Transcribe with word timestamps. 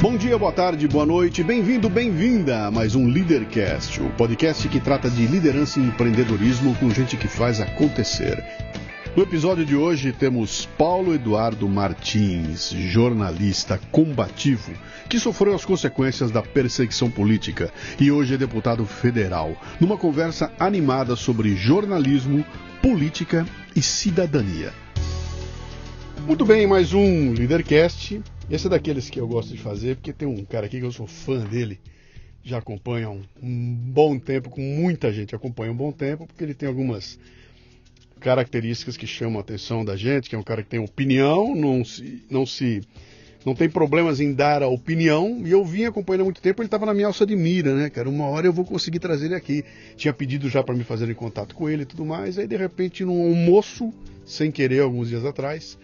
Bom 0.00 0.16
dia, 0.16 0.38
boa 0.38 0.52
tarde, 0.52 0.86
boa 0.86 1.04
noite, 1.04 1.42
bem-vindo, 1.42 1.90
bem-vinda 1.90 2.66
a 2.66 2.70
mais 2.70 2.94
um 2.94 3.08
Leadercast, 3.08 4.00
o 4.00 4.08
podcast 4.10 4.68
que 4.68 4.78
trata 4.78 5.10
de 5.10 5.26
liderança 5.26 5.80
e 5.80 5.82
empreendedorismo 5.82 6.72
com 6.76 6.88
gente 6.88 7.16
que 7.16 7.26
faz 7.26 7.60
acontecer. 7.60 8.40
No 9.16 9.24
episódio 9.24 9.66
de 9.66 9.74
hoje 9.74 10.12
temos 10.12 10.66
Paulo 10.78 11.12
Eduardo 11.12 11.68
Martins, 11.68 12.70
jornalista 12.70 13.80
combativo, 13.90 14.70
que 15.08 15.18
sofreu 15.18 15.52
as 15.52 15.64
consequências 15.64 16.30
da 16.30 16.42
perseguição 16.42 17.10
política 17.10 17.68
e 17.98 18.12
hoje 18.12 18.34
é 18.34 18.38
deputado 18.38 18.86
federal, 18.86 19.60
numa 19.80 19.96
conversa 19.96 20.52
animada 20.60 21.16
sobre 21.16 21.56
jornalismo, 21.56 22.44
política 22.80 23.44
e 23.74 23.82
cidadania. 23.82 24.72
Muito 26.24 26.46
bem, 26.46 26.68
mais 26.68 26.92
um 26.92 27.32
Leadercast. 27.32 28.22
Esse 28.50 28.66
é 28.66 28.70
daqueles 28.70 29.10
que 29.10 29.20
eu 29.20 29.28
gosto 29.28 29.52
de 29.52 29.58
fazer, 29.58 29.96
porque 29.96 30.10
tem 30.10 30.26
um 30.26 30.42
cara 30.42 30.64
aqui 30.64 30.80
que 30.80 30.86
eu 30.86 30.90
sou 30.90 31.06
fã 31.06 31.44
dele, 31.44 31.78
já 32.42 32.56
acompanha 32.56 33.10
um, 33.10 33.22
um 33.42 33.74
bom 33.74 34.18
tempo, 34.18 34.48
com 34.48 34.62
muita 34.62 35.12
gente 35.12 35.34
acompanha 35.34 35.70
um 35.70 35.76
bom 35.76 35.92
tempo, 35.92 36.26
porque 36.26 36.44
ele 36.44 36.54
tem 36.54 36.66
algumas 36.66 37.20
características 38.18 38.96
que 38.96 39.06
chamam 39.06 39.36
a 39.36 39.42
atenção 39.42 39.84
da 39.84 39.96
gente, 39.96 40.30
que 40.30 40.34
é 40.34 40.38
um 40.38 40.42
cara 40.42 40.62
que 40.62 40.70
tem 40.70 40.80
opinião, 40.80 41.54
não 41.54 41.84
se, 41.84 42.24
não 42.30 42.46
se 42.46 42.80
não 43.44 43.54
tem 43.54 43.68
problemas 43.68 44.18
em 44.18 44.32
dar 44.32 44.62
a 44.62 44.68
opinião, 44.68 45.42
e 45.44 45.50
eu 45.50 45.62
vim 45.62 45.84
acompanhando 45.84 46.22
há 46.22 46.24
muito 46.24 46.40
tempo, 46.40 46.62
ele 46.62 46.68
estava 46.68 46.86
na 46.86 46.94
minha 46.94 47.06
alça 47.06 47.26
de 47.26 47.36
mira, 47.36 47.74
né, 47.74 47.90
cara? 47.90 48.08
Uma 48.08 48.28
hora 48.28 48.46
eu 48.46 48.52
vou 48.52 48.64
conseguir 48.64 48.98
trazer 48.98 49.26
ele 49.26 49.34
aqui. 49.34 49.62
Tinha 49.94 50.12
pedido 50.12 50.48
já 50.48 50.62
para 50.62 50.74
me 50.74 50.84
fazer 50.84 51.08
em 51.10 51.14
contato 51.14 51.54
com 51.54 51.68
ele 51.68 51.82
e 51.82 51.86
tudo 51.86 52.02
mais, 52.02 52.38
aí 52.38 52.46
de 52.46 52.56
repente 52.56 53.04
num 53.04 53.28
almoço, 53.28 53.92
sem 54.24 54.50
querer, 54.50 54.80
alguns 54.80 55.10
dias 55.10 55.26
atrás, 55.26 55.78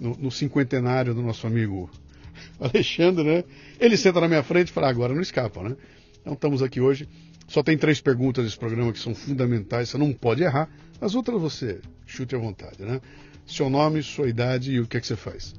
no, 0.00 0.16
no 0.16 0.30
cinquentenário 0.30 1.12
do 1.14 1.20
nosso 1.20 1.46
amigo 1.46 1.90
Alexandre, 2.60 3.24
né? 3.24 3.44
Ele 3.78 3.96
senta 3.96 4.20
na 4.20 4.28
minha 4.28 4.42
frente 4.42 4.68
e 4.68 4.72
fala, 4.72 4.88
agora 4.88 5.14
não 5.14 5.20
escapa, 5.20 5.62
né? 5.62 5.76
Então 6.20 6.34
estamos 6.34 6.62
aqui 6.62 6.80
hoje. 6.80 7.08
Só 7.46 7.62
tem 7.62 7.78
três 7.78 8.00
perguntas 8.00 8.44
desse 8.44 8.58
programa 8.58 8.92
que 8.92 8.98
são 8.98 9.14
fundamentais, 9.14 9.90
você 9.90 9.98
não 9.98 10.12
pode 10.12 10.42
errar. 10.42 10.68
As 11.00 11.14
outras 11.14 11.40
você 11.40 11.80
chute 12.04 12.34
à 12.34 12.38
vontade, 12.38 12.82
né? 12.82 13.00
Seu 13.46 13.70
nome, 13.70 14.02
sua 14.02 14.28
idade 14.28 14.72
e 14.72 14.80
o 14.80 14.86
que 14.86 14.96
é 14.96 15.00
que 15.00 15.06
você 15.06 15.14
faz. 15.14 15.54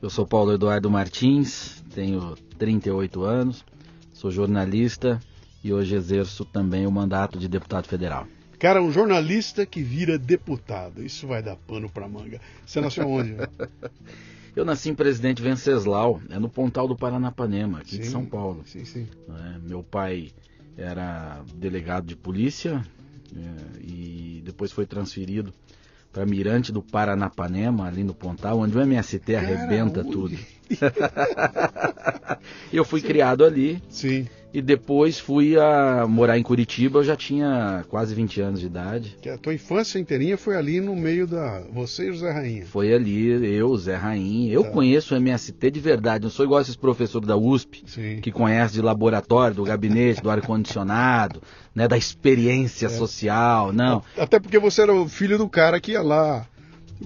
Eu 0.00 0.10
sou 0.10 0.26
Paulo 0.26 0.52
Eduardo 0.52 0.90
Martins, 0.90 1.82
tenho 1.94 2.36
38 2.58 3.22
anos, 3.22 3.64
sou 4.12 4.30
jornalista 4.30 5.18
e 5.62 5.72
hoje 5.72 5.96
exerço 5.96 6.44
também 6.44 6.86
o 6.86 6.92
mandato 6.92 7.38
de 7.38 7.48
deputado 7.48 7.88
federal. 7.88 8.28
Cara, 8.58 8.82
um 8.82 8.92
jornalista 8.92 9.66
que 9.66 9.82
vira 9.82 10.18
deputado, 10.18 11.02
isso 11.02 11.26
vai 11.26 11.42
dar 11.42 11.56
pano 11.56 11.88
pra 11.88 12.08
manga. 12.08 12.40
Você 12.64 12.80
nasceu 12.80 13.08
onde? 13.08 13.34
Eu 14.56 14.64
nasci 14.64 14.90
em 14.90 14.94
Presidente 14.94 15.42
Venceslau, 15.42 16.20
é 16.30 16.38
no 16.38 16.48
Pontal 16.48 16.86
do 16.86 16.96
Paranapanema, 16.96 17.78
aqui 17.78 17.96
sim, 17.96 18.02
de 18.02 18.06
São 18.06 18.24
Paulo. 18.24 18.62
Sim, 18.66 18.84
sim. 18.84 19.08
É, 19.28 19.58
meu 19.58 19.82
pai 19.82 20.30
era 20.76 21.42
delegado 21.54 22.06
de 22.06 22.14
polícia 22.14 22.84
é, 23.36 23.80
e 23.80 24.42
depois 24.44 24.70
foi 24.70 24.86
transferido 24.86 25.52
para 26.12 26.24
Mirante 26.24 26.70
do 26.70 26.80
Paranapanema, 26.80 27.88
ali 27.88 28.04
no 28.04 28.14
Pontal, 28.14 28.60
onde 28.60 28.78
o 28.78 28.80
MST 28.80 29.34
arrebenta 29.34 30.04
tudo. 30.04 30.38
eu 32.72 32.84
fui 32.84 33.00
sim. 33.00 33.06
criado 33.08 33.44
ali. 33.44 33.82
Sim. 33.88 34.28
E 34.54 34.62
depois 34.62 35.18
fui 35.18 35.58
a 35.58 36.06
morar 36.08 36.38
em 36.38 36.42
Curitiba, 36.44 37.00
eu 37.00 37.04
já 37.04 37.16
tinha 37.16 37.84
quase 37.88 38.14
20 38.14 38.40
anos 38.40 38.60
de 38.60 38.66
idade. 38.66 39.16
Que 39.20 39.28
a 39.28 39.36
tua 39.36 39.52
infância 39.52 39.98
inteirinha 39.98 40.38
foi 40.38 40.54
ali 40.54 40.80
no 40.80 40.94
meio 40.94 41.26
da. 41.26 41.64
Você 41.72 42.06
e 42.06 42.10
o 42.10 42.16
Zé 42.16 42.30
Rainha. 42.30 42.64
Foi 42.64 42.94
ali, 42.94 43.52
eu, 43.52 43.76
Zé 43.76 43.96
Rainha. 43.96 44.52
Eu 44.52 44.62
tá. 44.62 44.70
conheço 44.70 45.12
o 45.12 45.16
MST 45.16 45.72
de 45.72 45.80
verdade, 45.80 46.22
não 46.22 46.30
sou 46.30 46.44
igual 46.44 46.60
esses 46.60 46.76
professores 46.76 47.26
da 47.26 47.36
USP, 47.36 47.82
Sim. 47.84 48.20
que 48.20 48.30
conhece 48.30 48.74
de 48.74 48.80
laboratório, 48.80 49.56
do 49.56 49.64
gabinete, 49.64 50.22
do 50.22 50.30
ar-condicionado, 50.30 51.42
né, 51.74 51.88
da 51.88 51.96
experiência 51.98 52.86
é. 52.86 52.90
social, 52.90 53.72
não. 53.72 54.04
Até 54.16 54.38
porque 54.38 54.60
você 54.60 54.82
era 54.82 54.94
o 54.94 55.08
filho 55.08 55.36
do 55.36 55.48
cara 55.48 55.80
que 55.80 55.90
ia 55.90 56.02
lá. 56.02 56.46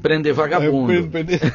Prender 0.03 0.35
vagabundo. 0.35 0.93
É, 0.93 1.01
prender... 1.01 1.41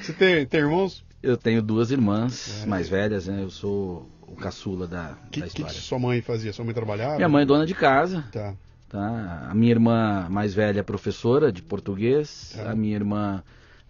você 0.00 0.12
tem, 0.12 0.46
tem 0.46 0.60
irmãos? 0.60 1.02
Eu 1.22 1.36
tenho 1.36 1.62
duas 1.62 1.90
irmãs 1.90 2.62
é. 2.64 2.66
mais 2.66 2.88
velhas, 2.88 3.28
né? 3.28 3.42
Eu 3.42 3.50
sou 3.50 4.08
o 4.26 4.34
caçula 4.34 4.86
da, 4.86 5.16
que, 5.30 5.40
da 5.40 5.46
história. 5.46 5.70
O 5.70 5.74
que 5.74 5.80
sua 5.80 5.98
mãe 5.98 6.20
fazia? 6.20 6.52
Sua 6.52 6.64
mãe 6.64 6.74
trabalhava? 6.74 7.16
Minha 7.16 7.28
mãe 7.28 7.42
é 7.42 7.46
dona 7.46 7.64
de 7.64 7.74
casa. 7.74 8.24
Tá. 8.32 8.54
tá? 8.88 9.46
A 9.48 9.54
minha 9.54 9.70
irmã 9.70 10.26
mais 10.28 10.52
velha 10.52 10.80
é 10.80 10.82
professora 10.82 11.52
de 11.52 11.62
português. 11.62 12.54
Tá. 12.56 12.72
A 12.72 12.74
minha 12.74 12.96
irmã 12.96 13.42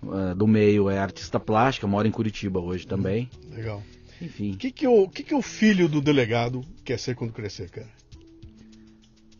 uh, 0.02 0.34
do 0.34 0.46
meio 0.46 0.90
é 0.90 0.98
artista 0.98 1.40
plástica, 1.40 1.86
mora 1.86 2.06
em 2.06 2.10
Curitiba 2.10 2.60
hoje 2.60 2.86
também. 2.86 3.30
Hum, 3.46 3.54
legal. 3.54 3.82
Enfim. 4.20 4.52
O 4.52 4.56
que, 4.56 4.70
que, 4.70 4.86
o, 4.86 5.08
que, 5.08 5.22
que 5.22 5.34
o 5.34 5.42
filho 5.42 5.88
do 5.88 6.00
delegado 6.00 6.62
quer 6.84 6.98
ser 6.98 7.14
quando 7.14 7.32
crescer, 7.32 7.70
cara? 7.70 7.88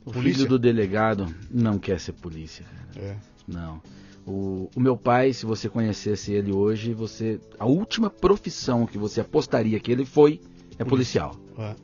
O 0.05 0.13
polícia? 0.13 0.39
filho 0.39 0.49
do 0.49 0.59
delegado 0.59 1.33
não 1.51 1.79
quer 1.79 2.01
ser 2.01 2.13
polícia, 2.13 2.65
cara. 2.65 3.07
É. 3.07 3.17
Não. 3.47 3.81
O, 4.27 4.71
o, 4.75 4.81
meu 4.81 4.97
pai, 4.97 5.33
se 5.33 5.45
você 5.45 5.69
conhecesse 5.69 6.33
ele 6.33 6.53
hoje, 6.53 6.95
você 6.95 7.41
a 7.59 7.67
última 7.67 8.09
profissão 8.09 8.87
que 8.87 8.97
você 8.97 9.21
apostaria 9.21 9.79
que 9.81 9.91
ele 9.91 10.05
foi 10.05 10.41
é 10.79 10.85
policial. 10.85 11.35
É. 11.59 11.75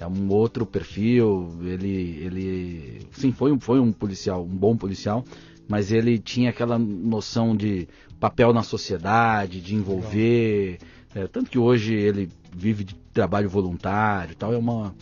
É, 0.00 0.04
é 0.04 0.06
um 0.06 0.30
outro 0.30 0.66
perfil. 0.66 1.56
Ele, 1.62 2.18
ele, 2.22 3.06
sim, 3.12 3.30
foi 3.30 3.52
um, 3.52 3.60
foi 3.60 3.78
um 3.78 3.92
policial, 3.92 4.42
um 4.42 4.56
bom 4.56 4.76
policial, 4.76 5.24
mas 5.68 5.92
ele 5.92 6.18
tinha 6.18 6.50
aquela 6.50 6.78
noção 6.78 7.56
de 7.56 7.88
papel 8.18 8.52
na 8.52 8.62
sociedade, 8.62 9.60
de 9.60 9.74
envolver. 9.74 10.78
É, 11.14 11.26
tanto 11.28 11.50
que 11.50 11.58
hoje 11.58 11.94
ele 11.94 12.28
vive 12.52 12.82
de 12.82 12.94
trabalho 13.12 13.48
voluntário, 13.48 14.34
tal. 14.34 14.52
É 14.52 14.58
uma 14.58 14.92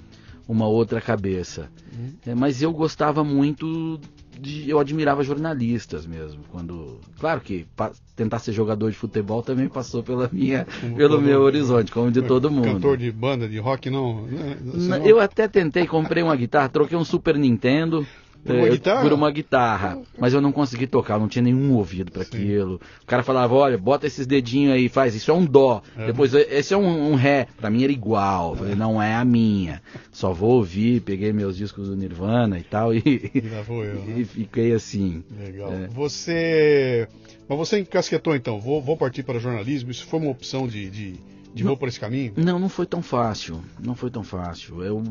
uma 0.48 0.66
outra 0.66 1.00
cabeça. 1.00 1.70
Uhum. 1.92 2.12
É, 2.26 2.34
mas 2.34 2.62
eu 2.62 2.72
gostava 2.72 3.22
muito 3.22 4.00
de, 4.40 4.68
eu 4.68 4.78
admirava 4.78 5.22
jornalistas 5.22 6.06
mesmo. 6.06 6.42
Quando, 6.50 6.98
claro 7.18 7.40
que 7.40 7.66
pa, 7.76 7.90
tentar 8.16 8.38
ser 8.38 8.52
jogador 8.52 8.90
de 8.90 8.96
futebol 8.96 9.42
também 9.42 9.68
passou 9.68 10.02
pela 10.02 10.28
minha, 10.32 10.66
pelo 10.96 11.20
meu 11.20 11.40
horizonte, 11.42 11.92
como 11.92 12.10
de 12.10 12.22
todo 12.22 12.50
mundo. 12.50 12.64
Cantor 12.64 12.96
de 12.96 13.10
banda 13.10 13.48
de 13.48 13.58
rock 13.58 13.90
não? 13.90 14.22
Né? 14.22 14.56
não 14.62 15.06
eu 15.06 15.20
até 15.20 15.48
tentei, 15.48 15.86
comprei 15.86 16.22
uma 16.22 16.36
guitarra, 16.36 16.68
troquei 16.68 16.96
um 16.96 17.04
Super 17.04 17.36
Nintendo. 17.36 18.06
Por 18.44 18.54
uma, 18.54 18.66
eu, 18.66 18.72
guitarra? 18.72 19.02
por 19.02 19.12
uma 19.12 19.30
guitarra? 19.30 19.98
Mas 20.18 20.32
eu 20.32 20.40
não 20.40 20.52
consegui 20.52 20.86
tocar, 20.86 21.18
não 21.18 21.28
tinha 21.28 21.42
nenhum 21.42 21.74
ouvido 21.74 22.10
para 22.10 22.22
aquilo. 22.22 22.80
O 23.02 23.06
cara 23.06 23.22
falava, 23.22 23.54
olha, 23.54 23.76
bota 23.76 24.06
esses 24.06 24.26
dedinhos 24.26 24.74
aí, 24.74 24.88
faz, 24.88 25.14
isso 25.14 25.30
é 25.30 25.34
um 25.34 25.44
dó. 25.44 25.82
É. 25.96 26.06
Depois, 26.06 26.32
esse 26.34 26.72
é 26.72 26.76
um, 26.76 27.12
um 27.12 27.14
ré. 27.14 27.46
Para 27.56 27.70
mim 27.70 27.82
era 27.82 27.92
igual. 27.92 28.56
Falei, 28.56 28.74
não 28.74 29.02
é 29.02 29.14
a 29.14 29.24
minha. 29.24 29.82
Só 30.10 30.32
vou 30.32 30.52
ouvir, 30.52 31.00
peguei 31.00 31.32
meus 31.32 31.56
discos 31.56 31.88
do 31.88 31.96
Nirvana 31.96 32.58
e 32.58 32.62
tal 32.62 32.94
e, 32.94 32.98
e, 33.04 33.32
eu, 33.34 34.04
né? 34.04 34.14
e 34.18 34.24
fiquei 34.24 34.72
assim. 34.72 35.22
Legal. 35.38 35.72
É. 35.72 35.88
Você. 35.88 37.08
Mas 37.48 37.58
você 37.58 37.80
encasquetou 37.80 38.34
então, 38.34 38.60
vou, 38.60 38.80
vou 38.82 38.96
partir 38.96 39.22
para 39.22 39.38
jornalismo. 39.38 39.90
Isso 39.90 40.06
foi 40.06 40.20
uma 40.20 40.30
opção 40.30 40.68
de, 40.68 40.90
de, 40.90 41.12
de 41.54 41.64
não, 41.64 41.70
vou 41.70 41.76
por 41.76 41.88
esse 41.88 41.98
caminho? 41.98 42.34
Não, 42.36 42.58
não 42.58 42.68
foi 42.68 42.86
tão 42.86 43.02
fácil. 43.02 43.62
Não 43.82 43.94
foi 43.94 44.10
tão 44.10 44.22
fácil. 44.22 44.82
Eu, 44.82 45.02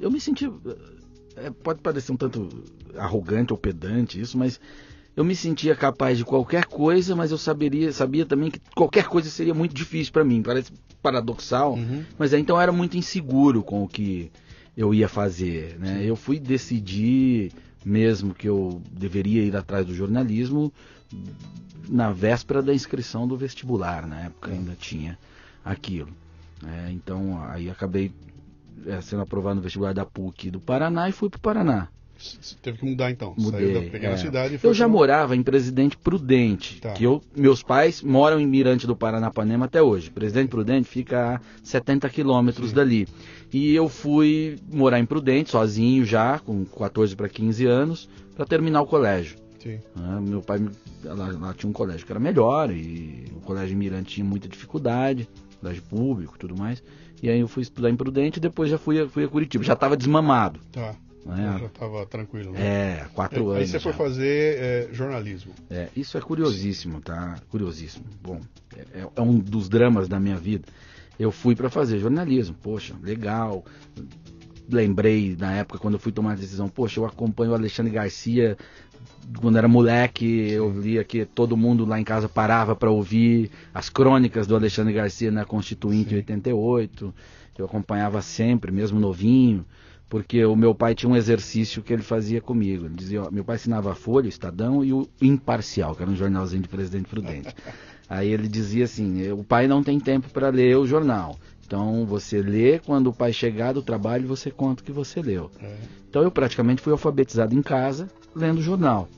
eu 0.00 0.10
me 0.10 0.20
senti 0.20 0.50
é, 1.36 1.50
pode 1.50 1.80
parecer 1.80 2.12
um 2.12 2.16
tanto 2.16 2.48
arrogante 2.96 3.52
ou 3.52 3.58
pedante 3.58 4.20
isso, 4.20 4.38
mas 4.38 4.60
eu 5.16 5.24
me 5.24 5.34
sentia 5.34 5.74
capaz 5.76 6.18
de 6.18 6.24
qualquer 6.24 6.66
coisa, 6.66 7.14
mas 7.14 7.30
eu 7.30 7.38
saberia, 7.38 7.92
sabia 7.92 8.26
também 8.26 8.50
que 8.50 8.60
qualquer 8.74 9.06
coisa 9.06 9.30
seria 9.30 9.54
muito 9.54 9.74
difícil 9.74 10.12
para 10.12 10.24
mim. 10.24 10.42
Parece 10.42 10.72
paradoxal, 11.02 11.74
uhum. 11.74 12.02
mas 12.18 12.32
então 12.32 12.56
eu 12.56 12.60
era 12.60 12.72
muito 12.72 12.96
inseguro 12.96 13.62
com 13.62 13.84
o 13.84 13.88
que 13.88 14.30
eu 14.76 14.92
ia 14.92 15.08
fazer. 15.08 15.78
Né? 15.78 16.02
Eu 16.04 16.16
fui 16.16 16.40
decidir 16.40 17.52
mesmo 17.84 18.34
que 18.34 18.48
eu 18.48 18.82
deveria 18.90 19.42
ir 19.42 19.54
atrás 19.54 19.86
do 19.86 19.94
jornalismo 19.94 20.72
na 21.88 22.10
véspera 22.10 22.62
da 22.62 22.72
inscrição 22.72 23.28
do 23.28 23.36
vestibular, 23.36 24.06
na 24.06 24.22
época 24.22 24.50
ainda 24.50 24.74
tinha 24.74 25.18
aquilo. 25.64 26.08
É, 26.66 26.90
então 26.90 27.42
aí 27.48 27.68
acabei 27.68 28.06
é, 28.06 28.10
sendo 29.02 29.22
aprovado 29.22 29.56
no 29.56 29.62
vestibular 29.62 29.92
da 29.94 30.04
PUC 30.04 30.50
do 30.50 30.60
Paraná 30.60 31.08
e 31.08 31.12
fui 31.12 31.28
para 31.30 31.38
o 31.38 31.40
Paraná. 31.40 31.88
Você 32.16 32.54
teve 32.62 32.78
que 32.78 32.84
mudar 32.86 33.10
então. 33.10 33.34
Mudei, 33.36 33.72
Saiu 33.72 33.74
da 33.84 33.90
pequena 33.90 34.14
é. 34.14 34.16
cidade 34.16 34.54
e 34.54 34.58
foi 34.58 34.70
Eu 34.70 34.74
já 34.74 34.84
pra- 34.84 34.92
morava 34.92 35.36
em 35.36 35.42
Presidente 35.42 35.96
Prudente, 35.96 36.80
Tá. 36.80 36.92
que 36.92 37.04
eu, 37.04 37.20
meus 37.36 37.62
pais 37.62 38.02
moram 38.02 38.38
em 38.40 38.46
Mirante 38.46 38.86
do 38.86 38.94
Paranapanema 38.96 39.66
até 39.66 39.82
hoje. 39.82 40.10
Presidente 40.10 40.48
Prudente 40.48 40.88
fica 40.88 41.34
a 41.36 41.40
70 41.62 42.08
quilômetros 42.08 42.72
dali. 42.72 43.06
E 43.52 43.74
eu 43.74 43.88
fui 43.88 44.56
morar 44.72 45.00
em 45.00 45.04
Prudente, 45.04 45.50
sozinho 45.50 46.04
já, 46.04 46.38
com 46.38 46.64
14 46.64 47.14
para 47.16 47.28
15 47.28 47.66
anos, 47.66 48.08
para 48.36 48.46
terminar 48.46 48.80
o 48.82 48.86
colégio. 48.86 49.36
Sim. 49.58 49.80
né? 49.96 50.20
Meu 50.22 50.40
pai, 50.40 50.60
lá, 51.04 51.26
lá 51.40 51.54
tinha 51.54 51.68
um 51.68 51.72
colégio 51.72 52.04
que 52.06 52.12
era 52.12 52.20
melhor, 52.20 52.70
e 52.70 53.24
o 53.36 53.40
colégio 53.40 53.74
em 53.74 53.78
Mirante 53.78 54.14
tinha 54.14 54.24
muita 54.24 54.46
dificuldade, 54.48 55.28
colégio 55.60 55.82
público 55.82 56.34
e 56.36 56.38
tudo 56.38 56.56
mais. 56.56 56.82
E 57.24 57.30
aí 57.30 57.40
eu 57.40 57.48
fui 57.48 57.62
estudar 57.62 57.88
em 57.88 57.96
Prudente 57.96 58.36
e 58.38 58.40
depois 58.40 58.68
já 58.70 58.76
fui 58.76 59.00
a, 59.00 59.08
fui 59.08 59.24
a 59.24 59.28
Curitiba. 59.28 59.64
Já 59.64 59.72
estava 59.72 59.96
desmamado. 59.96 60.60
Tá. 60.70 60.94
Né? 61.24 61.56
Já 61.58 61.66
estava 61.68 62.04
tranquilo. 62.04 62.52
Né? 62.52 62.60
É, 62.60 63.06
quatro 63.14 63.38
aí, 63.38 63.46
anos. 63.46 63.58
Aí 63.60 63.66
você 63.66 63.78
já. 63.78 63.80
foi 63.80 63.92
fazer 63.94 64.58
é, 64.58 64.88
jornalismo. 64.92 65.54
É, 65.70 65.88
isso 65.96 66.18
é 66.18 66.20
curiosíssimo, 66.20 67.00
tá? 67.00 67.36
Curiosíssimo. 67.48 68.04
Bom, 68.22 68.42
é, 68.76 69.06
é 69.16 69.22
um 69.22 69.38
dos 69.38 69.70
dramas 69.70 70.06
da 70.06 70.20
minha 70.20 70.36
vida. 70.36 70.68
Eu 71.18 71.32
fui 71.32 71.56
para 71.56 71.70
fazer 71.70 71.98
jornalismo. 71.98 72.54
Poxa, 72.62 72.94
legal. 73.02 73.64
Lembrei 74.70 75.34
na 75.38 75.50
época 75.54 75.78
quando 75.78 75.94
eu 75.94 76.00
fui 76.00 76.12
tomar 76.12 76.32
a 76.32 76.36
decisão, 76.36 76.68
poxa, 76.68 77.00
eu 77.00 77.06
acompanho 77.06 77.52
o 77.52 77.54
Alexandre 77.54 77.90
Garcia 77.90 78.54
quando 79.40 79.56
era 79.56 79.68
moleque, 79.68 80.50
eu 80.50 80.70
lia 80.70 81.02
que 81.04 81.24
todo 81.24 81.56
mundo 81.56 81.84
lá 81.84 81.98
em 81.98 82.04
casa 82.04 82.28
parava 82.28 82.76
para 82.76 82.90
ouvir 82.90 83.50
as 83.72 83.88
crônicas 83.88 84.46
do 84.46 84.54
Alexandre 84.54 84.92
Garcia 84.92 85.30
na 85.30 85.44
Constituinte 85.44 86.10
Sim. 86.10 86.16
88. 86.16 87.14
Eu 87.56 87.66
acompanhava 87.66 88.20
sempre, 88.20 88.72
mesmo 88.72 88.98
novinho, 88.98 89.64
porque 90.08 90.44
o 90.44 90.56
meu 90.56 90.74
pai 90.74 90.94
tinha 90.94 91.10
um 91.10 91.16
exercício 91.16 91.82
que 91.82 91.92
ele 91.92 92.02
fazia 92.02 92.40
comigo. 92.40 92.86
Ele 92.86 92.94
dizia, 92.94 93.22
ó, 93.22 93.30
meu 93.30 93.44
pai 93.44 93.56
assinava 93.56 93.92
a 93.92 93.94
Folha, 93.94 94.26
o 94.26 94.28
Estadão 94.28 94.84
e 94.84 94.92
o 94.92 95.08
Imparcial, 95.20 95.94
que 95.94 96.02
era 96.02 96.10
um 96.10 96.16
jornalzinho 96.16 96.62
de 96.62 96.68
Presidente 96.68 97.08
Prudente. 97.08 97.54
Aí 98.08 98.30
ele 98.30 98.48
dizia 98.48 98.84
assim: 98.84 99.30
o 99.32 99.42
pai 99.42 99.66
não 99.66 99.82
tem 99.82 99.98
tempo 99.98 100.28
para 100.28 100.50
ler 100.50 100.76
o 100.76 100.86
jornal. 100.86 101.38
Então 101.66 102.04
você 102.04 102.40
lê, 102.42 102.78
quando 102.78 103.08
o 103.08 103.12
pai 103.12 103.32
chegar 103.32 103.72
do 103.72 103.82
trabalho, 103.82 104.28
você 104.28 104.50
conta 104.50 104.82
o 104.82 104.84
que 104.84 104.92
você 104.92 105.20
leu. 105.22 105.50
É. 105.60 105.76
Então 106.08 106.22
eu 106.22 106.30
praticamente 106.30 106.82
fui 106.82 106.92
alfabetizado 106.92 107.54
em 107.54 107.62
casa, 107.62 108.08
lendo 108.34 108.62
jornal. 108.62 109.08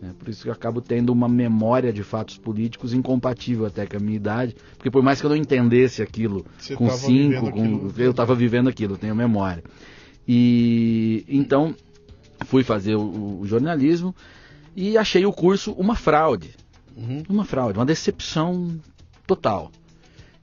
Né? 0.00 0.12
Por 0.18 0.28
isso 0.28 0.42
que 0.42 0.48
eu 0.48 0.52
acabo 0.52 0.80
tendo 0.80 1.12
uma 1.12 1.28
memória 1.28 1.92
de 1.92 2.02
fatos 2.02 2.38
políticos 2.38 2.94
incompatível 2.94 3.66
até 3.66 3.86
com 3.86 3.98
a 3.98 4.00
minha 4.00 4.16
idade, 4.16 4.56
porque 4.76 4.90
por 4.90 5.02
mais 5.02 5.20
que 5.20 5.26
eu 5.26 5.30
não 5.30 5.36
entendesse 5.36 6.02
aquilo 6.02 6.44
Você 6.58 6.74
com 6.74 6.88
cinco, 6.90 7.52
com, 7.52 7.92
eu 7.96 8.10
estava 8.10 8.34
vivendo 8.34 8.68
aquilo, 8.68 8.96
tenho 8.96 9.14
memória. 9.14 9.62
E 10.26 11.24
então 11.28 11.74
fui 12.46 12.62
fazer 12.62 12.96
o, 12.96 13.40
o 13.40 13.46
jornalismo 13.46 14.14
e 14.74 14.96
achei 14.96 15.26
o 15.26 15.32
curso 15.32 15.72
uma 15.72 15.94
fraude. 15.94 16.50
Uhum. 16.96 17.22
Uma 17.28 17.44
fraude, 17.44 17.78
uma 17.78 17.86
decepção 17.86 18.78
total. 19.26 19.70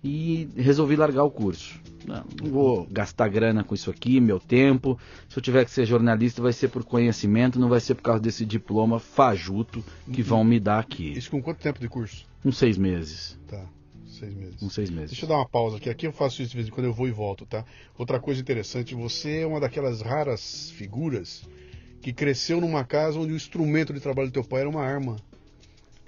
E 0.03 0.47
resolvi 0.55 0.95
largar 0.95 1.23
o 1.23 1.31
curso. 1.31 1.79
Não, 2.05 2.23
não 2.41 2.51
vou 2.51 2.87
gastar 2.89 3.27
grana 3.27 3.63
com 3.63 3.75
isso 3.75 3.89
aqui, 3.89 4.21
meu 4.21 4.39
tempo. 4.39 4.97
Se 5.27 5.37
eu 5.37 5.43
tiver 5.43 5.65
que 5.65 5.71
ser 5.71 5.85
jornalista, 5.85 6.41
vai 6.41 6.53
ser 6.53 6.69
por 6.69 6.85
conhecimento, 6.85 7.59
não 7.59 7.67
vai 7.67 7.81
ser 7.81 7.95
por 7.95 8.03
causa 8.03 8.21
desse 8.21 8.45
diploma 8.45 8.99
fajuto 8.99 9.83
que 10.11 10.23
vão 10.23 10.43
me 10.43 10.59
dar 10.59 10.79
aqui. 10.79 11.11
Isso 11.11 11.29
com 11.29 11.41
quanto 11.41 11.59
tempo 11.59 11.79
de 11.79 11.89
curso? 11.89 12.25
Uns 12.45 12.57
seis 12.57 12.77
meses. 12.77 13.37
Tá. 13.47 13.65
Seis 14.05 14.33
meses. 14.33 14.63
Uns 14.63 14.73
seis 14.73 14.89
meses. 14.89 15.11
Deixa 15.11 15.25
eu 15.25 15.29
dar 15.29 15.35
uma 15.35 15.49
pausa 15.49 15.77
aqui. 15.77 15.89
Aqui 15.89 16.07
eu 16.07 16.13
faço 16.13 16.41
isso 16.41 16.51
de 16.51 16.57
vez 16.57 16.67
em 16.69 16.71
quando 16.71 16.85
eu 16.85 16.93
vou 16.93 17.07
e 17.07 17.11
volto, 17.11 17.45
tá? 17.45 17.65
Outra 17.97 18.19
coisa 18.19 18.39
interessante, 18.39 18.95
você 18.95 19.41
é 19.41 19.47
uma 19.47 19.59
daquelas 19.59 20.01
raras 20.01 20.71
figuras 20.71 21.47
que 22.01 22.13
cresceu 22.13 22.61
numa 22.61 22.85
casa 22.85 23.19
onde 23.19 23.33
o 23.33 23.35
instrumento 23.35 23.93
de 23.93 23.99
trabalho 23.99 24.29
do 24.29 24.33
teu 24.33 24.43
pai 24.43 24.61
era 24.61 24.69
uma 24.69 24.81
arma. 24.81 25.17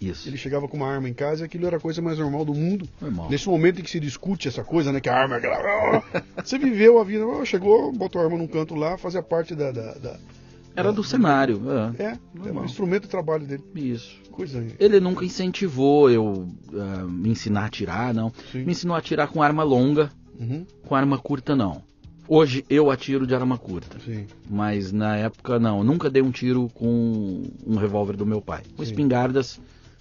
Isso. 0.01 0.28
Ele 0.30 0.38
chegava 0.38 0.68
com 0.68 0.78
uma 0.78 0.88
arma 0.88 1.10
em 1.10 1.13
casa 1.13 1.44
e 1.44 1.46
aquilo 1.46 1.68
era 1.68 1.78
a 1.78 1.80
coisa 1.80 2.01
mais 2.01 2.18
normal 2.18 2.46
do 2.46 2.54
mundo. 2.54 2.88
Normal. 3.01 3.30
Nesse 3.30 3.48
momento 3.48 3.80
em 3.80 3.84
que 3.84 3.90
se 3.90 4.00
discute 4.00 4.48
essa 4.48 4.63
coisa, 4.63 4.92
né? 4.92 5.01
Que 5.01 5.10
a 5.10 5.16
arma 5.16 5.36
é 5.36 5.38
aquela. 5.40 6.04
Você 6.44 6.57
viveu 6.57 7.00
a 7.00 7.04
vida, 7.04 7.25
chegou, 7.46 7.92
botou 7.92 8.22
a 8.22 8.25
arma 8.25 8.38
num 8.38 8.48
canto 8.48 8.75
lá, 8.75 8.98
fazia 8.98 9.22
parte 9.22 9.54
da. 9.56 9.72
da, 9.72 9.94
da 9.96 10.19
era 10.75 10.94
do 10.94 11.04
cenário. 11.04 11.62
É, 11.98 12.04
é 12.04 12.19
era 12.46 12.54
um 12.54 12.63
instrumento 12.63 13.04
de 13.04 13.10
trabalho 13.10 13.46
dele. 13.46 13.63
Isso. 13.75 14.18
Coisa 14.31 14.66
Ele 14.80 15.00
nunca 15.01 15.25
incentivou 15.25 16.10
eu 16.10 16.48
uh, 16.72 17.10
me 17.10 17.30
ensinar 17.30 17.63
a 17.63 17.66
atirar, 17.66 18.13
não. 18.13 18.31
Sim. 18.52 18.63
Me 18.63 18.72
ensinou 18.72 18.95
a 18.95 19.00
atirar 19.00 19.28
com 19.28 19.44
arma 19.44 19.63
longa, 19.63 20.10
uhum. 20.40 20.66
com 20.86 20.95
arma 20.95 21.18
curta, 21.18 21.56
não. 21.56 21.84
Hoje 22.25 22.63
eu 22.69 22.92
atiro 22.92 23.28
de 23.28 23.36
arma 23.36 23.57
curta. 23.57 23.98
Sim. 24.06 24.28
Mas 24.50 24.94
na 24.94 25.18
época 25.18 25.60
não. 25.60 25.84
Nunca 25.84 26.10
dei 26.10 26.22
um 26.22 26.31
tiro 26.31 26.69
com 26.74 27.44
um 27.66 27.75
revólver 27.75 28.16
do 28.16 28.25
meu 28.25 28.40
pai. 28.40 28.62
Com 28.78 28.84
Sim. 28.84 28.90
espingardas 28.90 29.60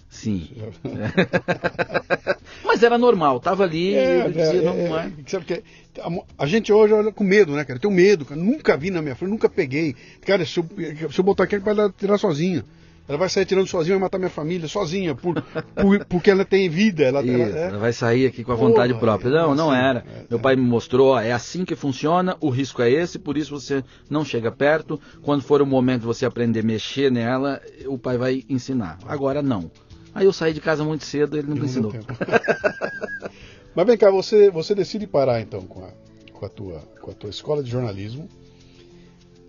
Sim. 0.09 0.49
Mas 2.65 2.81
era 2.81 2.97
normal, 2.97 3.39
tava 3.39 3.63
ali 3.63 3.93
é, 3.93 4.27
e 4.27 4.31
dizia, 4.31 4.59
é, 4.59 4.61
não, 4.61 4.75
não 4.75 4.99
é. 4.99 5.11
Sabe 5.27 5.45
que 5.45 5.63
a, 5.99 6.43
a, 6.43 6.47
gente 6.47 6.73
hoje 6.73 6.93
olha 6.93 7.11
com 7.11 7.23
medo, 7.23 7.53
né, 7.53 7.63
cara? 7.63 7.77
Eu 7.77 7.81
tenho 7.81 7.93
medo, 7.93 8.25
cara. 8.25 8.41
Nunca 8.41 8.75
vi 8.75 8.89
na 8.89 9.01
minha 9.01 9.15
frente, 9.15 9.29
nunca 9.29 9.47
peguei. 9.47 9.95
Cara, 10.25 10.43
se 10.45 10.59
eu, 10.59 10.65
se 11.11 11.19
eu 11.19 11.23
botar 11.23 11.43
aqui, 11.43 11.55
ele 11.55 11.63
vai 11.63 11.75
tirar 11.91 12.17
sozinha. 12.17 12.65
Ela 13.07 13.17
vai 13.17 13.27
sair 13.27 13.45
tirando 13.45 13.65
sozinha, 13.65 13.95
vai 13.95 14.03
matar 14.03 14.19
minha 14.19 14.29
família 14.29 14.67
sozinha, 14.67 15.15
por, 15.15 15.41
por 15.41 16.05
porque 16.05 16.29
ela 16.29 16.45
tem 16.45 16.69
vida. 16.69 17.03
Ela, 17.03 17.23
Isso, 17.23 17.33
ela, 17.33 17.57
é... 17.57 17.67
ela, 17.69 17.79
vai 17.79 17.91
sair 17.91 18.27
aqui 18.27 18.43
com 18.43 18.51
a 18.51 18.55
vontade 18.55 18.93
Porra, 18.93 18.99
própria. 19.01 19.31
Não, 19.31 19.55
não 19.55 19.71
assim, 19.71 19.81
era. 19.81 19.99
É, 19.99 20.25
Meu 20.29 20.39
pai 20.39 20.55
me 20.55 20.61
mostrou, 20.61 21.13
ó, 21.13 21.19
é 21.19 21.31
assim 21.31 21.65
que 21.65 21.75
funciona, 21.75 22.37
o 22.39 22.49
risco 22.49 22.83
é 22.83 22.91
esse, 22.91 23.17
por 23.17 23.35
isso 23.35 23.59
você 23.59 23.83
não 24.07 24.23
chega 24.23 24.51
perto. 24.51 25.01
Quando 25.23 25.41
for 25.41 25.59
o 25.59 25.65
momento 25.65 26.01
de 26.01 26.05
você 26.05 26.23
aprender 26.23 26.59
a 26.59 26.63
mexer 26.63 27.11
nela, 27.11 27.59
o 27.87 27.97
pai 27.97 28.15
vai 28.15 28.43
ensinar. 28.47 28.99
Agora 29.07 29.41
não. 29.41 29.71
Aí 30.13 30.25
eu 30.25 30.33
saí 30.33 30.53
de 30.53 30.61
casa 30.61 30.83
muito 30.83 31.05
cedo 31.05 31.37
ele 31.37 31.47
não 31.47 31.55
me 31.55 31.65
ensinou. 31.65 31.91
Mas 33.75 33.85
vem 33.85 33.97
cá, 33.97 34.09
você, 34.09 34.49
você 34.49 34.73
decide 34.73 35.07
parar 35.07 35.41
então 35.41 35.61
com 35.61 35.83
a, 35.83 35.89
com 36.33 36.45
a, 36.45 36.49
tua, 36.49 36.79
com 37.01 37.11
a 37.11 37.13
tua 37.13 37.29
escola 37.29 37.63
de 37.63 37.69
jornalismo. 37.69 38.27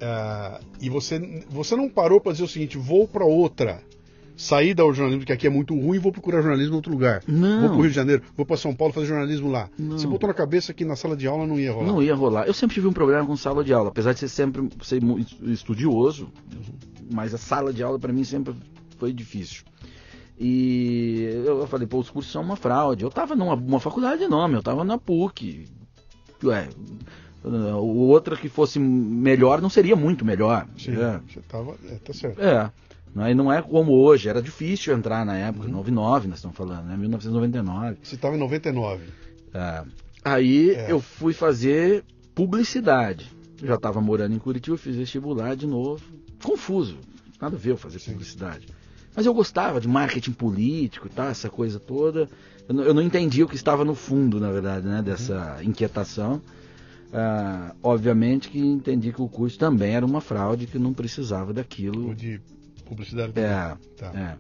Uh, 0.01 0.65
e 0.81 0.89
você, 0.89 1.45
você 1.49 1.77
não 1.77 1.89
parou 1.89 2.21
para 2.21 2.33
dizer 2.33 2.45
o 2.45 2.49
seguinte: 2.49 2.79
vou 2.79 3.07
para 3.07 3.25
outra. 3.25 3.83
Sair 4.37 4.73
da 4.73 4.85
jornalismo, 4.85 5.27
que 5.27 5.33
aqui 5.35 5.47
é 5.47 5.51
muito 5.51 5.75
ruim, 5.79 5.99
vou 5.99 6.11
procurar 6.11 6.41
jornalismo 6.41 6.73
em 6.73 6.77
outro 6.77 6.91
lugar. 6.91 7.23
Não. 7.29 7.61
Vou 7.61 7.69
para 7.69 7.79
o 7.79 7.81
Rio 7.83 7.91
de 7.91 7.97
Janeiro, 7.97 8.23
vou 8.35 8.47
para 8.47 8.57
São 8.57 8.75
Paulo 8.75 8.91
fazer 8.91 9.07
jornalismo 9.09 9.51
lá. 9.51 9.69
Não. 9.79 9.99
Você 9.99 10.07
botou 10.07 10.29
na 10.29 10.33
cabeça 10.33 10.73
que 10.73 10.83
na 10.83 10.97
sala 10.97 11.15
de 11.15 11.27
aula 11.27 11.47
não 11.47 11.61
ia 11.61 11.71
rolar. 11.71 11.87
Não 11.87 12.03
ia 12.03 12.15
rolar. 12.15 12.47
Eu 12.47 12.55
sempre 12.55 12.73
tive 12.73 12.87
um 12.87 12.93
problema 12.93 13.27
com 13.27 13.37
sala 13.37 13.63
de 13.63 13.75
aula, 13.75 13.91
apesar 13.91 14.15
de 14.15 14.21
ser 14.21 14.29
sempre 14.29 14.67
ser 14.83 15.03
estudioso, 15.43 16.33
mas 17.13 17.35
a 17.35 17.39
sala 17.39 17.71
de 17.71 17.83
aula 17.83 17.99
para 17.99 18.15
mim 18.15 18.25
sempre 18.25 18.55
foi 18.97 19.13
difícil. 19.13 19.63
E 20.43 21.43
eu 21.45 21.67
falei, 21.67 21.87
pô, 21.87 21.99
os 21.99 22.09
cursos 22.09 22.33
são 22.33 22.41
uma 22.41 22.57
fraude. 22.57 23.05
Eu 23.05 23.11
tava 23.11 23.37
numa 23.37 23.79
faculdade 23.79 24.23
enorme, 24.23 24.55
eu 24.55 24.63
tava 24.63 24.83
na 24.83 24.97
PUC. 24.97 25.69
Ué, 26.43 26.67
outra 27.79 28.35
que 28.39 28.49
fosse 28.49 28.79
melhor 28.79 29.61
não 29.61 29.69
seria 29.69 29.95
muito 29.95 30.25
melhor. 30.25 30.67
Sim, 30.79 30.93
é. 30.93 31.21
você 31.29 31.41
tava, 31.41 31.77
é, 31.87 31.95
tá 31.97 32.15
certo. 32.15 32.41
É. 32.41 32.73
Não 33.15 33.27
é, 33.27 33.35
não 33.35 33.53
é 33.53 33.61
como 33.61 33.93
hoje, 33.93 34.31
era 34.31 34.41
difícil 34.41 34.95
entrar 34.95 35.27
na 35.27 35.37
época, 35.37 35.67
uhum. 35.67 35.73
99 35.73 36.29
nós 36.29 36.39
estamos 36.39 36.57
falando, 36.57 36.87
né? 36.87 36.97
1999. 36.97 37.99
Você 38.03 38.15
estava 38.15 38.35
em 38.35 38.39
99. 38.39 39.05
É. 39.53 39.85
Aí 40.25 40.71
é. 40.71 40.91
eu 40.91 41.01
fui 41.01 41.35
fazer 41.35 42.03
publicidade. 42.35 43.31
Eu 43.61 43.69
já 43.69 43.75
estava 43.75 44.01
morando 44.01 44.35
em 44.35 44.39
Curitiba, 44.39 44.79
fiz 44.79 44.97
vestibular 44.97 45.55
de 45.55 45.67
novo. 45.67 46.03
Confuso, 46.43 46.97
nada 47.39 47.57
a 47.57 47.59
ver 47.59 47.73
eu 47.73 47.77
fazer 47.77 47.99
Sim. 47.99 48.13
publicidade. 48.13 48.67
Mas 49.15 49.27
eu 49.27 49.35
gostava 49.35 49.81
de 49.81 49.89
marketing 49.89 50.33
político 50.33 51.09
tá, 51.09 51.27
essa 51.27 51.51
coisa 51.51 51.81
toda. 51.81 52.29
Eu 52.69 52.75
não, 52.75 52.85
eu 52.85 52.95
não 52.95 53.03
entendi 53.03 53.43
o 53.43 53.49
que 53.49 53.57
estava 53.57 53.85
no 53.85 53.95
fundo, 53.95 54.39
na 54.39 54.51
verdade, 54.51 54.87
né, 54.87 55.03
dessa 55.03 55.57
uhum. 55.57 55.71
inquietação. 55.71 56.41
Ah, 57.13 57.75
obviamente 57.83 58.49
que 58.49 58.61
entendi 58.61 59.13
que 59.13 59.21
o 59.21 59.29
curso 59.29 59.59
também 59.59 59.95
era 59.95 60.07
uma 60.07 60.21
fraude, 60.21 60.67
que 60.67 60.79
não 60.79 60.93
precisava 60.93 61.53
daquilo. 61.53 62.11
O 62.11 62.15
de 62.15 62.41
publicidade. 62.85 63.33
É, 63.37 63.77
tá. 63.97 64.13
é. 64.15 64.39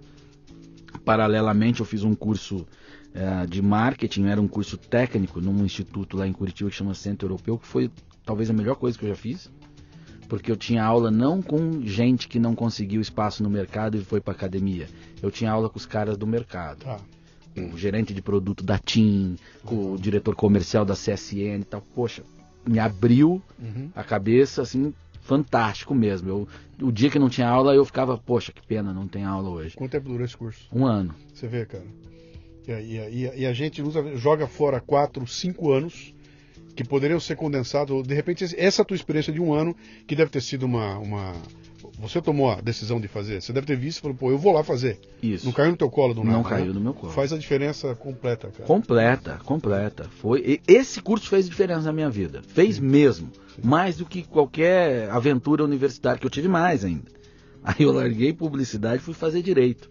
Paralelamente, 1.05 1.81
eu 1.81 1.87
fiz 1.87 2.05
um 2.05 2.15
curso 2.15 2.67
é, 3.13 3.47
de 3.47 3.61
marketing, 3.61 4.27
era 4.27 4.41
um 4.41 4.47
curso 4.47 4.77
técnico 4.77 5.41
num 5.41 5.65
instituto 5.65 6.17
lá 6.17 6.29
em 6.29 6.33
Curitiba 6.33 6.71
que 6.71 6.77
chama 6.77 6.95
Centro 6.95 7.27
Europeu, 7.27 7.59
que 7.59 7.67
foi 7.67 7.91
talvez 8.25 8.49
a 8.51 8.53
melhor 8.53 8.77
coisa 8.77 8.97
que 8.97 9.05
eu 9.05 9.09
já 9.09 9.17
fiz 9.17 9.51
porque 10.31 10.51
eu 10.51 10.57
tinha 10.57 10.85
aula 10.85 11.11
não 11.11 11.43
com 11.43 11.83
gente 11.83 12.29
que 12.29 12.39
não 12.39 12.55
conseguiu 12.55 13.01
espaço 13.01 13.43
no 13.43 13.51
mercado 13.51 13.99
e 13.99 14.05
foi 14.05 14.21
para 14.21 14.33
academia. 14.33 14.87
Eu 15.21 15.29
tinha 15.29 15.51
aula 15.51 15.69
com 15.69 15.77
os 15.77 15.85
caras 15.85 16.17
do 16.17 16.25
mercado. 16.25 16.87
Ah. 16.87 17.01
O 17.73 17.77
gerente 17.77 18.15
de 18.15 18.23
produto 18.23 18.63
da 18.63 18.79
TIM, 18.79 19.35
com 19.65 19.93
o 19.93 19.99
diretor 19.99 20.37
comercial 20.37 20.85
da 20.85 20.95
CSN 20.95 21.61
e 21.61 21.65
tal. 21.65 21.83
Poxa, 21.97 22.23
me 22.65 22.79
abriu 22.79 23.43
uhum. 23.59 23.91
a 23.93 24.05
cabeça, 24.05 24.63
assim, 24.63 24.95
fantástico 25.21 25.97
mesmo. 25.97 26.29
Eu, 26.29 26.49
o 26.81 26.93
dia 26.93 27.11
que 27.11 27.19
não 27.19 27.29
tinha 27.29 27.49
aula, 27.49 27.75
eu 27.75 27.85
ficava, 27.85 28.17
poxa, 28.17 28.53
que 28.53 28.65
pena, 28.65 28.95
não 28.95 29.09
tem 29.09 29.25
aula 29.25 29.51
hoje. 29.51 29.75
Quanto 29.75 29.91
tempo 29.91 30.09
durou 30.09 30.25
esse 30.25 30.37
curso? 30.37 30.69
Um 30.73 30.87
ano. 30.87 31.13
Você 31.35 31.49
vê, 31.49 31.67
cara. 31.67 31.85
E, 32.69 32.73
e, 32.97 33.41
e 33.41 33.47
a 33.47 33.53
gente 33.53 33.83
usa, 33.83 34.17
joga 34.17 34.47
fora 34.47 34.81
quatro, 34.81 35.27
cinco 35.27 35.73
anos 35.73 36.15
que 36.75 36.85
poderiam 36.85 37.21
ser 37.21 37.37
condensados. 37.37 38.07
De 38.07 38.15
repente, 38.15 38.47
essa 38.57 38.85
tua 38.85 38.95
experiência 38.95 39.33
de 39.33 39.41
um 39.41 39.53
ano, 39.53 39.75
que 40.07 40.15
deve 40.15 40.31
ter 40.31 40.41
sido 40.41 40.65
uma, 40.65 40.99
uma. 40.99 41.35
Você 41.99 42.21
tomou 42.21 42.51
a 42.51 42.61
decisão 42.61 43.01
de 43.01 43.09
fazer. 43.09 43.43
Você 43.43 43.53
deve 43.53 43.67
ter 43.67 43.77
visto 43.77 43.99
e 43.99 44.03
falou, 44.03 44.17
pô, 44.17 44.31
eu 44.31 44.39
vou 44.39 44.53
lá 44.53 44.65
fazer. 44.65 44.99
Isso. 45.23 45.45
Não 45.45 45.53
caiu 45.53 45.71
no 45.71 45.77
teu 45.77 45.91
colo 45.91 46.15
do 46.15 46.25
nada. 46.25 46.37
Não 46.37 46.43
caiu 46.43 46.67
né? 46.67 46.73
no 46.73 46.81
meu 46.81 46.95
colo. 46.95 47.13
Faz 47.13 47.33
a 47.33 47.39
diferença 47.39 47.95
completa, 47.95 48.49
cara. 48.49 48.65
Completa, 48.65 49.41
completa. 49.45 50.09
Foi. 50.21 50.61
Esse 50.67 51.01
curso 51.03 51.29
fez 51.29 51.49
diferença 51.49 51.83
na 51.83 51.93
minha 51.93 52.11
vida. 52.11 52.43
Fez 52.49 52.77
Sim. 52.77 52.83
mesmo. 52.83 53.31
Sim. 53.55 53.63
Mais 53.63 53.97
do 53.97 54.07
que 54.07 54.23
qualquer 54.23 55.11
aventura 55.11 55.65
universitária, 55.65 56.19
que 56.19 56.27
eu 56.27 56.31
tive 56.31 56.49
mais 56.49 56.85
ainda. 56.85 57.11
Aí 57.63 57.77
eu 57.81 57.93
larguei 57.93 58.33
publicidade 58.33 59.03
e 59.03 59.05
fui 59.05 59.15
fazer 59.15 59.43
direito. 59.43 59.91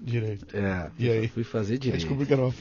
Direito. 0.00 0.56
É. 0.56 0.90
E 0.98 1.10
aí? 1.10 1.28
Fui 1.28 1.44
fazer 1.44 1.78
direito. 1.78 2.02
Descobri 2.02 2.26
que 2.26 2.32
era 2.32 2.42
uma 2.46 2.52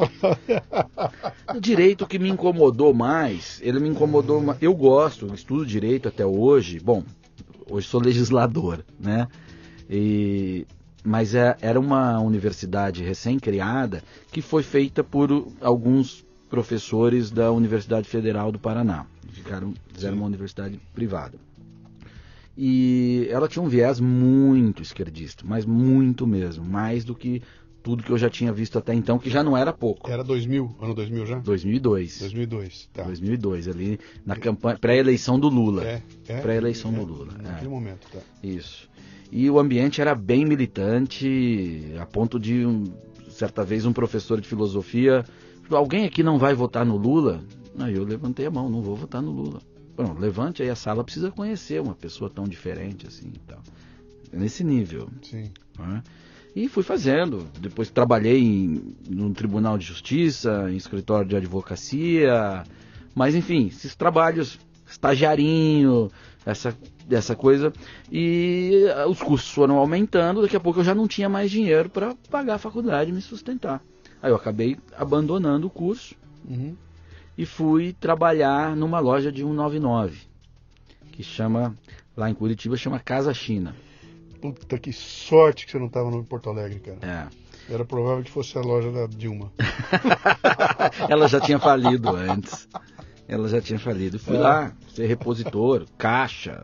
O 1.55 1.59
direito 1.59 2.07
que 2.07 2.17
me 2.17 2.29
incomodou 2.29 2.93
mais, 2.93 3.59
ele 3.61 3.79
me 3.79 3.89
incomodou 3.89 4.41
mais. 4.41 4.61
Eu 4.61 4.73
gosto, 4.73 5.33
estudo 5.33 5.65
direito 5.65 6.07
até 6.07 6.25
hoje. 6.25 6.79
Bom, 6.79 7.03
hoje 7.69 7.87
sou 7.87 8.01
legislador, 8.01 8.83
né? 8.99 9.27
E, 9.89 10.65
mas 11.03 11.35
é, 11.35 11.55
era 11.61 11.79
uma 11.79 12.19
universidade 12.19 13.03
recém-criada 13.03 14.03
que 14.31 14.41
foi 14.41 14.63
feita 14.63 15.03
por 15.03 15.47
alguns 15.61 16.25
professores 16.49 17.29
da 17.31 17.51
Universidade 17.51 18.07
Federal 18.07 18.51
do 18.51 18.59
Paraná. 18.59 19.05
Ficaram, 19.31 19.73
fizeram 19.93 20.17
uma 20.17 20.25
universidade 20.25 20.79
privada. 20.93 21.37
E 22.57 23.27
ela 23.29 23.47
tinha 23.47 23.61
um 23.61 23.67
viés 23.67 23.99
muito 23.99 24.81
esquerdista, 24.81 25.43
mas 25.45 25.65
muito 25.65 26.25
mesmo, 26.25 26.63
mais 26.63 27.03
do 27.03 27.13
que 27.13 27.41
tudo 27.83 28.01
que 28.01 28.09
eu 28.09 28.17
já 28.17 28.29
tinha 28.29 28.51
visto 28.51 28.79
até 28.79 28.93
então, 28.93 29.19
que 29.19 29.29
já 29.29 29.43
não 29.43 29.55
era 29.55 29.71
pouco. 29.71 30.09
Era 30.09 30.23
2000, 30.23 30.75
ano 30.81 30.95
2000 30.95 31.25
já? 31.25 31.39
2002. 31.39 32.19
2002, 32.19 32.89
tá. 32.93 33.03
2002, 33.03 33.67
ali 33.67 33.99
na 34.25 34.35
campanha, 34.35 34.77
pré-eleição 34.77 35.39
do 35.39 35.49
Lula. 35.49 35.83
É, 35.85 36.01
é. 36.27 36.41
Pré-eleição 36.41 36.91
é, 36.91 36.95
do 36.95 37.05
Lula. 37.05 37.33
Naquele 37.41 37.67
é. 37.67 37.69
momento, 37.69 38.07
tá. 38.11 38.19
Isso. 38.41 38.89
E 39.31 39.49
o 39.49 39.59
ambiente 39.59 40.01
era 40.01 40.15
bem 40.15 40.45
militante, 40.45 41.93
a 41.99 42.05
ponto 42.05 42.39
de, 42.39 42.65
um, 42.65 42.85
certa 43.29 43.63
vez, 43.63 43.85
um 43.85 43.93
professor 43.93 44.39
de 44.39 44.47
filosofia 44.47 45.25
alguém 45.73 46.05
aqui 46.05 46.21
não 46.21 46.37
vai 46.37 46.53
votar 46.53 46.85
no 46.85 46.97
Lula? 46.97 47.41
Aí 47.79 47.95
eu 47.95 48.03
levantei 48.03 48.45
a 48.45 48.51
mão, 48.51 48.69
não 48.69 48.81
vou 48.81 48.95
votar 48.95 49.21
no 49.21 49.31
Lula. 49.31 49.61
Bom, 49.95 50.13
levante 50.19 50.61
aí 50.61 50.69
a 50.69 50.75
sala, 50.75 51.03
precisa 51.03 51.31
conhecer 51.31 51.81
uma 51.81 51.95
pessoa 51.95 52.29
tão 52.29 52.43
diferente 52.45 53.07
assim 53.07 53.31
e 53.33 53.39
tal. 53.39 53.59
Nesse 54.31 54.63
nível. 54.63 55.09
Sim. 55.21 55.51
Né? 55.79 56.03
E 56.55 56.67
fui 56.67 56.83
fazendo. 56.83 57.47
Depois 57.59 57.89
trabalhei 57.89 58.41
em, 58.41 58.95
no 59.09 59.33
Tribunal 59.33 59.77
de 59.77 59.85
Justiça, 59.85 60.69
em 60.69 60.75
escritório 60.75 61.27
de 61.27 61.35
advocacia. 61.35 62.63
Mas 63.13 63.35
enfim, 63.35 63.67
esses 63.67 63.95
trabalhos, 63.95 64.59
estagiarinho, 64.85 66.11
essa, 66.45 66.75
essa 67.09 67.35
coisa. 67.35 67.71
E 68.11 68.85
uh, 69.05 69.09
os 69.09 69.21
custos 69.21 69.51
foram 69.51 69.77
aumentando. 69.77 70.41
Daqui 70.41 70.57
a 70.57 70.59
pouco 70.59 70.81
eu 70.81 70.83
já 70.83 70.93
não 70.93 71.07
tinha 71.07 71.29
mais 71.29 71.49
dinheiro 71.49 71.89
para 71.89 72.13
pagar 72.29 72.55
a 72.55 72.59
faculdade 72.59 73.11
e 73.11 73.13
me 73.13 73.21
sustentar. 73.21 73.81
Aí 74.21 74.31
eu 74.31 74.35
acabei 74.35 74.77
abandonando 74.97 75.67
o 75.67 75.69
curso 75.69 76.15
Uhum. 76.47 76.75
E 77.37 77.45
fui 77.45 77.93
trabalhar 77.93 78.75
numa 78.75 78.99
loja 78.99 79.31
de 79.31 79.41
199, 79.41 80.17
que 81.11 81.23
chama, 81.23 81.75
lá 82.15 82.29
em 82.29 82.33
Curitiba, 82.33 82.77
chama 82.77 82.99
Casa 82.99 83.33
China. 83.33 83.75
Puta 84.41 84.77
que 84.77 84.93
sorte 84.93 85.65
que 85.65 85.71
você 85.71 85.79
não 85.79 85.87
estava 85.87 86.11
no 86.11 86.23
Porto 86.23 86.49
Alegre, 86.49 86.79
cara. 86.79 86.99
É. 87.01 87.73
Era 87.73 87.83
provável 87.83 88.23
que 88.23 88.29
fosse 88.29 88.55
a 88.57 88.61
loja 88.61 88.91
da 88.91 89.07
Dilma. 89.07 89.51
Ela 91.09 91.27
já 91.27 91.39
tinha 91.41 91.57
falido 91.57 92.09
antes. 92.15 92.67
Ela 93.27 93.47
já 93.47 93.59
tinha 93.59 93.79
falido. 93.79 94.19
Fui 94.19 94.35
É. 94.35 94.39
lá, 94.39 94.73
ser 94.93 95.07
repositor, 95.07 95.85
caixa, 95.97 96.63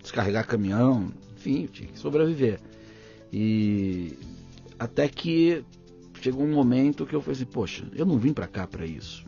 descarregar 0.00 0.46
caminhão, 0.46 1.12
enfim, 1.36 1.66
tinha 1.66 1.88
que 1.88 1.98
sobreviver. 1.98 2.60
E 3.32 4.16
até 4.78 5.08
que 5.08 5.64
chegou 6.20 6.44
um 6.44 6.52
momento 6.54 7.04
que 7.04 7.14
eu 7.14 7.20
falei 7.20 7.34
assim, 7.36 7.50
poxa, 7.50 7.84
eu 7.94 8.06
não 8.06 8.16
vim 8.18 8.32
pra 8.32 8.46
cá 8.46 8.66
pra 8.68 8.86
isso. 8.86 9.24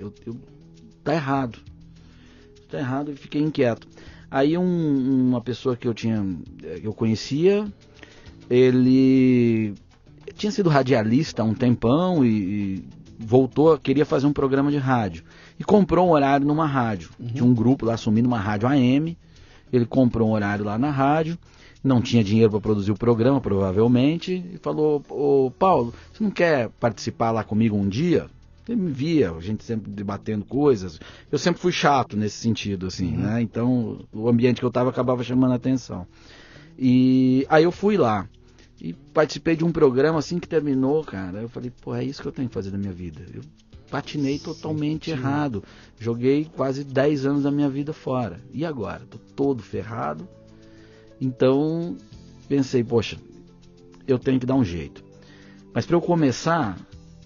Eu, 0.00 0.12
eu- 0.26 0.36
tá 1.04 1.14
errado. 1.14 1.58
Tá 2.70 2.78
errado 2.78 3.12
e 3.12 3.16
fiquei 3.16 3.40
inquieto. 3.42 3.86
Aí 4.30 4.56
um- 4.56 5.28
uma 5.28 5.40
pessoa 5.40 5.76
que 5.76 5.86
eu 5.86 5.92
tinha, 5.94 6.24
eh, 6.62 6.80
eu 6.82 6.92
conhecia, 6.94 7.66
ele 8.48 9.74
tinha 10.36 10.50
sido 10.52 10.68
radialista 10.68 11.42
há 11.42 11.44
um 11.44 11.54
tempão 11.54 12.24
e, 12.24 12.28
e 12.28 12.84
voltou, 13.18 13.76
queria 13.78 14.04
fazer 14.06 14.26
um 14.26 14.32
programa 14.32 14.70
de 14.70 14.76
rádio. 14.78 15.24
E 15.58 15.64
comprou 15.64 16.08
um 16.08 16.12
horário 16.12 16.46
numa 16.46 16.66
rádio. 16.66 17.10
Tinha 17.32 17.44
um 17.44 17.52
grupo 17.54 17.84
lá 17.84 17.94
assumindo 17.94 18.26
uma 18.28 18.38
rádio 18.38 18.68
AM. 18.68 19.16
Ele 19.72 19.84
comprou 19.86 20.28
um 20.28 20.32
horário 20.32 20.64
lá 20.64 20.78
na 20.78 20.90
rádio. 20.90 21.36
Não 21.82 22.00
tinha 22.00 22.22
dinheiro 22.24 22.50
para 22.50 22.60
produzir 22.60 22.90
o 22.92 22.96
programa, 22.96 23.40
provavelmente. 23.40 24.32
E 24.54 24.58
falou: 24.58 25.02
Ô 25.08 25.50
Paulo, 25.58 25.94
você 26.12 26.22
não 26.24 26.30
quer 26.30 26.68
participar 26.80 27.30
lá 27.30 27.42
comigo 27.44 27.76
um 27.76 27.88
dia? 27.88 28.26
Ele 28.72 28.80
me 28.82 28.90
via, 28.92 29.30
a 29.32 29.40
gente 29.40 29.64
sempre 29.64 29.90
debatendo 29.90 30.44
coisas. 30.44 31.00
Eu 31.30 31.38
sempre 31.38 31.60
fui 31.60 31.72
chato 31.72 32.16
nesse 32.16 32.36
sentido, 32.36 32.86
assim, 32.86 33.12
Uhum. 33.12 33.20
né? 33.20 33.42
Então 33.42 34.06
o 34.12 34.28
ambiente 34.28 34.58
que 34.60 34.64
eu 34.64 34.68
estava 34.68 34.90
acabava 34.90 35.22
chamando 35.24 35.52
a 35.52 35.56
atenção. 35.56 36.06
E 36.78 37.46
aí 37.48 37.64
eu 37.64 37.72
fui 37.72 37.96
lá. 37.96 38.28
E 38.80 38.92
participei 38.92 39.56
de 39.56 39.64
um 39.64 39.72
programa 39.72 40.18
assim 40.20 40.38
que 40.38 40.48
terminou, 40.48 41.04
cara. 41.04 41.42
Eu 41.42 41.48
falei, 41.48 41.70
pô, 41.82 41.94
é 41.94 42.02
isso 42.02 42.22
que 42.22 42.28
eu 42.28 42.32
tenho 42.32 42.48
que 42.48 42.54
fazer 42.54 42.70
na 42.70 42.78
minha 42.78 42.92
vida. 42.92 43.20
Eu 43.34 43.42
patinei 43.90 44.38
totalmente 44.38 45.10
errado. 45.10 45.62
Joguei 45.98 46.48
quase 46.56 46.82
10 46.84 47.26
anos 47.26 47.42
da 47.42 47.50
minha 47.50 47.68
vida 47.68 47.92
fora. 47.92 48.40
E 48.54 48.64
agora? 48.64 49.00
Tô 49.10 49.18
todo 49.36 49.62
ferrado. 49.62 50.26
Então, 51.20 51.96
pensei, 52.48 52.82
poxa, 52.82 53.18
eu 54.06 54.18
tenho 54.18 54.40
que 54.40 54.46
dar 54.46 54.54
um 54.54 54.64
jeito. 54.64 55.04
Mas 55.74 55.84
para 55.84 55.96
eu 55.96 56.00
começar, 56.00 56.78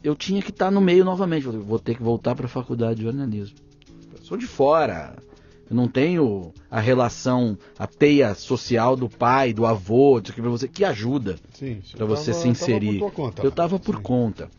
eu 0.05 0.15
tinha 0.15 0.41
que 0.43 0.51
estar 0.51 0.71
no 0.71 0.81
meio 0.81 1.05
novamente. 1.05 1.47
Vou 1.47 1.79
ter 1.79 1.97
que 1.97 2.03
voltar 2.03 2.35
para 2.35 2.47
a 2.47 2.49
faculdade 2.49 2.97
de 2.97 3.03
jornalismo. 3.05 3.57
Eu 4.17 4.23
sou 4.23 4.37
de 4.37 4.47
fora. 4.47 5.17
Eu 5.69 5.75
não 5.75 5.89
tenho 5.89 6.53
a 6.71 6.79
relação, 6.79 7.57
a 7.79 7.87
teia 7.87 8.35
social 8.35 8.95
do 8.97 9.09
pai, 9.09 9.53
do 9.55 9.65
avô, 9.65 10.19
aqui 10.19 10.33
pra 10.41 10.51
você, 10.51 10.69
que 10.69 10.85
ajuda 10.85 11.37
para 11.97 12.05
você 12.05 12.31
tava- 12.33 12.41
se 12.43 12.49
inserir. 12.49 12.99
Tava 13.01 13.11
conta. 13.11 13.43
eu 13.43 13.49
estava 13.49 13.79
por 13.79 13.97
Sim. 13.97 14.03
conta. 14.03 14.51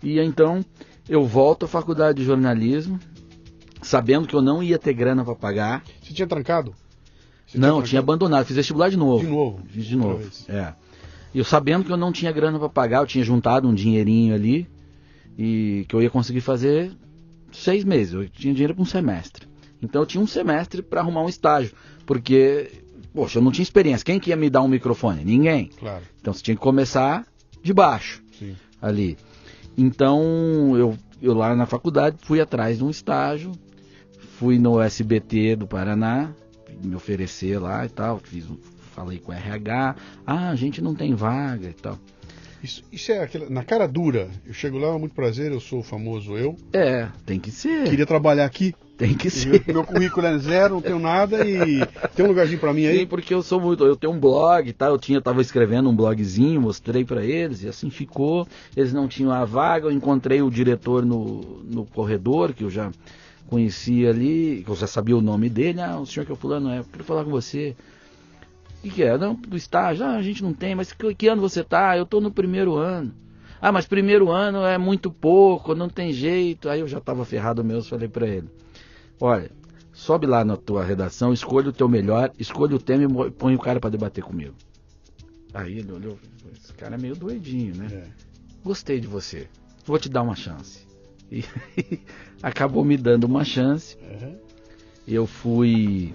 E 0.00 0.20
então 0.20 0.64
eu 1.08 1.24
volto 1.24 1.64
à 1.64 1.68
faculdade 1.68 2.18
de 2.20 2.24
jornalismo, 2.24 3.00
sabendo 3.82 4.28
que 4.28 4.34
eu 4.34 4.40
não 4.42 4.62
ia 4.62 4.78
ter 4.78 4.94
grana 4.94 5.24
para 5.24 5.34
pagar. 5.34 5.82
Você 6.00 6.14
tinha 6.14 6.26
trancado? 6.28 6.72
Você 7.46 7.58
não, 7.58 7.68
trancado? 7.68 7.88
tinha 7.88 7.98
abandonado, 7.98 8.46
fiz 8.46 8.54
vestibular 8.56 8.88
de 8.90 8.96
novo. 8.96 9.24
De 9.24 9.30
novo. 9.30 9.58
Fiz 9.68 9.84
de 9.84 9.96
novo. 9.96 10.22
É. 10.48 10.72
E 11.34 11.38
eu 11.38 11.44
sabendo 11.44 11.84
que 11.84 11.90
eu 11.92 11.96
não 11.96 12.12
tinha 12.12 12.30
grana 12.30 12.60
para 12.60 12.68
pagar, 12.68 13.02
eu 13.02 13.06
tinha 13.08 13.24
juntado 13.24 13.66
um 13.68 13.74
dinheirinho 13.74 14.32
ali 14.34 14.68
e 15.38 15.84
que 15.88 15.94
eu 15.94 16.02
ia 16.02 16.10
conseguir 16.10 16.40
fazer 16.40 16.92
seis 17.52 17.84
meses. 17.84 18.14
Eu 18.14 18.28
tinha 18.28 18.52
dinheiro 18.52 18.74
para 18.74 18.82
um 18.82 18.86
semestre. 18.86 19.46
Então 19.80 20.02
eu 20.02 20.06
tinha 20.06 20.22
um 20.22 20.26
semestre 20.26 20.82
para 20.82 21.00
arrumar 21.00 21.22
um 21.22 21.28
estágio, 21.28 21.72
porque 22.06 22.70
poxa, 23.12 23.38
eu 23.38 23.42
não 23.42 23.52
tinha 23.52 23.62
experiência. 23.62 24.04
Quem 24.04 24.18
que 24.18 24.30
ia 24.30 24.36
me 24.36 24.50
dar 24.50 24.62
um 24.62 24.68
microfone? 24.68 25.24
Ninguém. 25.24 25.70
Claro, 25.78 26.02
Então 26.20 26.32
você 26.32 26.42
tinha 26.42 26.56
que 26.56 26.62
começar 26.62 27.26
de 27.62 27.72
baixo 27.72 28.22
sim. 28.38 28.56
ali. 28.80 29.16
Então 29.76 30.76
eu, 30.76 30.96
eu 31.22 31.34
lá 31.34 31.54
na 31.54 31.66
faculdade 31.66 32.16
fui 32.20 32.40
atrás 32.40 32.78
de 32.78 32.84
um 32.84 32.90
estágio, 32.90 33.52
fui 34.38 34.58
no 34.58 34.80
SBT 34.80 35.56
do 35.56 35.66
Paraná, 35.66 36.32
me 36.82 36.94
oferecer 36.94 37.58
lá 37.58 37.84
e 37.86 37.88
tal, 37.88 38.18
fiz, 38.18 38.46
falei 38.94 39.18
com 39.18 39.32
o 39.32 39.34
RH, 39.34 39.96
ah, 40.26 40.50
a 40.50 40.56
gente 40.56 40.82
não 40.82 40.94
tem 40.94 41.14
vaga 41.14 41.68
e 41.68 41.74
tal. 41.74 41.98
Isso, 42.64 42.82
isso 42.90 43.12
é 43.12 43.18
aquela, 43.18 43.50
na 43.50 43.62
cara 43.62 43.86
dura. 43.86 44.30
Eu 44.46 44.54
chego 44.54 44.78
lá, 44.78 44.98
muito 44.98 45.14
prazer, 45.14 45.52
eu 45.52 45.60
sou 45.60 45.80
o 45.80 45.82
famoso 45.82 46.34
eu. 46.34 46.56
É, 46.72 47.08
tem 47.26 47.38
que 47.38 47.50
ser, 47.50 47.84
Queria 47.84 48.06
trabalhar 48.06 48.46
aqui. 48.46 48.74
tem 48.96 49.12
que 49.12 49.28
ser. 49.28 49.62
Meu, 49.66 49.74
meu 49.74 49.84
currículo 49.84 50.26
é 50.26 50.38
zero, 50.38 50.76
não 50.76 50.80
tenho 50.80 50.98
nada 50.98 51.46
e 51.46 51.86
tem 52.16 52.24
um 52.24 52.28
lugarzinho 52.28 52.58
pra 52.58 52.72
mim 52.72 52.86
aí. 52.86 53.00
Sim, 53.00 53.06
porque 53.06 53.34
eu 53.34 53.42
sou 53.42 53.60
muito, 53.60 53.84
eu 53.84 53.94
tenho 53.96 54.14
um 54.14 54.18
blog, 54.18 54.72
tá? 54.72 54.86
Eu 54.86 54.98
tinha, 54.98 55.20
tava 55.20 55.42
escrevendo 55.42 55.90
um 55.90 55.94
blogzinho, 55.94 56.58
mostrei 56.58 57.04
pra 57.04 57.22
eles 57.22 57.62
e 57.64 57.68
assim 57.68 57.90
ficou. 57.90 58.48
Eles 58.74 58.94
não 58.94 59.06
tinham 59.06 59.30
a 59.30 59.44
vaga, 59.44 59.88
eu 59.88 59.92
encontrei 59.92 60.40
o 60.40 60.50
diretor 60.50 61.04
no, 61.04 61.62
no 61.64 61.84
corredor 61.84 62.54
que 62.54 62.64
eu 62.64 62.70
já 62.70 62.90
conhecia 63.46 64.08
ali, 64.08 64.62
que 64.64 64.70
eu 64.70 64.74
já 64.74 64.86
sabia 64.86 65.14
o 65.14 65.20
nome 65.20 65.50
dele. 65.50 65.82
Ah, 65.82 65.98
o 65.98 66.06
senhor 66.06 66.24
que 66.24 66.32
é 66.32 66.34
fulano 66.34 66.70
é, 66.70 66.78
eu 66.78 66.84
quero 66.84 67.04
falar 67.04 67.24
com 67.24 67.30
você. 67.30 67.76
O 68.84 68.86
que, 68.86 68.96
que 68.96 69.02
é? 69.02 69.16
Não, 69.16 69.34
do 69.34 69.56
estágio. 69.56 70.04
Ah, 70.04 70.16
a 70.16 70.22
gente 70.22 70.42
não 70.42 70.52
tem, 70.52 70.74
mas 70.74 70.92
que, 70.92 71.14
que 71.14 71.26
ano 71.26 71.40
você 71.40 71.64
tá? 71.64 71.96
Eu 71.96 72.04
tô 72.04 72.20
no 72.20 72.30
primeiro 72.30 72.76
ano. 72.76 73.14
Ah, 73.58 73.72
mas 73.72 73.86
primeiro 73.86 74.30
ano 74.30 74.62
é 74.62 74.76
muito 74.76 75.10
pouco, 75.10 75.74
não 75.74 75.88
tem 75.88 76.12
jeito. 76.12 76.68
Aí 76.68 76.80
eu 76.80 76.86
já 76.86 77.00
tava 77.00 77.24
ferrado 77.24 77.64
mesmo, 77.64 77.88
falei 77.88 78.08
pra 78.08 78.28
ele. 78.28 78.46
Olha, 79.18 79.50
sobe 79.90 80.26
lá 80.26 80.44
na 80.44 80.54
tua 80.58 80.84
redação, 80.84 81.32
escolha 81.32 81.70
o 81.70 81.72
teu 81.72 81.88
melhor, 81.88 82.30
escolha 82.38 82.76
o 82.76 82.78
tema 82.78 83.26
e 83.26 83.30
põe 83.30 83.54
o 83.54 83.58
cara 83.58 83.80
pra 83.80 83.88
debater 83.88 84.22
comigo. 84.22 84.54
Aí 85.54 85.78
ele 85.78 85.90
olhou, 85.90 86.18
esse 86.52 86.74
cara 86.74 86.96
é 86.96 86.98
meio 86.98 87.16
doidinho, 87.16 87.74
né? 87.76 87.88
É. 87.90 88.04
Gostei 88.62 89.00
de 89.00 89.06
você, 89.06 89.48
vou 89.86 89.98
te 89.98 90.10
dar 90.10 90.20
uma 90.20 90.36
chance. 90.36 90.86
E 91.32 91.42
acabou 92.42 92.84
me 92.84 92.98
dando 92.98 93.24
uma 93.24 93.44
chance. 93.44 93.96
Uhum. 94.02 94.36
Eu 95.08 95.26
fui. 95.26 96.12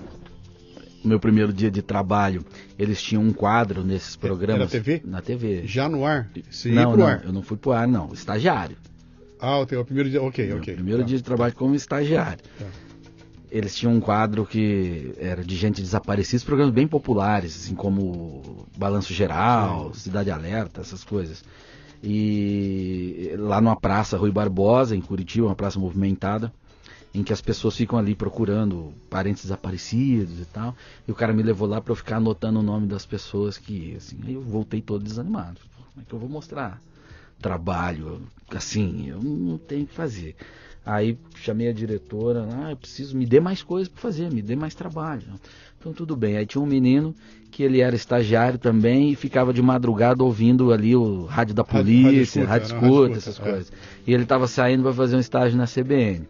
No 1.04 1.10
meu 1.10 1.20
primeiro 1.20 1.54
dia 1.54 1.72
de 1.72 1.82
trabalho, 1.82 2.44
eles 2.78 3.02
tinham 3.02 3.24
um 3.24 3.32
quadro 3.32 3.84
nesses 3.84 4.16
programas. 4.16 4.62
na 4.66 4.68
TV? 4.68 5.02
Na 5.06 5.22
TV. 5.22 5.62
Já 5.66 5.88
no 5.88 6.06
ar? 6.06 6.30
Você 6.50 6.70
não, 6.72 6.92
pro 6.92 7.00
não, 7.00 7.08
ar? 7.08 7.22
eu 7.24 7.32
não 7.32 7.42
fui 7.42 7.56
pro 7.58 7.72
ar, 7.72 7.88
não. 7.88 8.12
Estagiário. 8.14 8.76
Ah, 9.40 9.58
o 9.60 9.66
teu 9.66 9.84
primeiro 9.86 10.10
dia. 10.10 10.22
Ok, 10.22 10.46
Meu 10.46 10.58
ok. 10.58 10.74
primeiro 10.74 11.00
Tá. 11.02 11.06
dia 11.08 11.18
de 11.18 11.24
trabalho 11.24 11.54
como 11.56 11.74
estagiário. 11.74 12.44
Tá. 12.58 12.66
Eles 13.50 13.74
tinham 13.76 13.94
um 13.96 14.00
quadro 14.02 14.46
que 14.46 15.14
era 15.18 15.44
de 15.44 15.56
gente 15.56 15.82
desaparecida, 15.82 16.44
programas 16.46 16.74
bem 16.74 16.88
populares, 16.88 17.56
assim 17.56 17.74
como 17.74 18.68
Balanço 18.78 19.12
Geral, 19.14 19.92
Cidade 19.94 20.30
Alerta, 20.30 20.82
essas 20.82 21.04
coisas. 21.04 21.44
E 22.04 23.34
lá 23.38 23.60
numa 23.62 23.76
praça 23.76 24.18
Rui 24.18 24.32
Barbosa, 24.32 24.96
em 24.96 25.02
Curitiba, 25.02 25.48
uma 25.48 25.56
praça 25.56 25.80
movimentada. 25.80 26.52
Em 27.14 27.24
que 27.24 27.34
as 27.34 27.42
pessoas 27.42 27.76
ficam 27.76 27.98
ali 27.98 28.14
procurando 28.14 28.94
parentes 29.10 29.44
desaparecidos 29.44 30.40
e 30.40 30.46
tal. 30.46 30.76
E 31.08 31.12
o 31.12 31.16
cara 31.16 31.34
me 31.34 31.42
levou 31.42 31.68
lá 31.68 31.82
para 31.82 31.92
eu 31.92 31.96
ficar 31.96 32.18
anotando 32.18 32.60
o 32.60 32.64
nome 32.64 32.88
das 32.88 33.06
pessoas 33.06 33.58
que, 33.58 33.96
assim, 33.96 34.20
aí 34.26 34.34
eu 34.34 34.42
voltei 34.42 34.82
todo 34.82 35.04
desanimado. 35.04 35.60
Como 35.76 36.02
é 36.02 36.04
que 36.08 36.14
eu 36.14 36.20
vou 36.20 36.30
mostrar 36.30 36.82
trabalho 37.42 38.22
assim? 38.52 39.10
Eu 39.10 39.22
não 39.22 39.58
tenho 39.58 39.88
que 39.88 39.94
fazer. 39.94 40.36
Aí 40.86 41.18
chamei 41.36 41.68
a 41.68 41.74
diretora, 41.74 42.48
ah, 42.52 42.72
eu 42.72 42.78
preciso, 42.78 43.16
me 43.16 43.26
dê 43.26 43.40
mais 43.40 43.62
coisas 43.62 43.88
para 43.88 44.02
fazer, 44.02 44.32
me 44.32 44.42
dê 44.42 44.56
mais 44.56 44.74
trabalho. 44.74 45.24
Então 45.80 45.94
tudo 45.94 46.16
bem. 46.16 46.38
Aí 46.38 46.46
tinha 46.46 46.62
um 46.62 46.66
menino 46.66 47.14
que 47.52 47.64
ele 47.64 47.82
era 47.82 47.96
estagiário 47.96 48.58
também 48.58 49.12
e 49.12 49.16
ficava 49.16 49.54
de 49.54 49.62
madrugada 49.62 50.24
ouvindo 50.24 50.72
ali 50.72 50.96
o 50.96 51.26
rádio 51.26 51.54
da 51.54 51.64
polícia, 51.64 52.46
rádio 52.46 52.68
escuta, 52.68 52.82
rádio 52.82 53.18
escuta 53.18 53.18
essas 53.18 53.40
é. 53.40 53.52
coisas. 53.52 53.74
E 54.06 54.14
ele 54.14 54.24
estava 54.24 54.48
saindo 54.48 54.84
para 54.84 54.94
fazer 54.94 55.16
um 55.16 55.20
estágio 55.20 55.58
na 55.58 55.66
CBN. 55.66 56.26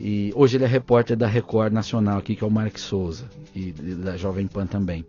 E 0.00 0.32
hoje 0.34 0.56
ele 0.56 0.64
é 0.64 0.66
repórter 0.66 1.14
da 1.14 1.26
Record 1.26 1.74
Nacional 1.74 2.16
aqui, 2.18 2.34
que 2.34 2.42
é 2.42 2.46
o 2.46 2.50
Mark 2.50 2.78
Souza, 2.78 3.26
e 3.54 3.70
da 3.70 4.16
Jovem 4.16 4.46
Pan 4.46 4.66
também. 4.66 5.04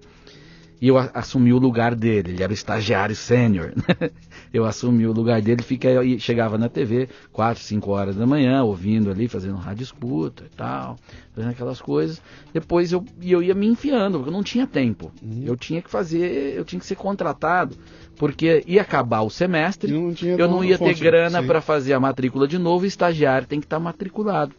E 0.82 0.88
eu 0.88 0.98
assumi 0.98 1.54
o 1.54 1.60
lugar 1.60 1.94
dele, 1.94 2.32
ele 2.32 2.44
era 2.44 2.52
o 2.52 2.54
estagiário 2.56 3.16
sênior. 3.16 3.72
eu 4.52 4.66
assumi 4.66 5.06
o 5.06 5.14
lugar 5.14 5.40
dele, 5.40 5.62
fiquei, 5.62 6.20
chegava 6.20 6.58
na 6.58 6.68
TV 6.68 7.08
4, 7.32 7.64
5 7.64 7.92
horas 7.92 8.16
da 8.16 8.26
manhã, 8.26 8.64
ouvindo 8.64 9.12
ali, 9.12 9.28
fazendo 9.28 9.58
rádio 9.58 9.84
escuta 9.84 10.44
e 10.44 10.58
tal, 10.58 10.98
fazendo 11.36 11.52
aquelas 11.52 11.80
coisas. 11.80 12.20
Depois 12.52 12.92
eu, 12.92 13.06
eu 13.22 13.44
ia 13.44 13.54
me 13.54 13.68
enfiando, 13.68 14.18
porque 14.18 14.30
eu 14.30 14.34
não 14.34 14.44
tinha 14.44 14.66
tempo. 14.66 15.12
Uhum. 15.22 15.44
Eu 15.46 15.56
tinha 15.56 15.84
que 15.84 15.90
fazer, 15.90 16.58
eu 16.58 16.66
tinha 16.66 16.80
que 16.80 16.86
ser 16.86 16.96
contratado, 16.96 17.78
porque 18.18 18.64
ia 18.66 18.82
acabar 18.82 19.22
o 19.22 19.30
semestre, 19.30 19.92
não 19.94 20.12
eu 20.38 20.50
não 20.50 20.64
ia 20.64 20.80
ter 20.80 20.96
grana 20.96 21.44
para 21.44 21.62
fazer 21.62 21.94
a 21.94 22.00
matrícula 22.00 22.48
de 22.48 22.58
novo, 22.58 22.86
e 22.86 22.88
estagiário 22.88 23.48
tem 23.48 23.60
que 23.60 23.68
estar 23.68 23.78
tá 23.78 23.84
matriculado. 23.84 24.56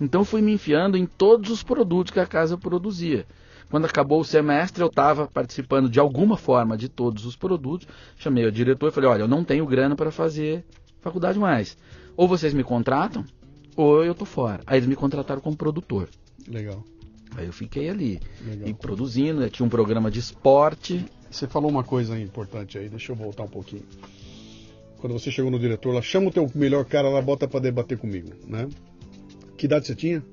Então 0.00 0.24
fui 0.24 0.42
me 0.42 0.52
enfiando 0.52 0.96
em 0.96 1.06
todos 1.06 1.50
os 1.50 1.62
produtos 1.62 2.12
que 2.12 2.20
a 2.20 2.26
casa 2.26 2.58
produzia. 2.58 3.26
Quando 3.70 3.86
acabou 3.86 4.20
o 4.20 4.24
semestre, 4.24 4.82
eu 4.82 4.88
estava 4.88 5.26
participando 5.26 5.88
de 5.88 5.98
alguma 5.98 6.36
forma 6.36 6.76
de 6.76 6.88
todos 6.88 7.24
os 7.24 7.36
produtos. 7.36 7.88
Chamei 8.16 8.44
o 8.44 8.52
diretor 8.52 8.88
e 8.88 8.92
falei: 8.92 9.10
Olha, 9.10 9.22
eu 9.22 9.28
não 9.28 9.42
tenho 9.42 9.66
grana 9.66 9.96
para 9.96 10.10
fazer 10.10 10.64
faculdade 11.00 11.38
mais. 11.38 11.76
Ou 12.16 12.28
vocês 12.28 12.54
me 12.54 12.62
contratam, 12.62 13.24
ou 13.76 14.04
eu 14.04 14.14
tô 14.14 14.24
fora. 14.24 14.62
Aí 14.66 14.78
eles 14.78 14.88
me 14.88 14.96
contrataram 14.96 15.40
como 15.40 15.56
produtor. 15.56 16.08
Legal. 16.46 16.84
Aí 17.36 17.46
eu 17.46 17.52
fiquei 17.52 17.88
ali 17.88 18.20
Legal. 18.46 18.68
e 18.68 18.74
produzindo. 18.74 19.40
Né? 19.40 19.48
Tinha 19.48 19.66
um 19.66 19.70
programa 19.70 20.10
de 20.10 20.20
esporte. 20.20 21.04
Você 21.30 21.48
falou 21.48 21.68
uma 21.68 21.82
coisa 21.82 22.18
importante 22.18 22.78
aí, 22.78 22.88
deixa 22.88 23.10
eu 23.10 23.16
voltar 23.16 23.42
um 23.42 23.48
pouquinho. 23.48 23.82
Quando 24.98 25.12
você 25.14 25.30
chegou 25.30 25.50
no 25.50 25.58
diretor 25.58 25.92
lá, 25.92 26.00
chama 26.00 26.28
o 26.28 26.30
teu 26.30 26.48
melhor 26.54 26.84
cara 26.84 27.08
lá, 27.08 27.20
bota 27.20 27.48
para 27.48 27.60
debater 27.60 27.98
comigo, 27.98 28.30
né? 28.46 28.68
Que 29.56 29.66
idade 29.66 29.86
você 29.86 29.94
tinha? 29.94 30.24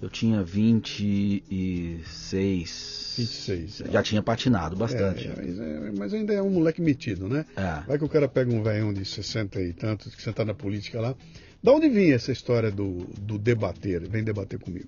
Eu 0.00 0.08
tinha 0.08 0.44
26. 0.44 3.14
26. 3.18 3.82
Já 3.90 4.00
tinha 4.02 4.22
patinado 4.22 4.76
bastante. 4.76 5.26
É, 5.26 5.32
é, 5.32 5.90
mas 5.96 6.14
ainda 6.14 6.32
é 6.32 6.40
um 6.40 6.50
moleque 6.50 6.80
metido, 6.80 7.28
né? 7.28 7.44
É. 7.56 7.82
Vai 7.86 7.98
que 7.98 8.04
o 8.04 8.08
cara 8.08 8.28
pega 8.28 8.52
um 8.52 8.62
velhão 8.62 8.92
de 8.92 9.04
60 9.04 9.60
e 9.60 9.72
tantos, 9.72 10.14
que 10.14 10.22
você 10.22 10.32
tá 10.32 10.44
na 10.44 10.54
política 10.54 11.00
lá. 11.00 11.16
Da 11.60 11.72
onde 11.72 11.88
vinha 11.88 12.14
essa 12.14 12.30
história 12.30 12.70
do, 12.70 13.08
do 13.20 13.36
debater? 13.38 14.08
Vem 14.08 14.22
debater 14.22 14.60
comigo. 14.60 14.86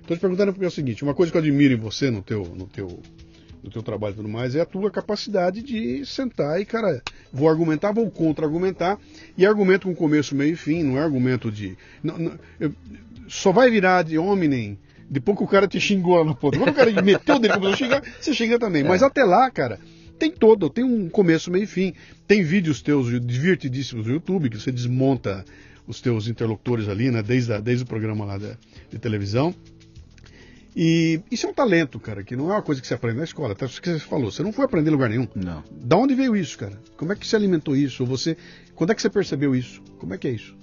Estou 0.00 0.16
te 0.16 0.20
perguntando 0.20 0.52
porque 0.52 0.64
é 0.64 0.68
o 0.68 0.70
seguinte: 0.70 1.02
uma 1.02 1.14
coisa 1.14 1.32
que 1.32 1.38
eu 1.38 1.42
admiro 1.42 1.74
em 1.74 1.78
você, 1.78 2.08
no 2.10 2.22
teu, 2.22 2.44
no 2.44 2.68
teu, 2.68 3.02
no 3.62 3.70
teu 3.70 3.82
trabalho 3.82 4.12
e 4.12 4.16
tudo 4.16 4.28
mais, 4.28 4.54
é 4.54 4.60
a 4.60 4.66
tua 4.66 4.90
capacidade 4.90 5.62
de 5.62 6.04
sentar 6.04 6.60
e, 6.60 6.64
cara, 6.64 7.02
vou 7.32 7.48
argumentar, 7.48 7.92
vou 7.92 8.10
contra-argumentar, 8.10 8.98
e 9.36 9.46
argumento 9.46 9.86
com 9.86 9.94
começo, 9.94 10.34
meio 10.34 10.54
e 10.54 10.56
fim, 10.56 10.82
não 10.82 10.98
é 10.98 11.02
argumento 11.02 11.50
de. 11.50 11.76
Não, 12.02 12.18
não, 12.18 12.38
eu, 12.58 12.72
só 13.28 13.52
vai 13.52 13.70
virar 13.70 14.02
de 14.02 14.18
homem 14.18 14.76
depois 15.08 15.36
que 15.36 15.44
o 15.44 15.46
cara 15.46 15.68
te 15.68 15.78
xingou 15.78 16.16
lá 16.16 16.24
no 16.24 16.34
ponto. 16.34 16.58
Quando 16.58 16.70
o 16.70 16.74
cara 16.74 16.90
meteu 17.02 17.38
dele 17.38 17.54
começou 17.54 17.74
a 17.74 17.76
xingar, 17.76 18.02
você 18.20 18.34
xinga 18.34 18.58
também. 18.58 18.82
É. 18.82 18.88
Mas 18.88 19.02
até 19.02 19.24
lá, 19.24 19.50
cara, 19.50 19.78
tem 20.18 20.30
todo, 20.30 20.70
tem 20.70 20.84
um 20.84 21.08
começo, 21.08 21.50
meio 21.50 21.64
e 21.64 21.66
fim. 21.66 21.94
Tem 22.26 22.42
vídeos 22.42 22.80
teus 22.80 23.08
divertidíssimos 23.24 24.06
no 24.06 24.12
YouTube, 24.14 24.48
que 24.48 24.58
você 24.58 24.72
desmonta 24.72 25.44
os 25.86 26.00
teus 26.00 26.28
interlocutores 26.28 26.88
ali, 26.88 27.10
né? 27.10 27.22
Desde, 27.22 27.52
a, 27.52 27.60
desde 27.60 27.84
o 27.84 27.86
programa 27.86 28.24
lá 28.24 28.38
da, 28.38 28.56
de 28.90 28.98
televisão. 28.98 29.54
E 30.74 31.20
isso 31.30 31.46
é 31.46 31.50
um 31.50 31.54
talento, 31.54 32.00
cara, 32.00 32.24
que 32.24 32.34
não 32.34 32.50
é 32.50 32.54
uma 32.54 32.62
coisa 32.62 32.80
que 32.80 32.86
você 32.86 32.94
aprende 32.94 33.18
na 33.18 33.24
escola. 33.24 33.52
Até 33.52 33.66
o 33.66 33.68
que 33.68 33.90
você 33.90 33.98
falou, 33.98 34.30
você 34.30 34.42
não 34.42 34.52
foi 34.52 34.64
aprender 34.64 34.88
em 34.88 34.92
lugar 34.92 35.10
nenhum. 35.10 35.28
Não. 35.34 35.62
Da 35.70 35.96
onde 35.96 36.14
veio 36.14 36.34
isso, 36.34 36.56
cara? 36.56 36.80
Como 36.96 37.12
é 37.12 37.16
que 37.16 37.26
você 37.26 37.36
alimentou 37.36 37.76
isso? 37.76 38.04
Você, 38.06 38.36
quando 38.74 38.90
é 38.90 38.94
que 38.94 39.02
você 39.02 39.10
percebeu 39.10 39.54
isso? 39.54 39.82
Como 39.98 40.14
é 40.14 40.18
que 40.18 40.28
é 40.28 40.30
isso? 40.30 40.56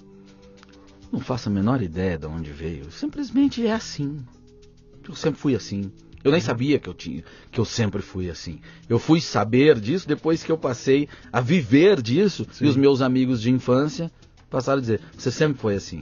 Não 1.11 1.19
faço 1.19 1.49
a 1.49 1.51
menor 1.51 1.81
ideia 1.81 2.17
de 2.17 2.25
onde 2.25 2.51
veio. 2.51 2.91
Simplesmente 2.91 3.65
é 3.65 3.71
assim. 3.71 4.19
Eu 5.07 5.15
sempre 5.15 5.39
fui 5.39 5.55
assim. 5.55 5.91
Eu 6.23 6.31
nem 6.31 6.41
sabia 6.41 6.77
que 6.79 6.89
eu 6.89 6.93
tinha, 6.93 7.23
que 7.49 7.59
eu 7.59 7.65
sempre 7.65 8.01
fui 8.01 8.29
assim. 8.29 8.59
Eu 8.89 8.99
fui 8.99 9.21
saber 9.21 9.79
disso 9.79 10.07
depois 10.07 10.43
que 10.43 10.51
eu 10.51 10.57
passei 10.57 11.07
a 11.31 11.39
viver 11.39 12.01
disso 12.01 12.45
Sim. 12.51 12.65
e 12.65 12.67
os 12.67 12.75
meus 12.75 13.01
amigos 13.01 13.41
de 13.41 13.49
infância 13.49 14.11
passaram 14.49 14.79
a 14.79 14.81
dizer: 14.81 14.99
você 15.17 15.31
sempre 15.31 15.59
foi 15.59 15.75
assim. 15.75 16.01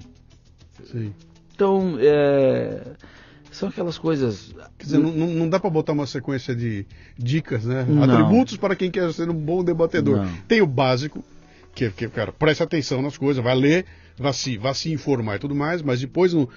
Sim. 0.85 1.13
Então, 1.53 1.97
é, 1.99 2.95
são 3.51 3.69
aquelas 3.69 3.97
coisas. 3.97 4.53
Quer 4.77 4.85
dizer, 4.85 4.97
não, 4.97 5.11
não 5.11 5.49
dá 5.49 5.59
para 5.59 5.69
botar 5.69 5.93
uma 5.93 6.07
sequência 6.07 6.55
de 6.55 6.85
dicas, 7.17 7.65
né? 7.65 7.85
Não. 7.87 8.03
Atributos 8.03 8.57
para 8.57 8.75
quem 8.75 8.91
quer 8.91 9.11
ser 9.13 9.29
um 9.29 9.33
bom 9.33 9.63
debatedor. 9.63 10.17
Não. 10.17 10.37
Tem 10.47 10.61
o 10.61 10.67
básico, 10.67 11.23
que, 11.73 11.89
que 11.89 12.07
cara, 12.09 12.31
preste 12.31 12.63
atenção 12.63 13.01
nas 13.01 13.17
coisas, 13.17 13.43
vai 13.43 13.55
ler 13.55 13.85
vá 14.17 14.33
se, 14.33 14.57
vá 14.57 14.73
se 14.73 14.91
informar 14.91 15.35
e 15.35 15.39
tudo 15.39 15.55
mais, 15.55 15.81
mas 15.81 15.99
depois 15.99 16.33
no, 16.33 16.49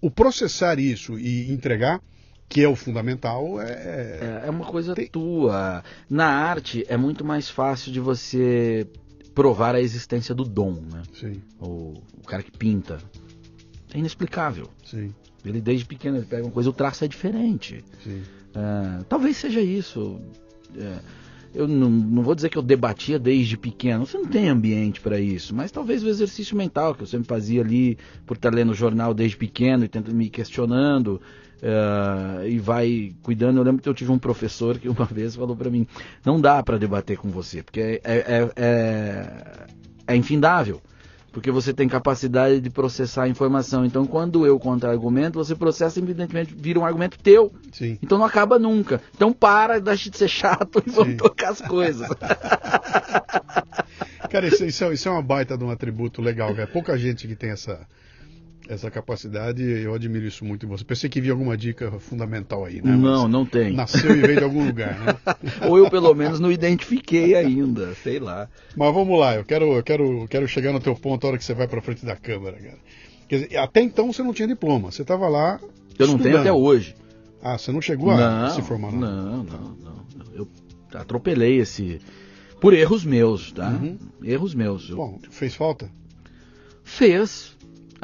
o 0.00 0.10
processar 0.10 0.78
isso 0.78 1.18
e 1.18 1.52
entregar, 1.52 2.00
que 2.48 2.62
é 2.62 2.68
o 2.68 2.76
fundamental, 2.76 3.60
é. 3.60 3.72
É, 3.72 4.42
é 4.46 4.50
uma 4.50 4.64
coisa 4.64 4.94
tem... 4.94 5.08
tua. 5.08 5.82
Na 6.08 6.26
arte 6.26 6.84
é 6.88 6.96
muito 6.96 7.24
mais 7.24 7.50
fácil 7.50 7.90
de 7.92 8.00
você 8.00 8.86
provar 9.34 9.74
a 9.74 9.80
existência 9.80 10.34
do 10.34 10.44
dom, 10.44 10.80
né? 10.92 11.02
Sim. 11.18 11.42
O, 11.60 11.94
o 12.16 12.22
cara 12.24 12.42
que 12.42 12.52
pinta. 12.52 12.98
É 13.94 13.98
inexplicável. 13.98 14.68
Sim. 14.84 15.14
Ele 15.44 15.60
desde 15.60 15.86
pequeno 15.86 16.16
ele 16.16 16.26
pega 16.26 16.42
uma 16.42 16.50
coisa, 16.50 16.68
o 16.68 16.72
traço 16.72 17.04
é 17.04 17.08
diferente. 17.08 17.84
É, 18.54 19.04
talvez 19.08 19.36
seja 19.36 19.60
isso. 19.60 20.20
É, 20.76 20.98
eu 21.54 21.68
não, 21.68 21.88
não, 21.88 22.22
vou 22.24 22.34
dizer 22.34 22.48
que 22.48 22.58
eu 22.58 22.62
debatia 22.62 23.16
desde 23.16 23.56
pequeno, 23.56 24.04
você 24.04 24.18
não 24.18 24.26
tem 24.26 24.48
ambiente 24.48 25.00
para 25.00 25.20
isso, 25.20 25.54
mas 25.54 25.70
talvez 25.70 26.02
o 26.02 26.08
exercício 26.08 26.56
mental 26.56 26.96
que 26.96 27.02
eu 27.02 27.06
sempre 27.06 27.28
fazia 27.28 27.60
ali, 27.60 27.96
por 28.26 28.36
estar 28.36 28.52
lendo 28.52 28.72
o 28.72 28.74
jornal 28.74 29.14
desde 29.14 29.36
pequeno 29.36 29.84
e 29.84 29.88
tentando 29.88 30.16
me 30.16 30.28
questionando, 30.28 31.20
uh, 31.62 32.44
e 32.44 32.58
vai 32.58 33.14
cuidando. 33.22 33.58
Eu 33.58 33.62
lembro 33.62 33.80
que 33.80 33.88
eu 33.88 33.94
tive 33.94 34.10
um 34.10 34.18
professor 34.18 34.78
que 34.78 34.88
uma 34.88 35.04
vez 35.06 35.36
falou 35.36 35.54
para 35.54 35.70
mim: 35.70 35.86
não 36.24 36.40
dá 36.40 36.60
para 36.60 36.76
debater 36.76 37.16
com 37.18 37.30
você, 37.30 37.62
porque 37.62 37.80
é, 37.80 38.00
é, 38.02 38.50
é, 38.56 39.66
é 40.08 40.16
infindável 40.16 40.82
porque 41.34 41.50
você 41.50 41.74
tem 41.74 41.88
capacidade 41.88 42.60
de 42.60 42.70
processar 42.70 43.24
a 43.24 43.28
informação. 43.28 43.84
Então, 43.84 44.06
quando 44.06 44.46
eu 44.46 44.56
contra-argumento, 44.58 45.36
você 45.36 45.56
processa, 45.56 45.98
evidentemente, 45.98 46.54
vira 46.56 46.78
um 46.78 46.86
argumento 46.86 47.18
teu. 47.18 47.52
Sim. 47.72 47.98
Então 48.00 48.16
não 48.16 48.24
acaba 48.24 48.56
nunca. 48.56 49.00
Então 49.14 49.32
para, 49.32 49.80
deixa 49.80 50.08
de 50.08 50.16
ser 50.16 50.28
chato 50.28 50.80
e 50.86 50.90
vamos 50.90 51.16
tocar 51.16 51.50
as 51.50 51.60
coisas. 51.60 52.08
Cara, 54.30 54.46
isso, 54.48 54.64
isso, 54.64 54.84
é, 54.84 54.92
isso, 54.92 55.08
é, 55.08 55.12
uma 55.12 55.22
baita 55.22 55.58
de 55.58 55.64
um 55.64 55.70
atributo 55.70 56.20
legal, 56.20 56.52
cara. 56.54 56.66
Pouca 56.66 56.98
gente 56.98 57.28
que 57.28 57.36
tem 57.36 57.50
essa, 57.50 57.86
essa 58.68 58.90
capacidade, 58.90 59.62
eu 59.62 59.94
admiro 59.94 60.26
isso 60.26 60.44
muito 60.44 60.64
em 60.64 60.68
você. 60.68 60.84
Pensei 60.84 61.10
que 61.10 61.18
havia 61.18 61.32
alguma 61.32 61.56
dica 61.56 61.90
fundamental 61.98 62.64
aí, 62.64 62.80
né? 62.82 62.96
Não, 62.96 63.22
Mas 63.22 63.30
não 63.30 63.44
tem. 63.44 63.72
Nasceu 63.72 64.16
e 64.16 64.20
veio 64.20 64.38
de 64.38 64.44
algum 64.44 64.66
lugar, 64.66 64.98
né? 65.00 65.16
Ou 65.68 65.78
eu 65.78 65.90
pelo 65.90 66.14
menos 66.14 66.40
não 66.40 66.50
identifiquei 66.50 67.34
ainda, 67.34 67.94
sei 67.96 68.18
lá. 68.18 68.48
Mas 68.76 68.94
vamos 68.94 69.18
lá, 69.18 69.34
eu 69.34 69.44
quero, 69.44 69.72
eu 69.72 69.82
quero, 69.82 70.26
quero 70.28 70.48
chegar 70.48 70.72
no 70.72 70.80
teu 70.80 70.94
ponto 70.94 71.24
a 71.24 71.30
hora 71.30 71.38
que 71.38 71.44
você 71.44 71.54
vai 71.54 71.68
para 71.68 71.82
frente 71.82 72.04
da 72.04 72.16
câmera, 72.16 72.56
cara. 72.56 72.78
Quer 73.28 73.42
dizer, 73.42 73.56
até 73.56 73.80
então 73.80 74.12
você 74.12 74.22
não 74.22 74.32
tinha 74.32 74.48
diploma, 74.48 74.90
você 74.90 75.02
estava 75.02 75.28
lá. 75.28 75.60
Eu 75.98 76.06
não 76.06 76.18
tenho 76.18 76.38
até 76.38 76.52
hoje. 76.52 76.94
Ah, 77.42 77.58
você 77.58 77.70
não 77.70 77.80
chegou 77.80 78.10
a 78.10 78.16
não, 78.16 78.50
se 78.50 78.62
formar 78.62 78.90
não? 78.90 78.98
Não, 78.98 79.44
não, 79.44 79.76
não. 79.82 80.04
Eu 80.34 80.48
atropelei 80.94 81.58
esse 81.58 82.00
por 82.60 82.72
erros 82.72 83.04
meus, 83.04 83.52
tá? 83.52 83.68
Uhum. 83.68 83.98
Erros 84.22 84.54
meus. 84.54 84.88
Bom, 84.88 85.18
fez 85.30 85.54
falta? 85.54 85.90
Fez, 86.82 87.53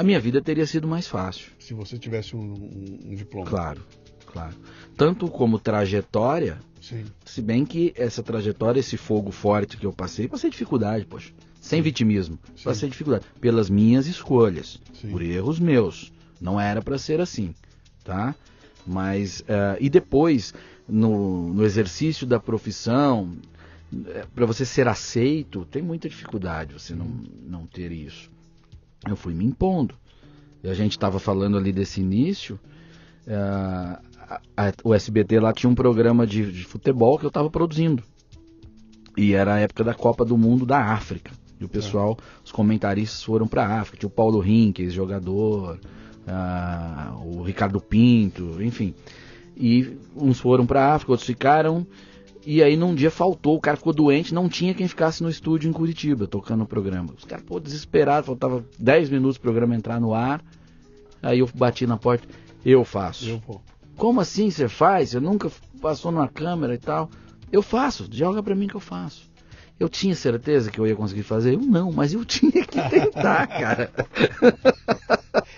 a 0.00 0.02
minha 0.02 0.18
vida 0.18 0.40
teria 0.40 0.66
sido 0.66 0.88
mais 0.88 1.06
fácil. 1.06 1.50
Se 1.58 1.74
você 1.74 1.98
tivesse 1.98 2.34
um, 2.34 2.40
um, 2.40 3.10
um 3.10 3.14
diploma. 3.14 3.50
Claro, 3.50 3.82
claro. 4.24 4.56
Tanto 4.96 5.28
como 5.28 5.58
trajetória, 5.58 6.58
Sim. 6.80 7.04
se 7.22 7.42
bem 7.42 7.66
que 7.66 7.92
essa 7.94 8.22
trajetória, 8.22 8.80
esse 8.80 8.96
fogo 8.96 9.30
forte 9.30 9.76
que 9.76 9.84
eu 9.84 9.92
passei, 9.92 10.26
passei 10.26 10.48
dificuldade, 10.48 11.04
poxa. 11.04 11.30
Sem 11.60 11.80
Sim. 11.80 11.82
vitimismo. 11.82 12.38
Sim. 12.56 12.64
Passei 12.64 12.88
dificuldade. 12.88 13.26
Pelas 13.42 13.68
minhas 13.68 14.06
escolhas. 14.06 14.80
Por 15.10 15.20
erros 15.20 15.60
meus. 15.60 16.10
Não 16.40 16.58
era 16.58 16.80
para 16.80 16.96
ser 16.96 17.20
assim, 17.20 17.54
tá? 18.02 18.34
Mas, 18.86 19.40
uh, 19.40 19.76
e 19.78 19.90
depois, 19.90 20.54
no, 20.88 21.52
no 21.52 21.62
exercício 21.62 22.26
da 22.26 22.40
profissão, 22.40 23.36
eh, 24.06 24.24
para 24.34 24.46
você 24.46 24.64
ser 24.64 24.88
aceito, 24.88 25.66
tem 25.66 25.82
muita 25.82 26.08
dificuldade 26.08 26.72
você 26.72 26.94
não, 26.94 27.06
não 27.46 27.66
ter 27.66 27.92
isso 27.92 28.30
eu 29.08 29.16
fui 29.16 29.34
me 29.34 29.44
impondo. 29.44 29.94
E 30.62 30.68
a 30.68 30.74
gente 30.74 30.92
estava 30.92 31.18
falando 31.18 31.56
ali 31.56 31.72
desse 31.72 32.00
início. 32.00 32.58
É, 33.26 33.34
a, 33.34 34.00
a, 34.56 34.72
o 34.84 34.94
SBT 34.94 35.40
lá 35.40 35.52
tinha 35.52 35.70
um 35.70 35.74
programa 35.74 36.26
de, 36.26 36.50
de 36.50 36.64
futebol 36.64 37.18
que 37.18 37.24
eu 37.24 37.28
estava 37.28 37.50
produzindo. 37.50 38.02
E 39.16 39.34
era 39.34 39.54
a 39.54 39.58
época 39.58 39.82
da 39.82 39.94
Copa 39.94 40.24
do 40.24 40.36
Mundo 40.36 40.64
da 40.64 40.78
África. 40.78 41.32
E 41.58 41.64
o 41.64 41.68
pessoal, 41.68 42.16
é. 42.18 42.22
os 42.44 42.52
comentaristas 42.52 43.22
foram 43.22 43.46
para 43.46 43.66
a 43.66 43.80
África. 43.80 43.98
Tinha 43.98 44.08
o 44.08 44.12
Paulo 44.12 44.38
Rinques, 44.38 44.92
jogador, 44.92 45.78
uh, 46.26 47.38
o 47.38 47.42
Ricardo 47.42 47.80
Pinto, 47.80 48.62
enfim. 48.62 48.94
E 49.56 49.98
uns 50.16 50.40
foram 50.40 50.64
para 50.64 50.86
a 50.86 50.94
África, 50.94 51.12
outros 51.12 51.26
ficaram. 51.26 51.86
E 52.46 52.62
aí 52.62 52.76
num 52.76 52.94
dia 52.94 53.10
faltou, 53.10 53.56
o 53.56 53.60
cara 53.60 53.76
ficou 53.76 53.92
doente, 53.92 54.32
não 54.32 54.48
tinha 54.48 54.72
quem 54.72 54.88
ficasse 54.88 55.22
no 55.22 55.28
estúdio 55.28 55.68
em 55.68 55.72
Curitiba, 55.72 56.26
tocando 56.26 56.64
o 56.64 56.66
programa. 56.66 57.12
Os 57.16 57.24
caras, 57.24 57.44
pô, 57.44 57.60
desesperados, 57.60 58.26
faltava 58.26 58.64
10 58.78 59.10
minutos 59.10 59.36
pro 59.36 59.50
programa 59.50 59.74
entrar 59.74 60.00
no 60.00 60.14
ar. 60.14 60.42
Aí 61.22 61.40
eu 61.40 61.48
bati 61.54 61.86
na 61.86 61.98
porta, 61.98 62.26
eu 62.64 62.84
faço. 62.84 63.28
Eu 63.28 63.38
vou. 63.46 63.60
Como 63.96 64.20
assim 64.20 64.50
você 64.50 64.68
faz? 64.68 65.10
Você 65.10 65.20
nunca 65.20 65.50
passou 65.82 66.10
numa 66.10 66.28
câmera 66.28 66.74
e 66.74 66.78
tal? 66.78 67.10
Eu 67.52 67.62
faço, 67.62 68.08
joga 68.10 68.42
pra 68.42 68.54
mim 68.54 68.66
que 68.66 68.74
eu 68.74 68.80
faço. 68.80 69.28
Eu 69.78 69.88
tinha 69.88 70.14
certeza 70.14 70.70
que 70.70 70.78
eu 70.78 70.86
ia 70.86 70.94
conseguir 70.94 71.22
fazer? 71.22 71.54
Eu 71.54 71.60
não, 71.60 71.92
mas 71.92 72.12
eu 72.12 72.24
tinha 72.26 72.52
que 72.52 72.90
tentar, 72.90 73.46
cara. 73.46 73.90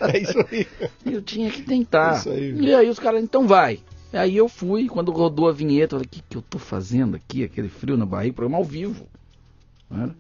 É 0.00 0.18
isso 0.18 0.38
aí. 0.50 0.66
Eu 1.04 1.22
tinha 1.22 1.50
que 1.50 1.62
tentar. 1.62 2.14
É 2.14 2.18
isso 2.18 2.30
aí, 2.30 2.60
e 2.60 2.74
aí 2.74 2.88
os 2.88 2.98
caras, 2.98 3.22
então 3.22 3.46
vai. 3.46 3.80
Aí 4.12 4.36
eu 4.36 4.48
fui, 4.48 4.88
quando 4.88 5.10
rodou 5.10 5.48
a 5.48 5.52
vinheta, 5.52 5.94
eu 5.94 6.00
falei, 6.00 6.06
o 6.06 6.08
que, 6.08 6.22
que 6.28 6.36
eu 6.36 6.42
tô 6.42 6.58
fazendo 6.58 7.16
aqui? 7.16 7.44
Aquele 7.44 7.68
frio 7.68 7.96
na 7.96 8.04
barriga, 8.04 8.34
programa 8.34 8.58
ao 8.58 8.64
vivo. 8.64 9.06
Né? 9.90 10.10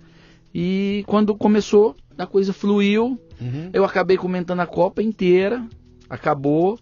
E 0.54 1.04
quando 1.06 1.34
começou, 1.34 1.96
a 2.16 2.26
coisa 2.26 2.52
fluiu. 2.52 3.18
Uhum. 3.40 3.70
Eu 3.72 3.84
acabei 3.84 4.16
comentando 4.16 4.60
a 4.60 4.66
Copa 4.66 5.02
inteira. 5.02 5.66
Acabou. 6.08 6.78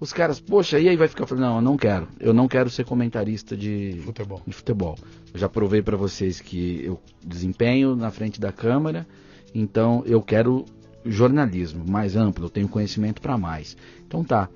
Os 0.00 0.12
caras, 0.12 0.38
poxa, 0.38 0.78
e 0.78 0.88
aí 0.88 0.96
vai 0.96 1.08
ficar? 1.08 1.24
Eu 1.24 1.26
falei, 1.26 1.44
não, 1.44 1.56
eu 1.56 1.62
não 1.62 1.76
quero. 1.76 2.08
Eu 2.20 2.32
não 2.32 2.46
quero 2.46 2.70
ser 2.70 2.84
comentarista 2.84 3.56
de 3.56 4.00
futebol. 4.04 4.40
De 4.46 4.52
futebol. 4.52 4.96
Eu 5.34 5.40
já 5.40 5.48
provei 5.48 5.82
para 5.82 5.96
vocês 5.96 6.40
que 6.40 6.84
eu 6.84 7.00
desempenho 7.24 7.96
na 7.96 8.10
frente 8.10 8.40
da 8.40 8.52
câmera, 8.52 9.06
então 9.52 10.04
eu 10.06 10.22
quero 10.22 10.64
jornalismo 11.04 11.84
mais 11.86 12.14
amplo, 12.16 12.44
eu 12.44 12.50
tenho 12.50 12.68
conhecimento 12.68 13.20
para 13.20 13.36
mais. 13.36 13.76
Então 14.06 14.22
tá. 14.22 14.48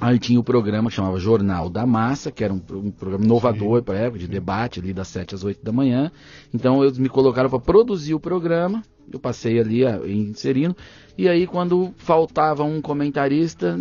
Aí 0.00 0.18
tinha 0.18 0.40
o 0.40 0.44
programa 0.44 0.88
que 0.88 0.96
chamava 0.96 1.18
Jornal 1.18 1.68
da 1.68 1.84
Massa, 1.84 2.30
que 2.30 2.42
era 2.42 2.52
um, 2.52 2.60
um 2.72 2.90
programa 2.90 3.24
inovador 3.24 3.82
para 3.82 3.96
época, 3.96 4.18
de 4.18 4.26
debate 4.26 4.80
ali 4.80 4.94
das 4.94 5.08
7 5.08 5.34
às 5.34 5.44
8 5.44 5.62
da 5.62 5.70
manhã. 5.70 6.10
Então 6.54 6.82
eles 6.82 6.96
me 6.96 7.08
colocaram 7.08 7.50
para 7.50 7.58
produzir 7.58 8.14
o 8.14 8.20
programa, 8.20 8.82
eu 9.12 9.18
passei 9.18 9.60
ali 9.60 9.84
a, 9.84 9.98
inserindo, 10.06 10.74
e 11.18 11.28
aí 11.28 11.46
quando 11.46 11.92
faltava 11.96 12.64
um 12.64 12.80
comentarista, 12.80 13.78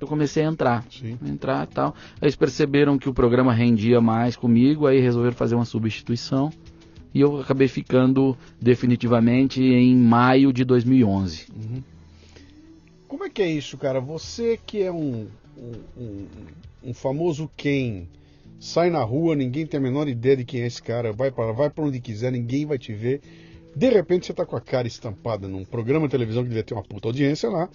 eu 0.00 0.06
comecei 0.06 0.44
a 0.44 0.48
entrar. 0.48 0.84
Sim. 0.90 1.16
Entrar 1.24 1.68
e 1.70 1.74
tal. 1.74 1.94
Aí 2.14 2.24
eles 2.26 2.36
perceberam 2.36 2.98
que 2.98 3.08
o 3.08 3.14
programa 3.14 3.52
rendia 3.52 4.00
mais 4.00 4.36
comigo, 4.36 4.86
aí 4.86 4.98
resolveram 5.00 5.36
fazer 5.36 5.54
uma 5.54 5.64
substituição. 5.64 6.50
E 7.14 7.20
eu 7.20 7.40
acabei 7.40 7.68
ficando 7.68 8.36
definitivamente 8.60 9.62
em 9.62 9.96
maio 9.96 10.52
de 10.52 10.64
2011. 10.64 11.46
Uhum. 11.54 11.82
Como 13.08 13.24
é 13.24 13.30
que 13.30 13.40
é 13.40 13.46
isso, 13.46 13.78
cara? 13.78 14.00
Você 14.00 14.60
que 14.66 14.82
é 14.82 14.92
um, 14.92 15.28
um, 15.96 16.26
um, 16.84 16.92
famoso 16.92 17.50
quem 17.56 18.06
sai 18.60 18.90
na 18.90 19.02
rua, 19.02 19.34
ninguém 19.34 19.66
tem 19.66 19.78
a 19.78 19.82
menor 19.82 20.06
ideia 20.08 20.36
de 20.36 20.44
quem 20.44 20.60
é 20.60 20.66
esse 20.66 20.82
cara, 20.82 21.10
vai 21.10 21.30
para 21.30 21.52
vai 21.52 21.72
onde 21.78 22.00
quiser, 22.00 22.30
ninguém 22.30 22.66
vai 22.66 22.78
te 22.78 22.92
ver. 22.92 23.22
De 23.74 23.88
repente 23.88 24.26
você 24.26 24.34
tá 24.34 24.44
com 24.44 24.56
a 24.56 24.60
cara 24.60 24.86
estampada 24.86 25.48
num 25.48 25.64
programa 25.64 26.06
de 26.06 26.10
televisão 26.10 26.42
que 26.42 26.50
devia 26.50 26.62
ter 26.62 26.74
uma 26.74 26.82
puta 26.82 27.08
audiência 27.08 27.48
lá. 27.48 27.70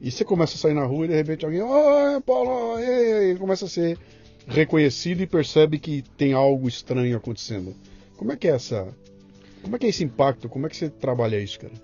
E 0.00 0.10
você 0.10 0.24
começa 0.24 0.54
a 0.54 0.58
sair 0.58 0.72
na 0.72 0.84
rua 0.84 1.04
e 1.04 1.08
de 1.08 1.14
repente 1.14 1.44
alguém, 1.44 1.60
oi, 1.60 2.20
Paulo, 2.22 2.78
ei, 2.78 3.36
começa 3.36 3.66
a 3.66 3.68
ser 3.68 3.98
reconhecido 4.46 5.20
e 5.20 5.26
percebe 5.26 5.78
que 5.78 6.02
tem 6.16 6.32
algo 6.32 6.66
estranho 6.66 7.14
acontecendo. 7.18 7.74
Como 8.16 8.32
é 8.32 8.36
que 8.36 8.48
é 8.48 8.52
essa. 8.52 8.88
Como 9.62 9.76
é 9.76 9.78
que 9.78 9.84
é 9.84 9.88
esse 9.90 10.02
impacto? 10.02 10.48
Como 10.48 10.66
é 10.66 10.70
que 10.70 10.76
você 10.76 10.88
trabalha 10.88 11.38
isso, 11.38 11.60
cara? 11.60 11.74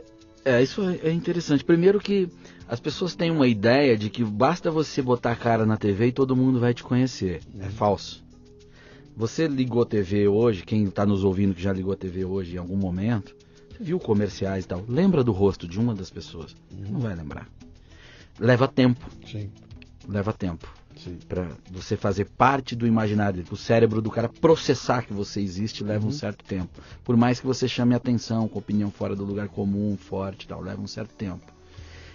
É, 0.46 0.62
isso 0.62 0.80
é 0.82 1.10
interessante. 1.10 1.64
Primeiro 1.64 2.00
que 2.00 2.28
as 2.68 2.80
pessoas 2.80 3.14
têm 3.14 3.30
uma 3.30 3.46
ideia 3.46 3.96
de 3.96 4.08
que 4.08 4.24
basta 4.24 4.70
você 4.70 5.02
botar 5.02 5.32
a 5.32 5.36
cara 5.36 5.66
na 5.66 5.76
TV 5.76 6.06
e 6.06 6.12
todo 6.12 6.36
mundo 6.36 6.60
vai 6.60 6.72
te 6.72 6.82
conhecer. 6.82 7.40
É 7.54 7.58
uhum. 7.58 7.66
É 7.66 7.70
falso. 7.70 8.24
Você 9.16 9.46
ligou 9.48 9.82
a 9.82 9.86
TV 9.86 10.28
hoje, 10.28 10.62
quem 10.62 10.84
está 10.84 11.04
nos 11.04 11.24
ouvindo 11.24 11.54
que 11.54 11.62
já 11.62 11.72
ligou 11.72 11.92
a 11.92 11.96
TV 11.96 12.24
hoje 12.24 12.54
em 12.54 12.58
algum 12.58 12.76
momento, 12.76 13.34
você 13.70 13.82
viu 13.82 13.98
comerciais 13.98 14.64
e 14.64 14.68
tal, 14.68 14.84
lembra 14.86 15.24
do 15.24 15.32
rosto 15.32 15.66
de 15.66 15.80
uma 15.80 15.94
das 15.94 16.10
pessoas? 16.10 16.54
Uhum. 16.70 16.92
Não 16.92 17.00
vai 17.00 17.14
lembrar 17.14 17.48
leva 18.38 18.68
tempo. 18.68 19.04
Sim. 19.26 19.50
Leva 20.08 20.32
tempo. 20.32 20.72
Para 21.28 21.48
você 21.70 21.96
fazer 21.96 22.24
parte 22.24 22.74
do 22.74 22.86
imaginário, 22.86 23.44
o 23.50 23.56
cérebro 23.56 24.00
do 24.00 24.10
cara 24.10 24.28
processar 24.28 25.02
que 25.02 25.12
você 25.12 25.40
existe 25.40 25.84
leva 25.84 26.04
uhum. 26.04 26.10
um 26.10 26.12
certo 26.12 26.44
tempo. 26.44 26.80
Por 27.04 27.16
mais 27.16 27.40
que 27.40 27.46
você 27.46 27.68
chame 27.68 27.94
atenção 27.94 28.48
com 28.48 28.58
opinião 28.58 28.90
fora 28.90 29.14
do 29.14 29.24
lugar 29.24 29.48
comum, 29.48 29.96
forte 29.96 30.48
tal, 30.48 30.60
leva 30.60 30.80
um 30.80 30.86
certo 30.86 31.14
tempo. 31.14 31.52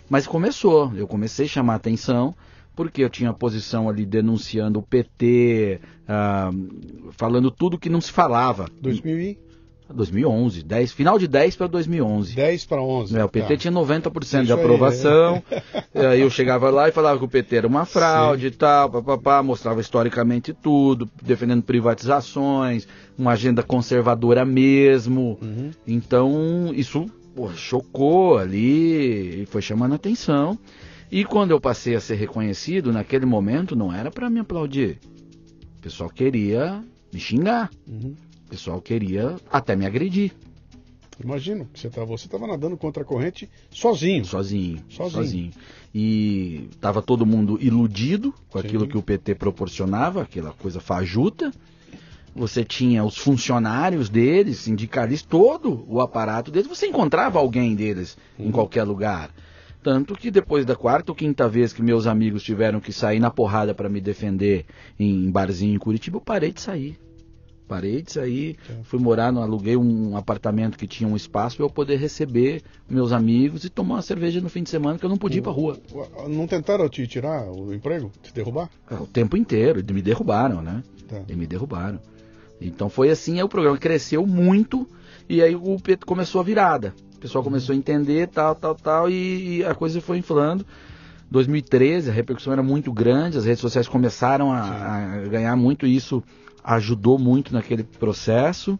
Mas 0.09 0.27
começou, 0.27 0.91
eu 0.95 1.07
comecei 1.07 1.45
a 1.45 1.49
chamar 1.49 1.75
atenção 1.75 2.35
porque 2.75 3.03
eu 3.03 3.09
tinha 3.09 3.29
a 3.29 3.33
posição 3.33 3.89
ali 3.89 4.05
denunciando 4.05 4.79
o 4.79 4.83
PT, 4.83 5.79
ah, 6.07 6.51
falando 7.11 7.51
tudo 7.51 7.77
que 7.77 7.89
não 7.89 8.01
se 8.01 8.11
falava. 8.11 8.67
2000 8.81 9.37
2011, 9.91 10.63
10, 10.63 10.91
final 10.91 11.19
de 11.19 11.27
10 11.27 11.55
para 11.55 11.67
2011. 11.67 12.35
10 12.35 12.65
para 12.65 12.81
11. 12.81 13.17
É, 13.17 13.23
o 13.23 13.29
PT 13.29 13.47
tá. 13.47 13.57
tinha 13.57 13.73
90% 13.73 14.21
Isso 14.21 14.43
de 14.43 14.53
aprovação. 14.53 15.43
Aí, 15.93 16.05
aí 16.05 16.21
eu 16.21 16.29
chegava 16.29 16.69
lá 16.69 16.89
e 16.89 16.91
falava 16.91 17.19
que 17.19 17.25
o 17.25 17.27
PT 17.27 17.57
era 17.57 17.67
uma 17.67 17.85
fraude 17.85 18.47
e 18.47 18.51
tal, 18.51 18.89
papapá, 18.89 19.43
mostrava 19.43 19.81
historicamente 19.81 20.53
tudo, 20.53 21.09
defendendo 21.21 21.63
privatizações, 21.63 22.87
uma 23.17 23.31
agenda 23.31 23.63
conservadora 23.63 24.45
mesmo. 24.45 25.37
Uhum. 25.41 25.71
Então, 25.87 26.71
isso 26.73 27.05
chocou 27.55 28.37
ali 28.37 29.43
e 29.43 29.45
foi 29.45 29.61
chamando 29.61 29.95
atenção. 29.95 30.57
E 31.11 31.25
quando 31.25 31.51
eu 31.51 31.59
passei 31.59 31.95
a 31.95 31.99
ser 31.99 32.15
reconhecido, 32.15 32.91
naquele 32.93 33.25
momento 33.25 33.75
não 33.75 33.93
era 33.93 34.09
para 34.09 34.29
me 34.29 34.39
aplaudir. 34.39 34.97
O 35.77 35.81
pessoal 35.81 36.09
queria 36.09 36.81
me 37.13 37.19
xingar. 37.19 37.69
Uhum 37.87 38.15
pessoal 38.51 38.81
queria 38.81 39.37
até 39.49 39.77
me 39.77 39.85
agredir. 39.85 40.33
Imagino, 41.23 41.69
você 41.73 41.87
estava 41.87 42.05
você 42.05 42.27
tava 42.27 42.45
nadando 42.47 42.75
contra 42.75 43.03
a 43.03 43.05
corrente 43.05 43.49
sozinho. 43.69 44.25
Sozinho. 44.25 44.83
Sozinho. 44.89 45.11
sozinho. 45.11 45.51
E 45.95 46.67
estava 46.71 47.01
todo 47.01 47.25
mundo 47.25 47.57
iludido 47.61 48.33
com 48.49 48.59
Sim. 48.59 48.67
aquilo 48.67 48.87
que 48.87 48.97
o 48.97 49.01
PT 49.01 49.35
proporcionava, 49.35 50.23
aquela 50.23 50.51
coisa 50.51 50.81
fajuta. 50.81 51.51
Você 52.35 52.63
tinha 52.63 53.03
os 53.03 53.17
funcionários 53.17 54.09
deles, 54.09 54.57
sindicalistas, 54.57 55.29
todo 55.29 55.85
o 55.87 56.01
aparato 56.01 56.51
deles. 56.51 56.67
Você 56.67 56.87
encontrava 56.87 57.39
alguém 57.39 57.75
deles 57.75 58.17
uhum. 58.37 58.47
em 58.47 58.51
qualquer 58.51 58.83
lugar. 58.83 59.29
Tanto 59.83 60.13
que 60.15 60.29
depois 60.29 60.65
da 60.65 60.75
quarta 60.75 61.11
ou 61.11 61.15
quinta 61.15 61.47
vez 61.47 61.71
que 61.71 61.81
meus 61.81 62.05
amigos 62.05 62.43
tiveram 62.43 62.79
que 62.79 62.91
sair 62.91 63.19
na 63.19 63.29
porrada 63.29 63.73
para 63.73 63.89
me 63.89 64.01
defender 64.01 64.65
em 64.99 65.29
barzinho 65.29 65.75
em 65.75 65.79
Curitiba, 65.79 66.17
eu 66.17 66.21
parei 66.21 66.51
de 66.51 66.61
sair 66.61 66.97
paredes, 67.71 68.17
aí 68.17 68.57
fui 68.83 68.99
morar, 68.99 69.31
no, 69.31 69.41
aluguei 69.41 69.77
um 69.77 70.17
apartamento 70.17 70.77
que 70.77 70.85
tinha 70.85 71.09
um 71.09 71.15
espaço 71.15 71.55
para 71.55 71.65
eu 71.65 71.69
poder 71.69 71.95
receber 71.95 72.61
meus 72.89 73.13
amigos 73.13 73.63
e 73.63 73.69
tomar 73.69 73.95
uma 73.95 74.01
cerveja 74.01 74.41
no 74.41 74.49
fim 74.49 74.61
de 74.61 74.69
semana 74.69 74.99
que 74.99 75.05
eu 75.05 75.09
não 75.09 75.15
podia 75.15 75.39
ir 75.39 75.41
para 75.41 75.53
rua. 75.53 75.79
Não 76.27 76.45
tentaram 76.45 76.89
te 76.89 77.07
tirar 77.07 77.49
o 77.49 77.73
emprego, 77.73 78.11
te 78.21 78.33
derrubar? 78.33 78.69
É, 78.89 78.95
o 78.95 79.07
tempo 79.07 79.37
inteiro, 79.37 79.81
me 79.93 80.01
derrubaram, 80.01 80.61
né? 80.61 80.83
Tá. 81.07 81.21
E 81.29 81.33
me 81.33 81.47
derrubaram. 81.47 81.97
Então 82.59 82.89
foi 82.89 83.09
assim, 83.09 83.37
aí 83.37 83.43
o 83.43 83.47
programa 83.47 83.77
cresceu 83.77 84.27
muito 84.27 84.85
e 85.29 85.41
aí 85.41 85.55
o 85.55 85.77
começou 86.05 86.41
a 86.41 86.43
virada. 86.43 86.93
O 87.15 87.19
pessoal 87.19 87.41
começou 87.41 87.71
a 87.71 87.77
entender, 87.77 88.27
tal, 88.27 88.53
tal, 88.53 88.75
tal, 88.75 89.09
e, 89.09 89.59
e 89.59 89.63
a 89.63 89.73
coisa 89.73 90.01
foi 90.01 90.17
inflando. 90.17 90.65
2013 91.31 92.09
a 92.09 92.13
repercussão 92.13 92.51
era 92.51 92.61
muito 92.61 92.91
grande, 92.91 93.37
as 93.37 93.45
redes 93.45 93.61
sociais 93.61 93.87
começaram 93.87 94.51
a, 94.51 94.59
a 94.59 95.17
ganhar 95.29 95.55
muito 95.55 95.87
isso 95.87 96.21
ajudou 96.63 97.17
muito 97.17 97.53
naquele 97.53 97.83
processo. 97.83 98.79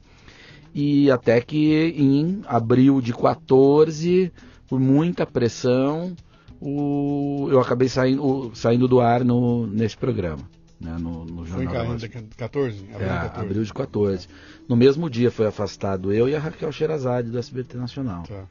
E 0.74 1.12
até 1.12 1.42
que 1.42 1.94
em 1.98 2.42
abril 2.46 3.02
de 3.02 3.14
14, 3.14 4.32
por 4.68 4.80
muita 4.80 5.26
pressão, 5.26 6.16
o, 6.62 7.48
eu 7.52 7.60
acabei 7.60 7.90
saindo, 7.90 8.52
saindo 8.54 8.88
do 8.88 9.02
ar 9.02 9.24
no, 9.24 9.68
nesse 9.68 9.98
programa. 9.98 10.50
Né, 10.80 10.98
no, 10.98 11.26
no 11.26 11.46
jornal 11.46 11.98
foi 11.98 12.08
em 12.08 12.28
14? 12.36 12.80
Abril, 12.94 13.08
é, 13.08 13.08
14. 13.08 13.46
abril 13.46 13.64
de 13.64 13.74
14. 13.74 14.28
No 14.68 14.76
mesmo 14.76 15.10
dia 15.10 15.30
foi 15.30 15.46
afastado 15.46 16.12
eu 16.12 16.28
e 16.28 16.36
a 16.36 16.40
Raquel 16.40 16.72
Sherazade 16.72 17.30
do 17.30 17.38
SBT 17.38 17.78
Nacional. 17.78 18.24
Tá. 18.24 18.46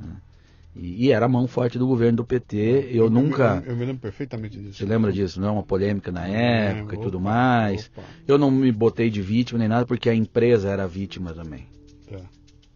É. 0.00 0.33
E, 0.76 1.06
e, 1.06 1.12
era 1.12 1.26
a 1.26 1.28
mão 1.28 1.46
forte 1.46 1.78
do 1.78 1.86
governo 1.86 2.16
do 2.16 2.24
PT. 2.24 2.56
Eu, 2.90 3.04
eu 3.04 3.10
nunca. 3.10 3.62
Eu, 3.64 3.72
eu, 3.72 3.76
me 3.76 3.84
lembro 3.84 4.02
perfeitamente 4.02 4.58
disso. 4.58 4.78
Você 4.78 4.84
lembra 4.84 5.12
disso? 5.12 5.40
Não 5.40 5.48
é 5.48 5.50
uma 5.52 5.62
polêmica 5.62 6.10
na 6.10 6.26
época 6.26 6.96
e 6.96 6.98
tudo 6.98 7.20
mais. 7.20 7.90
Opa. 7.96 8.02
Eu 8.26 8.36
não 8.38 8.50
me 8.50 8.72
botei 8.72 9.08
de 9.08 9.22
vítima 9.22 9.58
nem 9.58 9.68
nada 9.68 9.86
porque 9.86 10.08
a 10.08 10.14
empresa 10.14 10.68
era 10.68 10.86
vítima 10.86 11.32
também. 11.32 11.66
É. 12.10 12.20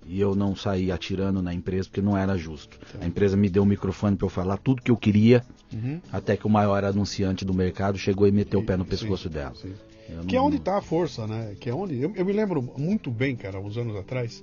e 0.06 0.18
eu 0.20 0.34
não 0.34 0.56
saí 0.56 0.90
atirando 0.90 1.42
na 1.42 1.52
empresa 1.52 1.88
porque 1.88 2.00
não 2.00 2.16
era 2.16 2.36
justo. 2.36 2.78
A 3.00 3.06
empresa 3.06 3.36
me 3.36 3.48
deu 3.48 3.62
o 3.62 3.66
microfone 3.66 4.16
para 4.16 4.24
eu 4.26 4.30
falar 4.30 4.56
tudo 4.56 4.80
que 4.80 4.90
eu 4.90 4.96
queria, 4.96 5.44
Uhum. 5.70 6.00
até 6.10 6.34
que 6.34 6.46
o 6.46 6.50
maior 6.50 6.82
anunciante 6.82 7.44
do 7.44 7.52
mercado 7.52 7.98
chegou 7.98 8.26
e 8.26 8.32
meteu 8.32 8.60
o 8.60 8.64
pé 8.64 8.74
no 8.74 8.84
Sim, 8.84 8.90
pescoço 8.90 9.28
dela. 9.28 9.54
sim. 9.54 9.74
Que 10.26 10.36
é 10.36 10.40
onde 10.40 10.56
está 10.56 10.78
a 10.78 10.80
força, 10.80 11.26
né? 11.26 11.54
Que 11.60 11.68
é 11.68 11.74
onde. 11.74 12.00
Eu, 12.00 12.10
eu 12.16 12.24
me 12.24 12.32
lembro 12.32 12.62
muito 12.78 13.10
bem, 13.10 13.36
cara, 13.36 13.60
uns 13.60 13.76
anos 13.76 13.94
atrás. 13.96 14.42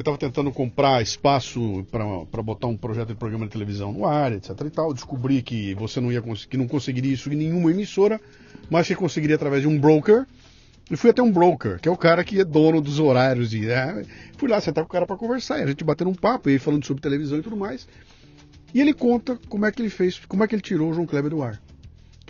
Eu 0.00 0.02
estava 0.02 0.16
tentando 0.16 0.50
comprar 0.50 1.02
espaço 1.02 1.86
para 1.90 2.42
botar 2.42 2.68
um 2.68 2.74
projeto 2.74 3.08
de 3.08 3.14
programa 3.14 3.44
de 3.44 3.52
televisão 3.52 3.92
no 3.92 4.06
ar, 4.06 4.32
etc 4.32 4.58
e 4.64 4.70
tal. 4.70 4.94
Descobri 4.94 5.42
que 5.42 5.74
você 5.74 6.00
não 6.00 6.10
ia 6.10 6.22
que 6.22 6.56
não 6.56 6.66
conseguiria 6.66 7.12
isso 7.12 7.30
em 7.30 7.36
nenhuma 7.36 7.70
emissora, 7.70 8.18
mas 8.70 8.86
que 8.86 8.94
conseguiria 8.94 9.36
através 9.36 9.60
de 9.60 9.68
um 9.68 9.78
broker. 9.78 10.24
E 10.90 10.96
fui 10.96 11.10
até 11.10 11.20
um 11.20 11.30
broker, 11.30 11.78
que 11.78 11.86
é 11.86 11.92
o 11.92 11.98
cara 11.98 12.24
que 12.24 12.40
é 12.40 12.44
dono 12.46 12.80
dos 12.80 12.98
horários. 12.98 13.52
E, 13.52 13.60
né? 13.60 14.02
Fui 14.38 14.48
lá 14.48 14.58
sentar 14.58 14.84
com 14.84 14.88
o 14.88 14.90
cara 14.90 15.04
para 15.04 15.18
conversar, 15.18 15.58
e 15.58 15.64
a 15.64 15.66
gente 15.66 15.84
batendo 15.84 16.08
um 16.08 16.14
papo, 16.14 16.48
e 16.48 16.58
falando 16.58 16.86
sobre 16.86 17.02
televisão 17.02 17.36
e 17.36 17.42
tudo 17.42 17.58
mais. 17.58 17.86
E 18.72 18.80
ele 18.80 18.94
conta 18.94 19.38
como 19.50 19.66
é 19.66 19.70
que 19.70 19.82
ele 19.82 19.90
fez, 19.90 20.18
como 20.26 20.42
é 20.42 20.48
que 20.48 20.54
ele 20.54 20.62
tirou 20.62 20.88
o 20.88 20.94
João 20.94 21.06
Kleber 21.06 21.30
do 21.30 21.42
ar. 21.42 21.60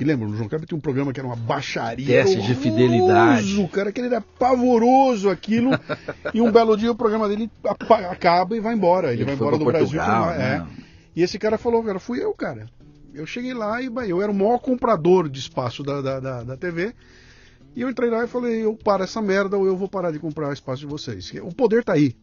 Que 0.01 0.05
lembra, 0.07 0.27
o 0.27 0.35
João 0.35 0.49
Kleber 0.49 0.67
tinha 0.67 0.79
um 0.79 0.81
programa 0.81 1.13
que 1.13 1.21
era 1.21 1.27
uma 1.27 1.37
baixaria. 1.37 2.07
Teste 2.07 2.41
de 2.41 2.55
fidelidade. 2.55 3.69
cara, 3.71 3.93
que 3.93 4.01
ele 4.01 4.07
era 4.07 4.23
pavoroso 4.23 5.29
aquilo. 5.29 5.73
e 6.33 6.41
um 6.41 6.51
belo 6.51 6.75
dia 6.75 6.91
o 6.91 6.95
programa 6.95 7.29
dele 7.29 7.51
acaba 8.11 8.57
e 8.57 8.61
vai 8.61 8.73
embora. 8.73 9.09
Ele, 9.09 9.17
Ele 9.17 9.25
vai 9.27 9.35
embora 9.35 9.59
do 9.59 9.65
Brasil. 9.67 9.89
Portugal, 9.89 10.29
foi 10.29 10.39
lá, 10.39 10.43
é. 10.43 10.59
né? 10.61 10.67
E 11.15 11.23
esse 11.23 11.39
cara 11.39 11.59
falou, 11.59 11.85
cara, 11.85 12.01
fui 12.01 12.19
eu, 12.19 12.33
cara. 12.33 12.65
Eu 13.13 13.27
cheguei 13.27 13.53
lá 13.53 13.83
e 13.83 13.91
bah, 13.91 14.07
eu 14.07 14.23
era 14.23 14.33
o 14.33 14.35
maior 14.35 14.57
comprador 14.59 15.29
de 15.29 15.39
espaço 15.39 15.83
da, 15.83 16.01
da, 16.01 16.19
da, 16.19 16.43
da 16.45 16.57
TV. 16.57 16.95
E 17.77 17.83
eu 17.83 17.91
entrei 17.91 18.09
lá 18.09 18.25
e 18.25 18.27
falei, 18.27 18.65
eu 18.65 18.75
paro 18.75 19.03
essa 19.03 19.21
merda 19.21 19.59
ou 19.59 19.67
eu 19.67 19.77
vou 19.77 19.87
parar 19.87 20.13
de 20.13 20.19
comprar 20.19 20.51
espaço 20.51 20.81
de 20.81 20.87
vocês. 20.87 21.31
O 21.43 21.55
poder 21.55 21.85
tá 21.85 21.93
aí. 21.93 22.17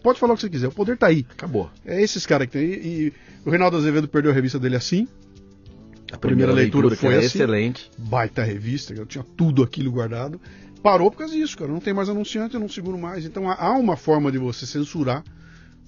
Pode 0.00 0.20
falar 0.20 0.34
o 0.34 0.36
que 0.36 0.42
você 0.42 0.48
quiser, 0.48 0.68
o 0.68 0.72
poder 0.72 0.96
tá 0.96 1.08
aí. 1.08 1.26
Acabou. 1.28 1.68
É 1.84 2.00
esses 2.00 2.24
caras 2.24 2.46
que 2.46 2.52
tem. 2.52 2.66
E 2.66 3.12
o 3.44 3.50
Reinaldo 3.50 3.78
Azevedo 3.78 4.06
perdeu 4.06 4.30
a 4.30 4.34
revista 4.34 4.60
dele 4.60 4.76
assim. 4.76 5.08
A 6.12 6.16
primeira 6.18 6.52
leitura 6.52 6.90
que 6.90 6.96
foi 6.96 7.16
assim. 7.16 7.26
excelente. 7.26 7.90
Baita 7.98 8.42
revista, 8.42 8.94
eu 8.94 9.04
tinha 9.06 9.24
tudo 9.36 9.62
aquilo 9.62 9.90
guardado. 9.90 10.40
Parou 10.82 11.10
por 11.10 11.18
causa 11.18 11.34
disso, 11.34 11.56
cara. 11.58 11.70
Não 11.70 11.80
tem 11.80 11.92
mais 11.92 12.08
anunciante, 12.08 12.54
eu 12.54 12.60
não 12.60 12.68
seguro 12.68 12.96
mais. 12.98 13.24
Então 13.24 13.50
há- 13.50 13.72
uma 13.76 13.96
forma 13.96 14.30
de 14.30 14.38
você 14.38 14.64
censurar 14.66 15.24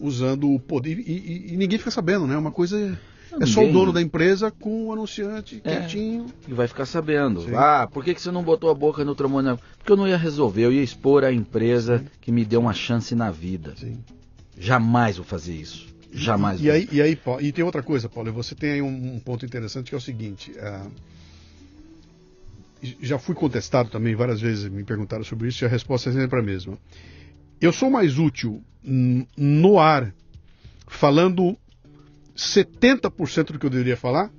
usando 0.01 0.51
o 0.53 0.59
poder. 0.59 0.99
E, 0.99 1.03
e- 1.13 1.55
e 1.55 1.57
ninguém 1.57 1.79
fica 1.79 1.91
sabendo, 1.91 2.27
né? 2.27 2.37
Uma 2.37 2.51
coisa. 2.51 2.99
Não, 3.31 3.41
é 3.43 3.47
só 3.47 3.63
o 3.63 3.71
dono 3.71 3.93
da 3.93 4.01
empresa 4.01 4.51
com 4.51 4.87
o 4.87 4.93
anunciante 4.93 5.61
É. 5.63 5.77
quietinho. 5.77 6.27
E 6.49 6.53
vai 6.55 6.67
ficar 6.67 6.87
sabendo. 6.87 7.43
Sim. 7.43 7.55
Ah, 7.55 7.87
por 7.93 8.03
que, 8.03 8.15
que 8.15 8.21
você 8.23 8.31
não 8.31 8.43
botou 8.43 8.71
a 8.71 8.75
boca 8.75 9.05
no 9.05 9.15
trombone? 9.15 9.57
Porque 9.77 9.93
eu 9.93 9.97
não 9.97 10.09
ia 10.09 10.17
resolver, 10.17 10.63
eu 10.65 10.73
ia 10.73 10.83
expor 10.83 11.23
a 11.25 11.33
empresa 11.33 12.03
que 12.21 12.33
me 12.33 12.45
deu 12.45 12.59
uma 12.61 12.73
chance 12.73 13.15
na 13.15 13.31
vida. 13.31 13.75
Sim. 13.77 13.99
Jamais 14.59 15.17
vou 15.17 15.27
fazer 15.27 15.55
isso. 15.55 15.87
Jamais. 16.13 16.61
E 16.61 16.65
vou. 16.65 16.73
aí, 16.73 16.89
e 16.91 17.03
aí, 17.03 17.17
Paulo, 17.17 17.43
e 17.43 17.53
tem 17.53 17.65
outra 17.65 17.83
coisa, 17.83 18.09
Paulo, 18.09 18.33
você 18.33 18.55
tem 18.55 18.73
aí 18.73 18.83
um, 18.83 19.15
um 19.17 19.21
ponto 19.21 19.45
interessante 19.45 19.89
que 19.89 19.95
é 19.95 19.99
o 19.99 20.01
seguinte. 20.01 20.53
ah, 20.59 20.87
já 23.01 23.19
fui 23.19 23.35
contestado 23.35 23.91
também 23.91 24.15
várias 24.15 24.41
vezes, 24.41 24.71
me 24.71 24.85
perguntaram 24.85 25.25
sobre 25.25 25.49
isso 25.49 25.65
e 25.65 25.67
a 25.67 25.69
resposta 25.69 26.11
é 26.11 26.13
sempre 26.13 26.39
a 26.39 26.43
mesma. 26.43 26.79
Eu 27.61 27.73
sou 27.73 27.91
mais 27.91 28.19
útil 28.19 28.63
no 29.37 29.79
ar, 29.79 30.15
falando 30.87 31.59
70% 32.37 33.53
do 33.53 33.59
que 33.59 33.67
eu 33.67 33.71
deveria 33.71 33.97
falar, 33.97 34.31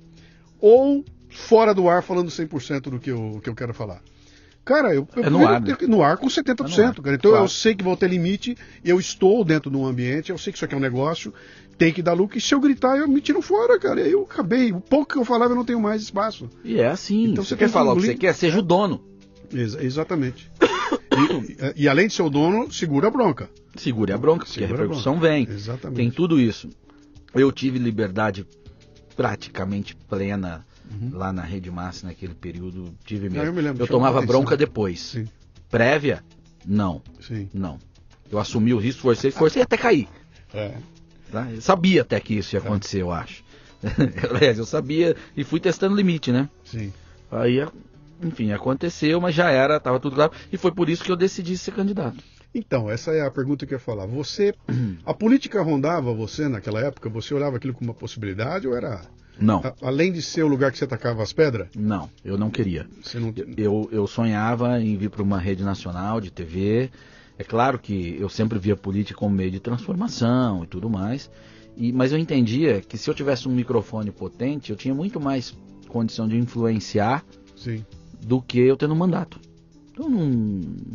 ou 0.58 1.04
fora 1.28 1.74
do 1.74 1.88
ar, 1.88 2.02
falando 2.02 2.28
100% 2.30 2.80
do 2.82 2.98
que 2.98 3.10
eu, 3.10 3.40
que 3.42 3.50
eu 3.50 3.54
quero 3.54 3.74
falar. 3.74 4.02
Cara, 4.70 4.94
eu, 4.94 5.08
eu 5.16 5.24
É 5.24 5.30
no 5.30 5.44
ar, 5.48 5.60
né? 5.60 5.74
ter- 5.74 5.88
no 5.88 6.00
ar 6.00 6.16
com 6.16 6.28
70%, 6.28 6.98
É 6.98 7.02
cara. 7.02 7.16
Então 7.16 7.30
eu 7.32 7.36
claro. 7.38 7.48
sei 7.48 7.74
que 7.74 7.82
vou 7.82 7.96
ter 7.96 8.08
limite, 8.08 8.56
eu 8.84 9.00
estou 9.00 9.44
dentro 9.44 9.68
de 9.68 9.76
um 9.76 9.84
ambiente, 9.84 10.30
eu 10.30 10.38
sei 10.38 10.52
que 10.52 10.58
isso 10.58 10.64
aqui 10.64 10.74
é 10.74 10.76
um 10.78 10.80
negócio, 10.80 11.34
tem 11.76 11.92
que 11.92 12.00
dar 12.00 12.12
lucro, 12.12 12.38
e 12.38 12.40
se 12.40 12.54
eu 12.54 12.60
gritar, 12.60 12.96
eu 12.96 13.08
me 13.08 13.20
tiro 13.20 13.42
fora, 13.42 13.80
cara. 13.80 14.00
Eu 14.00 14.22
acabei. 14.22 14.70
O 14.72 14.80
pouco 14.80 15.12
que 15.14 15.18
eu 15.18 15.24
falava, 15.24 15.52
eu 15.52 15.56
não 15.56 15.64
tenho 15.64 15.80
mais 15.80 16.02
espaço. 16.02 16.48
E 16.62 16.78
é 16.80 16.86
assim. 16.86 17.24
Então 17.32 17.42
você 17.42 17.50
você 17.50 17.56
quer 17.56 17.68
falar 17.68 17.94
o 17.94 17.96
que 17.96 18.02
você 18.06 18.14
quer, 18.14 18.32
seja 18.32 18.60
o 18.60 18.62
dono. 18.62 19.02
Exa- 19.52 19.82
exatamente. 19.82 20.48
e, 21.76 21.82
e 21.82 21.88
além 21.88 22.06
de 22.06 22.14
ser 22.14 22.22
o 22.22 22.30
dono, 22.30 22.72
segura 22.72 23.08
a 23.08 23.10
bronca. 23.10 23.50
Segure 23.74 24.12
a 24.12 24.18
bronca, 24.18 24.44
porque 24.44 24.60
Segura 24.60 24.72
a 24.72 24.76
a 24.76 24.82
repercussão 24.82 25.14
bronca. 25.18 25.28
vem. 25.28 25.48
Exatamente. 25.50 25.96
Tem 25.96 26.10
tudo 26.12 26.38
isso. 26.38 26.70
Eu 27.34 27.50
tive 27.50 27.78
liberdade 27.80 28.46
praticamente 29.16 29.96
plena 29.96 30.64
lá 31.12 31.32
na 31.32 31.42
Rede 31.42 31.70
Massa 31.70 32.06
naquele 32.06 32.34
período. 32.34 32.94
Tive 33.04 33.28
Não, 33.28 33.36
mesmo. 33.36 33.46
eu 33.46 33.52
me 33.52 33.60
lembro, 33.60 33.82
eu 33.82 33.88
tomava 33.88 34.20
bronca 34.22 34.56
depois. 34.56 35.00
Sim, 35.00 35.28
Prévia? 35.70 36.22
Não, 36.66 37.02
sim. 37.20 37.48
não. 37.54 37.78
Eu 38.30 38.38
assumi 38.38 38.72
o 38.74 38.78
risco, 38.78 39.02
forcei, 39.02 39.30
forcei 39.30 39.62
até 39.62 39.76
cair. 39.76 40.08
É. 40.52 40.74
tá? 41.30 41.50
Eu 41.50 41.60
sabia 41.60 42.02
até 42.02 42.18
que 42.20 42.34
isso 42.34 42.54
ia 42.54 42.60
acontecer, 42.60 43.02
eu 43.02 43.10
acho. 43.10 43.42
Aliás, 44.30 44.58
eu 44.58 44.66
sabia 44.66 45.16
e 45.36 45.42
fui 45.42 45.58
testando 45.58 45.96
limite, 45.96 46.30
né? 46.30 46.48
Sim. 46.64 46.92
Aí, 47.30 47.64
enfim, 48.22 48.52
aconteceu, 48.52 49.20
mas 49.20 49.34
já 49.34 49.50
era, 49.50 49.76
estava 49.76 49.98
tudo 49.98 50.16
claro. 50.16 50.32
E 50.52 50.56
foi 50.56 50.72
por 50.72 50.88
isso 50.88 51.02
que 51.02 51.10
eu 51.10 51.16
decidi 51.16 51.56
ser 51.56 51.72
candidato. 51.72 52.22
Então, 52.54 52.90
essa 52.90 53.12
é 53.12 53.24
a 53.24 53.30
pergunta 53.30 53.64
que 53.64 53.72
eu 53.72 53.76
ia 53.76 53.80
falar. 53.80 54.06
Você. 54.06 54.52
A 55.06 55.14
política 55.14 55.62
rondava 55.62 56.12
você 56.12 56.48
naquela 56.48 56.80
época? 56.80 57.08
Você 57.08 57.32
olhava 57.32 57.56
aquilo 57.56 57.72
como 57.72 57.90
uma 57.90 57.96
possibilidade 57.96 58.66
ou 58.66 58.76
era. 58.76 59.02
Não, 59.38 59.60
a- 59.60 59.74
além 59.82 60.12
de 60.12 60.20
ser 60.22 60.42
o 60.42 60.48
lugar 60.48 60.70
que 60.72 60.78
você 60.78 60.86
tacava 60.86 61.22
as 61.22 61.32
pedras? 61.32 61.68
não, 61.76 62.10
eu 62.24 62.36
não 62.38 62.50
queria. 62.50 62.86
Não. 63.14 63.32
Eu, 63.56 63.88
eu 63.92 64.06
sonhava 64.06 64.80
em 64.80 64.96
vir 64.96 65.10
para 65.10 65.22
uma 65.22 65.38
rede 65.38 65.62
nacional 65.62 66.20
de 66.20 66.30
TV. 66.30 66.90
É 67.38 67.44
claro 67.44 67.78
que 67.78 68.16
eu 68.20 68.28
sempre 68.28 68.58
via 68.58 68.76
política 68.76 69.18
como 69.18 69.34
meio 69.34 69.50
de 69.50 69.60
transformação 69.60 70.64
e 70.64 70.66
tudo 70.66 70.90
mais. 70.90 71.30
E, 71.76 71.90
mas 71.92 72.12
eu 72.12 72.18
entendia 72.18 72.80
que 72.80 72.98
se 72.98 73.08
eu 73.08 73.14
tivesse 73.14 73.48
um 73.48 73.52
microfone 73.52 74.10
potente, 74.10 74.70
eu 74.70 74.76
tinha 74.76 74.94
muito 74.94 75.18
mais 75.18 75.56
condição 75.88 76.28
de 76.28 76.36
influenciar 76.36 77.24
Sim. 77.56 77.84
do 78.22 78.42
que 78.42 78.58
eu 78.60 78.76
tendo 78.76 78.92
um 78.92 78.96
mandato. 78.98 79.40
Então 80.00 80.08
não, 80.08 80.26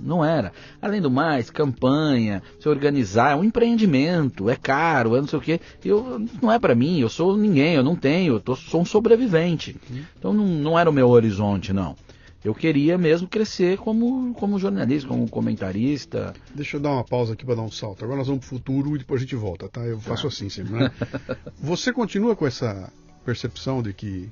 não 0.03 0.25
era. 0.25 0.51
Além 0.81 0.99
do 0.99 1.11
mais, 1.11 1.51
campanha, 1.51 2.41
se 2.59 2.67
organizar, 2.67 3.33
é 3.33 3.35
um 3.35 3.43
empreendimento, 3.43 4.49
é 4.49 4.55
caro, 4.55 5.15
é 5.15 5.21
não 5.21 5.27
sei 5.27 5.37
o 5.37 5.41
quê. 5.41 5.61
Eu, 5.83 6.25
não 6.41 6.51
é 6.51 6.57
para 6.57 6.73
mim, 6.73 6.99
eu 6.99 7.09
sou 7.09 7.37
ninguém, 7.37 7.75
eu 7.75 7.83
não 7.83 7.95
tenho, 7.95 8.33
eu 8.33 8.39
tô, 8.39 8.55
sou 8.55 8.81
um 8.81 8.85
sobrevivente. 8.85 9.75
Então 10.17 10.33
não, 10.33 10.47
não 10.47 10.79
era 10.79 10.89
o 10.89 10.93
meu 10.93 11.07
horizonte, 11.07 11.71
não. 11.71 11.95
Eu 12.43 12.53
queria 12.53 12.97
mesmo 12.97 13.27
crescer 13.27 13.77
como, 13.77 14.33
como 14.33 14.59
jornalista, 14.59 15.07
como 15.07 15.29
comentarista. 15.29 16.33
Deixa 16.53 16.77
eu 16.77 16.81
dar 16.81 16.91
uma 16.91 17.03
pausa 17.03 17.33
aqui 17.33 17.45
para 17.45 17.55
dar 17.55 17.63
um 17.63 17.71
salto. 17.71 18.03
Agora 18.03 18.17
nós 18.17 18.27
vamos 18.27 18.45
pro 18.45 18.57
futuro 18.57 18.95
e 18.95 18.99
depois 18.99 19.21
a 19.21 19.23
gente 19.23 19.35
volta, 19.35 19.67
tá? 19.67 19.81
Eu 19.81 19.99
faço 19.99 20.27
assim 20.27 20.49
sempre, 20.49 20.73
né? 20.73 20.91
Você 21.57 21.93
continua 21.93 22.35
com 22.35 22.45
essa 22.45 22.91
percepção 23.23 23.81
de 23.81 23.93
que 23.93 24.29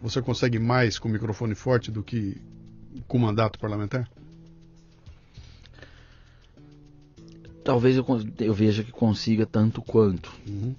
você 0.00 0.22
consegue 0.22 0.60
mais 0.60 0.96
com 0.96 1.08
o 1.08 1.10
microfone 1.10 1.56
forte 1.56 1.90
do 1.90 2.04
que 2.04 2.40
com 3.06 3.18
mandato 3.18 3.58
parlamentar? 3.58 4.08
Talvez 7.64 7.96
eu, 7.96 8.06
eu 8.40 8.54
veja 8.54 8.82
que 8.82 8.90
consiga 8.92 9.44
tanto 9.44 9.82
quanto. 9.82 10.32
Uhum. 10.46 10.74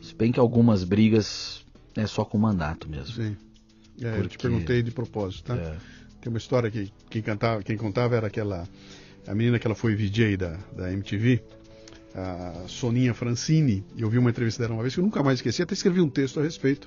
Se 0.00 0.14
bem 0.14 0.30
que 0.30 0.38
algumas 0.38 0.84
brigas 0.84 1.64
é 1.96 2.06
só 2.06 2.24
com 2.24 2.38
mandato 2.38 2.88
mesmo. 2.88 3.14
Sim. 3.14 3.36
É, 4.00 4.08
Eu 4.18 4.22
te 4.22 4.36
Porque- 4.36 4.38
perguntei 4.48 4.82
de 4.82 4.90
propósito, 4.90 5.44
tá? 5.44 5.56
É. 5.56 5.76
Tem 6.20 6.30
uma 6.30 6.38
história 6.38 6.70
que 6.70 6.92
quem, 7.10 7.22
cantava, 7.22 7.62
quem 7.62 7.76
contava 7.76 8.14
era 8.16 8.26
aquela. 8.26 8.68
A 9.26 9.34
menina 9.34 9.58
que 9.58 9.66
ela 9.66 9.74
foi 9.74 9.96
VJ 9.96 10.36
da, 10.36 10.56
da 10.76 10.92
MTV, 10.92 11.42
a 12.14 12.64
Soninha 12.68 13.12
Francini. 13.12 13.84
Eu 13.96 14.08
vi 14.08 14.18
uma 14.18 14.30
entrevista 14.30 14.62
dela 14.62 14.74
uma 14.74 14.82
vez 14.82 14.94
que 14.94 15.00
eu 15.00 15.04
nunca 15.04 15.22
mais 15.22 15.38
esqueci, 15.38 15.62
até 15.62 15.74
escrevi 15.74 16.00
um 16.00 16.08
texto 16.08 16.38
a 16.38 16.42
respeito. 16.44 16.86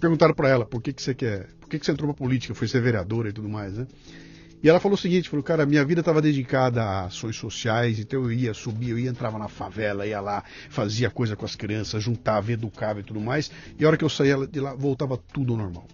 Perguntaram 0.00 0.34
para 0.34 0.48
ela 0.48 0.64
por 0.64 0.82
que, 0.82 0.92
que 0.92 1.02
você 1.02 1.14
quer. 1.14 1.48
Por 1.60 1.68
que, 1.68 1.78
que 1.78 1.86
você 1.86 1.92
entrou 1.92 2.12
pra 2.12 2.24
política? 2.24 2.54
Foi 2.54 2.68
ser 2.68 2.80
vereadora 2.80 3.28
e 3.28 3.32
tudo 3.32 3.48
mais, 3.48 3.76
né? 3.76 3.86
E 4.62 4.68
ela 4.68 4.80
falou 4.80 4.96
o 4.96 5.00
seguinte, 5.00 5.28
falou, 5.28 5.42
cara, 5.42 5.66
minha 5.66 5.84
vida 5.84 6.00
estava 6.00 6.20
dedicada 6.20 6.82
a 6.82 7.04
ações 7.04 7.36
sociais, 7.36 7.98
então 7.98 8.22
eu 8.22 8.32
ia, 8.32 8.54
subia, 8.54 8.90
eu 8.90 8.98
ia, 8.98 9.10
entrava 9.10 9.38
na 9.38 9.48
favela, 9.48 10.06
ia 10.06 10.20
lá, 10.20 10.42
fazia 10.70 11.10
coisa 11.10 11.36
com 11.36 11.44
as 11.44 11.54
crianças, 11.54 12.02
juntava, 12.02 12.50
educava 12.50 13.00
e 13.00 13.02
tudo 13.02 13.20
mais, 13.20 13.50
e 13.78 13.84
a 13.84 13.88
hora 13.88 13.96
que 13.96 14.04
eu 14.04 14.08
saía 14.08 14.46
de 14.46 14.58
lá, 14.58 14.74
voltava 14.74 15.18
tudo 15.32 15.52
ao 15.52 15.58
normal. 15.58 15.86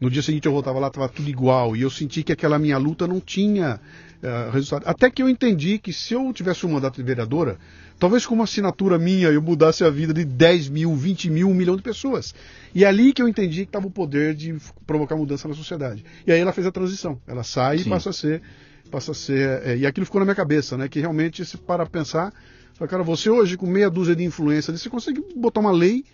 No 0.00 0.10
dia 0.10 0.22
seguinte 0.22 0.46
eu 0.46 0.52
voltava 0.52 0.78
lá, 0.78 0.88
estava 0.88 1.08
tudo 1.08 1.28
igual, 1.28 1.76
e 1.76 1.82
eu 1.82 1.90
senti 1.90 2.22
que 2.22 2.32
aquela 2.32 2.58
minha 2.58 2.78
luta 2.78 3.06
não 3.06 3.20
tinha 3.20 3.80
eh, 4.22 4.50
resultado. 4.52 4.82
Até 4.86 5.10
que 5.10 5.22
eu 5.22 5.28
entendi 5.28 5.78
que 5.78 5.92
se 5.92 6.14
eu 6.14 6.32
tivesse 6.32 6.66
um 6.66 6.70
mandato 6.70 6.96
de 6.96 7.02
vereadora, 7.02 7.58
talvez 8.00 8.26
com 8.26 8.34
uma 8.34 8.44
assinatura 8.44 8.98
minha 8.98 9.28
eu 9.28 9.40
mudasse 9.40 9.84
a 9.84 9.90
vida 9.90 10.12
de 10.12 10.24
10 10.24 10.68
mil, 10.68 10.96
20 10.96 11.30
mil, 11.30 11.48
um 11.48 11.54
milhão 11.54 11.76
de 11.76 11.82
pessoas. 11.82 12.34
E 12.74 12.82
é 12.84 12.88
ali 12.88 13.12
que 13.12 13.22
eu 13.22 13.28
entendi 13.28 13.58
que 13.60 13.68
estava 13.68 13.86
o 13.86 13.90
poder 13.90 14.34
de 14.34 14.56
provocar 14.86 15.14
mudança 15.16 15.46
na 15.46 15.54
sociedade. 15.54 16.04
E 16.26 16.32
aí 16.32 16.40
ela 16.40 16.52
fez 16.52 16.66
a 16.66 16.72
transição. 16.72 17.20
Ela 17.28 17.44
sai 17.44 17.76
e 17.76 17.84
Sim. 17.84 17.90
passa 17.90 18.10
a 18.10 18.12
ser. 18.12 18.42
Passa 18.90 19.12
a 19.12 19.14
ser 19.14 19.60
eh, 19.64 19.76
e 19.78 19.86
aquilo 19.86 20.04
ficou 20.04 20.18
na 20.18 20.24
minha 20.24 20.34
cabeça, 20.34 20.76
né? 20.76 20.88
Que 20.88 20.98
realmente, 20.98 21.44
se 21.44 21.56
para 21.56 21.86
pensar, 21.86 22.32
fala, 22.74 22.88
cara, 22.88 23.02
você 23.04 23.30
hoje 23.30 23.56
com 23.56 23.66
meia 23.66 23.88
dúzia 23.88 24.16
de 24.16 24.24
influência, 24.24 24.76
você 24.76 24.90
consegue 24.90 25.22
botar 25.36 25.60
uma 25.60 25.70
lei 25.70 26.04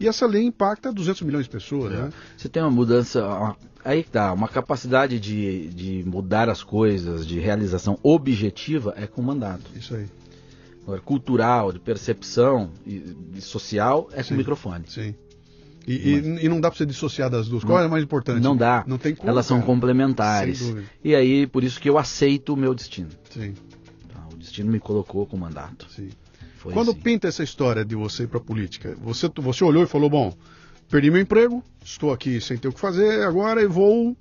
e 0.00 0.08
essa 0.08 0.26
lei 0.26 0.42
impacta 0.42 0.92
200 0.92 1.22
milhões 1.22 1.44
de 1.44 1.50
pessoas, 1.50 1.92
né? 1.92 2.10
Você 2.36 2.48
tem 2.48 2.60
uma 2.62 2.70
mudança, 2.70 3.24
uma- 3.24 3.56
aí 3.84 4.02
que 4.02 4.10
tá, 4.10 4.32
uma 4.32 4.48
capacidade 4.48 5.20
de, 5.20 5.68
de 5.68 6.02
mudar 6.04 6.48
as 6.48 6.62
coisas, 6.64 7.24
de 7.24 7.38
realização 7.38 7.96
objetiva 8.02 8.92
é 8.96 9.06
com 9.06 9.22
mandato. 9.22 9.70
Isso 9.76 9.94
aí. 9.94 10.06
Agora, 10.86 11.00
cultural, 11.00 11.72
de 11.72 11.80
percepção 11.80 12.70
e, 12.86 13.16
e 13.34 13.40
social 13.40 14.08
é 14.12 14.18
com 14.18 14.22
Sim. 14.22 14.34
o 14.34 14.36
microfone. 14.36 14.84
Sim. 14.86 15.14
E, 15.84 15.92
e- 15.94 16.44
e 16.44 16.48
não 16.48 16.60
dá 16.60 16.70
pra 16.70 16.78
você 16.78 16.86
dissociar 16.86 17.28
das 17.28 17.48
duas. 17.48 17.64
Qual 17.64 17.80
é 17.80 17.84
a 17.84 17.88
mais 17.88 18.04
importante? 18.04 18.40
Não 18.40 18.56
dá. 18.56 18.84
Não 18.86 18.96
tem 18.98 19.14
como. 19.14 19.28
Elas 19.28 19.46
são 19.46 19.58
cara. 19.58 19.66
complementares. 19.66 20.74
E 21.02 21.14
aí, 21.14 21.46
por 21.46 21.64
isso 21.64 21.80
que 21.80 21.88
eu 21.90 21.98
aceito 21.98 22.54
o 22.54 22.56
meu 22.56 22.72
destino. 22.74 23.08
Sim, 23.30 23.54
tá? 24.12 24.26
O 24.32 24.36
destino 24.36 24.70
me 24.70 24.78
colocou 24.78 25.26
com 25.26 25.36
o 25.36 25.40
mandato. 25.40 25.86
sim. 25.90 26.08
Foi 26.58 26.72
Quando 26.72 26.90
assim. 26.92 27.00
pinta 27.00 27.28
essa 27.28 27.42
história 27.44 27.84
de 27.84 27.94
você 27.94 28.22
ir 28.24 28.26
pra 28.28 28.40
política, 28.40 28.96
você, 29.00 29.28
você 29.36 29.62
olhou 29.64 29.82
e 29.82 29.86
falou: 29.86 30.08
bom, 30.10 30.32
perdi 30.88 31.10
meu 31.10 31.20
emprego, 31.20 31.62
estou 31.84 32.12
aqui 32.12 32.40
sem 32.40 32.56
ter 32.56 32.66
o 32.68 32.72
que 32.72 32.80
fazer, 32.80 33.22
agora 33.24 33.60
eu 33.60 33.70
vou, 33.70 34.16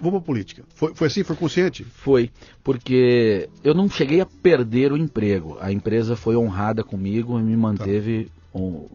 vou 0.00 0.12
pra 0.12 0.20
política. 0.20 0.62
Foi, 0.74 0.94
foi 0.94 1.06
assim? 1.06 1.22
Foi 1.24 1.36
consciente? 1.36 1.84
Foi, 1.84 2.30
porque 2.62 3.48
eu 3.64 3.74
não 3.74 3.88
cheguei 3.88 4.20
a 4.20 4.26
perder 4.26 4.92
o 4.92 4.96
emprego. 4.96 5.56
A 5.60 5.72
empresa 5.72 6.16
foi 6.16 6.36
honrada 6.36 6.82
comigo 6.84 7.38
e 7.38 7.42
me 7.42 7.56
manteve, 7.56 8.30
on- 8.54 8.86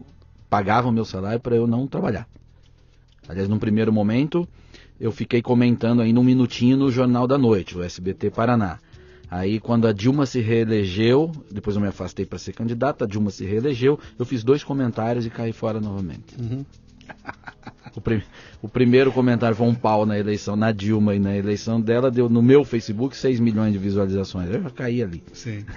pagava 0.48 0.88
o 0.88 0.92
meu 0.92 1.04
salário 1.04 1.40
para 1.40 1.56
eu 1.56 1.66
não 1.66 1.86
trabalhar. 1.86 2.26
Aliás, 3.28 3.48
num 3.48 3.58
primeiro 3.58 3.92
momento, 3.92 4.48
eu 5.00 5.12
fiquei 5.12 5.40
comentando 5.40 6.00
ainda 6.02 6.18
um 6.20 6.24
minutinho 6.24 6.76
no 6.76 6.90
Jornal 6.90 7.26
da 7.26 7.38
Noite, 7.38 7.76
o 7.76 7.82
SBT 7.82 8.30
Paraná. 8.30 8.78
Aí, 9.30 9.58
quando 9.58 9.86
a 9.86 9.92
Dilma 9.92 10.26
se 10.26 10.40
reelegeu, 10.40 11.32
depois 11.50 11.74
eu 11.76 11.80
me 11.80 11.88
afastei 11.88 12.26
para 12.26 12.38
ser 12.38 12.52
candidata, 12.52 13.04
a 13.04 13.08
Dilma 13.08 13.30
se 13.30 13.46
reelegeu, 13.46 13.98
eu 14.18 14.26
fiz 14.26 14.44
dois 14.44 14.62
comentários 14.62 15.24
e 15.24 15.30
caí 15.30 15.52
fora 15.52 15.80
novamente. 15.80 16.36
Uhum. 16.38 16.66
O, 17.94 18.00
prim- 18.00 18.22
o 18.62 18.68
primeiro 18.70 19.12
comentário 19.12 19.54
foi 19.54 19.66
um 19.66 19.74
pau 19.74 20.06
na 20.06 20.18
eleição, 20.18 20.56
na 20.56 20.72
Dilma 20.72 21.14
e 21.14 21.18
na 21.18 21.36
eleição 21.36 21.78
dela, 21.78 22.10
deu 22.10 22.26
no 22.26 22.40
meu 22.40 22.64
Facebook 22.64 23.14
6 23.14 23.38
milhões 23.38 23.70
de 23.74 23.78
visualizações. 23.78 24.48
Eu 24.48 24.62
já 24.62 24.70
caí 24.70 25.02
ali. 25.02 25.22
Sim. 25.34 25.62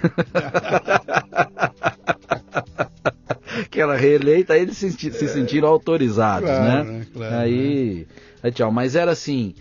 Que 3.70 3.80
ela 3.80 3.96
reeleita, 3.96 4.54
aí 4.54 4.62
eles 4.62 4.76
se, 4.76 4.90
se 4.90 5.28
sentiram 5.28 5.68
autorizados, 5.68 6.48
Claro, 6.48 6.64
né? 6.84 6.98
né? 6.98 7.06
Claro, 7.12 7.34
aí, 7.36 8.06
aí, 8.42 8.52
tchau. 8.52 8.70
Mas 8.70 8.94
era 8.94 9.10
assim, 9.12 9.54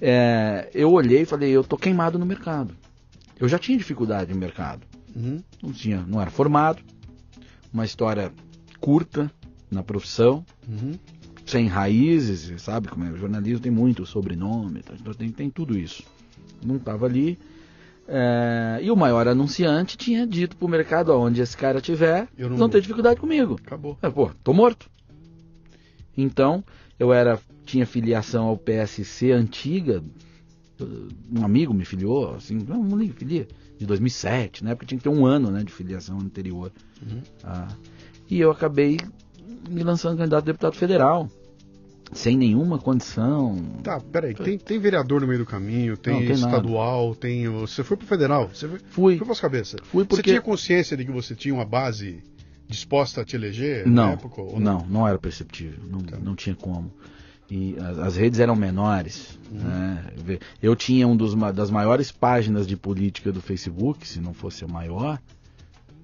é, 0.00 0.68
eu 0.74 0.90
olhei 0.92 1.22
e 1.22 1.26
falei, 1.26 1.50
eu 1.50 1.62
tô 1.64 1.76
queimado 1.76 2.18
no 2.18 2.26
mercado. 2.26 2.74
Eu 3.38 3.48
já 3.48 3.58
tinha 3.58 3.76
dificuldade 3.76 4.32
no 4.32 4.38
mercado. 4.40 4.82
Uhum. 5.14 5.42
Não 5.62 5.72
tinha, 5.72 6.04
não 6.06 6.20
era 6.20 6.30
formado, 6.30 6.82
uma 7.72 7.84
história 7.84 8.32
curta 8.80 9.30
na 9.72 9.82
profissão, 9.82 10.44
Uhum. 10.68 10.92
sem 11.46 11.66
raízes, 11.66 12.60
sabe 12.62 12.88
como 12.88 13.04
é, 13.04 13.10
o 13.10 13.16
jornalismo 13.16 13.60
tem 13.60 13.72
muito 13.72 14.04
sobrenome, 14.06 14.82
tá? 14.82 14.94
então 14.98 15.12
tem, 15.14 15.30
tem 15.30 15.50
tudo 15.50 15.76
isso. 15.76 16.02
Não 16.64 16.76
estava 16.76 17.06
ali. 17.06 17.38
é, 18.06 18.78
e 18.82 18.90
o 18.90 18.96
maior 18.96 19.26
anunciante 19.28 19.96
tinha 19.96 20.26
dito 20.26 20.56
pro 20.56 20.68
mercado, 20.68 21.12
onde 21.12 21.40
esse 21.40 21.56
cara 21.56 21.80
tiver, 21.80 22.28
Eu 22.36 22.44
não 22.44 22.50
não, 22.50 22.58
vou." 22.58 22.68
ter 22.68 22.80
dificuldade 22.80 23.18
comigo. 23.20 23.58
Acabou. 23.64 23.96
Pô, 24.14 24.30
tô 24.44 24.52
morto. 24.52 24.88
Então, 26.16 26.62
eu 26.98 27.12
era 27.12 27.38
tinha 27.64 27.86
filiação 27.86 28.46
ao 28.46 28.56
PSC 28.56 29.30
antiga, 29.32 30.02
um 31.30 31.44
amigo 31.44 31.72
me 31.72 31.84
filiou, 31.84 32.34
assim, 32.34 32.58
não, 32.68 32.82
não 32.82 32.98
filia, 33.08 33.46
de 33.78 33.86
2007, 33.86 34.64
né? 34.64 34.74
Porque 34.74 34.86
tinha 34.86 34.98
que 34.98 35.04
ter 35.04 35.08
um 35.08 35.24
ano, 35.24 35.50
né, 35.50 35.62
de 35.62 35.72
filiação 35.72 36.18
anterior. 36.18 36.72
Uhum. 37.00 37.22
Ah, 37.44 37.68
e 38.28 38.40
eu 38.40 38.50
acabei 38.50 38.98
me 39.68 39.82
lançando 39.82 40.16
candidato 40.18 40.42
a 40.42 40.46
deputado 40.46 40.74
federal, 40.76 41.28
sem 42.12 42.36
nenhuma 42.36 42.78
condição. 42.78 43.56
Tá, 43.82 44.00
peraí. 44.00 44.34
Tem, 44.34 44.58
tem 44.58 44.78
vereador 44.78 45.20
no 45.20 45.26
meio 45.26 45.38
do 45.40 45.46
caminho, 45.46 45.96
tem, 45.96 46.12
Não, 46.12 46.20
tem 46.20 46.28
nada. 46.30 46.56
estadual, 46.56 47.14
tem. 47.14 47.48
o- 47.48 47.60
Você 47.66 47.82
foi 47.82 47.96
pro 47.96 48.06
federal? 48.06 48.48
Você 48.52 48.68
foi, 48.68 48.78
Fui, 48.90 49.16
foi 49.18 49.26
pras 49.26 49.40
cabeças? 49.40 49.80
fui 49.84 50.02
Você 50.04 50.08
porque 50.08 50.22
tinha 50.30 50.42
consciência 50.42 50.96
de 50.96 51.04
que 51.04 51.10
você 51.12 51.34
tinha 51.34 51.54
uma 51.54 51.64
base 51.64 52.22
disposta 52.68 53.20
a 53.20 53.24
te 53.24 53.36
eleger 53.36 53.86
na 53.86 53.92
não, 54.06 54.12
época? 54.12 54.40
ou 54.40 54.58
não, 54.60 54.86
não 54.88 55.06
era 55.08 55.18
perceptível, 55.18 55.78
não, 55.90 56.00
Tá. 56.00 56.16
não 56.18 56.34
tinha 56.34 56.54
como. 56.54 56.90
E 57.50 57.76
as, 57.78 57.98
as 57.98 58.16
redes 58.16 58.40
eram 58.40 58.56
menores. 58.56 59.38
Uhum. 59.50 59.58
né? 59.58 60.04
Eu 60.62 60.74
tinha 60.74 61.06
um 61.06 61.14
dos 61.16 61.34
das 61.54 61.70
maiores 61.70 62.10
páginas 62.10 62.66
de 62.66 62.76
política 62.76 63.30
do 63.30 63.42
Facebook, 63.42 64.08
se 64.08 64.20
não 64.20 64.32
fosse 64.32 64.64
a 64.64 64.68
maior, 64.68 65.20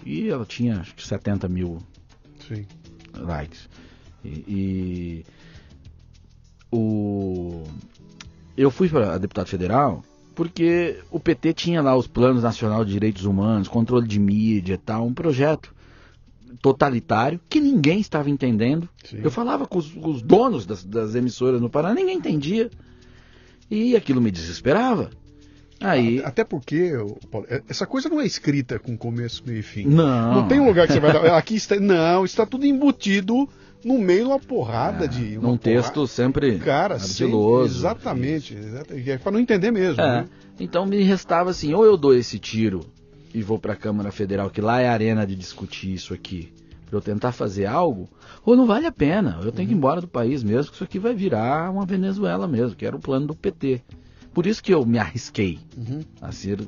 e 0.04 0.28
ela 0.28 0.44
tinha 0.44 0.80
acho 0.80 0.94
que 0.94 1.06
70 1.06 1.48
mil 1.48 1.78
Sim. 2.46 2.66
Likes. 3.16 3.68
E, 4.24 4.44
e 4.48 5.24
o 6.70 7.64
eu 8.56 8.70
fui 8.70 8.88
para 8.88 9.18
deputado 9.18 9.46
federal 9.46 10.02
porque 10.34 11.00
o 11.10 11.18
PT 11.18 11.52
tinha 11.52 11.82
lá 11.82 11.96
os 11.96 12.06
planos 12.06 12.42
nacional 12.42 12.84
de 12.84 12.92
direitos 12.92 13.24
humanos, 13.24 13.66
controle 13.66 14.06
de 14.06 14.20
mídia 14.20 14.74
e 14.74 14.78
tal, 14.78 15.04
um 15.04 15.12
projeto 15.12 15.74
totalitário 16.62 17.40
que 17.48 17.60
ninguém 17.60 18.00
estava 18.00 18.30
entendendo. 18.30 18.88
Sim. 19.04 19.20
Eu 19.22 19.30
falava 19.30 19.66
com 19.66 19.78
os, 19.78 19.90
com 19.90 20.10
os 20.10 20.22
donos 20.22 20.64
das, 20.64 20.84
das 20.84 21.14
emissoras 21.14 21.60
no 21.60 21.68
Paraná, 21.68 21.94
ninguém 21.94 22.18
entendia. 22.18 22.70
E 23.70 23.96
aquilo 23.96 24.20
me 24.20 24.30
desesperava. 24.30 25.10
Aí, 25.80 26.20
Até 26.24 26.42
porque, 26.44 26.92
Paulo, 27.30 27.46
é- 27.48 27.62
essa 27.68 27.86
coisa 27.86 28.08
não 28.08 28.20
é 28.20 28.26
escrita 28.26 28.78
com 28.78 28.96
começo, 28.96 29.42
meio 29.46 29.60
e 29.60 29.62
fim. 29.62 29.86
não. 29.86 30.34
Não 30.34 30.48
tem 30.48 30.58
um 30.60 30.66
lugar 30.66 30.86
que 30.86 30.92
você 30.92 31.00
vai 31.00 31.12
dar. 31.12 31.20
Aqui 31.38 31.54
está. 31.54 31.76
Não, 31.78 32.24
está 32.24 32.44
tudo 32.44 32.66
embutido 32.66 33.48
no 33.84 33.96
meio 33.98 34.24
de 34.24 34.30
uma 34.30 34.40
porrada 34.40 35.04
É, 35.04 35.08
de. 35.08 35.38
uma 35.38 35.50
num 35.50 35.56
texto 35.56 35.92
porrada- 35.94 36.10
sempre 36.12 36.58
Cara, 36.58 36.94
ardiloso. 36.96 37.78
exatamente. 37.78 38.54
exatamente. 38.56 39.10
É 39.10 39.18
para 39.18 39.30
não 39.32 39.38
entender 39.38 39.70
mesmo. 39.70 40.00
É, 40.00 40.22
né? 40.22 40.28
então 40.58 40.84
me 40.84 41.00
restava 41.02 41.50
assim, 41.50 41.72
ou 41.74 41.84
eu 41.84 41.96
dou 41.96 42.12
esse 42.14 42.38
tiro 42.40 42.80
e 43.32 43.40
vou 43.42 43.58
para 43.58 43.74
a 43.74 43.76
Câmara 43.76 44.10
Federal, 44.10 44.50
que 44.50 44.60
lá 44.60 44.80
é 44.80 44.88
a 44.88 44.92
arena 44.92 45.24
de 45.24 45.36
discutir 45.36 45.92
isso 45.94 46.12
aqui, 46.12 46.52
para 46.86 46.96
eu 46.96 47.00
tentar 47.00 47.30
fazer 47.30 47.66
algo, 47.66 48.08
ou 48.44 48.56
não 48.56 48.66
vale 48.66 48.86
a 48.86 48.90
pena, 48.92 49.38
eu 49.44 49.52
tenho 49.52 49.68
que 49.68 49.74
ir 49.74 49.76
embora 49.76 50.00
do 50.00 50.08
país 50.08 50.42
mesmo, 50.42 50.70
que 50.70 50.74
isso 50.76 50.82
aqui 50.84 50.98
vai 50.98 51.14
virar 51.14 51.70
uma 51.70 51.84
Venezuela 51.86 52.48
mesmo, 52.48 52.74
que 52.74 52.84
era 52.86 52.96
o 52.96 53.00
plano 53.00 53.26
do 53.28 53.34
PT. 53.34 53.80
Por 54.32 54.46
isso 54.46 54.62
que 54.62 54.72
eu 54.72 54.84
me 54.86 54.98
arrisquei 54.98 55.58
Uhum. 55.76 56.00
a 56.20 56.30
ser 56.32 56.60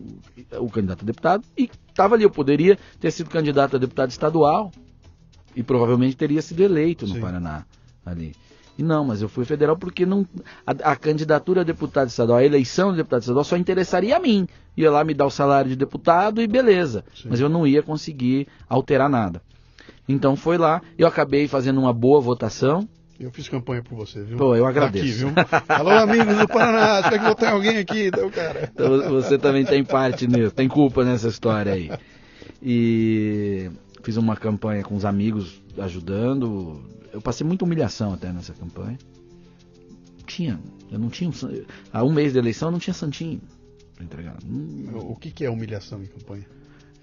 o, 0.59 0.68
candidato 0.68 1.03
a 1.03 1.07
deputado 1.07 1.44
e 1.57 1.70
estava 1.88 2.14
ali, 2.14 2.25
eu 2.25 2.31
poderia 2.31 2.79
ter 2.99 3.11
sido 3.11 3.31
candidato 3.31 3.77
a 3.77 3.79
deputado 3.79 4.11
estadual 4.11 4.73
e 5.55 5.62
provavelmente 5.62 6.16
teria 6.16 6.42
sido 6.42 6.62
eleito 6.62 7.07
no 7.07 7.14
Sim. 7.14 7.20
Paraná 7.20 7.64
ali. 8.05 8.35
E 8.79 8.83
não, 8.83 9.05
mas 9.05 9.20
eu 9.20 9.29
fui 9.29 9.44
federal 9.44 9.77
porque 9.77 10.07
não 10.07 10.27
a, 10.66 10.92
a 10.92 10.96
candidatura 10.96 11.61
a 11.61 11.64
deputado 11.64 12.09
estadual, 12.09 12.38
a 12.38 12.44
eleição 12.44 12.90
de 12.92 12.96
deputado 12.96 13.20
estadual 13.20 13.44
só 13.44 13.57
interessaria 13.57 14.16
a 14.16 14.20
mim. 14.20 14.49
Ia 14.77 14.90
lá 14.90 15.05
me 15.05 15.12
dar 15.12 15.27
o 15.27 15.31
salário 15.31 15.68
de 15.68 15.77
deputado 15.77 16.40
e 16.40 16.46
beleza. 16.46 17.05
Sim. 17.14 17.29
Mas 17.31 17.40
eu 17.40 17.49
não 17.49 17.66
ia 17.66 17.83
conseguir 17.83 18.49
alterar 18.68 19.11
nada. 19.11 19.42
Então 20.09 20.35
foi 20.35 20.57
lá, 20.57 20.81
eu 20.96 21.07
acabei 21.07 21.46
fazendo 21.46 21.79
uma 21.79 21.92
boa 21.92 22.20
votação. 22.20 22.88
Eu 23.21 23.31
fiz 23.31 23.49
campanha 23.51 23.83
por 23.83 23.95
você, 23.97 24.23
viu? 24.23 24.39
Pô, 24.39 24.57
eu 24.57 24.65
Tá 24.65 24.71
agradeço. 24.71 25.05
Aqui, 25.05 25.13
viu? 25.13 25.29
Alô, 25.69 25.91
amigos 25.91 26.39
do 26.39 26.49
Paraná, 26.49 27.09
tem 27.11 27.19
que 27.19 27.25
votar 27.27 27.51
em 27.51 27.55
alguém 27.55 27.77
aqui, 27.77 28.07
então, 28.07 28.31
cara. 28.31 28.71
Então 28.73 29.11
você 29.11 29.37
também 29.39 29.63
tem 29.65 29.85
parte 29.85 30.27
nisso, 30.27 30.51
tem 30.53 30.67
culpa 30.67 31.05
nessa 31.05 31.29
história 31.29 31.73
aí. 31.75 31.91
E 32.63 33.71
fiz 34.03 34.17
uma 34.17 34.35
campanha 34.37 34.83
com 34.83 34.95
os 34.97 35.05
amigos 35.05 35.63
ajudando. 35.79 36.83
Eu 37.13 37.21
passei 37.21 37.47
muita 37.47 37.65
humilhação 37.65 38.15
até 38.15 38.33
nessa 38.33 38.55
campanha. 38.55 38.97
Tinha, 40.27 40.59
eu 40.91 40.99
não 40.99 41.11
tinha. 41.11 41.29
um 41.29 41.33
Há 41.93 42.03
um 42.03 42.13
mês 42.13 42.33
de 42.33 42.39
eleição 42.39 42.69
eu 42.69 42.73
não 42.73 42.79
tinha 42.79 42.95
santinho 42.95 43.41
pra 43.97 44.05
entregar. 44.05 44.37
Não- 44.47 45.11
O 45.11 45.17
que, 45.17 45.31
que 45.31 45.45
é 45.45 45.51
humilhação 45.51 46.03
em 46.03 46.07
campanha? 46.07 46.47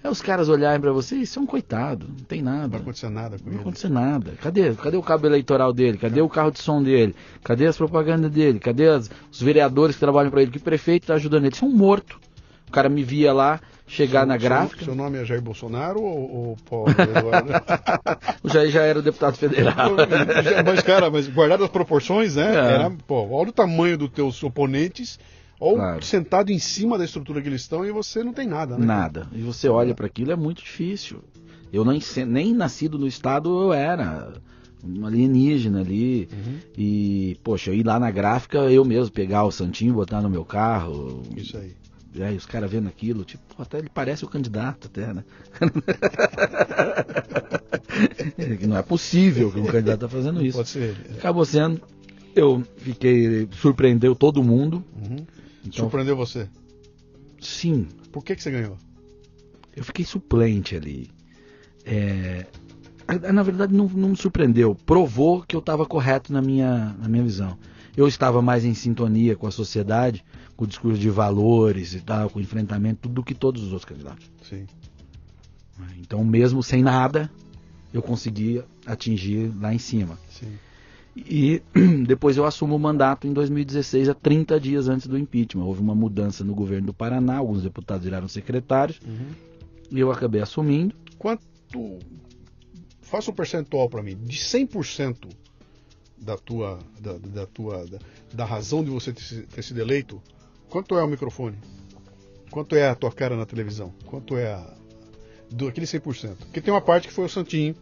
É 0.02 0.08
os 0.08 0.22
caras 0.22 0.48
olharem 0.48 0.80
pra 0.80 0.92
você, 0.92 1.16
isso 1.16 1.38
é 1.40 1.42
um 1.42 1.46
coitado, 1.46 2.06
não 2.08 2.24
tem 2.24 2.40
Não 2.40 2.52
nada. 2.52 2.68
vai 2.68 2.80
acontecer 2.80 3.08
nada 3.08 3.36
com 3.36 3.44
Não 3.46 3.52
ele. 3.52 3.60
acontecer 3.62 3.88
nada. 3.88 4.32
Cadê? 4.40 4.72
Cadê 4.74 4.96
o 4.96 5.02
cabo 5.02 5.26
eleitoral 5.26 5.72
dele? 5.72 5.98
Cadê 5.98 6.20
o 6.20 6.28
carro 6.28 6.52
de 6.52 6.60
som 6.60 6.80
dele? 6.82 7.16
Cadê 7.42 7.66
as 7.66 7.76
propagandas 7.76 8.30
dele? 8.30 8.60
Cadê 8.60 8.88
as- 8.88 9.10
os 9.30 9.42
vereadores 9.42 9.96
que 9.96 10.00
trabalham 10.00 10.30
pra 10.30 10.40
ele? 10.40 10.52
Que 10.52 10.60
prefeito 10.60 11.08
tá 11.08 11.14
ajudando 11.14 11.44
ele? 11.46 11.54
Isso 11.54 11.64
é 11.64 11.68
um 11.68 11.72
morto. 11.74 12.20
O 12.68 12.70
cara 12.70 12.88
me 12.88 13.02
via 13.02 13.32
lá 13.32 13.60
chegar 13.88 14.20
Seu- 14.20 14.28
na 14.28 14.38
seu- 14.38 14.48
gráfica. 14.48 14.84
Seu, 14.84 14.94
nome 14.94 15.18
é 15.18 15.24
Jair 15.24 15.42
Bolsonaro 15.42 16.00
ou, 16.00 16.30
ou 16.30 16.56
Paulo 16.68 16.86
Eduardo? 16.96 17.52
O 18.44 18.48
Jair 18.48 18.70
já 18.70 18.82
era 18.82 18.98
o 19.00 19.02
deputado 19.02 19.36
federal. 19.36 19.92
mas, 20.64 20.80
cara, 20.82 21.10
mas 21.10 21.26
guardado 21.26 21.64
as 21.64 21.70
proporções, 21.70 22.36
né? 22.36 22.54
É. 22.54 22.74
Era, 22.74 22.90
pô, 23.06 23.26
olha 23.30 23.48
o 23.48 23.52
tamanho 23.52 23.98
dos 23.98 24.10
teus 24.10 24.42
oponentes, 24.44 25.18
ou 25.60 25.76
Claro. 25.76 26.02
sentado 26.04 26.50
em 26.50 26.58
cima 26.58 26.96
da 26.96 27.04
estrutura 27.04 27.40
que 27.42 27.48
eles 27.48 27.62
estão 27.62 27.84
e 27.84 27.90
você 27.90 28.22
não 28.22 28.32
tem 28.32 28.46
nada, 28.46 28.78
né? 28.78 28.86
Nada. 28.86 29.26
E 29.32 29.40
você 29.40 29.68
olha 29.68 29.94
para 29.94 30.06
aquilo, 30.06 30.32
é 30.32 30.36
muito 30.36 30.62
difícil. 30.62 31.22
Eu 31.72 31.84
nem, 31.84 32.00
nem 32.26 32.54
nascido 32.54 32.98
no 32.98 33.06
estado 33.06 33.48
eu 33.62 33.72
era 33.72 34.32
um 34.84 35.04
alienígena 35.04 35.80
ali. 35.80 36.28
Uhum. 36.32 36.58
E, 36.76 37.36
poxa, 37.42 37.72
ir 37.72 37.84
lá 37.84 37.98
na 37.98 38.10
gráfica, 38.10 38.58
eu 38.70 38.84
mesmo 38.84 39.12
pegar 39.12 39.44
o 39.44 39.50
santinho, 39.50 39.94
botar 39.94 40.22
no 40.22 40.30
meu 40.30 40.44
carro. 40.44 41.22
Isso 41.36 41.56
aí. 41.56 41.76
É, 42.18 42.32
e 42.32 42.36
os 42.36 42.46
caras 42.46 42.70
vendo 42.70 42.88
aquilo, 42.88 43.22
tipo, 43.24 43.42
pô, 43.54 43.62
até 43.62 43.78
ele 43.78 43.90
parece 43.92 44.24
o 44.24 44.28
candidato, 44.28 44.86
até, 44.86 45.12
né? 45.12 45.24
É 48.38 48.66
não 48.66 48.76
é 48.76 48.82
possível 48.82 49.52
que 49.52 49.60
um 49.60 49.66
candidato 49.66 50.00
tá 50.00 50.08
fazendo 50.08 50.44
isso. 50.44 50.56
Pode 50.56 50.70
ser. 50.70 50.96
Acabou 51.18 51.44
sendo. 51.44 51.80
Eu 52.34 52.64
fiquei. 52.78 53.48
surpreendeu 53.52 54.14
todo 54.14 54.42
mundo. 54.42 54.82
Uhum. 54.96 55.26
Então, 55.68 55.84
Surpreendeu 55.84 56.16
você. 56.16 56.48
sim, 57.40 57.86
Por 58.10 58.24
que, 58.24 58.34
que 58.34 58.42
você 58.42 58.50
ganhou? 58.50 58.76
eu 59.76 59.84
fiquei 59.84 60.04
suplente 60.04 60.74
ali. 60.74 61.08
é, 61.84 62.46
na 63.32 63.42
verdade 63.42 63.72
não, 63.72 63.86
não, 63.88 64.08
me 64.10 64.16
surpreendeu, 64.16 64.74
provou 64.74 65.42
que 65.42 65.54
eu 65.54 65.60
estava 65.60 65.86
correto 65.86 66.32
na 66.32 66.42
minha, 66.42 66.94
na 66.98 67.08
minha 67.08 67.22
visão. 67.22 67.56
Eu 67.96 68.06
estava 68.08 68.40
mais 68.42 68.64
em 68.64 68.74
sintonia 68.74 69.36
com 69.36 69.46
a 69.46 69.50
sociedade, 69.50 70.24
com 70.56 70.64
o 70.64 70.66
discurso 70.68 70.98
de 71.00 71.10
valores 71.10 71.94
e 71.94 72.00
tal, 72.00 72.28
com 72.30 72.38
o 72.38 72.42
enfrentamento, 72.42 73.00
tudo 73.02 73.14
do 73.16 73.22
que 73.24 73.34
todos 73.34 73.62
os 73.62 73.72
outros 73.72 73.84
candidatos. 73.88 74.30
Sim. 74.42 74.66
Então, 75.98 76.24
mesmo 76.24 76.62
sem 76.62 76.82
nada, 76.82 77.30
eu 77.92 78.02
conseguia 78.02 78.64
atingir 78.86 79.52
lá 79.60 79.72
em 79.74 79.78
cima. 79.78 80.18
Sim. 80.30 80.58
E 81.26 81.62
depois 82.06 82.36
eu 82.36 82.44
assumo 82.44 82.76
o 82.76 82.78
mandato 82.78 83.26
em 83.26 83.32
2016, 83.32 84.08
a 84.08 84.14
30 84.14 84.60
dias 84.60 84.88
antes 84.88 85.06
do 85.06 85.18
impeachment. 85.18 85.64
Houve 85.64 85.80
uma 85.80 85.94
mudança 85.94 86.44
no 86.44 86.54
governo 86.54 86.86
do 86.88 86.94
Paraná, 86.94 87.36
alguns 87.38 87.62
deputados 87.62 88.04
viraram 88.04 88.28
secretários, 88.28 89.00
Uhum. 89.06 89.30
e 89.90 89.98
eu 90.00 90.10
acabei 90.12 90.40
assumindo. 90.40 90.94
Quanto. 91.18 91.98
Faça 93.02 93.30
um 93.30 93.34
percentual 93.34 93.88
para 93.88 94.02
mim. 94.02 94.16
De 94.22 94.36
100% 94.36 95.28
da 96.18 96.36
tua. 96.36 96.78
Da, 97.00 97.14
da 97.18 97.46
tua 97.46 97.86
da, 97.86 97.98
da 98.34 98.44
razão 98.44 98.84
de 98.84 98.90
você 98.90 99.12
ter, 99.12 99.62
sido 99.62 99.80
eleito, 99.80 100.20
quanto 100.68 100.96
é 100.96 101.02
o 101.02 101.08
microfone? 101.08 101.56
Quanto 102.50 102.74
é 102.76 102.88
a 102.88 102.94
tua 102.94 103.10
cara 103.12 103.36
na 103.36 103.46
televisão? 103.46 103.92
Quanto 104.06 104.36
é 104.36 104.52
a. 104.52 104.74
Do, 105.50 105.68
aquele 105.68 105.86
100%? 105.86 106.36
Porque 106.36 106.60
tem 106.60 106.72
uma 106.72 106.80
parte 106.82 107.08
que 107.08 107.14
foi 107.14 107.24
o 107.24 107.28
Santinho, 107.28 107.74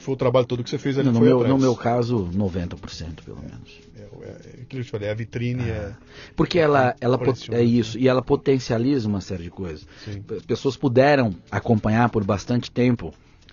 que 0.00 0.04
foi 0.04 0.14
o 0.14 0.16
trabalho 0.16 0.46
todo 0.46 0.64
que 0.64 0.70
você 0.70 0.78
fez 0.78 0.98
ali. 0.98 1.10
No 1.10 1.20
meu, 1.20 1.46
no 1.46 1.58
meu 1.58 1.76
caso, 1.76 2.28
90% 2.34 3.22
pelo 3.24 3.38
menos. 3.38 3.78
É, 3.96 4.00
é, 4.00 4.60
é 4.62 4.64
que 4.68 4.78
eu 4.78 4.82
te 4.84 4.90
falei, 4.90 5.10
a 5.10 5.14
vitrine 5.14 5.68
é. 5.68 5.92
Porque 6.34 6.58
ela, 6.58 6.96
ela 7.00 7.18
pot- 7.18 7.28
Impressionante. 7.28 7.62
é 7.62 7.64
isso, 7.64 7.98
e 7.98 8.08
ela 8.08 8.22
potencializa 8.22 9.06
uma 9.06 9.20
série 9.20 9.44
de 9.44 9.50
coisas. 9.50 9.86
Sim. 10.04 10.22
As 10.36 10.42
pessoas 10.46 10.76
puderam 10.76 11.34
acompanhar 11.50 12.08
por 12.08 12.24
bastante 12.24 12.70
tempo 12.70 13.12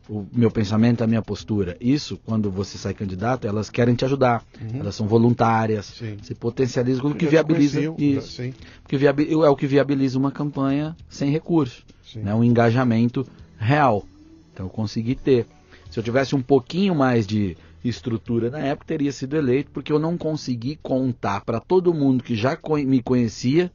o 0.10 0.26
meu 0.32 0.50
pensamento, 0.50 1.04
a 1.04 1.08
minha 1.08 1.22
postura. 1.22 1.76
Isso, 1.82 2.18
quando 2.26 2.50
você 2.50 2.78
sai 2.78 2.94
candidato, 2.94 3.46
elas 3.46 3.70
querem 3.70 3.94
te 3.94 4.06
ajudar. 4.06 4.42
Uhum. 4.62 4.80
Elas 4.80 4.96
são 4.96 5.06
voluntárias. 5.06 5.86
Sim. 6.00 6.16
Se 6.24 6.34
potencializa 6.34 7.06
o 7.06 7.14
que 7.14 7.26
viabiliza 7.28 7.82
isso. 7.98 8.32
Sim, 8.32 8.54
Porque 8.82 8.96
viabi- 8.96 9.30
é 9.30 9.50
o 9.50 9.56
que 9.56 9.68
viabiliza 9.68 10.18
uma 10.18 10.32
campanha 10.32 10.96
sem 11.10 11.30
recursos, 11.30 11.84
sim. 12.06 12.20
né? 12.22 12.34
um 12.34 12.42
engajamento 12.44 13.28
real. 13.60 14.06
Então 14.54 14.68
eu 14.68 14.70
consegui 14.70 15.14
ter. 15.14 15.46
Se 15.90 16.00
eu 16.00 16.04
tivesse 16.04 16.36
um 16.36 16.42
pouquinho 16.42 16.94
mais 16.94 17.26
de 17.26 17.58
estrutura 17.84 18.50
na 18.50 18.60
época, 18.60 18.86
teria 18.88 19.12
sido 19.12 19.36
eleito, 19.36 19.72
porque 19.72 19.92
eu 19.92 20.00
não 20.00 20.18
consegui 20.18 20.78
contar 20.82 21.42
para 21.42 21.60
todo 21.60 21.94
mundo 21.94 22.24
que 22.24 22.36
já 22.36 22.58
me 22.86 23.02
conhecia 23.02 23.72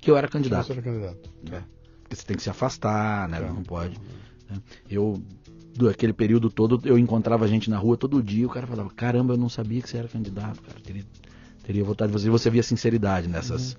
que 0.00 0.10
eu 0.10 0.16
era 0.16 0.28
candidato. 0.28 0.66
Você 0.66 0.72
era 0.72 0.82
candidato. 0.82 1.28
Tá. 1.50 1.62
Porque 2.02 2.16
você 2.16 2.24
tem 2.24 2.36
que 2.36 2.42
se 2.42 2.50
afastar, 2.50 3.28
né? 3.28 3.40
Tá. 3.40 3.48
Não 3.48 3.62
pode. 3.62 3.98
né? 4.48 4.58
Eu, 4.88 5.20
do 5.74 5.88
aquele 5.88 6.12
período 6.12 6.48
todo, 6.48 6.80
eu 6.84 6.96
encontrava 6.98 7.48
gente 7.48 7.68
na 7.68 7.78
rua 7.78 7.96
todo 7.96 8.22
dia, 8.22 8.46
o 8.46 8.50
cara 8.50 8.66
falava, 8.66 8.90
caramba, 8.90 9.34
eu 9.34 9.38
não 9.38 9.48
sabia 9.48 9.82
que 9.82 9.88
você 9.90 9.98
era 9.98 10.08
candidato, 10.08 10.62
cara. 10.62 10.78
Teria, 10.80 11.04
teria 11.64 11.84
vontade 11.84 12.12
de 12.12 12.18
você. 12.18 12.28
E 12.28 12.30
você 12.30 12.48
via 12.50 12.62
sinceridade 12.62 13.26
nessas, 13.28 13.76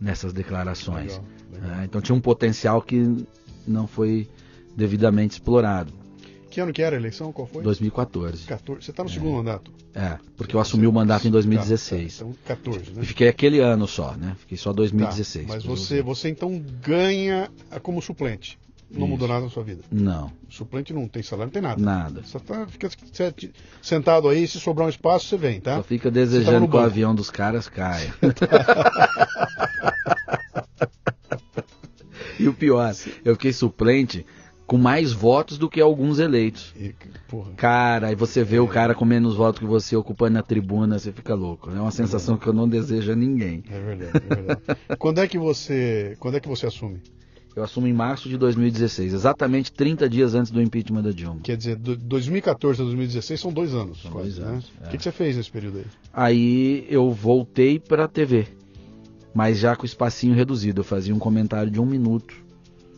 nessas 0.00 0.32
declarações. 0.32 1.12
Legal, 1.12 1.24
legal. 1.52 1.68
né? 1.78 1.84
Então 1.84 2.00
tinha 2.00 2.14
um 2.14 2.20
potencial 2.20 2.80
que 2.80 3.26
não 3.66 3.86
foi 3.88 4.28
devidamente 4.76 5.32
explorado. 5.32 5.92
Que 6.50 6.60
ano 6.60 6.72
que 6.72 6.82
era 6.82 6.96
a 6.96 6.98
eleição? 6.98 7.32
Qual 7.32 7.46
foi? 7.46 7.62
2014. 7.62 8.44
14. 8.44 8.84
Você 8.84 8.90
está 8.90 9.04
no 9.04 9.08
segundo 9.08 9.36
mandato. 9.36 9.70
É, 9.94 10.18
porque 10.36 10.56
eu 10.56 10.60
assumi 10.60 10.84
o 10.86 10.92
mandato 10.92 11.28
em 11.28 11.30
2016. 11.30 12.18
Tá, 12.18 12.24
tá. 12.24 12.30
Então, 12.30 12.38
14, 12.44 12.92
né? 12.92 13.02
E 13.02 13.06
fiquei 13.06 13.28
aquele 13.28 13.60
ano 13.60 13.86
só, 13.86 14.16
né? 14.16 14.34
Fiquei 14.40 14.58
só 14.58 14.72
2016. 14.72 15.46
Tá, 15.46 15.54
mas 15.54 15.64
você, 15.64 16.02
você 16.02 16.28
então 16.28 16.60
ganha 16.82 17.48
como 17.82 18.02
suplente. 18.02 18.58
Não 18.90 19.02
Isso. 19.02 19.06
mudou 19.06 19.28
nada 19.28 19.44
na 19.44 19.50
sua 19.50 19.62
vida. 19.62 19.84
Não, 19.88 20.32
Suplente 20.48 20.92
não 20.92 21.06
tem 21.06 21.22
salário, 21.22 21.46
não 21.46 21.52
tem 21.52 21.62
nada. 21.62 21.80
nada. 21.80 22.22
Você 22.24 22.40
tá, 22.40 22.66
fica 22.66 22.90
sentado 23.80 24.28
aí, 24.28 24.48
se 24.48 24.58
sobrar 24.58 24.88
um 24.88 24.90
espaço, 24.90 25.28
você 25.28 25.36
vem, 25.36 25.60
tá? 25.60 25.76
Só 25.76 25.84
fica 25.84 26.10
tava 26.10 26.14
desejando 26.14 26.62
no 26.62 26.68
que 26.68 26.76
o 26.76 26.80
avião 26.80 27.14
dos 27.14 27.30
caras 27.30 27.68
caia. 27.68 28.12
e 32.40 32.48
o 32.48 32.52
pior, 32.52 32.92
eu 33.24 33.36
fiquei 33.36 33.52
suplente 33.52 34.26
com 34.70 34.78
mais 34.78 35.12
votos 35.12 35.58
do 35.58 35.68
que 35.68 35.80
alguns 35.80 36.20
eleitos. 36.20 36.72
E, 36.78 36.94
Cara, 37.56 38.06
aí 38.06 38.14
você 38.14 38.44
vê 38.44 38.60
o 38.60 38.68
cara 38.68 38.94
com 38.94 39.04
menos 39.04 39.34
votos 39.34 39.58
que 39.58 39.66
você 39.66 39.96
ocupando 39.96 40.38
a 40.38 40.44
tribuna, 40.44 40.96
você 40.96 41.10
fica 41.10 41.34
louco. 41.34 41.68
É 41.70 41.80
uma 41.80 41.90
sensação 41.90 42.36
que 42.36 42.46
eu 42.46 42.52
não 42.52 42.68
desejo 42.68 43.10
a 43.10 43.16
ninguém. 43.16 43.64
é 43.68 43.80
verdade, 43.80 44.12
é 44.30 44.34
verdade. 44.36 44.60
quando 44.96 45.18
é 45.18 45.26
que 45.26 45.36
você, 45.36 46.16
quando 46.20 46.36
é 46.36 46.40
que 46.40 46.46
você 46.46 46.68
assume? 46.68 47.00
Eu 47.56 47.64
assumo 47.64 47.88
em 47.88 47.92
março 47.92 48.28
de 48.28 48.38
2016, 48.38 49.12
exatamente 49.12 49.72
30 49.72 50.08
dias 50.08 50.36
antes 50.36 50.52
do 50.52 50.62
impeachment 50.62 51.02
da 51.02 51.10
Dilma. 51.10 51.40
Quer 51.42 51.56
dizer, 51.56 51.74
do 51.74 51.96
2014 51.96 52.80
a 52.80 52.84
2016 52.84 53.40
são 53.40 53.52
dois 53.52 53.74
anos. 53.74 54.02
São 54.02 54.12
quase, 54.12 54.36
dois 54.36 54.38
né? 54.38 54.52
anos, 54.52 54.72
O 54.80 54.84
é. 54.84 54.90
que, 54.90 54.98
que 54.98 55.02
você 55.02 55.10
fez 55.10 55.36
nesse 55.36 55.50
período 55.50 55.78
aí? 55.78 55.86
Aí 56.12 56.86
eu 56.88 57.10
voltei 57.10 57.80
pra 57.80 58.06
TV, 58.06 58.46
mas 59.34 59.58
já 59.58 59.74
com 59.74 59.82
o 59.82 59.86
espacinho 59.86 60.32
reduzido. 60.32 60.82
Eu 60.82 60.84
fazia 60.84 61.12
um 61.12 61.18
comentário 61.18 61.72
de 61.72 61.80
um 61.80 61.86
minuto 61.86 62.49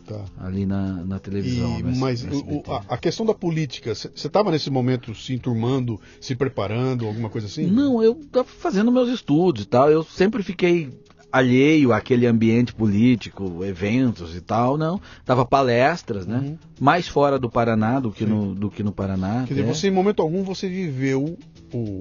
Tá. 0.06 0.20
ali 0.40 0.66
na, 0.66 1.04
na 1.04 1.18
televisão. 1.18 1.78
E, 1.78 1.88
S- 1.90 1.98
mas 1.98 2.24
o- 2.24 2.62
a, 2.68 2.94
a 2.94 2.98
questão 2.98 3.24
da 3.24 3.32
política, 3.34 3.94
você 3.94 4.08
estava 4.14 4.50
nesse 4.50 4.68
momento 4.70 5.14
se 5.14 5.32
enturmando, 5.32 6.00
se 6.20 6.34
preparando, 6.34 7.06
alguma 7.06 7.28
coisa 7.30 7.46
assim? 7.46 7.66
Não, 7.66 8.02
eu 8.02 8.14
tava 8.30 8.48
fazendo 8.48 8.90
meus 8.90 9.08
estudos 9.08 9.62
e 9.62 9.66
tal. 9.66 9.90
Eu 9.90 10.02
sempre 10.02 10.42
fiquei 10.42 10.90
alheio 11.30 11.92
àquele 11.92 12.26
ambiente 12.26 12.74
político, 12.74 13.64
eventos 13.64 14.36
e 14.36 14.40
tal, 14.40 14.76
não. 14.76 15.00
Dava 15.24 15.46
palestras, 15.46 16.26
né? 16.26 16.38
Uhum. 16.38 16.58
Mais 16.80 17.08
fora 17.08 17.38
do 17.38 17.48
Paraná 17.48 18.00
do 18.00 18.10
que, 18.12 18.26
no, 18.26 18.54
do 18.54 18.70
que 18.70 18.82
no 18.82 18.92
Paraná. 18.92 19.44
Quer 19.46 19.54
dizer, 19.54 19.66
você 19.66 19.88
em 19.88 19.92
momento 19.92 20.20
algum 20.20 20.42
você 20.42 20.68
viveu 20.68 21.38
o, 21.72 22.00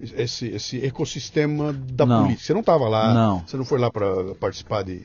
esse, 0.00 0.46
esse 0.48 0.84
ecossistema 0.84 1.72
da 1.72 2.06
Não. 2.06 2.22
política. 2.22 2.46
Você 2.46 2.52
não 2.54 2.60
estava 2.60 2.88
lá, 2.88 3.12
Não. 3.12 3.44
você 3.46 3.56
não 3.56 3.64
foi 3.64 3.78
lá 3.78 3.90
para 3.90 4.34
participar 4.36 4.82
de 4.82 5.02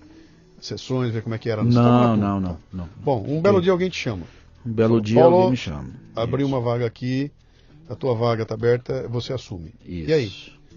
sessões, 0.65 1.11
ver 1.13 1.21
como 1.23 1.35
é 1.35 1.37
que 1.37 1.49
era. 1.49 1.63
Não, 1.63 2.15
não, 2.17 2.39
não, 2.39 2.57
não. 2.71 2.89
Bom, 3.03 3.23
um 3.27 3.41
belo 3.41 3.61
dia 3.61 3.71
alguém 3.71 3.89
te 3.89 3.97
chama. 3.97 4.23
Um 4.65 4.71
belo 4.71 5.01
dia 5.01 5.23
alguém 5.23 5.51
me 5.51 5.57
chama. 5.57 5.89
Abriu 6.15 6.45
Isso, 6.47 6.55
uma 6.55 6.61
vaga 6.61 6.85
aqui, 6.85 7.31
a 7.89 7.95
tua 7.95 8.13
vaga 8.13 8.43
está 8.43 8.53
aberta, 8.55 9.07
você 9.07 9.33
assume. 9.33 9.73
Isso, 9.85 10.09
E 10.09 10.13
aí? 10.13 10.31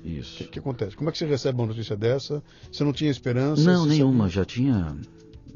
O 0.05 0.09
Isso. 0.09 0.39
que, 0.39 0.45
que 0.45 0.59
acontece? 0.59 0.97
Como 0.97 1.09
é 1.09 1.13
que 1.13 1.19
você 1.19 1.27
recebe 1.27 1.59
uma 1.61 1.67
notícia 1.67 1.97
dessa? 1.97 2.43
Você 2.71 2.83
não 2.85 2.93
tinha 2.93 3.11
esperança? 3.11 3.63
Não, 3.63 3.87
nenhuma. 3.87 4.29
Já 4.29 4.45
tinha, 4.45 4.97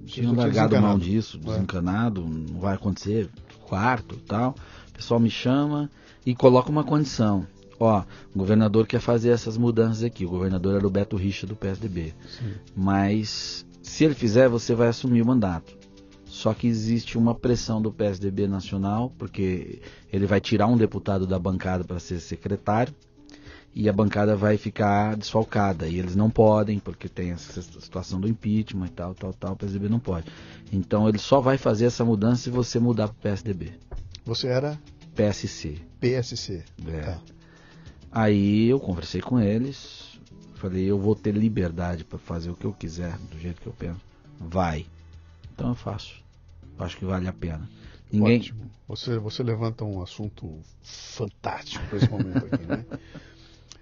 tinha 0.06 0.30
largado 0.32 0.80
mão 0.80 0.98
disso, 0.98 1.40
É. 1.42 1.46
desencanado, 1.48 2.20
não 2.22 2.60
vai 2.60 2.74
acontecer, 2.74 3.28
quarto 3.66 4.14
e 4.14 4.20
tal. 4.20 4.54
O 4.88 4.92
pessoal 4.92 5.18
me 5.20 5.30
chama 5.30 5.90
e 6.24 6.34
coloca 6.34 6.70
uma 6.70 6.84
condição. 6.84 7.46
Ó, 7.78 8.02
o 8.34 8.38
governador 8.38 8.86
quer 8.86 9.00
fazer 9.00 9.28
essas 9.30 9.56
mudanças 9.58 10.02
aqui. 10.02 10.24
O 10.24 10.30
governador 10.30 10.76
era 10.76 10.86
o 10.86 10.90
Beto 10.90 11.16
Richa 11.16 11.46
do 11.46 11.54
PSDB. 11.54 12.14
Sim. 12.26 12.52
Mas 12.74 13.66
se 13.86 14.04
ele 14.04 14.14
fizer, 14.14 14.48
você 14.48 14.74
vai 14.74 14.88
assumir 14.88 15.22
o 15.22 15.26
mandato. 15.26 15.78
Só 16.26 16.52
que 16.52 16.66
existe 16.66 17.16
uma 17.16 17.34
pressão 17.34 17.80
do 17.80 17.92
PSDB 17.92 18.46
nacional, 18.46 19.10
porque 19.16 19.80
ele 20.12 20.26
vai 20.26 20.40
tirar 20.40 20.66
um 20.66 20.76
deputado 20.76 21.26
da 21.26 21.38
bancada 21.38 21.84
para 21.84 22.00
ser 22.00 22.18
secretário 22.20 22.92
e 23.72 23.88
a 23.88 23.92
bancada 23.92 24.36
vai 24.36 24.58
ficar 24.58 25.16
desfalcada. 25.16 25.86
E 25.86 25.98
eles 25.98 26.16
não 26.16 26.28
podem, 26.28 26.80
porque 26.80 27.08
tem 27.08 27.30
essa 27.30 27.62
situação 27.62 28.20
do 28.20 28.28
impeachment 28.28 28.86
e 28.86 28.90
tal, 28.90 29.14
tal, 29.14 29.32
tal. 29.32 29.52
O 29.52 29.56
PSDB 29.56 29.88
não 29.88 30.00
pode. 30.00 30.26
Então 30.72 31.08
ele 31.08 31.18
só 31.18 31.40
vai 31.40 31.56
fazer 31.56 31.86
essa 31.86 32.04
mudança 32.04 32.42
se 32.42 32.50
você 32.50 32.80
mudar 32.80 33.08
para 33.08 33.16
o 33.16 33.22
PSDB. 33.22 33.72
Você 34.24 34.48
era 34.48 34.78
PSC. 35.14 35.78
PSC. 36.00 36.64
É. 36.86 37.00
Tá. 37.02 37.20
Aí 38.10 38.68
eu 38.68 38.80
conversei 38.80 39.20
com 39.20 39.38
eles, 39.38 40.05
falei, 40.56 40.84
eu 40.84 40.98
vou 40.98 41.14
ter 41.14 41.32
liberdade 41.34 42.04
para 42.04 42.18
fazer 42.18 42.50
o 42.50 42.54
que 42.54 42.64
eu 42.64 42.72
quiser, 42.72 43.16
do 43.30 43.38
jeito 43.38 43.60
que 43.60 43.66
eu 43.66 43.72
penso. 43.72 44.00
Vai. 44.40 44.86
Então 45.54 45.68
eu 45.70 45.74
faço. 45.74 46.14
Acho 46.78 46.96
que 46.96 47.04
vale 47.04 47.26
a 47.28 47.32
pena. 47.32 47.68
Ninguém. 48.12 48.38
Ótimo. 48.38 48.70
Você, 48.88 49.18
você 49.18 49.42
levanta 49.42 49.84
um 49.84 50.00
assunto 50.02 50.58
fantástico 50.82 51.84
para 51.88 51.98
esse 51.98 52.08
momento 52.10 52.46
aqui, 52.52 52.64
né? 52.66 52.84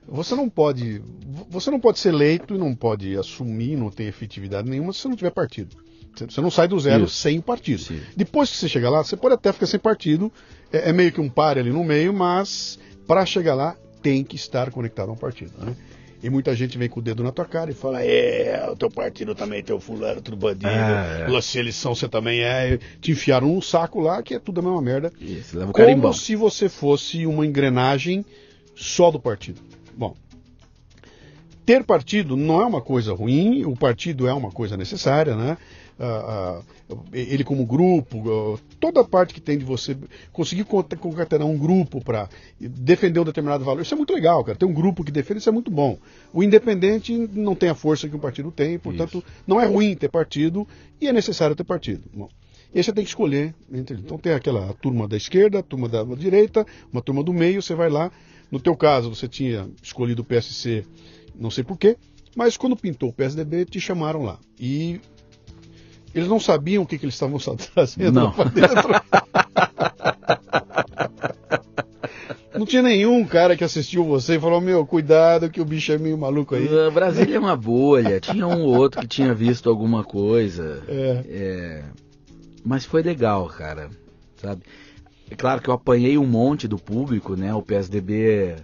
Você 0.06 0.34
não 0.34 0.50
pode, 0.50 1.00
você 1.48 1.70
não 1.70 1.80
pode 1.80 1.98
ser 1.98 2.10
eleito 2.10 2.54
e 2.54 2.58
não 2.58 2.74
pode 2.74 3.16
assumir, 3.16 3.74
não 3.74 3.90
tem 3.90 4.06
efetividade 4.06 4.68
nenhuma 4.68 4.92
se 4.92 4.98
você 4.98 5.08
não 5.08 5.16
tiver 5.16 5.30
partido. 5.30 5.74
Você- 6.14 6.26
Você 6.26 6.40
não 6.42 6.50
sai 6.50 6.68
do 6.68 6.78
zero 6.78 7.04
Isso. 7.04 7.14
sem 7.14 7.40
partido. 7.40 7.80
Sim. 7.80 8.02
Depois 8.14 8.50
que 8.50 8.56
você 8.58 8.68
chegar 8.68 8.90
lá, 8.90 9.02
você 9.02 9.16
pode 9.16 9.34
até 9.34 9.50
ficar 9.50 9.64
sem 9.64 9.80
partido, 9.80 10.30
é, 10.70 10.90
é 10.90 10.92
meio 10.92 11.10
que 11.10 11.22
um 11.22 11.30
pare 11.30 11.58
ali 11.58 11.70
no 11.72 11.82
meio, 11.82 12.12
mas 12.12 12.78
para 13.06 13.24
chegar 13.24 13.54
lá 13.54 13.74
tem 14.02 14.22
que 14.22 14.36
estar 14.36 14.70
conectado 14.70 15.08
a 15.08 15.12
um 15.12 15.16
partido, 15.16 15.52
né? 15.64 15.74
E 16.22 16.30
muita 16.30 16.54
gente 16.54 16.78
vem 16.78 16.88
com 16.88 17.00
o 17.00 17.02
dedo 17.02 17.22
na 17.22 17.30
tua 17.30 17.44
cara 17.44 17.70
e 17.70 17.74
fala: 17.74 18.02
É, 18.02 18.66
o 18.70 18.76
teu 18.76 18.90
partido 18.90 19.34
também 19.34 19.62
tem 19.62 19.74
o 19.74 19.80
fulano, 19.80 20.22
tudo 20.22 20.36
bandido. 20.36 20.68
É, 20.68 21.26
é. 21.28 21.40
Se 21.40 21.58
eles 21.58 21.76
são, 21.76 21.94
você 21.94 22.08
também 22.08 22.42
é. 22.42 22.78
Te 23.00 23.12
enfiaram 23.12 23.48
num 23.48 23.60
saco 23.60 24.00
lá 24.00 24.22
que 24.22 24.34
é 24.34 24.38
tudo 24.38 24.60
a 24.60 24.62
mesma 24.62 24.80
merda. 24.80 25.12
Isso, 25.20 25.56
leva 25.58 25.70
o 25.70 25.72
Como 25.72 25.86
carimbão. 25.86 26.12
se 26.12 26.34
você 26.34 26.68
fosse 26.68 27.26
uma 27.26 27.44
engrenagem 27.46 28.24
só 28.74 29.10
do 29.10 29.20
partido. 29.20 29.60
Bom, 29.96 30.16
ter 31.64 31.84
partido 31.84 32.36
não 32.36 32.60
é 32.60 32.66
uma 32.66 32.80
coisa 32.80 33.14
ruim, 33.14 33.64
o 33.64 33.76
partido 33.76 34.26
é 34.28 34.32
uma 34.32 34.50
coisa 34.50 34.76
necessária, 34.76 35.34
né? 35.36 35.56
Ele 37.12 37.44
como 37.44 37.64
grupo, 37.64 38.58
toda 38.80 39.00
a 39.00 39.04
parte 39.04 39.32
que 39.32 39.40
tem 39.40 39.56
de 39.56 39.64
você 39.64 39.96
conseguir 40.32 40.64
concatenar 40.64 41.46
um 41.46 41.56
grupo 41.56 42.00
para 42.02 42.28
defender 42.60 43.20
um 43.20 43.24
determinado 43.24 43.64
valor, 43.64 43.82
isso 43.82 43.94
é 43.94 43.96
muito 43.96 44.12
legal, 44.12 44.44
cara. 44.44 44.58
Ter 44.58 44.66
um 44.66 44.72
grupo 44.72 45.04
que 45.04 45.12
defende 45.12 45.38
isso 45.38 45.48
é 45.48 45.52
muito 45.52 45.70
bom. 45.70 45.98
O 46.32 46.42
independente 46.42 47.16
não 47.32 47.54
tem 47.54 47.68
a 47.68 47.74
força 47.74 48.08
que 48.08 48.16
um 48.16 48.20
partido 48.20 48.50
tem, 48.50 48.78
portanto, 48.78 49.18
isso. 49.18 49.26
não 49.46 49.60
é 49.60 49.66
ruim 49.66 49.94
ter 49.94 50.08
partido 50.08 50.66
e 51.00 51.06
é 51.06 51.12
necessário 51.12 51.54
ter 51.54 51.64
partido. 51.64 52.02
Bom, 52.12 52.28
e 52.74 52.78
aí 52.78 52.84
você 52.84 52.92
tem 52.92 53.04
que 53.04 53.10
escolher. 53.10 53.54
Então 53.72 54.18
tem 54.18 54.32
aquela 54.32 54.74
turma 54.74 55.06
da 55.06 55.16
esquerda, 55.16 55.60
a 55.60 55.62
turma 55.62 55.88
da 55.88 56.02
direita, 56.02 56.66
uma 56.92 57.00
turma 57.00 57.22
do 57.22 57.32
meio, 57.32 57.62
você 57.62 57.74
vai 57.74 57.88
lá. 57.88 58.10
No 58.50 58.58
teu 58.60 58.76
caso, 58.76 59.14
você 59.14 59.26
tinha 59.26 59.68
escolhido 59.82 60.22
o 60.22 60.24
PSC, 60.24 60.84
não 61.34 61.50
sei 61.50 61.64
porquê, 61.64 61.96
mas 62.36 62.56
quando 62.56 62.76
pintou 62.76 63.08
o 63.08 63.12
PSDB, 63.12 63.64
te 63.64 63.80
chamaram 63.80 64.22
lá. 64.22 64.38
E 64.58 65.00
eles 66.14 66.28
não 66.28 66.38
sabiam 66.38 66.82
o 66.82 66.86
que, 66.86 66.98
que 66.98 67.04
eles 67.04 67.14
estavam 67.14 67.38
trazendo 67.74 68.12
não. 68.12 68.32
para 68.32 68.50
dentro. 68.50 68.88
Não 72.56 72.64
tinha 72.64 72.82
nenhum 72.82 73.24
cara 73.26 73.56
que 73.56 73.64
assistiu 73.64 74.04
você 74.04 74.36
e 74.36 74.40
falou: 74.40 74.60
Meu, 74.60 74.86
cuidado 74.86 75.50
que 75.50 75.60
o 75.60 75.64
bicho 75.64 75.90
é 75.92 75.98
meio 75.98 76.16
maluco 76.16 76.54
aí. 76.54 76.68
Brasília 76.92 77.36
é 77.36 77.38
uma 77.38 77.56
bolha. 77.56 78.20
Tinha 78.20 78.46
um 78.46 78.62
ou 78.62 78.76
outro 78.76 79.00
que 79.00 79.08
tinha 79.08 79.34
visto 79.34 79.68
alguma 79.68 80.04
coisa. 80.04 80.82
É. 80.88 81.24
é. 81.28 81.84
Mas 82.64 82.84
foi 82.84 83.02
legal, 83.02 83.46
cara. 83.48 83.90
Sabe? 84.36 84.62
É 85.30 85.34
claro 85.34 85.60
que 85.60 85.68
eu 85.68 85.74
apanhei 85.74 86.16
um 86.16 86.26
monte 86.26 86.68
do 86.68 86.78
público, 86.78 87.34
né? 87.34 87.52
O 87.52 87.60
PSDB. 87.60 88.56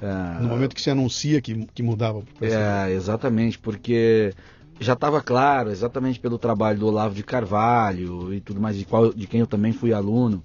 Ah, 0.00 0.38
no 0.40 0.48
momento 0.48 0.74
que 0.74 0.82
se 0.82 0.90
anuncia 0.90 1.40
que, 1.40 1.66
que 1.74 1.82
mudava. 1.82 2.22
É, 2.40 2.92
exatamente, 2.92 3.58
porque 3.58 4.32
já 4.80 4.92
estava 4.92 5.20
claro, 5.20 5.70
exatamente 5.70 6.20
pelo 6.20 6.38
trabalho 6.38 6.78
do 6.78 6.86
Olavo 6.86 7.14
de 7.14 7.22
Carvalho 7.22 8.32
e 8.32 8.40
tudo 8.40 8.60
mais, 8.60 8.76
de, 8.76 8.84
qual, 8.84 9.12
de 9.12 9.26
quem 9.26 9.40
eu 9.40 9.46
também 9.46 9.72
fui 9.72 9.92
aluno, 9.92 10.42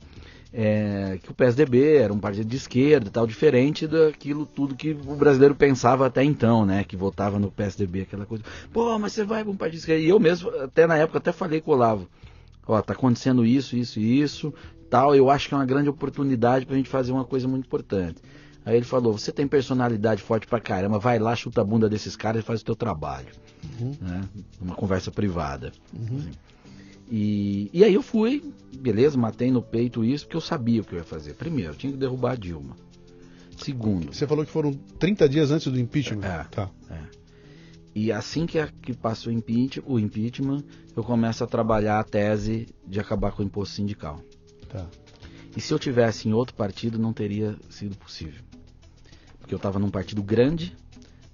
é, 0.53 1.19
que 1.23 1.31
o 1.31 1.33
PSDB 1.33 1.97
era 1.97 2.13
um 2.13 2.19
partido 2.19 2.47
de 2.47 2.57
esquerda 2.57 3.09
tal, 3.09 3.25
diferente 3.25 3.87
daquilo 3.87 4.45
tudo 4.45 4.75
que 4.75 4.91
o 4.91 5.15
brasileiro 5.15 5.55
pensava 5.55 6.05
até 6.05 6.23
então, 6.23 6.63
né? 6.63 6.83
Que 6.83 6.95
votava 6.95 7.39
no 7.39 7.51
PSDB, 7.51 8.01
aquela 8.01 8.25
coisa. 8.25 8.43
Pô, 8.71 8.97
mas 8.99 9.13
você 9.13 9.25
vai 9.25 9.43
para 9.43 9.51
um 9.51 9.57
partido 9.57 9.73
de 9.73 9.79
esquerda. 9.79 10.03
E 10.03 10.09
eu 10.09 10.19
mesmo, 10.19 10.49
até 10.61 10.85
na 10.85 10.95
época, 10.95 11.17
até 11.17 11.31
falei 11.31 11.59
com 11.59 11.71
o 11.71 11.73
Olavo. 11.73 12.07
Ó, 12.67 12.79
tá 12.81 12.93
acontecendo 12.93 13.43
isso, 13.43 13.75
isso 13.75 13.99
e 13.99 14.21
isso, 14.21 14.53
tal. 14.89 15.15
Eu 15.15 15.29
acho 15.29 15.47
que 15.47 15.55
é 15.55 15.57
uma 15.57 15.65
grande 15.65 15.89
oportunidade 15.89 16.65
para 16.65 16.75
a 16.75 16.77
gente 16.77 16.89
fazer 16.89 17.11
uma 17.11 17.25
coisa 17.25 17.47
muito 17.47 17.65
importante. 17.65 18.21
Aí 18.65 18.75
ele 18.75 18.85
falou: 18.85 19.13
Você 19.13 19.31
tem 19.31 19.47
personalidade 19.47 20.21
forte 20.21 20.47
pra 20.47 20.59
caramba, 20.59 20.99
vai 20.99 21.19
lá, 21.19 21.35
chuta 21.35 21.61
a 21.61 21.63
bunda 21.63 21.89
desses 21.89 22.15
caras 22.15 22.43
e 22.43 22.45
faz 22.45 22.61
o 22.61 22.65
teu 22.65 22.75
trabalho. 22.75 23.29
Uhum. 23.79 23.91
Né? 24.01 24.21
Uma 24.61 24.75
conversa 24.75 25.11
privada. 25.11 25.71
Uhum. 25.93 26.17
Assim. 26.17 26.31
E, 27.09 27.69
e 27.73 27.83
aí 27.83 27.93
eu 27.93 28.01
fui, 28.01 28.53
beleza, 28.79 29.17
matei 29.17 29.51
no 29.51 29.61
peito 29.61 30.03
isso, 30.03 30.25
porque 30.25 30.37
eu 30.37 30.41
sabia 30.41 30.81
o 30.81 30.83
que 30.83 30.93
eu 30.93 30.99
ia 30.99 31.03
fazer. 31.03 31.33
Primeiro, 31.33 31.75
tinha 31.75 31.91
que 31.91 31.99
derrubar 31.99 32.31
a 32.31 32.35
Dilma. 32.35 32.75
Segundo. 33.57 34.13
Você 34.13 34.25
falou 34.25 34.45
que 34.45 34.51
foram 34.51 34.73
30 34.73 35.29
dias 35.29 35.51
antes 35.51 35.71
do 35.71 35.79
impeachment. 35.79 36.25
É. 36.25 36.43
Tá. 36.45 36.69
É. 36.89 37.23
E 37.95 38.11
assim 38.11 38.45
que, 38.45 38.57
a, 38.57 38.67
que 38.67 38.93
passa 38.93 39.29
o 39.29 39.31
impeachment, 39.31 39.83
o 39.85 39.99
impeachment, 39.99 40.63
eu 40.95 41.03
começo 41.03 41.43
a 41.43 41.47
trabalhar 41.47 41.99
a 41.99 42.03
tese 42.03 42.67
de 42.87 42.99
acabar 42.99 43.31
com 43.31 43.43
o 43.43 43.45
imposto 43.45 43.75
sindical. 43.75 44.19
Tá. 44.67 44.87
E 45.55 45.61
se 45.61 45.71
eu 45.71 45.77
tivesse 45.77 46.27
em 46.27 46.33
outro 46.33 46.55
partido, 46.55 46.97
não 46.97 47.13
teria 47.13 47.55
sido 47.69 47.95
possível. 47.95 48.41
Eu 49.53 49.57
estava 49.57 49.77
num 49.77 49.89
partido 49.89 50.23
grande, 50.23 50.75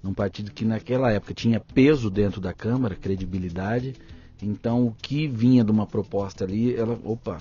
num 0.02 0.12
partido 0.12 0.50
que 0.50 0.64
naquela 0.64 1.10
época 1.10 1.32
tinha 1.32 1.58
peso 1.58 2.10
dentro 2.10 2.40
da 2.40 2.52
Câmara, 2.52 2.94
credibilidade. 2.94 3.94
Então 4.42 4.86
o 4.86 4.94
que 4.94 5.26
vinha 5.26 5.64
de 5.64 5.70
uma 5.70 5.86
proposta 5.86 6.44
ali, 6.44 6.74
ela, 6.74 6.98
opa. 7.04 7.40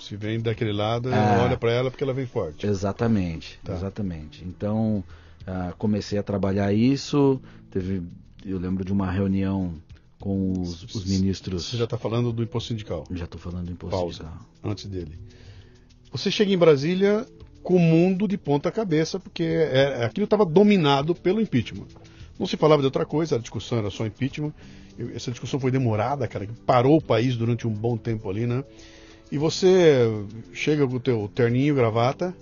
Se 0.00 0.16
vem 0.16 0.40
daquele 0.40 0.72
lado, 0.72 1.12
é, 1.12 1.38
olha 1.38 1.56
para 1.56 1.72
ela 1.72 1.90
porque 1.90 2.02
ela 2.02 2.12
vem 2.12 2.26
forte. 2.26 2.66
Exatamente, 2.66 3.58
tá. 3.62 3.74
exatamente. 3.74 4.44
Então 4.44 5.04
uh, 5.42 5.74
comecei 5.76 6.18
a 6.18 6.22
trabalhar 6.22 6.72
isso. 6.72 7.40
Teve, 7.70 8.02
eu 8.44 8.58
lembro 8.58 8.84
de 8.84 8.92
uma 8.92 9.10
reunião 9.10 9.74
com 10.18 10.60
os, 10.60 10.82
os 10.94 11.04
ministros. 11.04 11.66
Você 11.66 11.76
já 11.76 11.84
está 11.84 11.98
falando 11.98 12.32
do 12.32 12.42
imposto 12.42 12.68
sindical? 12.68 13.04
Já 13.10 13.24
estou 13.24 13.40
falando 13.40 13.66
do 13.66 13.72
imposto 13.72 13.96
Pausa, 13.96 14.24
sindical. 14.24 14.46
Antes 14.62 14.86
dele. 14.86 15.18
Você 16.10 16.30
chega 16.30 16.52
em 16.52 16.58
Brasília 16.58 17.26
com 17.64 17.76
o 17.76 17.80
mundo 17.80 18.28
de 18.28 18.36
ponta 18.36 18.70
cabeça, 18.70 19.18
porque 19.18 19.42
é, 19.42 20.04
aquilo 20.04 20.24
estava 20.24 20.44
dominado 20.44 21.14
pelo 21.14 21.40
impeachment. 21.40 21.86
Não 22.38 22.46
se 22.46 22.58
falava 22.58 22.82
de 22.82 22.86
outra 22.86 23.06
coisa, 23.06 23.36
a 23.36 23.38
discussão 23.38 23.78
era 23.78 23.90
só 23.90 24.04
impeachment. 24.04 24.52
Essa 25.14 25.30
discussão 25.30 25.58
foi 25.58 25.70
demorada, 25.70 26.28
cara, 26.28 26.46
parou 26.66 26.98
o 26.98 27.02
país 27.02 27.36
durante 27.36 27.66
um 27.66 27.72
bom 27.72 27.96
tempo 27.96 28.28
ali, 28.30 28.46
né? 28.46 28.62
E 29.32 29.38
você 29.38 30.06
chega 30.52 30.86
com 30.86 30.96
o 30.96 31.00
teu 31.00 31.28
terninho, 31.34 31.74
gravata, 31.74 32.36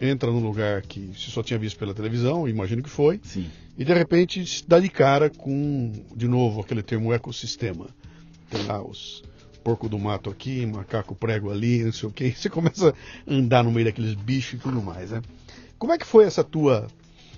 entra 0.00 0.30
num 0.30 0.40
lugar 0.40 0.82
que 0.82 1.10
você 1.16 1.30
só 1.30 1.42
tinha 1.42 1.58
visto 1.58 1.78
pela 1.78 1.94
televisão, 1.94 2.46
imagino 2.46 2.82
que 2.82 2.90
foi, 2.90 3.18
Sim. 3.24 3.46
e 3.76 3.84
de 3.84 3.94
repente 3.94 4.64
dá 4.68 4.78
de 4.78 4.90
cara 4.90 5.30
com, 5.30 5.90
de 6.14 6.28
novo, 6.28 6.60
aquele 6.60 6.82
termo 6.82 7.12
ecossistema. 7.12 7.86
Tem 8.50 8.62
lá 8.66 8.80
os 8.84 9.24
porco 9.68 9.86
do 9.86 9.98
mato 9.98 10.30
aqui, 10.30 10.64
macaco 10.64 11.14
prego 11.14 11.50
ali, 11.50 11.84
não 11.84 11.92
sei 11.92 12.08
o 12.08 12.12
que. 12.12 12.30
Você 12.30 12.48
começa 12.48 12.88
a 12.88 12.94
andar 13.30 13.62
no 13.62 13.70
meio 13.70 13.84
daqueles 13.84 14.14
bichos 14.14 14.54
e 14.54 14.62
tudo 14.62 14.80
mais, 14.80 15.10
né? 15.10 15.20
Como 15.78 15.92
é 15.92 15.98
que 15.98 16.06
foi 16.06 16.24
essa 16.24 16.42
tua 16.42 16.86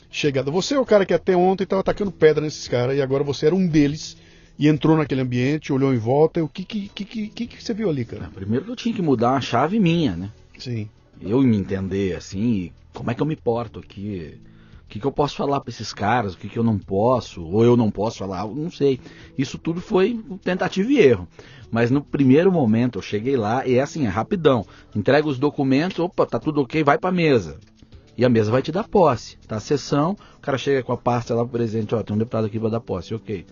chegada? 0.09 0.49
Você 0.49 0.75
é 0.75 0.79
o 0.79 0.87
cara 0.87 1.05
que 1.05 1.13
até 1.13 1.37
ontem 1.37 1.65
estava 1.65 1.81
atacando 1.81 2.13
pedra 2.13 2.45
nesses 2.45 2.69
caras 2.69 2.97
e 2.97 3.03
agora 3.03 3.25
você 3.25 3.47
era 3.47 3.55
um 3.55 3.67
deles 3.67 4.17
e 4.57 4.69
entrou 4.69 4.97
naquele 4.97 5.23
ambiente, 5.23 5.73
olhou 5.73 5.93
em 5.93 5.99
volta. 5.99 6.43
O 6.45 6.49
que 6.49 6.65
que, 6.65 6.89
que, 6.89 7.05
que, 7.05 7.47
que 7.49 7.65
você 7.65 7.75
viu 7.75 7.91
ali, 7.91 8.05
cara? 8.05 8.27
Ah, 8.27 8.31
primeiro 8.33 8.71
eu 8.71 8.77
tinha 8.77 8.95
que 8.95 9.03
mudar 9.03 9.33
uma 9.33 9.41
chave 9.41 9.81
minha, 9.81 10.15
né? 10.15 10.31
Sim. 10.57 10.89
Eu 11.21 11.43
me 11.43 11.57
entender 11.57 12.15
assim, 12.15 12.71
como 12.95 13.11
é 13.11 13.15
que 13.15 13.21
eu 13.21 13.27
me 13.27 13.35
porto 13.35 13.81
aqui? 13.81 14.39
O 14.91 14.93
que, 14.93 14.99
que 14.99 15.07
eu 15.07 15.13
posso 15.13 15.37
falar 15.37 15.61
para 15.61 15.71
esses 15.71 15.93
caras? 15.93 16.35
O 16.35 16.37
que, 16.37 16.49
que 16.49 16.59
eu 16.59 16.65
não 16.65 16.77
posso? 16.77 17.45
Ou 17.45 17.65
eu 17.65 17.77
não 17.77 17.93
posso 17.93 18.19
falar? 18.19 18.45
Não 18.49 18.73
sei. 18.73 18.99
Isso 19.39 19.57
tudo 19.57 19.81
foi 19.81 20.21
tentativa 20.43 20.91
e 20.91 20.99
erro. 20.99 21.29
Mas 21.71 21.93
no 21.93 22.03
primeiro 22.03 22.51
momento 22.51 22.99
eu 22.99 23.03
cheguei 23.03 23.37
lá 23.37 23.65
e 23.65 23.77
é 23.77 23.83
assim, 23.83 24.05
é 24.05 24.09
rapidão. 24.09 24.67
Entrega 24.93 25.29
os 25.29 25.39
documentos, 25.39 26.01
opa, 26.01 26.27
tá 26.27 26.41
tudo 26.41 26.61
ok, 26.63 26.83
vai 26.83 26.99
pra 26.99 27.13
mesa. 27.13 27.61
E 28.19 28.25
a 28.25 28.29
mesa 28.29 28.51
vai 28.51 28.63
te 28.63 28.73
dar 28.73 28.83
posse. 28.83 29.39
Tá 29.47 29.59
a 29.59 29.61
sessão, 29.61 30.17
o 30.37 30.41
cara 30.41 30.59
chega 30.59 30.83
com 30.83 30.93
a 30.93 30.97
pasta 30.97 31.37
lá 31.37 31.45
pro 31.45 31.53
presidente, 31.53 31.95
ó, 31.95 32.03
tem 32.03 32.17
um 32.17 32.19
deputado 32.19 32.47
aqui 32.47 32.59
pra 32.59 32.69
dar 32.69 32.81
posse, 32.81 33.15
ok. 33.15 33.47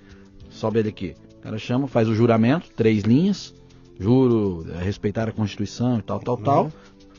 Sobe 0.50 0.80
ele 0.80 0.88
aqui. 0.88 1.14
O 1.38 1.40
cara 1.42 1.56
chama, 1.56 1.86
faz 1.86 2.08
o 2.08 2.16
juramento, 2.16 2.68
três 2.74 3.04
linhas, 3.04 3.54
juro, 3.96 4.66
é, 4.72 4.82
respeitar 4.82 5.28
a 5.28 5.32
Constituição 5.32 6.00
e 6.00 6.02
tal, 6.02 6.18
tal, 6.18 6.36
uhum. 6.36 6.42
tal. 6.42 6.72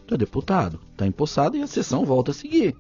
Tu 0.05 0.13
é 0.13 0.17
deputado, 0.17 0.77
tá 0.97 1.07
empossado 1.07 1.55
e 1.55 1.61
a 1.61 1.67
sessão 1.67 2.03
volta 2.03 2.31
a 2.31 2.33
seguir. 2.33 2.75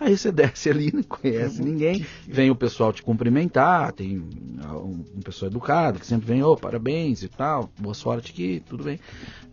Aí 0.00 0.16
você 0.16 0.32
desce 0.32 0.70
ali, 0.70 0.90
não 0.92 1.02
conhece 1.02 1.62
ninguém, 1.62 2.06
vem 2.26 2.50
o 2.50 2.56
pessoal 2.56 2.90
te 2.90 3.02
cumprimentar, 3.02 3.92
tem 3.92 4.18
um, 4.18 5.04
um 5.16 5.20
pessoal 5.20 5.50
educado 5.50 6.00
que 6.00 6.06
sempre 6.06 6.26
vem, 6.26 6.42
ô, 6.42 6.52
oh, 6.52 6.56
parabéns 6.56 7.22
e 7.22 7.28
tal, 7.28 7.70
boa 7.78 7.94
sorte 7.94 8.32
aqui, 8.32 8.62
tudo 8.66 8.82
bem. 8.82 8.98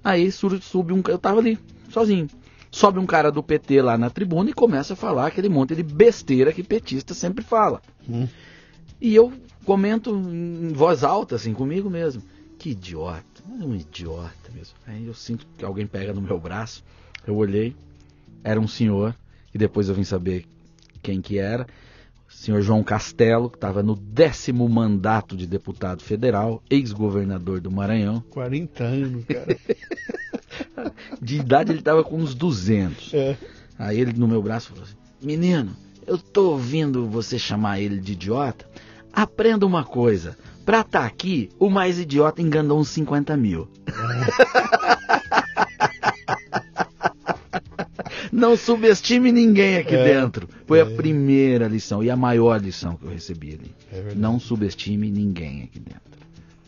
Aí 0.02 0.32
sube 0.32 0.94
um, 0.94 1.04
eu 1.10 1.20
tava 1.20 1.42
ali, 1.42 1.60
sozinho. 1.90 2.28
Sobe 2.72 3.00
um 3.00 3.06
cara 3.06 3.32
do 3.32 3.42
PT 3.42 3.82
lá 3.82 3.98
na 3.98 4.10
tribuna 4.10 4.50
e 4.50 4.54
começa 4.54 4.94
a 4.94 4.96
falar 4.96 5.28
aquele 5.28 5.50
monte 5.50 5.76
de 5.76 5.84
besteira 5.84 6.54
que 6.54 6.64
petista 6.64 7.14
sempre 7.14 7.44
fala. 7.44 7.82
Hum. 8.10 8.28
E 9.00 9.16
eu 9.16 9.34
comento 9.66 10.12
em 10.12 10.74
voz 10.74 11.04
alta, 11.04 11.36
assim, 11.36 11.54
comigo 11.54 11.90
mesmo. 11.90 12.22
Que 12.60 12.72
idiota, 12.72 13.44
um 13.50 13.74
idiota 13.74 14.52
mesmo. 14.54 14.76
Aí 14.86 15.08
eu 15.08 15.14
sinto 15.14 15.48
que 15.58 15.64
alguém 15.64 15.88
pega 15.88 16.14
no 16.14 16.22
meu 16.22 16.40
braço, 16.40 16.84
eu 17.26 17.36
olhei, 17.36 17.76
era 18.44 18.60
um 18.60 18.68
senhor 18.68 19.16
depois 19.58 19.90
eu 19.90 19.96
vim 19.96 20.04
saber 20.04 20.46
quem 21.02 21.22
que 21.22 21.38
era, 21.38 21.66
o 22.28 22.34
senhor 22.34 22.62
João 22.62 22.84
Castelo, 22.84 23.50
que 23.50 23.58
estava 23.58 23.82
no 23.82 23.96
décimo 23.96 24.68
mandato 24.68 25.36
de 25.36 25.48
deputado 25.48 26.04
federal, 26.04 26.62
ex-governador 26.70 27.62
do 27.62 27.72
Maranhão. 27.72 28.22
40 28.30 28.84
anos, 28.84 29.26
cara. 29.26 29.58
de 31.22 31.38
idade 31.38 31.72
ele 31.72 31.80
estava 31.80 32.04
com 32.04 32.18
uns 32.18 32.36
200. 32.36 33.14
É. 33.14 33.38
Aí 33.80 34.00
ele 34.00 34.14
no 34.14 34.28
meu 34.28 34.42
braço 34.42 34.70
falou 34.70 34.84
assim, 34.84 34.96
menino, 35.22 35.76
eu 36.06 36.18
tô 36.18 36.52
ouvindo 36.52 37.08
você 37.08 37.40
chamar 37.40 37.80
ele 37.80 38.00
de 38.00 38.14
idiota, 38.14 38.66
aprenda 39.14 39.66
uma 39.66 39.84
coisa, 39.84 40.38
pra 40.66 40.82
estar 40.82 41.02
tá 41.02 41.06
aqui, 41.06 41.50
o 41.60 41.70
mais 41.70 42.00
idiota 42.00 42.42
enganou 42.42 42.80
uns 42.80 42.90
50 42.90 43.38
mil. 43.38 43.68
É. 43.88 44.97
Não 48.32 48.56
subestime 48.58 49.32
ninguém 49.32 49.78
aqui 49.78 49.96
é, 49.96 50.04
dentro. 50.04 50.48
Foi 50.66 50.80
é. 50.80 50.82
a 50.82 50.86
primeira 50.86 51.68
lição 51.68 52.04
e 52.04 52.10
a 52.10 52.16
maior 52.16 52.62
lição 52.62 52.96
que 52.96 53.06
eu 53.06 53.12
recebi 53.12 53.54
ali. 53.54 53.76
É 53.92 54.14
não 54.16 54.40
subestime 54.40 55.10
ninguém 55.10 55.64
aqui 55.64 55.80
dentro. 55.80 56.02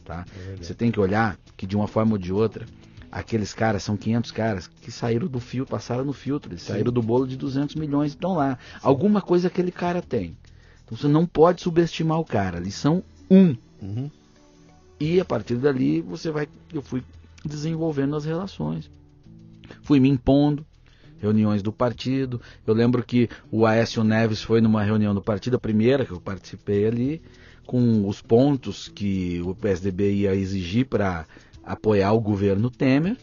Tá? 0.05 0.25
É 0.35 0.55
Você 0.55 0.73
tem 0.73 0.91
que 0.91 0.99
olhar 0.99 1.37
que 1.55 1.67
de 1.67 1.75
uma 1.75 1.87
forma 1.87 2.13
ou 2.13 2.17
de 2.17 2.33
outra, 2.33 2.65
aqueles 3.11 3.53
caras 3.53 3.83
são 3.83 3.97
500 3.97 4.31
caras 4.31 4.67
que 4.67 4.91
saíram 4.91 5.27
do 5.27 5.39
filtro, 5.39 5.71
passaram 5.71 6.05
no 6.05 6.13
filtro, 6.13 6.51
eles 6.51 6.63
saíram 6.63 6.91
do 6.91 7.01
bolo 7.01 7.27
de 7.27 7.35
200 7.35 7.75
milhões 7.75 8.11
e 8.11 8.15
estão 8.15 8.33
lá. 8.33 8.57
Sim. 8.71 8.79
Alguma 8.81 9.21
coisa 9.21 9.47
aquele 9.47 9.71
cara 9.71 10.01
tem. 10.01 10.37
Então 10.85 10.97
você 10.97 11.07
não 11.07 11.25
pode 11.25 11.61
subestimar 11.61 12.19
o 12.19 12.25
cara. 12.25 12.57
Eles 12.57 12.75
são 12.75 13.03
um. 13.29 13.55
Uhum. 13.81 14.09
E 14.99 15.19
a 15.19 15.25
partir 15.25 15.55
dali 15.55 16.01
você 16.01 16.31
vai. 16.31 16.47
Eu 16.73 16.81
fui 16.81 17.03
desenvolvendo 17.45 18.15
as 18.15 18.25
relações. 18.25 18.89
Fui 19.83 19.99
me 19.99 20.09
impondo. 20.09 20.65
Reuniões 21.19 21.61
do 21.61 21.71
partido. 21.71 22.41
Eu 22.65 22.73
lembro 22.73 23.03
que 23.03 23.29
o 23.51 23.65
Aécio 23.65 24.03
Neves 24.03 24.41
foi 24.41 24.61
numa 24.61 24.83
reunião 24.83 25.13
do 25.13 25.21
partido, 25.21 25.55
a 25.55 25.59
primeira 25.59 26.05
que 26.05 26.11
eu 26.11 26.21
participei 26.21 26.87
ali, 26.87 27.21
com 27.65 28.07
os 28.07 28.21
pontos 28.21 28.87
que 28.87 29.41
o 29.45 29.53
PSDB 29.53 30.11
ia 30.13 30.35
exigir 30.35 30.85
para 30.85 31.25
apoiar 31.63 32.13
o 32.13 32.19
governo 32.19 32.69
Temer. 32.69 33.17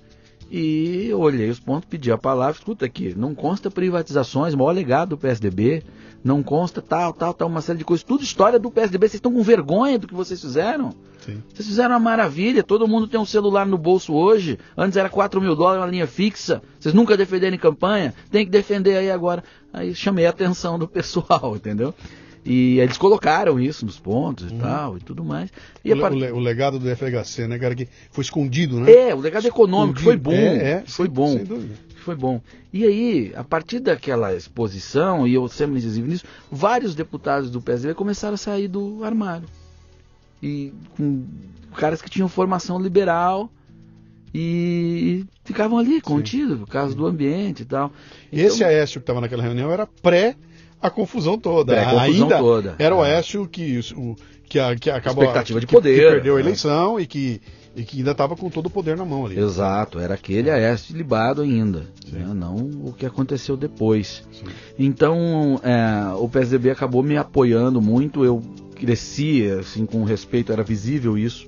E 0.49 1.09
eu 1.09 1.18
olhei 1.18 1.51
os 1.51 1.59
pontos, 1.59 1.88
pedi 1.88 2.12
a 2.12 2.18
palavra, 2.18 2.57
escuta 2.57 2.86
aqui, 2.86 3.12
não 3.16 3.34
consta 3.34 3.68
privatizações, 3.68 4.55
maior 4.55 4.70
legado 4.70 5.11
do 5.11 5.18
PSDB, 5.18 5.82
não 6.27 6.43
consta 6.43 6.83
tal, 6.83 7.12
tal, 7.12 7.33
tal, 7.33 7.47
uma 7.47 7.61
série 7.61 7.79
de 7.79 7.85
coisas, 7.85 8.03
tudo 8.03 8.24
história 8.24 8.59
do 8.59 8.68
PSDB, 8.68 9.09
vocês 9.09 9.14
estão 9.14 9.33
com 9.33 9.43
vergonha 9.43 9.97
do 9.97 10.09
que 10.09 10.14
vocês 10.14 10.41
fizeram? 10.41 10.91
Sim. 11.24 11.41
Vocês 11.55 11.68
fizeram 11.68 11.91
uma 11.91 12.01
maravilha, 12.01 12.64
todo 12.64 12.89
mundo 12.89 13.07
tem 13.07 13.18
um 13.18 13.24
celular 13.24 13.64
no 13.64 13.79
bolso 13.79 14.12
hoje, 14.12 14.59
antes 14.77 14.97
era 14.97 15.09
4 15.09 15.41
mil 15.41 15.55
dólares 15.55 15.85
uma 15.85 15.91
linha 15.91 16.07
fixa, 16.07 16.61
vocês 16.81 16.93
nunca 16.93 17.16
defenderam 17.16 17.57
campanha, 17.57 18.12
tem 18.29 18.45
que 18.45 18.51
defender 18.51 18.97
aí 18.97 19.09
agora. 19.09 19.45
Aí 19.72 19.95
chamei 19.95 20.27
a 20.27 20.31
atenção 20.31 20.79
do 20.79 20.89
pessoal, 20.89 21.55
entendeu? 21.57 21.95
E 22.45 22.79
eles 22.81 22.97
colocaram 22.97 23.59
isso 23.59 23.85
nos 23.85 23.99
pontos 23.99 24.51
e 24.51 24.55
uhum. 24.55 24.61
tal 24.61 24.97
e 24.97 25.01
tudo 25.01 25.24
mais. 25.24 25.51
E 25.85 25.93
o, 25.93 26.01
part... 26.01 26.16
o, 26.16 26.39
legado 26.39 26.79
do 26.79 26.89
FHC, 26.89 27.47
né, 27.49 27.59
cara, 27.59 27.74
que 27.74 27.89
foi 28.11 28.22
escondido, 28.22 28.79
né? 28.81 28.91
É, 28.91 29.14
o 29.14 29.18
legado 29.18 29.47
econômico 29.47 30.01
foi 30.01 30.16
bom. 30.16 30.33
É, 30.33 30.70
é 30.70 30.83
foi 30.87 31.09
bom. 31.09 31.37
Sem 31.37 31.45
dúvida. 31.45 31.74
Foi 32.07 32.14
bom. 32.14 32.40
E 32.72 32.84
aí, 32.84 33.32
a 33.34 33.42
partir 33.42 33.80
daquela 33.80 34.32
exposição, 34.32 35.26
e 35.26 35.34
eu 35.34 35.48
sempre 35.48 35.78
incisivo 35.78 36.07
nisso, 36.07 36.24
vários 36.48 36.94
deputados 36.94 37.50
do 37.50 37.61
PSDB 37.61 37.94
começaram 37.94 38.34
a 38.34 38.36
sair 38.36 38.68
do 38.68 39.02
armário. 39.02 39.48
E 40.40 40.72
com 40.96 41.24
caras 41.76 42.00
que 42.00 42.09
tinham 42.09 42.28
formação 42.28 42.80
liberal 42.80 43.50
e 44.32 45.24
ficavam 45.44 45.78
ali 45.78 46.00
contidos 46.00 46.61
por 46.61 46.68
causa 46.68 46.94
do 46.94 47.04
ambiente 47.04 47.62
e 47.62 47.66
tal. 47.66 47.90
Então, 48.32 48.46
Esse 48.46 48.62
Aécio 48.62 49.00
que 49.00 49.02
estava 49.02 49.20
naquela 49.20 49.42
reunião 49.42 49.72
era 49.72 49.84
pré 49.84 50.36
a 50.80 50.88
confusão 50.88 51.36
toda. 51.36 51.74
É, 51.74 51.80
a 51.80 51.90
confusão 51.90 52.22
Ainda 52.22 52.38
toda. 52.38 52.76
Era 52.78 52.94
o 52.94 53.02
Aécio 53.02 53.48
que, 53.48 53.80
o, 53.96 54.14
que, 54.48 54.61
a, 54.61 54.76
que 54.76 54.90
acabou. 54.90 55.24
Expectativa 55.24 55.59
de 55.59 55.66
poder. 55.66 55.96
Que 55.96 56.09
perdeu 56.09 56.36
a 56.36 56.40
eleição 56.40 57.00
é. 57.00 57.02
e, 57.02 57.07
que, 57.07 57.40
e 57.77 57.85
que 57.85 57.99
ainda 57.99 58.12
estava 58.12 58.35
com 58.35 58.49
todo 58.49 58.66
o 58.66 58.70
poder 58.70 58.97
na 58.97 59.05
mão 59.05 59.27
ali. 59.27 59.39
Exato, 59.39 59.99
era 59.99 60.14
aquele 60.14 60.51
Aécio 60.51 60.97
libado 60.97 61.43
ainda. 61.43 61.87
Né? 62.11 62.27
Não 62.35 62.57
o 62.57 62.95
que 62.97 63.05
aconteceu 63.05 63.55
depois. 63.55 64.24
Sim. 64.33 64.47
Então, 64.79 65.61
é, 65.62 66.14
o 66.14 66.27
PSDB 66.27 66.70
acabou 66.70 67.03
me 67.03 67.18
apoiando 67.18 67.83
muito. 67.83 68.24
Eu 68.24 68.41
cresci 68.74 69.47
assim, 69.51 69.85
com 69.85 70.05
respeito, 70.05 70.53
era 70.53 70.62
visível 70.62 71.18
isso 71.18 71.47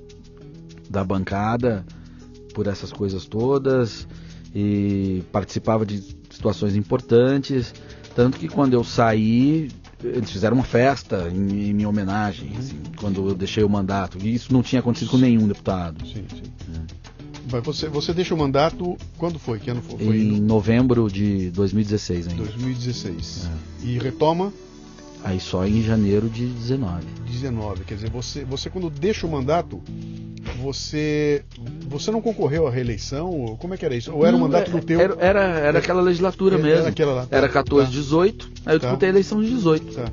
da 0.87 1.03
bancada 1.03 1.83
por 2.53 2.67
essas 2.67 2.91
coisas 2.91 3.25
todas 3.25 4.07
e 4.53 5.23
participava 5.31 5.83
de 5.85 5.99
situações 6.29 6.75
importantes. 6.75 7.73
Tanto 8.15 8.37
que 8.37 8.47
quando 8.47 8.73
eu 8.73 8.83
saí, 8.83 9.69
eles 10.03 10.31
fizeram 10.31 10.55
uma 10.55 10.63
festa 10.63 11.29
em, 11.33 11.69
em 11.69 11.73
minha 11.73 11.89
homenagem, 11.89 12.51
assim, 12.57 12.79
quando 12.97 13.29
eu 13.29 13.35
deixei 13.35 13.63
o 13.63 13.69
mandato. 13.69 14.17
E 14.21 14.33
isso 14.33 14.53
não 14.53 14.61
tinha 14.61 14.79
acontecido 14.79 15.11
com 15.11 15.17
nenhum 15.17 15.47
deputado. 15.47 16.05
Sim, 16.05 16.25
sim. 16.29 16.43
É. 16.75 17.61
Você, 17.61 17.87
você 17.89 18.13
deixa 18.13 18.33
o 18.35 18.37
mandato, 18.37 18.95
quando 19.17 19.39
foi? 19.39 19.59
Que 19.59 19.71
ano 19.71 19.81
foi? 19.81 19.97
foi 19.97 20.17
em 20.17 20.39
no... 20.39 20.47
novembro 20.47 21.09
de 21.09 21.49
2016 21.51 22.27
ainda. 22.27 22.43
2016. 22.43 23.47
É. 23.47 23.85
E 23.87 23.97
retoma? 23.97 24.53
Aí 25.23 25.39
só 25.39 25.65
em 25.65 25.81
janeiro 25.81 26.29
de 26.29 26.45
19. 26.45 27.05
19, 27.25 27.83
quer 27.83 27.95
dizer, 27.95 28.09
você, 28.09 28.45
você 28.45 28.69
quando 28.69 28.89
deixa 28.89 29.27
o 29.27 29.29
mandato, 29.29 29.81
você 30.61 31.43
você 31.87 32.09
não 32.11 32.21
concorreu 32.21 32.67
à 32.67 32.71
reeleição? 32.71 33.57
Como 33.59 33.73
é 33.73 33.77
que 33.77 33.85
era 33.85 33.95
isso? 33.95 34.13
Ou 34.13 34.25
era 34.25 34.35
o 34.35 34.39
mandato 34.39 34.71
do 34.71 34.77
é, 34.77 34.81
teu? 34.81 34.99
Era, 34.99 35.15
era, 35.19 35.41
era 35.41 35.79
aquela 35.79 36.01
legislatura 36.01 36.55
era, 36.55 36.63
mesmo. 36.63 36.79
Era, 36.81 36.89
aquela 36.89 37.25
tá, 37.25 37.37
era 37.37 37.49
14, 37.49 37.85
tá. 37.85 37.91
18, 37.91 38.51
aí 38.65 38.75
eu 38.75 38.79
tá. 38.79 38.87
disputei 38.87 39.09
a 39.09 39.11
eleição 39.11 39.41
de 39.41 39.49
18. 39.49 39.93
Tá. 39.93 40.05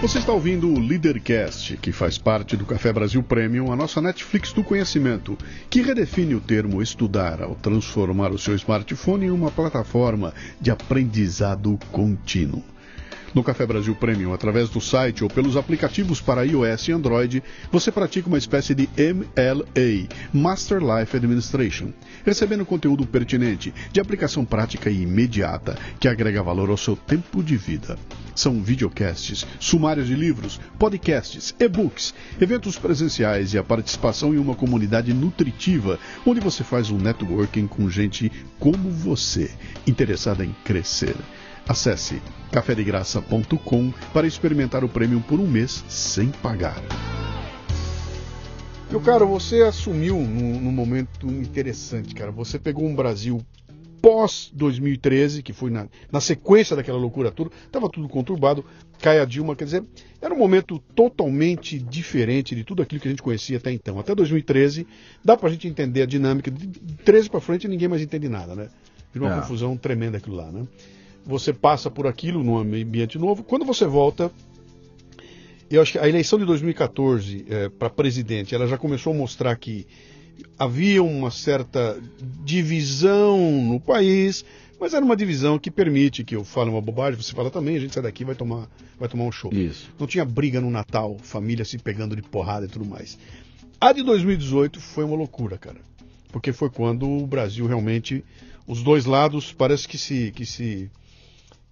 Você 0.00 0.20
está 0.20 0.32
ouvindo 0.32 0.68
o 0.68 0.78
Leadercast, 0.78 1.76
que 1.78 1.90
faz 1.90 2.16
parte 2.16 2.56
do 2.56 2.64
Café 2.64 2.92
Brasil 2.92 3.20
Premium, 3.20 3.72
a 3.72 3.76
nossa 3.76 4.00
Netflix 4.00 4.52
do 4.52 4.62
conhecimento, 4.62 5.36
que 5.68 5.82
redefine 5.82 6.36
o 6.36 6.40
termo 6.40 6.80
estudar 6.80 7.42
ao 7.42 7.56
transformar 7.56 8.30
o 8.30 8.38
seu 8.38 8.54
smartphone 8.54 9.26
em 9.26 9.30
uma 9.30 9.50
plataforma 9.50 10.32
de 10.60 10.70
aprendizado 10.70 11.76
contínuo. 11.90 12.62
No 13.34 13.42
Café 13.44 13.66
Brasil 13.66 13.94
Premium, 13.94 14.32
através 14.32 14.70
do 14.70 14.80
site 14.80 15.22
ou 15.22 15.28
pelos 15.28 15.56
aplicativos 15.56 16.20
para 16.20 16.44
iOS 16.44 16.88
e 16.88 16.92
Android, 16.92 17.42
você 17.70 17.92
pratica 17.92 18.26
uma 18.26 18.38
espécie 18.38 18.74
de 18.74 18.88
MLA, 18.96 20.08
Master 20.32 20.80
Life 20.80 21.14
Administration, 21.14 21.92
recebendo 22.24 22.64
conteúdo 22.64 23.06
pertinente, 23.06 23.72
de 23.92 24.00
aplicação 24.00 24.44
prática 24.44 24.88
e 24.88 25.02
imediata, 25.02 25.76
que 26.00 26.08
agrega 26.08 26.42
valor 26.42 26.70
ao 26.70 26.76
seu 26.76 26.96
tempo 26.96 27.42
de 27.42 27.56
vida. 27.56 27.98
São 28.34 28.62
videocasts, 28.62 29.46
sumários 29.60 30.06
de 30.06 30.14
livros, 30.14 30.58
podcasts, 30.78 31.54
e-books, 31.58 32.14
eventos 32.40 32.78
presenciais 32.78 33.52
e 33.52 33.58
a 33.58 33.64
participação 33.64 34.32
em 34.32 34.38
uma 34.38 34.54
comunidade 34.54 35.12
nutritiva, 35.12 35.98
onde 36.24 36.40
você 36.40 36.64
faz 36.64 36.88
um 36.88 36.98
networking 36.98 37.66
com 37.66 37.90
gente 37.90 38.32
como 38.58 38.90
você, 38.90 39.50
interessada 39.86 40.44
em 40.44 40.54
crescer. 40.64 41.16
Acesse 41.68 42.22
cafedegraça.com 42.50 43.92
para 44.14 44.26
experimentar 44.26 44.82
o 44.82 44.88
prêmio 44.88 45.20
por 45.20 45.38
um 45.38 45.46
mês 45.46 45.84
sem 45.86 46.30
pagar. 46.30 46.82
Meu 48.90 49.02
caro, 49.02 49.28
você 49.28 49.60
assumiu 49.60 50.16
num, 50.16 50.58
num 50.58 50.72
momento 50.72 51.26
interessante, 51.26 52.14
cara. 52.14 52.32
Você 52.32 52.58
pegou 52.58 52.86
um 52.86 52.94
Brasil 52.94 53.44
pós 54.00 54.50
2013, 54.54 55.42
que 55.42 55.52
foi 55.52 55.70
na, 55.70 55.86
na, 56.10 56.22
sequência 56.22 56.74
daquela 56.74 56.96
loucura 56.96 57.30
toda, 57.30 57.50
estava 57.66 57.90
tudo 57.90 58.08
conturbado, 58.08 58.64
cai 58.98 59.20
a 59.20 59.26
Dilma, 59.26 59.54
quer 59.54 59.64
dizer, 59.64 59.84
era 60.22 60.32
um 60.32 60.38
momento 60.38 60.78
totalmente 60.94 61.78
diferente 61.78 62.54
de 62.54 62.64
tudo 62.64 62.80
aquilo 62.80 62.98
que 62.98 63.08
a 63.08 63.10
gente 63.10 63.22
conhecia 63.22 63.58
até 63.58 63.70
então. 63.70 63.98
Até 63.98 64.14
2013, 64.14 64.86
dá 65.22 65.36
para 65.36 65.50
a 65.50 65.52
gente 65.52 65.68
entender 65.68 66.00
a 66.00 66.06
dinâmica, 66.06 66.50
de 66.50 66.66
13 67.04 67.28
para 67.28 67.40
frente 67.40 67.68
ninguém 67.68 67.88
mais 67.88 68.00
entende 68.00 68.26
nada, 68.26 68.54
né? 68.54 68.70
Virou 69.12 69.28
uma 69.28 69.36
é. 69.36 69.40
confusão 69.40 69.76
tremenda 69.76 70.16
aquilo 70.16 70.36
lá, 70.36 70.50
né? 70.50 70.66
Você 71.28 71.52
passa 71.52 71.90
por 71.90 72.06
aquilo 72.06 72.42
num 72.42 72.56
ambiente 72.56 73.18
novo. 73.18 73.44
Quando 73.44 73.66
você 73.66 73.84
volta, 73.84 74.32
eu 75.70 75.82
acho 75.82 75.92
que 75.92 75.98
a 75.98 76.08
eleição 76.08 76.38
de 76.38 76.46
2014 76.46 77.44
é, 77.50 77.68
para 77.68 77.90
presidente, 77.90 78.54
ela 78.54 78.66
já 78.66 78.78
começou 78.78 79.12
a 79.12 79.16
mostrar 79.16 79.54
que 79.56 79.86
havia 80.58 81.02
uma 81.02 81.30
certa 81.30 82.00
divisão 82.42 83.38
no 83.62 83.78
país, 83.78 84.42
mas 84.80 84.94
era 84.94 85.04
uma 85.04 85.14
divisão 85.14 85.58
que 85.58 85.70
permite 85.70 86.24
que 86.24 86.34
eu 86.34 86.44
fale 86.44 86.70
uma 86.70 86.80
bobagem, 86.80 87.20
você 87.20 87.34
fala 87.34 87.50
também, 87.50 87.76
a 87.76 87.80
gente 87.80 87.92
sai 87.92 88.02
daqui 88.02 88.24
vai 88.24 88.34
tomar, 88.34 88.66
vai 88.98 89.06
tomar 89.06 89.24
um 89.24 89.32
show. 89.32 89.52
Isso. 89.52 89.90
Não 89.98 90.06
tinha 90.06 90.24
briga 90.24 90.62
no 90.62 90.70
Natal, 90.70 91.18
família 91.22 91.64
se 91.64 91.76
pegando 91.76 92.16
de 92.16 92.22
porrada 92.22 92.64
e 92.64 92.68
tudo 92.68 92.86
mais. 92.86 93.18
A 93.78 93.92
de 93.92 94.02
2018 94.02 94.80
foi 94.80 95.04
uma 95.04 95.16
loucura, 95.16 95.58
cara. 95.58 95.80
Porque 96.32 96.52
foi 96.52 96.70
quando 96.70 97.06
o 97.06 97.26
Brasil 97.26 97.66
realmente, 97.66 98.24
os 98.66 98.82
dois 98.82 99.04
lados 99.04 99.52
parece 99.52 99.86
que 99.86 99.98
se, 99.98 100.32
que 100.34 100.46
se 100.46 100.90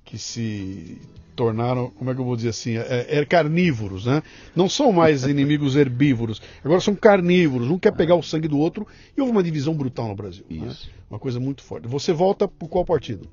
que 0.07 0.16
se 0.16 0.98
tornaram, 1.34 1.90
como 1.90 2.11
é 2.11 2.14
que 2.14 2.20
eu 2.20 2.24
vou 2.24 2.36
dizer 2.36 2.48
assim, 2.48 2.78
é, 2.78 3.18
é, 3.18 3.24
carnívoros, 3.26 4.07
né? 4.07 4.22
Não 4.54 4.68
são 4.68 4.90
mais 4.90 5.24
inimigos 5.28 5.76
herbívoros, 5.76 6.40
agora 6.64 6.80
são 6.80 6.94
carnívoros. 6.94 7.68
Um 7.68 7.78
quer 7.78 7.92
pegar 7.92 8.14
o 8.14 8.22
sangue 8.22 8.48
do 8.48 8.57
outro 8.57 8.86
e 9.14 9.20
houve 9.20 9.32
uma 9.32 9.42
divisão 9.42 9.74
brutal 9.74 10.09
no 10.09 10.14
Brasil. 10.14 10.46
Né? 10.48 10.74
Uma 11.11 11.18
coisa 11.18 11.38
muito 11.38 11.62
forte. 11.62 11.86
Você 11.88 12.12
volta 12.12 12.48
por 12.48 12.68
qual 12.68 12.84
partido? 12.84 13.28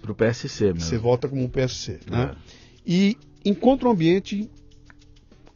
Para 0.00 0.12
o 0.12 0.14
PSC 0.14 0.66
mesmo. 0.66 0.80
Você 0.80 0.96
volta 0.96 1.28
como 1.28 1.42
um 1.42 1.48
PSC, 1.48 2.00
né? 2.10 2.32
É. 2.32 2.36
E 2.86 3.18
encontra 3.44 3.88
um 3.88 3.92
ambiente 3.92 4.48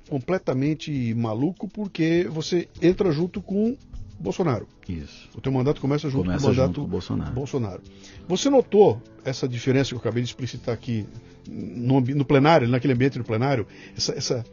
completamente 0.08 1.14
maluco 1.14 1.68
porque 1.68 2.26
você 2.30 2.68
entra 2.82 3.12
junto 3.12 3.40
com 3.40 3.76
Bolsonaro. 4.18 4.66
Isso. 4.88 5.28
O 5.36 5.40
teu 5.40 5.52
mandato 5.52 5.80
começa 5.80 6.08
junto 6.10 6.24
começa 6.24 6.40
com 6.40 6.46
o 6.46 6.50
mandato 6.50 6.66
junto 6.66 6.80
com 6.82 6.86
Bolsonaro. 6.88 7.32
Bolsonaro. 7.32 7.82
Você 8.26 8.50
notou 8.50 9.00
essa 9.24 9.48
diferença 9.48 9.90
que 9.90 9.94
eu 9.94 9.98
acabei 9.98 10.22
de 10.22 10.28
explicitar 10.28 10.74
aqui 10.74 11.06
no, 11.48 12.00
no 12.00 12.24
plenário, 12.24 12.68
naquele 12.68 12.92
ambiente 12.92 13.18
do 13.18 13.24
plenário, 13.24 13.66
essa, 13.96 14.12
essa, 14.12 14.44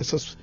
essas, 0.00 0.38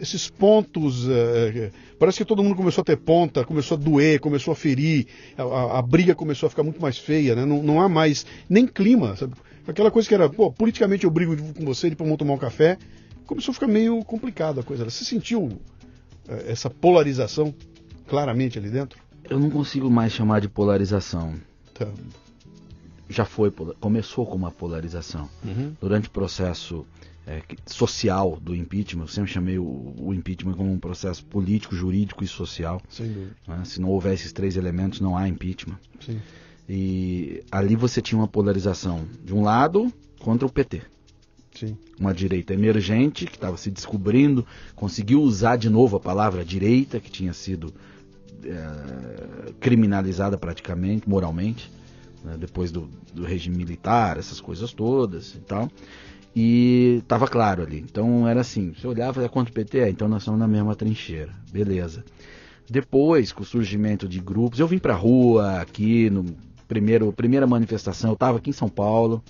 esses 0.00 0.28
pontos. 0.28 1.06
Uh, 1.06 1.70
parece 1.98 2.18
que 2.18 2.24
todo 2.24 2.42
mundo 2.42 2.56
começou 2.56 2.82
a 2.82 2.84
ter 2.84 2.96
ponta, 2.96 3.44
começou 3.44 3.76
a 3.76 3.80
doer, 3.80 4.20
começou 4.20 4.52
a 4.52 4.56
ferir, 4.56 5.06
a, 5.36 5.78
a 5.78 5.82
briga 5.82 6.14
começou 6.14 6.46
a 6.48 6.50
ficar 6.50 6.62
muito 6.62 6.80
mais 6.80 6.98
feia, 6.98 7.34
né? 7.34 7.44
não, 7.44 7.62
não 7.62 7.80
há 7.80 7.88
mais 7.88 8.26
nem 8.48 8.66
clima. 8.66 9.16
Sabe? 9.16 9.34
Aquela 9.66 9.90
coisa 9.90 10.08
que 10.08 10.14
era, 10.14 10.28
pô, 10.28 10.52
politicamente 10.52 11.04
eu 11.04 11.10
brigo 11.10 11.36
com 11.54 11.64
você, 11.64 11.88
depois 11.88 12.06
vamos 12.06 12.18
tomar 12.18 12.34
um 12.34 12.38
café. 12.38 12.76
Começou 13.26 13.52
a 13.52 13.54
ficar 13.54 13.68
meio 13.68 14.04
complicado 14.04 14.60
a 14.60 14.62
coisa. 14.62 14.84
Você 14.84 15.02
sentiu 15.02 15.48
eh, 15.48 15.54
essa 16.46 16.70
polarização 16.70 17.54
claramente 18.06 18.58
ali 18.58 18.70
dentro? 18.70 18.98
Eu 19.28 19.38
não 19.38 19.50
consigo 19.50 19.90
mais 19.90 20.12
chamar 20.12 20.40
de 20.40 20.48
polarização. 20.48 21.34
Tá. 21.72 21.88
já 23.08 23.24
foi 23.24 23.50
começou 23.80 24.24
com 24.26 24.36
uma 24.36 24.50
polarização. 24.50 25.28
Uhum. 25.44 25.74
Durante 25.80 26.08
o 26.08 26.10
processo 26.10 26.86
é, 27.26 27.42
social 27.66 28.38
do 28.40 28.54
impeachment, 28.54 29.04
eu 29.04 29.08
sempre 29.08 29.32
chamei 29.32 29.58
o, 29.58 29.94
o, 29.98 30.14
impeachment 30.14 30.54
como 30.54 30.70
um 30.70 30.78
processo 30.78 31.24
político, 31.24 31.74
jurídico 31.74 32.22
e 32.22 32.28
social. 32.28 32.80
Né? 33.46 33.62
Se 33.64 33.80
não 33.80 33.88
houver 33.88 34.14
esses 34.14 34.32
três 34.32 34.56
elementos, 34.56 35.00
não 35.00 35.16
há 35.16 35.28
impeachment. 35.28 35.78
Sim. 36.00 36.20
E 36.68 37.42
ali 37.50 37.76
você 37.76 38.00
tinha 38.00 38.18
uma 38.18 38.28
polarização 38.28 39.04
de 39.22 39.34
um 39.34 39.42
lado 39.42 39.92
contra 40.20 40.46
o 40.46 40.50
PT. 40.50 40.82
Sim. 41.54 41.76
Uma 41.98 42.12
direita 42.12 42.52
emergente 42.52 43.26
que 43.26 43.36
estava 43.36 43.56
se 43.56 43.70
descobrindo, 43.70 44.44
conseguiu 44.74 45.22
usar 45.22 45.56
de 45.56 45.70
novo 45.70 45.96
a 45.96 46.00
palavra 46.00 46.44
direita, 46.44 46.98
que 46.98 47.10
tinha 47.10 47.32
sido 47.32 47.72
é, 48.44 49.52
criminalizada 49.60 50.36
praticamente, 50.36 51.08
moralmente, 51.08 51.70
né, 52.24 52.36
depois 52.38 52.72
do, 52.72 52.88
do, 53.12 53.24
regime 53.24 53.56
militar, 53.56 54.18
essas 54.18 54.40
coisas 54.40 54.72
todas 54.72 55.34
e 55.34 55.38
tal. 55.38 55.70
E 56.34 56.98
estava 57.02 57.28
claro 57.28 57.62
ali. 57.62 57.78
Então 57.78 58.26
era 58.28 58.40
assim: 58.40 58.72
você 58.72 58.86
olhava 58.86 59.24
é 59.24 59.28
contra 59.28 59.52
o 59.52 59.54
PT, 59.54 59.78
é, 59.78 59.90
então 59.90 60.08
nós 60.08 60.22
estamos 60.22 60.40
na 60.40 60.48
mesma 60.48 60.74
trincheira. 60.74 61.32
Beleza. 61.52 62.04
Depois, 62.68 63.30
com 63.30 63.42
o 63.42 63.46
surgimento 63.46 64.08
de 64.08 64.20
grupos, 64.20 64.58
eu 64.58 64.66
vim 64.66 64.78
para 64.78 64.94
rua 64.94 65.60
aqui 65.60 66.10
no 66.10 66.24
primeiro 66.66 67.12
primeira 67.12 67.46
manifestação, 67.46 68.10
eu 68.10 68.14
estava 68.14 68.38
aqui 68.38 68.50
em 68.50 68.54
São 68.54 68.68
Paulo. 68.68 69.22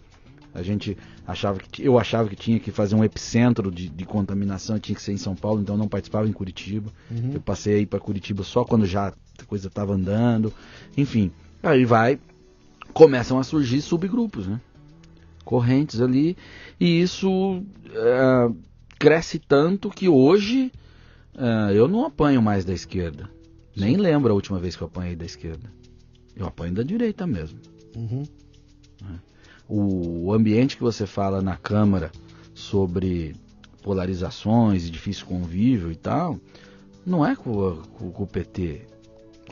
A 0.55 0.63
gente 0.63 0.97
achava 1.27 1.59
que 1.59 1.85
eu 1.85 1.99
achava 1.99 2.29
que 2.29 2.37
tinha 2.37 2.61
que 2.61 2.71
fazer 2.71 2.95
um 2.95 3.03
epicentro 3.03 3.73
de, 3.73 3.89
de 3.89 4.05
contaminação, 4.05 4.79
tinha 4.79 4.95
que 4.95 5.03
ser 5.03 5.13
em 5.13 5.17
São 5.17 5.35
Paulo, 5.35 5.61
então 5.61 5.77
não 5.77 5.89
participava 5.89 6.29
em 6.29 6.33
Curitiba. 6.33 6.93
Uhum. 7.11 7.33
Eu 7.35 7.41
passei 7.41 7.75
aí 7.75 7.87
para 7.87 7.99
Curitiba 7.99 8.45
só 8.45 8.65
quando 8.65 8.87
já 8.87 9.09
a 9.09 9.45
coisa 9.47 9.67
estava 9.67 9.95
andando. 9.95 10.53
Enfim, 10.97 11.33
aí 11.61 11.85
vai 11.85 12.21
começam 12.93 13.41
a 13.41 13.43
surgir 13.43 13.83
subgrupos, 13.83 14.47
né? 14.47 14.61
Correntes 15.45 16.01
ali 16.01 16.37
e 16.79 17.03
isso 17.03 17.61
é, 17.91 18.53
cresce 18.97 19.41
tanto 19.41 19.91
que 19.91 20.09
hoje 20.09 20.71
é, 21.37 21.77
eu 21.77 21.89
não 21.89 22.07
apanho 22.07 22.41
mais 22.41 22.65
da 22.65 22.73
esquerda. 22.73 23.25
Sim. 23.75 23.81
Nem 23.81 23.97
lembro 23.97 24.31
a 24.31 24.35
última 24.35 24.61
vez 24.61 24.77
que 24.77 24.83
eu 24.83 24.87
apanhei 24.87 25.17
da 25.17 25.25
esquerda. 25.25 25.69
Eu 26.37 26.47
apanho 26.47 26.75
da 26.75 26.85
direita 26.85 27.27
mesmo. 27.27 27.59
Uhum. 27.97 28.23
O 29.69 30.33
ambiente 30.33 30.77
que 30.77 30.83
você 30.83 31.07
fala 31.07 31.41
na 31.41 31.57
Câmara 31.57 32.11
sobre 32.55 33.35
polarizações 33.83 34.87
e 34.87 34.91
difícil 34.91 35.27
convívio 35.27 35.93
e 35.93 35.97
tal, 35.97 36.39
não 37.05 37.25
é 37.25 37.37
com, 37.37 37.77
com, 37.99 38.11
com 38.11 38.23
o 38.23 38.27
PT. 38.27 38.83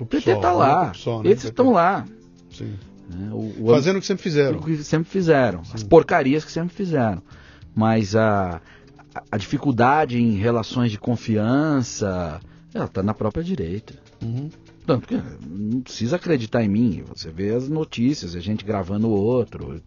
O 0.01 0.07
PT 0.07 0.31
está 0.33 0.53
lá. 0.53 0.87
né? 0.87 0.93
Eles 1.25 1.45
estão 1.45 1.73
lá. 1.73 2.07
Sim. 2.51 2.75
Né? 3.09 3.31
O, 3.33 3.65
o, 3.65 3.71
Fazendo 3.71 3.97
o 3.97 4.01
que 4.01 4.07
sempre 4.07 4.23
fizeram. 4.23 4.59
O 4.59 4.63
que 4.63 4.83
sempre 4.83 5.11
fizeram. 5.11 5.65
Sim. 5.65 5.73
As 5.75 5.83
porcarias 5.83 6.45
que 6.45 6.53
sempre 6.53 6.75
fizeram. 6.75 7.23
Mas 7.75 8.17
a, 8.17 8.61
a, 9.15 9.23
a 9.33 9.37
dificuldade 9.37 10.19
em 10.19 10.37
relações 10.37 10.91
de 10.91 10.99
confiança, 10.99 12.41
ela 12.73 12.87
está 12.87 13.03
na 13.03 13.13
própria 13.13 13.45
direita. 13.45 13.95
Uhum. 14.23 14.49
Tanto 14.87 15.07
que 15.07 15.15
não 15.47 15.81
precisa 15.81 16.17
acreditar 16.17 16.63
em 16.63 16.69
mim. 16.69 17.05
Você 17.09 17.31
vê 17.31 17.51
as 17.51 17.69
notícias, 17.69 18.35
a 18.35 18.41
gente 18.41 18.65
gravando 18.65 19.09
o 19.09 19.13
outro, 19.13 19.81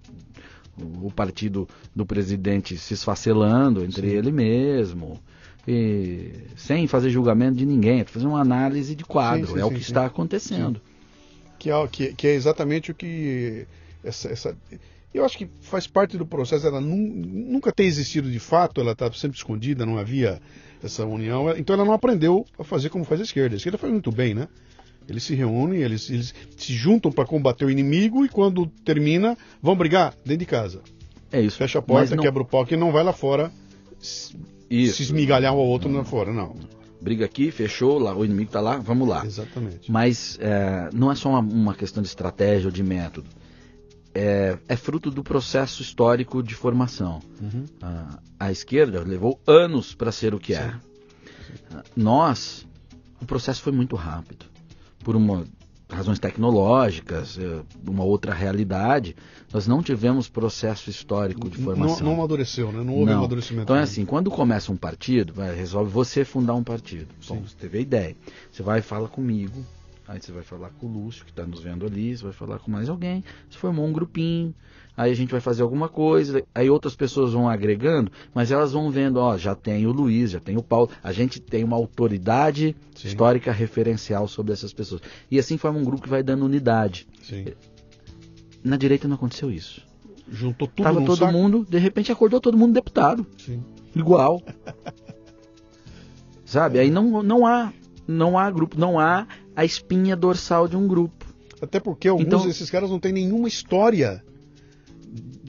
o 1.01 1.11
partido 1.11 1.67
do 1.95 2.05
presidente 2.05 2.77
se 2.77 2.93
esfacelando 2.93 3.83
entre 3.83 4.09
Sim. 4.09 4.15
ele 4.15 4.31
mesmo. 4.31 5.19
E, 5.67 6.31
sem 6.55 6.87
fazer 6.87 7.09
julgamento 7.09 7.57
de 7.57 7.65
ninguém, 7.65 8.03
fazer 8.03 8.27
uma 8.27 8.39
análise 8.39 8.95
de 8.95 9.03
quadro. 9.03 9.47
Sim, 9.47 9.53
sim, 9.53 9.59
é 9.59 9.65
o 9.65 9.71
que 9.71 9.81
está 9.81 10.05
acontecendo. 10.05 10.79
Que 11.57 11.71
é, 11.71 11.87
que, 11.87 12.13
que, 12.13 12.27
é 12.27 12.35
exatamente 12.35 12.91
o 12.91 12.95
que. 12.95 13.65
Essa, 14.03 14.29
essa, 14.29 14.57
eu 15.11 15.25
acho 15.25 15.37
que 15.37 15.49
faz 15.61 15.87
parte 15.87 16.17
do 16.17 16.25
processo. 16.25 16.67
Ela 16.67 16.79
nu, 16.79 16.95
nunca 16.95 17.71
tem 17.71 17.87
existido 17.87 18.29
de 18.29 18.39
fato, 18.39 18.79
ela 18.79 18.91
está 18.91 19.11
sempre 19.13 19.37
escondida, 19.37 19.85
não 19.85 19.97
havia 19.97 20.39
essa 20.83 21.03
união. 21.05 21.49
Então 21.57 21.73
ela 21.73 21.85
não 21.85 21.93
aprendeu 21.93 22.45
a 22.59 22.63
fazer 22.63 22.89
como 22.89 23.03
faz 23.03 23.19
a 23.19 23.23
esquerda. 23.23 23.55
A 23.55 23.57
esquerda 23.57 23.77
faz 23.77 23.91
muito 23.91 24.11
bem, 24.11 24.35
né? 24.35 24.47
Eles 25.07 25.23
se 25.23 25.35
reúnem, 25.35 25.81
eles, 25.81 26.09
eles 26.09 26.33
se 26.57 26.73
juntam 26.73 27.11
para 27.11 27.25
combater 27.25 27.65
o 27.65 27.69
inimigo 27.69 28.25
e 28.25 28.29
quando 28.29 28.65
termina, 28.83 29.37
vão 29.61 29.75
brigar 29.75 30.13
dentro 30.25 30.39
de 30.39 30.45
casa. 30.45 30.81
É 31.31 31.39
isso. 31.39 31.57
Fecha 31.57 31.79
a 31.79 31.81
porta, 31.81 32.15
não... 32.15 32.23
quebra 32.23 32.41
o 32.41 32.45
pau, 32.45 32.65
que 32.65 32.75
não 32.75 32.91
vai 32.91 33.03
lá 33.03 33.13
fora 33.13 33.51
isso. 34.69 34.95
se 34.95 35.03
esmigalhar 35.03 35.53
um 35.53 35.59
ao 35.59 35.67
outro 35.67 35.91
lá 35.91 36.03
fora, 36.03 36.33
não. 36.33 36.55
Briga 37.01 37.25
aqui, 37.25 37.51
fechou, 37.51 37.99
lá, 37.99 38.15
o 38.15 38.25
inimigo 38.25 38.49
está 38.49 38.61
lá, 38.61 38.77
vamos 38.77 39.07
lá. 39.07 39.23
Exatamente. 39.25 39.91
Mas 39.91 40.39
é, 40.41 40.89
não 40.91 41.11
é 41.11 41.15
só 41.15 41.29
uma, 41.29 41.39
uma, 41.39 41.75
questão 41.75 42.01
de 42.01 42.09
estratégia 42.09 42.67
ou 42.67 42.71
de 42.71 42.81
método. 42.81 43.29
É, 44.13 44.57
é 44.67 44.75
fruto 44.75 45.11
do 45.11 45.23
processo 45.23 45.83
histórico 45.83 46.41
de 46.41 46.55
formação. 46.55 47.21
Uhum. 47.39 47.65
A, 47.81 48.19
a, 48.39 48.51
esquerda 48.51 49.03
levou 49.03 49.39
anos 49.45 49.93
para 49.93 50.11
ser 50.11 50.33
o 50.33 50.39
que 50.39 50.55
é. 50.55 50.73
Nós, 51.95 52.65
o 53.21 53.25
processo 53.25 53.61
foi 53.61 53.73
muito 53.73 53.95
rápido 53.95 54.54
por 55.05 55.15
uma, 55.15 55.45
razões 55.87 56.17
tecnológicas, 56.17 57.37
é, 57.37 57.61
uma 57.87 58.03
outra 58.03 58.33
realidade, 58.33 59.15
nós 59.53 59.67
não 59.67 59.83
tivemos 59.83 60.27
processo 60.27 60.89
histórico 60.89 61.47
de 61.47 61.59
formação. 61.59 61.99
Não, 61.99 62.05
não 62.07 62.13
amadureceu, 62.15 62.71
né? 62.71 62.83
não 62.83 62.95
houve 62.95 63.11
não. 63.11 63.19
amadurecimento. 63.19 63.65
Então 63.65 63.75
é 63.75 63.83
assim, 63.83 64.03
quando 64.03 64.31
começa 64.31 64.71
um 64.71 64.75
partido, 64.75 65.31
vai, 65.31 65.55
resolve 65.55 65.91
você 65.91 66.25
fundar 66.25 66.55
um 66.55 66.63
partido. 66.63 67.07
Bom, 67.27 67.39
você 67.41 67.55
teve 67.55 67.77
a 67.77 67.81
ideia. 67.81 68.15
Você 68.51 68.63
vai 68.63 68.79
e 68.79 68.81
fala 68.81 69.07
comigo, 69.07 69.63
aí 70.07 70.19
você 70.19 70.31
vai 70.31 70.41
falar 70.41 70.71
com 70.71 70.87
o 70.87 70.91
Lúcio, 70.91 71.23
que 71.23 71.29
está 71.29 71.45
nos 71.45 71.59
vendo 71.59 71.85
ali, 71.85 72.17
você 72.17 72.23
vai 72.23 72.33
falar 72.33 72.57
com 72.57 72.71
mais 72.71 72.89
alguém, 72.89 73.23
você 73.47 73.59
formou 73.59 73.85
um 73.85 73.93
grupinho, 73.93 74.55
aí 74.95 75.11
a 75.11 75.15
gente 75.15 75.31
vai 75.31 75.41
fazer 75.41 75.63
alguma 75.63 75.89
coisa, 75.89 76.43
aí 76.53 76.69
outras 76.69 76.95
pessoas 76.95 77.33
vão 77.33 77.49
agregando, 77.49 78.11
mas 78.33 78.51
elas 78.51 78.73
vão 78.73 78.89
vendo, 78.89 79.17
ó, 79.17 79.37
já 79.37 79.55
tem 79.55 79.85
o 79.85 79.91
Luiz, 79.91 80.31
já 80.31 80.39
tem 80.39 80.57
o 80.57 80.63
Paulo, 80.63 80.89
a 81.03 81.11
gente 81.11 81.39
tem 81.39 81.63
uma 81.63 81.75
autoridade 81.75 82.75
Sim. 82.95 83.07
histórica 83.07 83.51
referencial 83.51 84.27
sobre 84.27 84.53
essas 84.53 84.73
pessoas. 84.73 85.01
E 85.29 85.39
assim 85.39 85.57
forma 85.57 85.79
um 85.79 85.83
grupo 85.83 86.03
que 86.03 86.09
vai 86.09 86.23
dando 86.23 86.45
unidade. 86.45 87.07
Sim. 87.21 87.45
Na 88.63 88.77
direita 88.77 89.07
não 89.07 89.15
aconteceu 89.15 89.51
isso. 89.51 89.85
Juntou 90.27 90.67
tudo 90.67 90.83
Tava 90.83 91.05
todo 91.05 91.19
saco. 91.19 91.31
mundo, 91.31 91.65
de 91.69 91.77
repente 91.77 92.11
acordou 92.11 92.41
todo 92.41 92.57
mundo 92.57 92.73
deputado. 92.73 93.25
Sim. 93.37 93.63
Igual. 93.95 94.41
Sabe? 96.45 96.79
Aí 96.79 96.89
não, 96.89 97.21
não 97.21 97.45
há 97.45 97.71
não 98.07 98.37
há 98.37 98.49
grupo, 98.51 98.79
não 98.79 98.99
há 98.99 99.27
a 99.55 99.65
espinha 99.65 100.15
dorsal 100.15 100.67
de 100.67 100.75
um 100.75 100.87
grupo. 100.87 101.25
Até 101.61 101.79
porque 101.79 102.07
alguns 102.07 102.25
então, 102.25 102.45
desses 102.45 102.69
caras 102.69 102.89
não 102.89 102.99
têm 102.99 103.11
nenhuma 103.11 103.47
história 103.47 104.23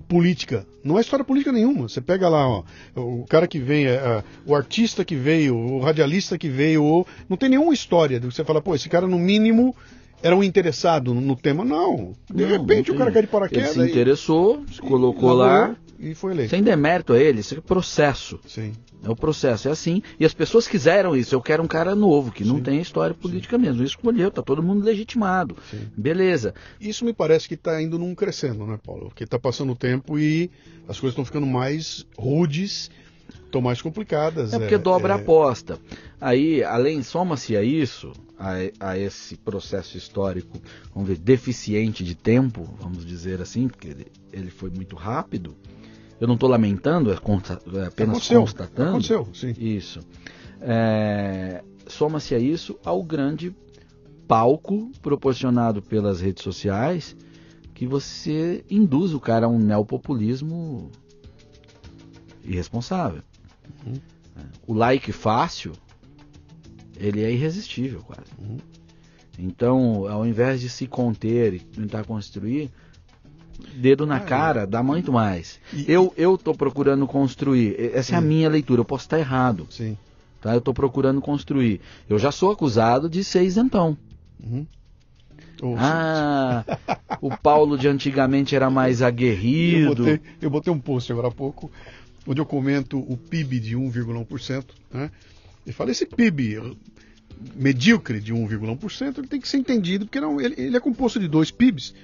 política. 0.09 0.67
Não 0.83 0.99
é 0.99 1.01
história 1.01 1.25
política 1.25 1.53
nenhuma. 1.53 1.89
Você 1.89 2.01
pega 2.01 2.29
lá, 2.29 2.49
ó, 2.49 2.65
o 2.95 3.25
cara 3.29 3.47
que 3.47 3.59
vem, 3.59 3.87
é, 3.87 4.23
o 4.45 4.55
artista 4.55 5.05
que 5.05 5.17
veio, 5.17 5.57
o 5.57 5.81
radialista 5.81 6.39
que 6.39 6.49
veio, 6.49 6.85
o... 6.85 7.07
não 7.29 7.37
tem 7.37 7.49
nenhuma 7.49 7.75
história. 7.75 8.21
Você 8.21 8.45
fala, 8.45 8.63
pô, 8.63 8.75
esse 8.75 8.89
cara 8.89 9.07
no 9.07 9.19
mínimo 9.19 9.75
era 10.23 10.35
um 10.35 10.43
interessado 10.43 11.15
no, 11.15 11.37
tema. 11.37 11.65
Não. 11.65 12.15
De 12.33 12.45
não, 12.45 12.51
repente 12.51 12.89
não 12.89 12.97
o 12.97 12.99
cara 12.99 13.13
cai 13.13 13.23
de 13.23 13.29
paraquedas. 13.29 13.77
Ele 13.77 13.87
se 13.87 13.91
interessou, 13.91 14.63
se 14.73 14.81
colocou 14.81 15.33
lá. 15.33 15.77
E 15.99 16.15
foi 16.15 16.33
eleito. 16.33 16.51
Sem 16.51 16.63
demérito 16.63 17.13
a 17.13 17.19
ele, 17.19 17.41
isso 17.41 17.55
é 17.55 17.61
processo. 17.61 18.39
Sim. 18.47 18.73
É 19.03 19.11
o 19.11 19.17
processo, 19.17 19.69
é 19.69 19.71
assim. 19.71 20.03
E 20.19 20.25
as 20.25 20.35
pessoas 20.35 20.67
quiseram 20.67 21.17
isso. 21.17 21.35
Eu 21.35 21.41
quero 21.41 21.63
um 21.63 21.67
cara 21.67 21.95
novo, 21.95 22.33
que 22.33 22.43
Sim. 22.43 22.51
não 22.51 22.61
tem 22.61 22.81
história 22.81 23.15
política 23.15 23.57
Sim. 23.57 23.63
mesmo. 23.63 23.83
Escolheu, 23.83 24.31
tá 24.31 24.43
todo 24.43 24.63
mundo 24.63 24.85
legitimado. 24.85 25.57
Sim. 25.71 25.89
Beleza. 25.97 26.55
Isso 26.81 27.05
me 27.05 27.13
parece 27.13 27.49
que 27.49 27.55
está 27.55 27.81
indo 27.81 27.99
num 27.99 28.15
crescendo, 28.15 28.67
né, 28.67 28.79
Paulo? 28.85 29.09
Porque 29.09 29.25
está 29.25 29.39
passando 29.39 29.73
o 29.73 29.77
tempo 29.77 30.19
e 30.19 30.51
as 30.89 30.99
coisas 30.99 31.13
estão 31.13 31.25
ficando 31.25 31.47
mais 31.47 32.07
rudes, 32.19 32.91
estão 33.45 33.61
mais 33.61 33.81
complicadas. 33.81 34.53
É 34.53 34.59
porque 34.59 34.75
é, 34.75 34.79
dobra 34.79 35.15
é... 35.15 35.17
a 35.17 35.21
aposta. 35.21 35.79
Aí, 36.21 36.63
além, 36.65 37.03
soma-se 37.03 37.57
a 37.57 37.63
isso, 37.63 38.13
a, 38.39 38.55
a, 38.81 38.99
esse 38.99 39.37
processo 39.37 39.97
histórico, 39.97 40.61
vamos 40.95 41.09
ver, 41.09 41.19
deficiente 41.19 42.05
de 42.05 42.15
tempo, 42.15 42.69
vamos 42.81 43.05
dizer 43.05 43.41
assim, 43.41 43.69
porque 43.69 43.89
ele, 43.89 44.07
ele 44.33 44.51
foi 44.51 44.71
muito 44.71 44.97
rápido 44.97 45.57
eu 46.21 46.27
não 46.27 46.35
estou 46.35 46.49
lamentando, 46.49 47.11
é, 47.11 47.15
é 47.15 47.17
apenas 47.17 48.17
aconteceu, 48.17 48.41
constatando. 48.41 48.91
Aconteceu, 48.91 49.29
sim. 49.33 49.55
Isso. 49.59 50.01
É, 50.61 51.63
Soma-se 51.87 52.35
a 52.35 52.39
isso 52.39 52.79
ao 52.85 53.03
grande 53.03 53.55
palco 54.27 54.91
proporcionado 55.01 55.81
pelas 55.81 56.21
redes 56.21 56.43
sociais 56.43 57.17
que 57.75 57.87
você 57.87 58.65
induz 58.69 59.15
o 59.15 59.21
cara 59.21 59.47
a 59.47 59.49
um 59.49 59.59
neopopulismo 59.59 60.91
irresponsável. 62.43 63.23
Uhum. 63.87 63.95
O 64.67 64.75
like 64.75 65.13
fácil, 65.13 65.73
ele 66.97 67.23
é 67.23 67.31
irresistível 67.31 68.03
quase. 68.03 68.31
Uhum. 68.39 68.57
Então, 69.39 70.09
ao 70.09 70.27
invés 70.27 70.61
de 70.61 70.69
se 70.69 70.87
conter 70.87 71.55
e 71.55 71.61
tentar 71.61 72.05
construir, 72.05 72.71
dedo 73.75 74.07
na 74.07 74.17
ah, 74.17 74.21
cara 74.21 74.63
é. 74.63 74.67
dá 74.67 74.83
muito 74.83 75.13
mais. 75.13 75.61
E, 75.73 75.85
eu 75.91 76.13
eu 76.17 76.37
tô 76.37 76.55
procurando 76.55 77.07
construir. 77.07 77.77
Essa 77.79 78.11
sim. 78.11 78.15
é 78.15 78.17
a 78.19 78.21
minha 78.21 78.49
leitura. 78.49 78.81
Eu 78.81 78.85
posso 78.85 79.05
estar 79.05 79.19
errado. 79.19 79.67
Sim. 79.71 79.97
Tá? 80.41 80.53
Eu 80.53 80.59
estou 80.59 80.75
procurando 80.75 81.21
construir. 81.21 81.81
Eu 82.09 82.19
já 82.19 82.31
sou 82.31 82.51
acusado 82.51 83.09
de 83.09 83.25
ser 83.25 83.43
isentão. 83.43 83.97
Uhum. 84.43 84.67
Oh, 85.63 85.75
ah, 85.79 86.65
o 87.21 87.35
Paulo 87.37 87.79
de 87.79 87.89
antigamente 87.89 88.55
era 88.55 88.69
mais 88.69 89.01
aguerrido. 89.01 89.79
Eu 89.79 89.95
botei, 89.95 90.21
eu 90.43 90.51
botei 90.51 90.73
um 90.73 90.79
post 90.79 91.11
agora 91.11 91.29
há 91.29 91.31
pouco, 91.31 91.71
onde 92.27 92.41
eu 92.41 92.47
comento 92.47 92.99
o 92.99 93.17
PIB 93.17 93.59
de 93.59 93.77
1,1%. 93.77 94.65
Né? 94.93 95.11
E 95.67 95.73
falei, 95.73 95.93
esse 95.93 96.05
PIB 96.05 96.77
medíocre 97.55 98.21
de 98.21 98.35
1,1%, 98.35 99.19
ele 99.19 99.27
tem 99.27 99.41
que 99.41 99.49
ser 99.49 99.59
entendido, 99.59 100.07
porque 100.07 100.21
não, 100.21 100.41
ele, 100.41 100.55
ele 100.59 100.77
é 100.77 100.81
composto 100.81 101.19
de 101.19 101.29
dois 101.29 101.51
PIBs. 101.51 101.95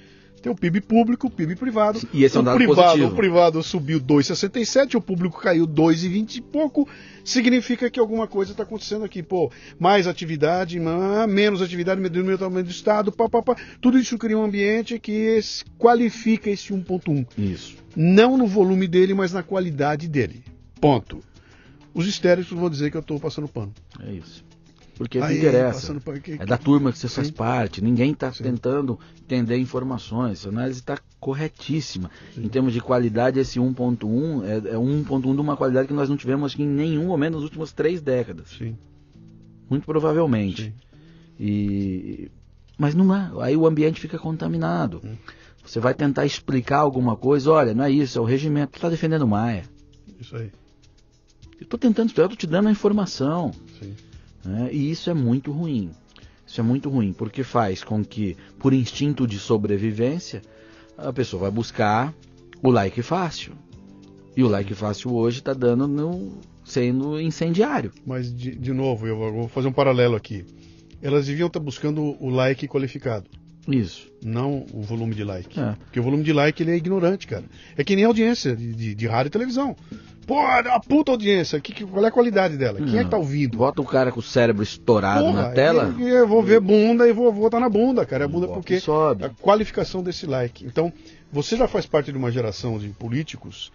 Tem 0.42 0.50
o 0.50 0.56
PIB 0.56 0.80
público, 0.80 1.28
o 1.28 1.30
PIB 1.30 1.54
privado. 1.54 2.00
E 2.12 2.24
esse 2.24 2.36
é 2.36 2.40
um 2.40 2.42
o 2.42 2.44
dado 2.46 2.56
privado, 2.56 2.82
positivo. 2.82 3.12
O 3.12 3.16
privado 3.16 3.62
subiu 3.62 4.00
2,67, 4.00 4.96
o 4.96 5.00
público 5.00 5.40
caiu 5.40 5.68
2,20 5.68 6.36
e 6.36 6.40
pouco. 6.40 6.88
Significa 7.24 7.88
que 7.88 8.00
alguma 8.00 8.26
coisa 8.26 8.50
está 8.50 8.64
acontecendo 8.64 9.04
aqui. 9.04 9.22
Pô, 9.22 9.52
mais 9.78 10.08
atividade, 10.08 10.80
menos 11.28 11.62
atividade, 11.62 12.00
menos 12.00 12.40
tamanho 12.40 12.64
do 12.64 12.70
Estado, 12.72 13.12
pá, 13.12 13.28
pá, 13.28 13.40
pá. 13.40 13.56
Tudo 13.80 13.96
isso 13.96 14.18
cria 14.18 14.36
um 14.36 14.42
ambiente 14.42 14.98
que 14.98 15.38
qualifica 15.78 16.50
esse 16.50 16.72
1,1. 16.72 17.24
Isso. 17.38 17.76
Não 17.94 18.36
no 18.36 18.46
volume 18.48 18.88
dele, 18.88 19.14
mas 19.14 19.32
na 19.32 19.44
qualidade 19.44 20.08
dele. 20.08 20.42
Ponto. 20.80 21.20
Os 21.94 22.08
histéricos 22.08 22.58
vão 22.58 22.68
dizer 22.68 22.90
que 22.90 22.96
eu 22.96 23.02
estou 23.02 23.20
passando 23.20 23.46
pano. 23.46 23.72
É 24.00 24.10
isso. 24.10 24.44
Porque 25.02 25.18
não 25.18 25.30
interessa. 25.32 25.94
pano, 26.00 26.20
que- 26.20 26.32
É 26.32 26.46
da 26.46 26.56
turma 26.56 26.92
que 26.92 26.98
você 26.98 27.08
faz 27.08 27.26
Sim. 27.28 27.32
parte. 27.32 27.82
Ninguém 27.82 28.12
está 28.12 28.32
Sim. 28.32 28.44
tentando 28.44 28.98
entender 29.20 29.56
informações. 29.58 30.40
Essa 30.40 30.48
análise 30.48 30.80
está 30.80 30.98
corretíssima. 31.18 32.10
Em 32.36 32.48
termos 32.48 32.72
de 32.72 32.80
qualidade, 32.80 33.38
esse 33.38 33.58
1.1 33.60 34.42
é, 34.44 34.74
é 34.74 34.76
1.1 34.78 35.34
de 35.34 35.40
uma 35.40 35.56
qualidade 35.56 35.88
que 35.88 35.94
nós 35.94 36.08
não 36.08 36.16
tivemos 36.16 36.58
em 36.58 36.66
nenhum 36.66 37.06
momento 37.06 37.34
nas 37.34 37.42
últimas 37.42 37.72
três 37.72 38.00
décadas. 38.00 38.48
Sim, 38.58 38.76
Muito 39.70 39.84
provavelmente. 39.86 40.64
sim. 40.64 40.72
E... 41.38 42.30
Mas 42.78 42.94
não 42.94 43.14
é. 43.14 43.30
Aí 43.40 43.56
o 43.56 43.66
ambiente 43.66 44.00
fica 44.00 44.18
contaminado. 44.18 45.00
Hum. 45.04 45.14
Você 45.64 45.78
vai 45.78 45.94
tentar 45.94 46.26
explicar 46.26 46.78
alguma 46.78 47.16
coisa. 47.16 47.50
Olha, 47.52 47.74
não 47.74 47.84
é 47.84 47.90
isso, 47.90 48.18
é 48.18 48.20
o 48.20 48.24
regimento. 48.24 48.72
Você 48.72 48.78
está 48.78 48.88
defendendo 48.88 49.26
Maia. 49.26 49.64
Isso 50.20 50.36
aí. 50.36 50.50
Eu 51.60 51.64
estou 51.64 51.78
tentando 51.78 52.08
explicar, 52.08 52.22
eu 52.22 52.26
estou 52.34 52.36
te 52.38 52.46
dando 52.46 52.68
a 52.68 52.72
informação. 52.72 53.52
Sim. 53.80 53.94
Né? 54.44 54.68
E 54.72 54.90
isso 54.90 55.10
é 55.10 55.14
muito 55.14 55.52
ruim. 55.52 55.90
Isso 56.46 56.60
é 56.60 56.64
muito 56.64 56.90
ruim, 56.90 57.12
porque 57.12 57.42
faz 57.42 57.82
com 57.82 58.04
que, 58.04 58.36
por 58.58 58.72
instinto 58.72 59.26
de 59.26 59.38
sobrevivência, 59.38 60.42
a 60.98 61.12
pessoa 61.12 61.42
vai 61.42 61.50
buscar 61.50 62.12
o 62.62 62.70
like 62.70 63.00
fácil. 63.02 63.52
E 64.36 64.42
o 64.42 64.48
like 64.48 64.74
fácil 64.74 65.14
hoje 65.14 65.38
está 65.38 65.52
dando 65.52 65.86
no, 65.86 66.38
sendo 66.64 67.20
incendiário. 67.20 67.92
Mas, 68.06 68.34
de, 68.34 68.54
de 68.54 68.72
novo, 68.72 69.06
eu 69.06 69.16
vou 69.16 69.48
fazer 69.48 69.68
um 69.68 69.72
paralelo 69.72 70.16
aqui. 70.16 70.44
Elas 71.00 71.26
deviam 71.26 71.46
estar 71.48 71.60
buscando 71.60 72.16
o 72.20 72.30
like 72.30 72.68
qualificado, 72.68 73.28
Isso. 73.66 74.08
não 74.22 74.64
o 74.72 74.82
volume 74.82 75.14
de 75.14 75.24
like. 75.24 75.58
É. 75.58 75.74
Porque 75.84 75.98
o 75.98 76.02
volume 76.02 76.22
de 76.22 76.32
like 76.32 76.62
ele 76.62 76.70
é 76.70 76.76
ignorante, 76.76 77.26
cara. 77.26 77.44
É 77.76 77.82
que 77.82 77.96
nem 77.96 78.04
audiência 78.04 78.54
de, 78.54 78.72
de, 78.72 78.94
de 78.94 79.06
rádio 79.06 79.28
e 79.28 79.32
televisão. 79.32 79.76
Pô, 80.26 80.40
é 80.40 80.60
uma 80.68 80.80
puta 80.80 81.10
audiência. 81.12 81.60
Que, 81.60 81.72
que- 81.72 81.84
qual 81.84 82.04
é 82.04 82.08
a 82.08 82.12
qualidade 82.12 82.56
dela? 82.56 82.78
Quem 82.80 82.98
é 82.98 83.04
que 83.04 83.10
tá 83.10 83.16
ouvindo? 83.18 83.58
Bota 83.58 83.82
o 83.82 83.84
cara 83.84 84.12
com 84.12 84.20
o 84.20 84.22
cérebro 84.22 84.62
estourado 84.62 85.24
Porra, 85.24 85.42
na 85.42 85.48
tela. 85.50 85.94
Eu, 85.98 86.06
eu 86.08 86.28
vou 86.28 86.42
ver 86.42 86.60
bunda 86.60 87.08
e 87.08 87.12
vou 87.12 87.32
votar 87.32 87.60
na 87.60 87.68
bunda, 87.68 88.06
cara. 88.06 88.24
A 88.24 88.28
bunda 88.28 88.46
Bota 88.46 88.58
porque 88.60 88.74
e 88.76 88.80
sobe. 88.80 89.24
a 89.24 89.28
qualificação 89.30 90.02
desse 90.02 90.26
like. 90.26 90.64
Então, 90.64 90.92
você 91.32 91.56
já 91.56 91.66
faz 91.66 91.86
parte 91.86 92.12
de 92.12 92.18
uma 92.18 92.30
geração 92.30 92.78
de 92.78 92.88
políticos 92.90 93.72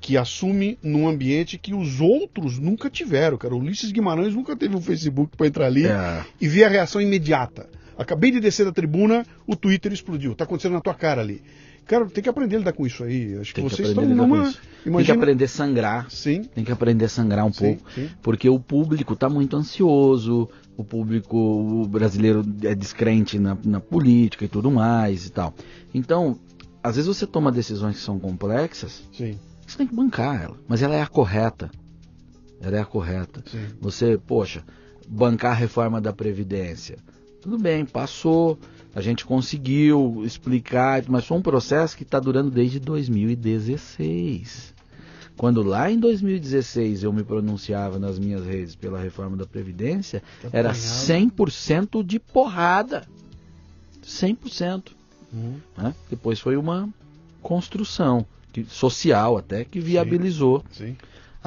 que 0.00 0.16
assume 0.16 0.78
num 0.82 1.08
ambiente 1.08 1.58
que 1.58 1.74
os 1.74 2.00
outros 2.00 2.58
nunca 2.58 2.88
tiveram, 2.88 3.36
cara. 3.36 3.54
O 3.54 3.58
Ulisses 3.58 3.90
Guimarães 3.92 4.34
nunca 4.34 4.54
teve 4.54 4.76
um 4.76 4.80
Facebook 4.80 5.36
para 5.36 5.46
entrar 5.46 5.66
ali 5.66 5.86
É. 5.86 6.22
e 6.40 6.46
ver 6.48 6.64
a 6.64 6.68
reação 6.68 7.00
imediata. 7.00 7.68
Acabei 7.98 8.30
de 8.30 8.38
descer 8.40 8.64
da 8.66 8.72
tribuna, 8.72 9.24
o 9.46 9.56
Twitter 9.56 9.92
explodiu. 9.92 10.34
Tá 10.34 10.44
acontecendo 10.44 10.74
na 10.74 10.80
tua 10.80 10.94
cara 10.94 11.22
ali. 11.22 11.42
Cara, 11.86 12.04
tem 12.06 12.22
que 12.22 12.28
aprender 12.28 12.56
a 12.56 12.58
lidar 12.58 12.72
com 12.72 12.84
isso 12.86 13.04
aí. 13.04 13.36
Acho 13.38 13.54
que 13.54 13.60
Tem 13.60 13.68
que 13.70 13.76
vocês 13.76 13.90
aprender 13.90 14.12
estão 14.12 14.26
numa. 14.26 14.42
isso. 14.48 14.60
Tem 14.60 14.82
que 14.82 14.88
Imagina... 14.88 15.18
aprender 15.18 15.44
a 15.44 15.48
sangrar. 15.48 16.10
Sim, 16.10 16.42
Tem 16.42 16.64
que 16.64 16.72
aprender 16.72 17.04
a 17.04 17.08
sangrar 17.08 17.44
um 17.46 17.52
Sim, 17.52 17.74
pouco. 17.76 17.92
sim. 17.92 18.10
Porque 18.22 18.48
o 18.48 18.58
público 18.58 19.12
está 19.14 19.28
muito 19.28 19.56
ansioso, 19.56 20.48
o 20.76 20.82
público 20.84 21.36
o 21.36 21.86
brasileiro 21.86 22.44
é 22.62 22.74
descrente 22.74 23.38
na, 23.38 23.56
na 23.64 23.78
política 23.80 24.44
e 24.44 24.48
tudo 24.48 24.70
mais 24.70 25.26
e 25.26 25.30
tal. 25.30 25.54
Então, 25.94 26.38
às 26.82 26.96
vezes 26.96 27.06
você 27.08 27.26
toma 27.26 27.50
decisões 27.52 27.96
que 27.96 28.02
são 28.02 28.18
complexas, 28.18 29.02
sim, 29.12 29.38
você 29.66 29.78
tem 29.78 29.86
que 29.86 29.94
bancar 29.94 30.42
ela. 30.42 30.56
Mas 30.68 30.82
ela 30.82 30.94
é 30.94 31.02
a 31.02 31.06
correta. 31.06 31.70
Ela 32.60 32.78
é 32.78 32.80
a 32.80 32.84
correta. 32.84 33.42
sim. 33.50 33.64
Você, 33.80 34.18
poxa, 34.18 34.64
bancar 35.08 35.52
a 35.52 35.54
reforma 35.54 36.00
da 36.00 36.12
Previdência. 36.12 36.96
Tudo 37.40 37.58
bem, 37.58 37.84
passou, 37.84 38.58
a 38.96 39.02
gente 39.02 39.26
conseguiu 39.26 40.22
explicar, 40.24 41.04
mas 41.06 41.26
foi 41.26 41.36
um 41.36 41.42
processo 41.42 41.94
que 41.94 42.02
está 42.02 42.18
durando 42.18 42.50
desde 42.50 42.80
2016. 42.80 44.74
Quando 45.36 45.62
lá 45.62 45.90
em 45.90 46.00
2016 46.00 47.02
eu 47.02 47.12
me 47.12 47.22
pronunciava 47.22 47.98
nas 47.98 48.18
minhas 48.18 48.46
redes 48.46 48.74
pela 48.74 48.98
reforma 48.98 49.36
da 49.36 49.44
Previdência, 49.46 50.22
era 50.50 50.70
Apanhava. 50.70 50.96
100% 50.96 52.02
de 52.02 52.18
porrada. 52.18 53.06
100%. 54.02 54.92
Uhum. 55.30 55.56
né? 55.76 55.94
Depois 56.08 56.40
foi 56.40 56.56
uma 56.56 56.88
construção 57.42 58.24
que- 58.50 58.64
social 58.64 59.36
até 59.36 59.62
que 59.62 59.78
viabilizou 59.78 60.64
Sim. 60.70 60.96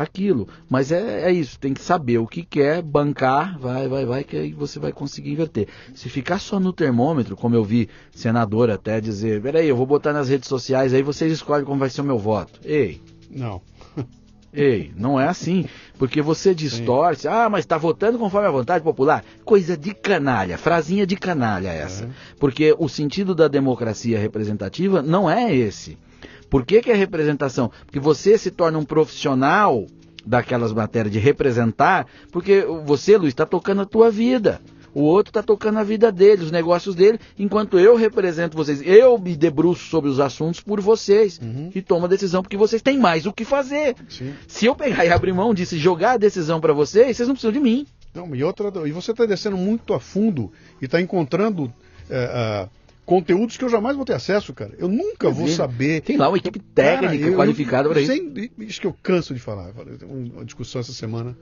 Aquilo. 0.04 0.48
Mas 0.70 0.92
é, 0.92 1.30
é 1.30 1.32
isso, 1.32 1.60
tem 1.60 1.74
que 1.74 1.82
saber 1.82 2.18
o 2.18 2.28
que 2.28 2.44
quer, 2.44 2.82
bancar, 2.82 3.60
vai, 3.60 3.88
vai, 3.88 4.06
vai, 4.06 4.24
que 4.24 4.38
aí 4.38 4.54
você 4.54 4.80
vai 4.80 4.92
conseguir 4.92 5.32
inverter. 5.32 5.68
Se 5.94 6.10
ficar 6.10 6.40
só 6.40 6.60
no 6.60 6.74
termômetro, 6.74 7.36
como 7.36 7.56
eu 7.56 7.64
vi 7.64 7.90
senador 8.12 8.70
até 8.70 9.02
dizer, 9.02 9.42
peraí, 9.42 9.68
eu 9.68 9.76
vou 9.76 9.86
botar 9.86 10.14
nas 10.14 10.30
redes 10.30 10.48
sociais, 10.48 10.94
aí 10.94 11.04
vocês 11.04 11.32
escolhem 11.32 11.66
como 11.66 11.80
vai 11.80 11.90
ser 11.90 12.02
o 12.02 12.06
meu 12.06 12.18
voto. 12.18 12.60
Ei, 12.64 13.02
Não. 13.30 13.62
ei, 14.54 14.92
não 14.96 15.20
é 15.20 15.28
assim. 15.28 15.66
Porque 15.98 16.22
você 16.22 16.56
distorce, 16.56 17.28
ah, 17.28 17.50
mas 17.50 17.62
está 17.62 17.78
votando 17.78 18.18
conforme 18.18 18.48
a 18.48 18.52
vontade 18.52 18.84
popular. 18.84 19.24
Coisa 19.44 19.76
de 19.76 19.94
canalha, 19.94 20.58
frasinha 20.58 21.06
de 21.06 21.18
canalha 21.18 21.70
essa. 21.70 22.06
É. 22.06 22.10
Porque 22.40 22.74
o 22.80 22.88
sentido 22.88 23.36
da 23.36 23.48
democracia 23.48 24.18
representativa 24.18 25.02
não 25.02 25.30
é 25.30 25.54
esse. 25.54 25.98
Por 26.50 26.66
que, 26.66 26.82
que 26.82 26.92
é 26.92 26.96
representação? 26.96 27.72
Porque 27.86 28.00
você 28.00 28.38
se 28.38 28.52
torna 28.52 28.78
um 28.80 28.86
profissional 28.86 29.86
daquelas 30.26 30.72
matérias 30.74 31.12
de 31.14 31.20
representar, 31.20 32.06
porque 32.32 32.66
você, 32.86 33.18
Luiz, 33.18 33.30
está 33.30 33.46
tocando 33.46 33.82
a 33.82 33.86
tua 33.86 34.10
vida. 34.12 34.62
O 34.94 35.02
outro 35.04 35.30
está 35.30 35.44
tocando 35.44 35.78
a 35.78 35.84
vida 35.84 36.12
dele, 36.12 36.44
os 36.44 36.52
negócios 36.52 36.96
dele, 36.96 37.20
enquanto 37.38 37.78
eu 37.78 37.96
represento 37.96 38.58
vocês. 38.58 38.82
Eu 38.84 39.20
me 39.20 39.36
debruço 39.36 39.86
sobre 39.88 40.10
os 40.10 40.20
assuntos 40.20 40.62
por 40.62 40.82
vocês 40.82 41.40
Uhum. 41.42 41.70
e 41.76 41.82
tomo 41.82 42.06
a 42.06 42.10
decisão 42.10 42.42
porque 42.42 42.58
vocês 42.58 42.82
têm 42.82 42.98
mais 42.98 43.28
o 43.28 43.32
que 43.32 43.46
fazer. 43.46 43.96
Sim. 44.10 44.34
Se 44.48 44.66
eu 44.66 44.76
pegar 44.76 45.06
e 45.06 45.10
abrir 45.12 45.32
mão 45.32 45.54
disso 45.54 45.76
e 45.76 45.80
jogar 45.80 46.14
a 46.14 46.18
decisão 46.18 46.60
para 46.60 46.74
vocês, 46.74 47.16
vocês 47.16 47.28
não 47.28 47.36
precisam 47.36 47.52
de 47.54 47.60
mim. 47.60 47.86
Não, 48.16 48.36
e 48.36 48.44
outra, 48.44 48.72
e 48.88 48.92
você 48.92 49.12
está 49.12 49.26
descendo 49.28 49.56
muito 49.56 49.94
a 49.94 50.00
fundo 50.00 50.52
e 50.82 50.86
está 50.86 51.00
encontrando 51.00 51.72
é, 52.10 52.68
conteúdos 53.10 53.58
que 53.58 53.66
eu 53.66 53.70
jamais 53.70 53.96
vou 53.96 54.06
ter 54.06 54.14
acesso, 54.14 54.54
cara. 54.54 54.74
Eu 54.78 54.88
nunca 54.88 55.32
vou 55.32 55.48
saber. 55.48 56.02
Tem 56.02 56.16
lá 56.16 56.30
uma 56.30 56.38
equipe 56.38 56.60
técnica 56.60 57.18
Cara, 57.18 57.30
eu- 57.32 57.36
qualificada 57.36 57.90
para 57.90 58.00
isso. 58.02 58.12
sem- 58.14 58.52
Isso 58.60 58.80
que 58.80 58.86
eu 58.86 58.96
canso 59.02 59.34
de 59.34 59.40
falar. 59.40 59.74
Uma 60.08 60.46
discussão 60.46 60.80
essa 60.80 60.94
semana 60.94 61.36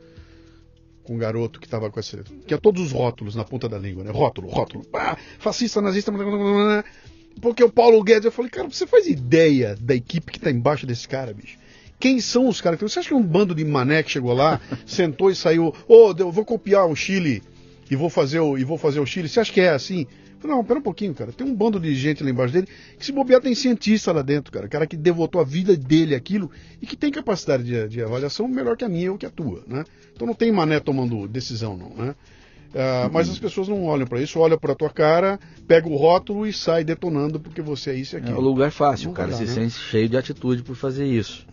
com 1.04 1.16
um 1.16 1.18
garoto 1.18 1.60
que 1.60 1.68
estava 1.68 1.90
com 1.90 2.00
esse. 2.00 2.18
que 2.48 2.54
é 2.54 2.58
todos 2.58 2.82
os 2.82 2.92
rótulos 2.94 3.36
na 3.36 3.44
ponta 3.44 3.68
da 3.68 3.78
língua, 3.78 4.02
né? 4.06 4.12
Rótulo, 4.12 4.48
rótulo. 4.48 4.86
Pá, 4.86 5.18
fascista, 5.40 5.82
nazista. 5.82 6.10
blá, 6.10 6.24
blá, 6.24 6.38
blá. 6.38 6.86
Porque 7.42 7.62
o 7.64 7.70
Paulo 7.70 8.02
Guedes, 8.02 8.24
eu 8.26 8.32
falei, 8.32 8.50
cara, 8.50 8.70
você 8.70 8.88
faz 8.88 9.06
ideia 9.06 9.76
da 9.80 9.94
equipe 9.94 10.32
que 10.32 10.38
está 10.38 10.50
embaixo 10.50 10.88
desse 10.88 11.06
cara, 11.06 11.34
bicho? 11.34 11.58
Quem 12.00 12.22
são 12.22 12.48
os 12.48 12.62
caras? 12.62 12.80
Você 12.80 13.00
acha 13.00 13.10
que 13.10 13.14
é 13.14 13.18
um 13.18 13.22
bando 13.24 13.54
de 13.54 13.66
mané 13.66 14.02
que 14.04 14.12
chegou 14.12 14.34
lá, 14.34 14.62
sentou 14.88 15.30
e 15.30 15.36
saiu, 15.36 15.74
ô, 15.88 16.14
eu 16.18 16.32
vou 16.32 16.46
copiar 16.46 16.88
o 16.88 16.96
Chile 16.96 17.44
e 17.92 17.96
vou 17.98 18.10
fazer 18.10 18.40
o, 18.40 18.58
e 18.58 18.64
vou 18.64 18.78
fazer 18.78 19.00
o 19.02 19.06
Chile? 19.06 19.28
Você 19.28 19.40
acha 19.42 19.52
que 19.52 19.60
é 19.62 19.70
assim? 19.70 20.08
Falei, 20.40 20.56
não, 20.56 20.64
pera 20.64 20.80
um 20.80 20.84
pouquinho, 20.84 21.14
cara. 21.14 21.32
Tem 21.32 21.46
um 21.48 21.56
bando 21.56 21.80
de 21.80 21.94
gente 21.96 22.24
lá 22.24 22.30
embaixo 22.30 22.54
dele 22.54 22.68
que 22.98 23.06
se 23.06 23.12
bobear 23.12 23.42
tem 23.42 23.56
cientista 23.56 24.12
lá 24.12 24.22
dentro, 24.22 24.52
cara. 24.52 24.68
Cara 24.68 24.86
que 24.86 24.96
devotou 24.96 25.42
a 25.42 25.44
vida 25.44 25.76
dele 25.76 26.14
aquilo 26.16 26.50
e 26.82 26.86
que 26.86 26.96
tem 26.96 27.12
capacidade 27.12 27.64
de, 27.64 27.88
de 27.88 28.02
avaliação 28.04 28.48
melhor 28.48 28.78
que 28.78 28.86
a 28.86 28.90
minha 28.90 29.12
ou 29.12 29.18
que 29.18 29.26
a 29.26 29.30
tua, 29.30 29.64
né? 29.68 29.84
Então 30.14 30.28
não 30.28 30.34
tem 30.34 30.52
mané 30.52 30.80
tomando 30.80 31.28
decisão, 31.28 31.76
não, 31.76 31.90
né? 31.90 32.16
Ah, 32.76 33.10
mas 33.12 33.30
as 33.30 33.40
pessoas 33.40 33.68
não 33.68 33.86
olham 33.86 34.06
para 34.06 34.22
isso, 34.22 34.38
olham 34.40 34.58
para 34.58 34.76
tua 34.76 34.90
cara, 34.90 35.40
pega 35.68 35.88
o 35.88 35.96
rótulo 35.96 36.46
e 36.46 36.52
sai 36.54 36.84
detonando 36.84 37.40
porque 37.40 37.62
você 37.62 37.92
é 37.92 37.96
isso 37.96 38.16
e 38.16 38.18
É 38.18 38.22
aquilo. 38.22 38.38
o 38.38 38.42
lugar 38.42 38.72
fácil, 38.72 39.06
Não 39.06 39.12
o 39.14 39.16
cara 39.16 39.30
vai 39.30 39.38
se 39.38 39.46
né? 39.46 39.70
sente 39.70 39.76
cheio 39.80 40.10
de 40.10 40.18
atitude 40.18 40.62
por 40.62 40.76
fazer 40.76 41.06
isso. 41.06 41.48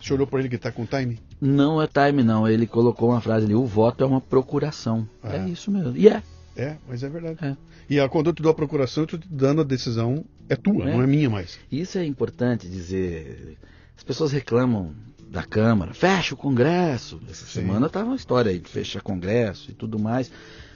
Você 0.00 0.14
olhou 0.14 0.26
para 0.26 0.40
ele 0.40 0.48
que 0.48 0.58
tá 0.58 0.72
com 0.72 0.86
time? 0.86 1.18
Não 1.40 1.80
é 1.82 1.86
time, 1.86 2.22
não. 2.24 2.48
Ele 2.48 2.66
colocou 2.66 3.10
uma 3.10 3.20
frase 3.20 3.44
ali: 3.44 3.54
o 3.54 3.64
voto 3.64 4.02
é 4.02 4.06
uma 4.06 4.20
procuração. 4.20 5.06
É. 5.22 5.36
É, 5.36 5.48
isso 5.48 5.70
mesmo. 5.70 5.96
E 5.96 6.08
é. 6.08 6.22
É, 6.56 6.76
mas 6.88 7.02
é 7.02 7.08
verdade. 7.08 7.38
É. 7.40 7.56
E 7.92 8.00
a, 8.00 8.08
quando 8.08 8.28
eu 8.28 8.32
te 8.32 8.40
dou 8.40 8.50
a 8.50 8.54
procuração, 8.54 9.02
eu 9.02 9.06
tô 9.06 9.18
te 9.18 9.28
dando 9.30 9.60
a 9.60 9.64
decisão, 9.64 10.24
é 10.48 10.56
tua, 10.56 10.88
É. 10.88 10.92
não 10.94 11.02
é 11.02 11.06
minha 11.06 11.28
mais. 11.28 11.58
Isso 11.70 11.98
é 11.98 12.06
importante 12.06 12.66
dizer. 12.66 13.58
As 13.94 14.02
pessoas 14.02 14.32
reclamam 14.32 14.94
da 15.28 15.42
Câmara, 15.42 15.92
fecha 15.92 16.32
o 16.32 16.38
Congresso. 16.38 17.20
Essa 17.28 17.44
Sim. 17.44 17.60
semana 17.60 17.88
estava 17.88 18.06
uma 18.06 18.16
história 18.16 18.50
aí 18.50 18.58
de 18.58 18.66
fechar 18.70 19.02
Congresso 19.02 19.70
e 19.70 19.74
tudo 19.74 19.98
mais. 19.98 20.32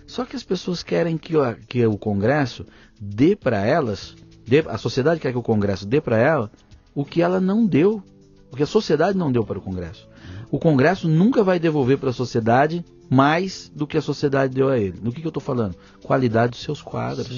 Só 0.07 0.27
que 0.27 0.37
as 0.37 0.43
pessoas 0.43 0.83
querem 0.83 1.17
que, 1.17 1.35
o- 1.35 1.57
que 1.67 1.87
o 1.87 1.97
Congresso 1.97 2.67
dê 3.01 3.35
para 3.35 3.65
elas, 3.65 4.15
dê- 4.47 4.65
a 4.69 4.77
sociedade 4.77 5.19
quer 5.19 5.33
que 5.33 5.39
o 5.39 5.43
Congresso 5.43 5.87
dê 5.87 6.03
para 6.03 6.19
ela 6.19 6.51
o 6.95 7.03
que 7.03 7.23
ela 7.23 7.41
não 7.41 7.65
deu, 7.67 8.03
o 8.53 8.57
que 8.57 8.63
a 8.63 8.67
sociedade 8.67 9.17
não 9.17 9.33
deu 9.33 9.43
para 9.43 9.59
o 9.59 9.63
Congresso. 9.63 10.07
O 10.51 10.59
Congresso 10.59 11.09
nunca 11.09 11.43
vai 11.43 11.59
devolver 11.59 11.97
para 11.97 12.11
a 12.11 12.13
sociedade 12.13 12.85
mais 13.09 13.71
do 13.75 13.87
que 13.87 13.97
a 13.97 14.03
sociedade 14.03 14.55
deu 14.55 14.69
a 14.69 14.79
ele. 14.79 14.99
No 15.03 15.13
que, 15.13 15.21
que 15.21 15.27
eu 15.27 15.31
estou 15.31 15.43
falando? 15.43 15.77
Qualidade 16.03 16.53
dos 16.53 16.63
seus 16.63 16.83
quadros. 16.83 17.29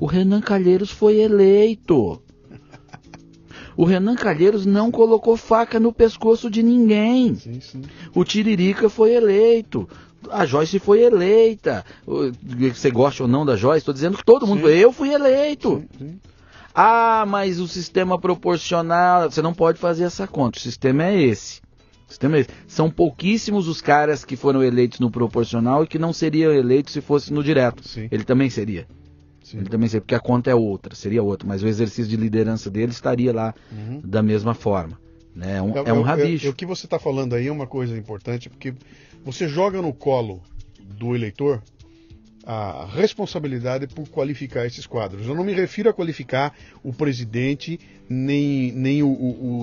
O 0.00 0.06
Renan 0.06 0.40
Calheiros 0.40 0.90
foi 0.90 1.18
eleito. 1.20 2.22
O 3.76 3.84
Renan 3.84 4.16
Calheiros 4.16 4.66
não 4.66 4.90
colocou 4.90 5.36
faca 5.36 5.78
no 5.78 5.92
pescoço 5.92 6.50
de 6.50 6.62
ninguém. 6.64 7.36
Sim, 7.36 7.60
sim. 7.60 7.82
O 8.12 8.24
Tiririca 8.24 8.88
foi 8.88 9.14
eleito. 9.14 9.88
A 10.30 10.44
Joyce 10.44 10.80
foi 10.80 11.02
eleita. 11.02 11.84
Você 12.74 12.90
gosta 12.90 13.22
ou 13.22 13.28
não 13.28 13.46
da 13.46 13.54
Joyce? 13.54 13.78
Estou 13.78 13.94
dizendo 13.94 14.18
que 14.18 14.24
todo 14.24 14.46
mundo 14.46 14.58
Sim. 14.58 14.62
foi. 14.64 14.78
Eu 14.78 14.92
fui 14.92 15.12
eleito. 15.12 15.84
Ah, 16.74 17.24
mas 17.26 17.60
o 17.60 17.68
sistema 17.68 18.18
proporcional. 18.18 19.30
Você 19.30 19.40
não 19.40 19.54
pode 19.54 19.78
fazer 19.78 20.04
essa 20.04 20.26
conta. 20.26 20.58
O 20.58 20.62
sistema 20.62 21.04
é 21.04 21.22
esse. 21.22 21.60
São 22.66 22.90
pouquíssimos 22.90 23.68
os 23.68 23.80
caras 23.80 24.24
que 24.24 24.36
foram 24.36 24.62
eleitos 24.62 24.98
no 25.00 25.10
proporcional 25.10 25.84
e 25.84 25.86
que 25.86 25.98
não 25.98 26.12
seriam 26.12 26.52
eleitos 26.52 26.92
se 26.92 27.00
fosse 27.00 27.32
no 27.32 27.42
direto. 27.44 27.86
Sim. 27.86 28.08
Ele 28.10 28.24
também 28.24 28.48
seria. 28.50 28.86
Sim. 29.42 29.58
Ele 29.58 29.68
também 29.68 29.88
seria, 29.88 30.00
porque 30.02 30.14
a 30.14 30.20
conta 30.20 30.50
é 30.50 30.54
outra, 30.54 30.94
seria 30.94 31.22
outra. 31.22 31.46
Mas 31.46 31.62
o 31.62 31.66
exercício 31.68 32.06
de 32.08 32.16
liderança 32.16 32.70
dele 32.70 32.92
estaria 32.92 33.32
lá 33.32 33.54
Uhum. 33.72 34.00
da 34.04 34.22
mesma 34.22 34.54
forma. 34.54 34.98
Né? 35.34 35.56
É 35.58 35.62
um, 35.62 35.70
É- 35.76 35.82
é 35.90 35.92
um 35.92 36.00
é- 36.00 36.04
rabicho. 36.04 36.48
o 36.50 36.54
que 36.54 36.66
você 36.66 36.86
está 36.86 36.98
falando 36.98 37.34
aí 37.34 37.46
é 37.46 37.52
uma 37.52 37.66
coisa 37.66 37.96
importante, 37.96 38.48
porque 38.48 38.74
você 39.24 39.46
joga 39.48 39.80
no 39.80 39.92
colo 39.92 40.42
do 40.98 41.14
eleitor 41.14 41.62
a 42.44 42.86
responsabilidade 42.94 43.86
por 43.86 44.08
qualificar 44.08 44.64
esses 44.66 44.86
quadros. 44.86 45.26
Eu 45.26 45.34
não 45.34 45.44
me 45.44 45.52
refiro 45.52 45.90
a 45.90 45.92
qualificar 45.92 46.54
o 46.82 46.92
presidente 46.94 47.78
nem, 48.08 48.72
nem 48.72 48.97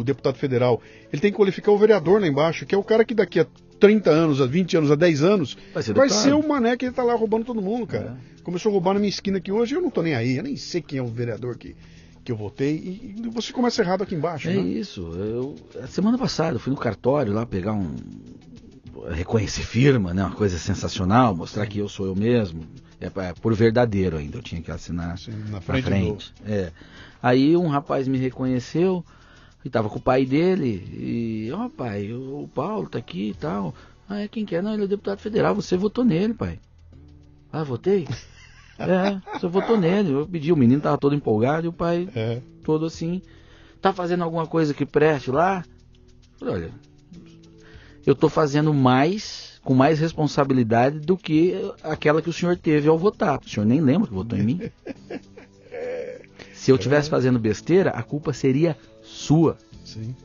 deputado 0.05 0.35
federal. 0.37 0.81
Ele 1.11 1.21
tem 1.21 1.31
que 1.31 1.37
qualificar 1.37 1.71
o 1.71 1.77
vereador 1.77 2.21
lá 2.21 2.27
embaixo, 2.27 2.65
que 2.65 2.73
é 2.73 2.77
o 2.77 2.83
cara 2.83 3.03
que 3.03 3.13
daqui 3.13 3.39
a 3.39 3.47
30 3.79 4.09
anos, 4.09 4.41
a 4.41 4.45
20 4.45 4.77
anos, 4.77 4.91
a 4.91 4.95
10 4.95 5.21
anos, 5.23 5.57
Vai 5.73 5.83
ser 5.83 5.93
vai 5.93 6.09
ser 6.09 6.33
o 6.33 6.47
mané 6.47 6.77
que 6.77 6.85
ele 6.85 6.93
tá 6.93 7.03
lá 7.03 7.13
roubando 7.13 7.43
todo 7.45 7.61
mundo, 7.61 7.85
cara. 7.85 8.17
Começou 8.43 8.69
a 8.69 8.73
roubar 8.73 8.93
na 8.93 8.99
minha 8.99 9.09
esquina 9.09 9.37
aqui 9.39 9.51
hoje, 9.51 9.75
eu 9.75 9.81
não 9.81 9.89
tô 9.89 10.01
nem 10.01 10.15
aí, 10.15 10.37
eu 10.37 10.43
nem 10.43 10.55
sei 10.55 10.81
quem 10.81 10.99
é 10.99 11.01
o 11.01 11.07
vereador 11.07 11.57
que, 11.57 11.75
que 12.23 12.31
eu 12.31 12.37
votei, 12.37 12.75
e, 12.75 13.15
e 13.25 13.29
você 13.29 13.51
começa 13.51 13.81
errado 13.81 14.03
aqui 14.03 14.15
embaixo, 14.15 14.47
É 14.49 14.53
né? 14.53 14.61
isso. 14.61 15.01
Eu, 15.15 15.55
a 15.83 15.87
semana 15.87 16.17
passada 16.17 16.55
eu 16.55 16.59
fui 16.59 16.71
no 16.71 16.77
cartório 16.79 17.33
lá 17.33 17.45
pegar 17.45 17.73
um. 17.73 17.95
reconhecer 19.11 19.63
firma, 19.63 20.13
né? 20.13 20.23
Uma 20.23 20.35
coisa 20.35 20.57
sensacional, 20.57 21.35
mostrar 21.35 21.65
que 21.67 21.79
eu 21.79 21.89
sou 21.89 22.05
eu 22.05 22.15
mesmo. 22.15 22.61
É, 23.01 23.07
é 23.07 23.33
por 23.33 23.53
verdadeiro 23.53 24.17
ainda, 24.17 24.37
eu 24.37 24.41
tinha 24.41 24.61
que 24.61 24.71
assinar 24.71 25.13
Assim, 25.15 25.31
na 25.31 25.51
na 25.53 25.61
frente, 25.61 25.83
frente. 25.85 26.33
É. 26.45 26.71
Aí 27.21 27.57
um 27.57 27.67
rapaz 27.67 28.07
me 28.07 28.17
reconheceu 28.17 29.03
e 29.65 29.69
tava 29.69 29.89
com 29.89 29.97
o 29.97 30.01
pai 30.01 30.25
dele. 30.25 30.87
E, 30.93 31.51
ó 31.51 31.67
pai, 31.67 32.13
o, 32.13 32.47
Paulo 32.53 32.87
tá 32.87 32.99
aqui 32.99 33.31
e 33.31 33.33
tal. 33.33 33.73
Ah, 34.07 34.21
é 34.21 34.27
quem 34.27 34.45
que 34.45 34.55
é? 34.55 34.61
Não, 34.61 34.75
ele 34.75 34.83
é 34.83 34.87
deputado 34.87 35.17
federal, 35.17 35.55
você 35.55 35.75
votou 35.75 36.05
nele, 36.05 36.35
pai. 36.35 36.59
Ah, 37.51 37.63
votei? 37.63 38.07
é, 38.77 39.19
você 39.33 39.47
votou 39.47 39.75
nele. 39.75 40.11
Eu 40.11 40.27
pedi, 40.27 40.53
o 40.53 40.55
menino 40.55 40.81
tava 40.81 40.99
todo 40.99 41.15
empolgado 41.15 41.65
e 41.65 41.69
o 41.69 41.73
pai. 41.73 42.07
É. 42.15 42.41
todo 42.63 42.85
assim. 42.85 43.23
Tá 43.81 43.91
fazendo 43.91 44.23
alguma 44.23 44.45
coisa 44.45 44.73
que 44.73 44.85
preste 44.85 45.31
lá? 45.31 45.65
Falei, 46.37 46.55
olha, 46.55 46.71
eu 48.05 48.13
tô 48.15 48.29
fazendo 48.29 48.71
mais, 48.71 49.59
com 49.63 49.73
mais 49.73 49.99
responsabilidade 49.99 50.99
do 50.99 51.17
que 51.17 51.55
aquela 51.81 52.21
que 52.21 52.29
o 52.29 52.33
senhor 52.33 52.55
teve 52.55 52.87
ao 52.87 52.99
votar. 52.99 53.39
O 53.43 53.49
senhor 53.49 53.65
nem 53.65 53.81
lembra 53.81 54.07
que 54.07 54.13
votou 54.13 54.37
em 54.37 54.43
mim. 54.43 54.61
Se 56.53 56.71
eu 56.71 56.77
tivesse 56.79 57.11
fazendo 57.11 57.37
besteira, 57.37 57.91
a 57.91 58.01
culpa 58.01 58.33
seria 58.33 58.75
sua. 59.15 59.57
Sim. 59.83 60.15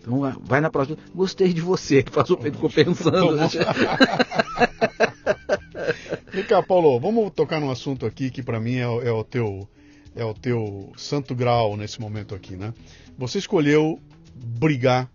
Então 0.00 0.20
vai 0.42 0.60
na 0.60 0.70
próxima. 0.70 0.98
Gostei 1.14 1.52
de 1.52 1.60
você. 1.60 2.02
Passou 2.12 2.36
o 2.36 2.40
peito, 2.40 2.54
ficou 2.56 2.70
pensando. 2.70 3.36
né? 3.36 3.48
Vem 6.32 6.44
cá, 6.44 6.62
Paulo, 6.62 6.98
vamos 7.00 7.32
tocar 7.32 7.60
num 7.60 7.70
assunto 7.70 8.04
aqui 8.06 8.30
que 8.30 8.42
pra 8.42 8.60
mim 8.60 8.76
é, 8.76 8.88
o- 8.88 9.02
é 9.02 9.12
o 9.12 9.24
teu 9.24 9.68
é 10.16 10.24
o 10.24 10.34
teu 10.34 10.92
santo 10.96 11.34
grau 11.34 11.76
nesse 11.76 12.00
momento 12.00 12.34
aqui, 12.34 12.56
né? 12.56 12.74
Você 13.16 13.38
escolheu 13.38 14.00
brigar 14.34 15.08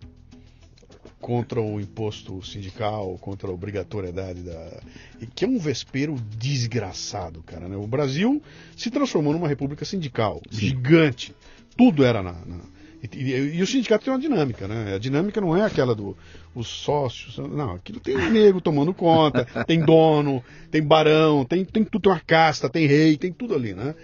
contra 1.20 1.60
o 1.60 1.78
imposto 1.80 2.42
sindical, 2.44 3.18
contra 3.20 3.48
a 3.48 3.52
obrigatoriedade 3.52 4.40
da 4.42 4.80
e 5.20 5.26
que 5.26 5.44
é 5.44 5.48
um 5.48 5.58
vespeiro 5.58 6.14
desgraçado, 6.38 7.42
cara, 7.42 7.68
né? 7.68 7.76
O 7.76 7.86
Brasil 7.86 8.42
se 8.76 8.90
transformou 8.90 9.32
numa 9.34 9.48
república 9.48 9.84
sindical 9.84 10.40
Sim. 10.50 10.58
gigante. 10.58 11.34
Tudo 11.76 12.04
era 12.04 12.22
na, 12.22 12.32
na- 12.32 12.74
e, 13.12 13.18
e- 13.22 13.56
e 13.56 13.62
o 13.62 13.66
sindicato 13.66 14.04
tem 14.04 14.12
uma 14.14 14.18
dinâmica, 14.20 14.66
né? 14.66 14.94
A 14.94 14.98
dinâmica 14.98 15.40
não 15.40 15.56
é 15.56 15.62
aquela 15.62 15.94
do 15.94 16.16
os 16.54 16.68
sócios, 16.68 17.36
não, 17.38 17.72
aquilo 17.72 17.98
tem 18.00 18.30
nego 18.30 18.60
tomando 18.60 18.94
conta, 18.94 19.44
tem 19.66 19.80
dono, 19.84 20.42
tem 20.70 20.82
barão, 20.82 21.44
tem, 21.44 21.64
tem 21.64 21.84
tudo, 21.84 22.02
tem 22.02 22.12
uma 22.12 22.20
casta, 22.20 22.68
tem 22.68 22.86
rei, 22.86 23.16
tem 23.16 23.32
tudo 23.32 23.54
ali, 23.54 23.74
né? 23.74 23.94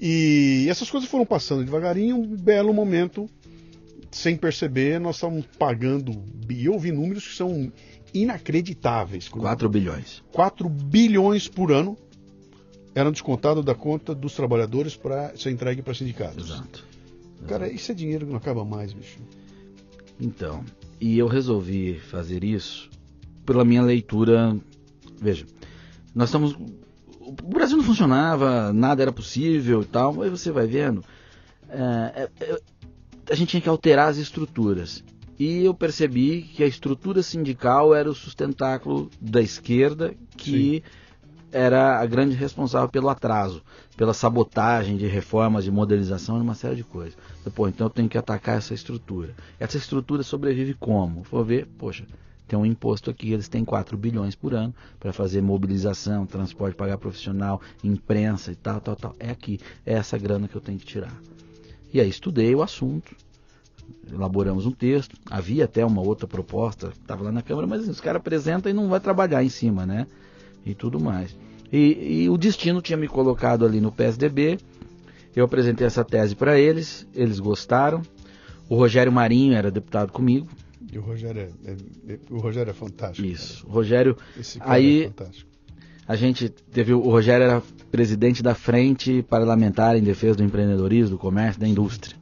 E 0.00 0.66
essas 0.68 0.90
coisas 0.90 1.08
foram 1.08 1.26
passando 1.26 1.64
devagarinho, 1.64 2.16
um 2.16 2.36
belo 2.36 2.72
momento, 2.72 3.28
sem 4.10 4.36
perceber, 4.36 4.98
nós 4.98 5.16
estamos 5.16 5.44
pagando, 5.58 6.12
e 6.48 6.64
eu 6.66 6.78
vi 6.78 6.90
números 6.90 7.26
que 7.28 7.34
são 7.34 7.70
inacreditáveis. 8.14 9.28
4 9.28 9.68
bilhões. 9.68 10.22
4 10.32 10.68
bilhões 10.68 11.48
por 11.48 11.70
ano 11.72 11.96
eram 12.98 13.12
descontados 13.12 13.64
da 13.64 13.74
conta 13.74 14.12
dos 14.12 14.34
trabalhadores 14.34 14.96
para 14.96 15.36
ser 15.36 15.50
entregue 15.50 15.82
para 15.82 15.94
sindicatos. 15.94 16.50
Exato. 16.50 16.84
Cara, 17.46 17.70
isso 17.70 17.92
é 17.92 17.94
dinheiro 17.94 18.26
que 18.26 18.32
não 18.32 18.38
acaba 18.38 18.64
mais, 18.64 18.92
bicho. 18.92 19.18
Então, 20.20 20.64
e 21.00 21.16
eu 21.16 21.28
resolvi 21.28 21.94
fazer 21.94 22.42
isso 22.42 22.90
pela 23.46 23.64
minha 23.64 23.82
leitura. 23.82 24.56
Veja, 25.20 25.46
nós 26.12 26.28
estamos. 26.28 26.56
O 27.20 27.32
Brasil 27.48 27.76
não 27.76 27.84
funcionava, 27.84 28.72
nada 28.72 29.02
era 29.02 29.12
possível 29.12 29.82
e 29.82 29.84
tal. 29.84 30.20
Aí 30.22 30.30
você 30.30 30.50
vai 30.50 30.66
vendo. 30.66 31.04
é, 31.68 32.28
é, 32.40 32.44
é, 32.44 32.60
a 33.30 33.34
gente 33.36 33.50
tinha 33.50 33.60
que 33.60 33.68
alterar 33.68 34.08
as 34.08 34.16
estruturas. 34.16 35.04
E 35.38 35.64
eu 35.64 35.72
percebi 35.72 36.42
que 36.42 36.64
a 36.64 36.66
estrutura 36.66 37.22
sindical 37.22 37.94
era 37.94 38.10
o 38.10 38.14
sustentáculo 38.14 39.08
da 39.20 39.40
esquerda 39.40 40.14
que 40.36 40.82
era 41.50 41.98
a 41.98 42.06
grande 42.06 42.34
responsável 42.34 42.88
pelo 42.88 43.08
atraso, 43.08 43.62
pela 43.96 44.12
sabotagem 44.12 44.96
de 44.96 45.06
reformas, 45.06 45.64
de 45.64 45.70
modernização 45.70 46.40
uma 46.40 46.54
série 46.54 46.76
de 46.76 46.84
coisas. 46.84 47.16
Pô, 47.54 47.68
então 47.68 47.86
eu 47.86 47.90
tenho 47.90 48.08
que 48.08 48.18
atacar 48.18 48.58
essa 48.58 48.74
estrutura. 48.74 49.34
Essa 49.58 49.76
estrutura 49.76 50.22
sobrevive 50.22 50.74
como? 50.74 51.22
Vou 51.22 51.44
ver, 51.44 51.66
poxa, 51.78 52.04
tem 52.46 52.58
um 52.58 52.66
imposto 52.66 53.10
aqui, 53.10 53.32
eles 53.32 53.48
têm 53.48 53.64
4 53.64 53.96
bilhões 53.96 54.34
por 54.34 54.54
ano 54.54 54.74
para 54.98 55.12
fazer 55.12 55.42
mobilização, 55.42 56.26
transporte, 56.26 56.76
pagar 56.76 56.98
profissional, 56.98 57.60
imprensa 57.84 58.52
e 58.52 58.56
tal, 58.56 58.80
tal, 58.80 58.96
tal. 58.96 59.16
É 59.18 59.30
aqui, 59.30 59.60
é 59.84 59.94
essa 59.94 60.16
grana 60.16 60.48
que 60.48 60.56
eu 60.56 60.60
tenho 60.60 60.78
que 60.78 60.86
tirar. 60.86 61.14
E 61.92 62.00
aí 62.00 62.08
estudei 62.08 62.54
o 62.54 62.62
assunto, 62.62 63.14
elaboramos 64.10 64.66
um 64.66 64.70
texto, 64.70 65.16
havia 65.30 65.64
até 65.64 65.84
uma 65.84 66.02
outra 66.02 66.26
proposta, 66.26 66.88
estava 66.88 67.24
lá 67.24 67.32
na 67.32 67.42
Câmara, 67.42 67.66
mas 67.66 67.88
os 67.88 68.00
caras 68.00 68.20
apresentam 68.20 68.70
e 68.70 68.74
não 68.74 68.88
vai 68.88 69.00
trabalhar 69.00 69.42
em 69.42 69.48
cima, 69.48 69.86
né? 69.86 70.06
E 70.68 70.74
tudo 70.74 71.00
mais. 71.00 71.34
E, 71.72 72.22
e 72.24 72.28
o 72.30 72.36
destino 72.38 72.80
tinha 72.82 72.96
me 72.96 73.08
colocado 73.08 73.64
ali 73.64 73.80
no 73.80 73.90
PSDB, 73.92 74.58
eu 75.34 75.44
apresentei 75.44 75.86
essa 75.86 76.04
tese 76.04 76.34
para 76.34 76.58
eles, 76.58 77.06
eles 77.14 77.38
gostaram. 77.40 78.02
O 78.68 78.74
Rogério 78.76 79.10
Marinho 79.12 79.54
era 79.54 79.70
deputado 79.70 80.12
comigo. 80.12 80.46
E 80.92 80.98
o 80.98 81.02
Rogério 81.02 81.42
é, 81.42 81.70
é- 81.70 82.12
é- 82.14 82.18
o 82.30 82.38
Rogério 82.38 82.70
é 82.70 82.74
fantástico. 82.74 83.26
Isso. 83.26 83.66
O 83.66 83.70
Rogério, 83.70 84.14
cara. 84.14 84.28
Esse 84.40 84.58
cara 84.58 84.72
Aí- 84.72 85.02
é 85.04 85.06
fantástico. 85.08 85.50
a 86.06 86.16
gente 86.16 86.48
teve 86.48 86.92
o 86.94 87.00
Rogério 87.00 87.44
era 87.44 87.62
presidente 87.90 88.42
da 88.42 88.54
frente 88.54 89.22
parlamentar 89.22 89.96
em 89.96 90.02
defesa 90.02 90.36
do 90.36 90.44
empreendedorismo, 90.44 91.10
do 91.16 91.18
comércio, 91.18 91.60
da 91.60 91.68
indústria. 91.68 92.16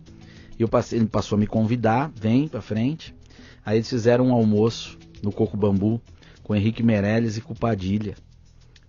E 0.58 0.62
eu 0.62 0.68
passei, 0.68 0.98
ele 0.98 1.06
passou 1.06 1.36
a 1.36 1.38
me 1.38 1.46
convidar, 1.46 2.10
vem 2.14 2.48
para 2.48 2.60
frente. 2.60 3.14
Aí 3.64 3.78
eles 3.78 3.88
fizeram 3.88 4.28
um 4.28 4.32
almoço 4.32 4.98
no 5.22 5.30
Coco 5.32 5.56
Bambu 5.56 6.00
com 6.42 6.54
Henrique 6.54 6.82
Meirelles 6.82 7.36
e 7.36 7.40
com 7.40 7.52
o 7.52 7.56
Padilha 7.58 8.14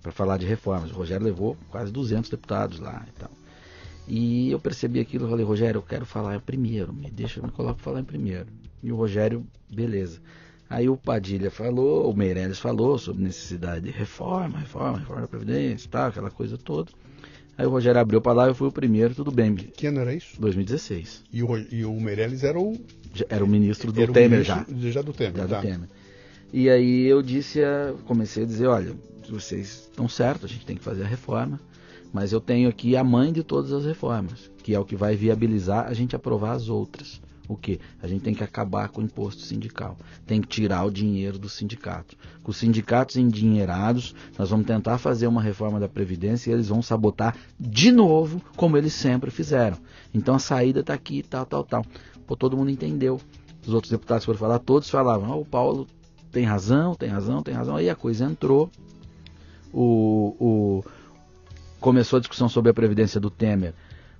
para 0.01 0.11
falar 0.11 0.37
de 0.37 0.45
reformas. 0.45 0.91
O 0.91 0.95
Rogério 0.95 1.25
levou 1.25 1.57
quase 1.69 1.91
200 1.91 2.29
deputados 2.29 2.79
lá 2.79 3.05
e 3.07 3.19
tal. 3.19 3.31
E 4.07 4.51
eu 4.51 4.59
percebi 4.59 4.99
aquilo 4.99 5.27
e 5.27 5.29
falei, 5.29 5.45
Rogério, 5.45 5.79
eu 5.79 5.83
quero 5.83 6.05
falar 6.05 6.39
primeiro, 6.39 6.93
me 6.93 7.09
deixa, 7.11 7.41
me 7.41 7.51
coloca 7.51 7.75
para 7.75 7.83
falar 7.83 7.99
em 7.99 8.05
primeiro. 8.05 8.45
E 8.81 8.91
o 8.91 8.95
Rogério, 8.95 9.45
beleza. 9.69 10.19
Aí 10.69 10.87
o 10.89 10.95
Padilha 10.97 11.49
falou, 11.51 12.09
o 12.11 12.15
Meirelles 12.15 12.59
falou 12.59 12.97
sobre 12.97 13.23
necessidade 13.23 13.85
de 13.85 13.91
reforma, 13.91 14.59
reforma, 14.59 14.99
reforma 14.99 15.21
da 15.21 15.27
Previdência 15.27 15.89
tal, 15.91 16.07
aquela 16.09 16.29
coisa 16.29 16.57
toda. 16.57 16.91
Aí 17.57 17.65
o 17.65 17.69
Rogério 17.69 17.99
abriu 17.99 18.21
para 18.21 18.33
lá, 18.33 18.47
eu 18.47 18.53
fui 18.55 18.67
o 18.67 18.71
primeiro, 18.71 19.15
tudo 19.15 19.31
bem, 19.31 19.55
Que 19.55 19.87
ano 19.87 19.99
era 20.01 20.13
isso? 20.13 20.39
2016. 20.39 21.23
E 21.33 21.41
o, 21.43 21.57
e 21.71 21.83
o 21.85 21.99
Meirelles 21.99 22.43
era 22.43 22.59
o. 22.59 22.77
Já 23.13 23.25
Era 23.29 23.43
o 23.43 23.47
ministro 23.47 23.91
do 23.91 24.01
o 24.03 24.07
Temer 24.13 24.43
já. 24.43 24.57
ministro- 24.67 24.91
já 24.91 25.01
do 25.01 25.11
Temer, 25.11 25.37
Já 25.37 25.47
tá. 25.47 25.55
do 25.57 25.61
Temer. 25.67 25.89
E 26.53 26.69
aí 26.69 27.05
eu 27.07 27.21
disse, 27.23 27.63
a- 27.63 27.93
comecei 28.05 28.43
a 28.43 28.45
dizer, 28.45 28.67
olha, 28.67 28.93
vocês 29.31 29.87
estão 29.89 30.07
certos, 30.07 30.45
a 30.45 30.53
gente 30.53 30.65
tem 30.65 30.75
que 30.75 30.83
fazer 30.83 31.03
a 31.03 31.07
reforma, 31.07 31.59
mas 32.13 32.31
eu 32.31 32.39
tenho 32.39 32.69
aqui 32.69 32.95
a 32.95 33.03
mãe 33.03 33.31
de 33.31 33.43
todas 33.43 33.71
as 33.71 33.85
reformas, 33.85 34.49
que 34.63 34.73
é 34.73 34.79
o 34.79 34.85
que 34.85 34.95
vai 34.95 35.15
viabilizar 35.15 35.87
a 35.87 35.93
gente 35.93 36.15
aprovar 36.15 36.53
as 36.53 36.69
outras. 36.69 37.21
O 37.47 37.55
que? 37.55 37.79
A 38.01 38.07
gente 38.07 38.23
tem 38.23 38.33
que 38.33 38.43
acabar 38.43 38.89
com 38.89 38.99
o 38.99 39.03
imposto 39.03 39.41
sindical. 39.41 39.95
Tem 40.25 40.41
que 40.41 40.47
tirar 40.47 40.83
o 40.83 40.91
dinheiro 40.91 41.39
do 41.39 41.47
sindicato. 41.47 42.17
Com 42.43 42.51
os 42.51 42.57
sindicatos 42.57 43.15
endinheirados, 43.15 44.13
nós 44.37 44.49
vamos 44.49 44.67
tentar 44.67 44.97
fazer 44.97 45.27
uma 45.27 45.41
reforma 45.41 45.79
da 45.79 45.87
Previdência 45.87 46.49
e 46.49 46.53
eles 46.53 46.67
vão 46.67 46.81
sabotar 46.81 47.37
de 47.57 47.89
novo, 47.89 48.41
como 48.57 48.75
eles 48.75 48.91
sempre 48.93 49.31
fizeram. 49.31 49.77
Então 50.13 50.35
a 50.35 50.39
saída 50.39 50.81
está 50.81 50.93
aqui, 50.93 51.23
tal, 51.23 51.45
tal, 51.45 51.63
tal. 51.63 51.85
Pô, 52.25 52.35
todo 52.35 52.57
mundo 52.57 52.69
entendeu. 52.69 53.19
Os 53.65 53.73
outros 53.73 53.91
deputados 53.91 54.25
foram 54.25 54.37
falar, 54.37 54.59
todos 54.59 54.89
falavam, 54.89 55.37
oh, 55.37 55.41
o 55.41 55.45
Paulo 55.45 55.87
tem 56.31 56.43
razão, 56.43 56.95
tem 56.95 57.09
razão, 57.09 57.41
tem 57.41 57.53
razão. 57.53 57.77
Aí 57.77 57.89
a 57.89 57.95
coisa 57.95 58.25
entrou. 58.25 58.69
O, 59.79 60.35
o, 60.39 60.83
começou 61.79 62.17
a 62.17 62.19
discussão 62.19 62.49
sobre 62.49 62.71
a 62.71 62.73
Previdência 62.73 63.19
do 63.19 63.29
Temer 63.29 63.73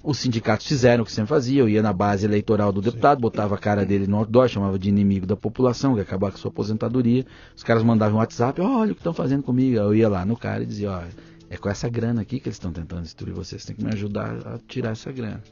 os 0.03 0.19
sindicatos 0.19 0.65
fizeram 0.65 1.03
o 1.03 1.05
que 1.05 1.11
sempre 1.11 1.27
faziam, 1.27 1.67
ia 1.67 1.81
na 1.81 1.91
base 1.91 2.25
eleitoral 2.25 2.71
do 2.71 2.81
deputado, 2.81 3.17
Sim. 3.17 3.21
botava 3.21 3.55
a 3.55 3.57
cara 3.57 3.85
dele 3.85 4.07
no 4.07 4.15
outdoor, 4.15 4.47
chamava 4.47 4.79
de 4.79 4.87
inimigo 4.87 5.25
da 5.25 5.35
população, 5.35 5.93
que 5.93 5.99
ia 5.99 6.03
acabar 6.03 6.31
com 6.31 6.37
a 6.37 6.39
sua 6.39 6.49
aposentadoria. 6.49 7.25
Os 7.53 7.61
caras 7.61 7.83
mandavam 7.83 8.15
um 8.15 8.19
WhatsApp, 8.19 8.61
olha 8.61 8.91
o 8.91 8.95
que 8.95 9.01
estão 9.01 9.13
fazendo 9.13 9.43
comigo. 9.43 9.75
Eu 9.75 9.93
ia 9.93 10.07
lá 10.07 10.25
no 10.25 10.37
cara 10.37 10.63
e 10.63 10.65
dizia, 10.65 10.91
ó, 10.91 11.03
é 11.49 11.57
com 11.57 11.67
essa 11.67 11.89
grana 11.89 12.21
aqui 12.21 12.39
que 12.39 12.47
eles 12.47 12.55
estão 12.55 12.71
tentando 12.71 13.01
destruir 13.01 13.33
vocês, 13.33 13.65
tem 13.65 13.75
que 13.75 13.83
me 13.83 13.91
ajudar 13.91 14.37
a 14.47 14.59
tirar 14.65 14.91
essa 14.91 15.11
grana. 15.11 15.43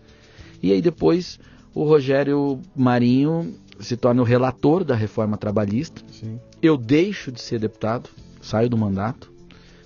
E 0.64 0.72
aí 0.72 0.82
depois 0.82 1.38
o 1.74 1.84
Rogério 1.84 2.62
Marinho 2.74 3.54
se 3.82 3.98
torna 3.98 4.22
o 4.22 4.26
relator 4.26 4.86
da 4.86 4.96
reforma 4.96 5.36
trabalhista. 5.36 6.02
Sim. 6.10 6.40
Eu 6.62 6.78
deixo 6.78 7.30
de 7.30 7.42
ser 7.42 7.60
deputado, 7.60 8.10
saio 8.42 8.70
do 8.70 8.78
mandato 8.78 9.35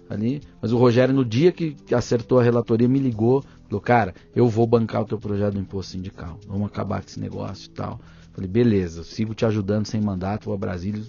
ali, 0.10 0.42
mas 0.62 0.72
o 0.72 0.78
Rogério 0.78 1.14
no 1.14 1.24
dia 1.24 1.52
que 1.52 1.76
acertou 1.94 2.40
a 2.40 2.44
relatoria 2.44 2.88
me 2.88 3.00
ligou, 3.00 3.44
Falou, 3.70 3.82
cara, 3.82 4.16
eu 4.36 4.48
vou 4.48 4.66
bancar 4.66 5.04
o 5.04 5.06
teu 5.06 5.20
projeto 5.20 5.54
do 5.54 5.60
imposto 5.60 5.92
sindical. 5.92 6.40
Vamos 6.48 6.66
acabar 6.66 7.02
com 7.04 7.08
esse 7.08 7.20
negócio 7.20 7.68
e 7.68 7.70
tal. 7.70 8.02
Falei, 8.34 8.50
beleza, 8.50 9.04
sigo 9.04 9.36
te 9.36 9.46
ajudando 9.46 9.86
sem 9.86 10.02
mandato, 10.02 10.46
vou 10.46 10.56
a 10.56 10.58
Brasília, 10.58 11.04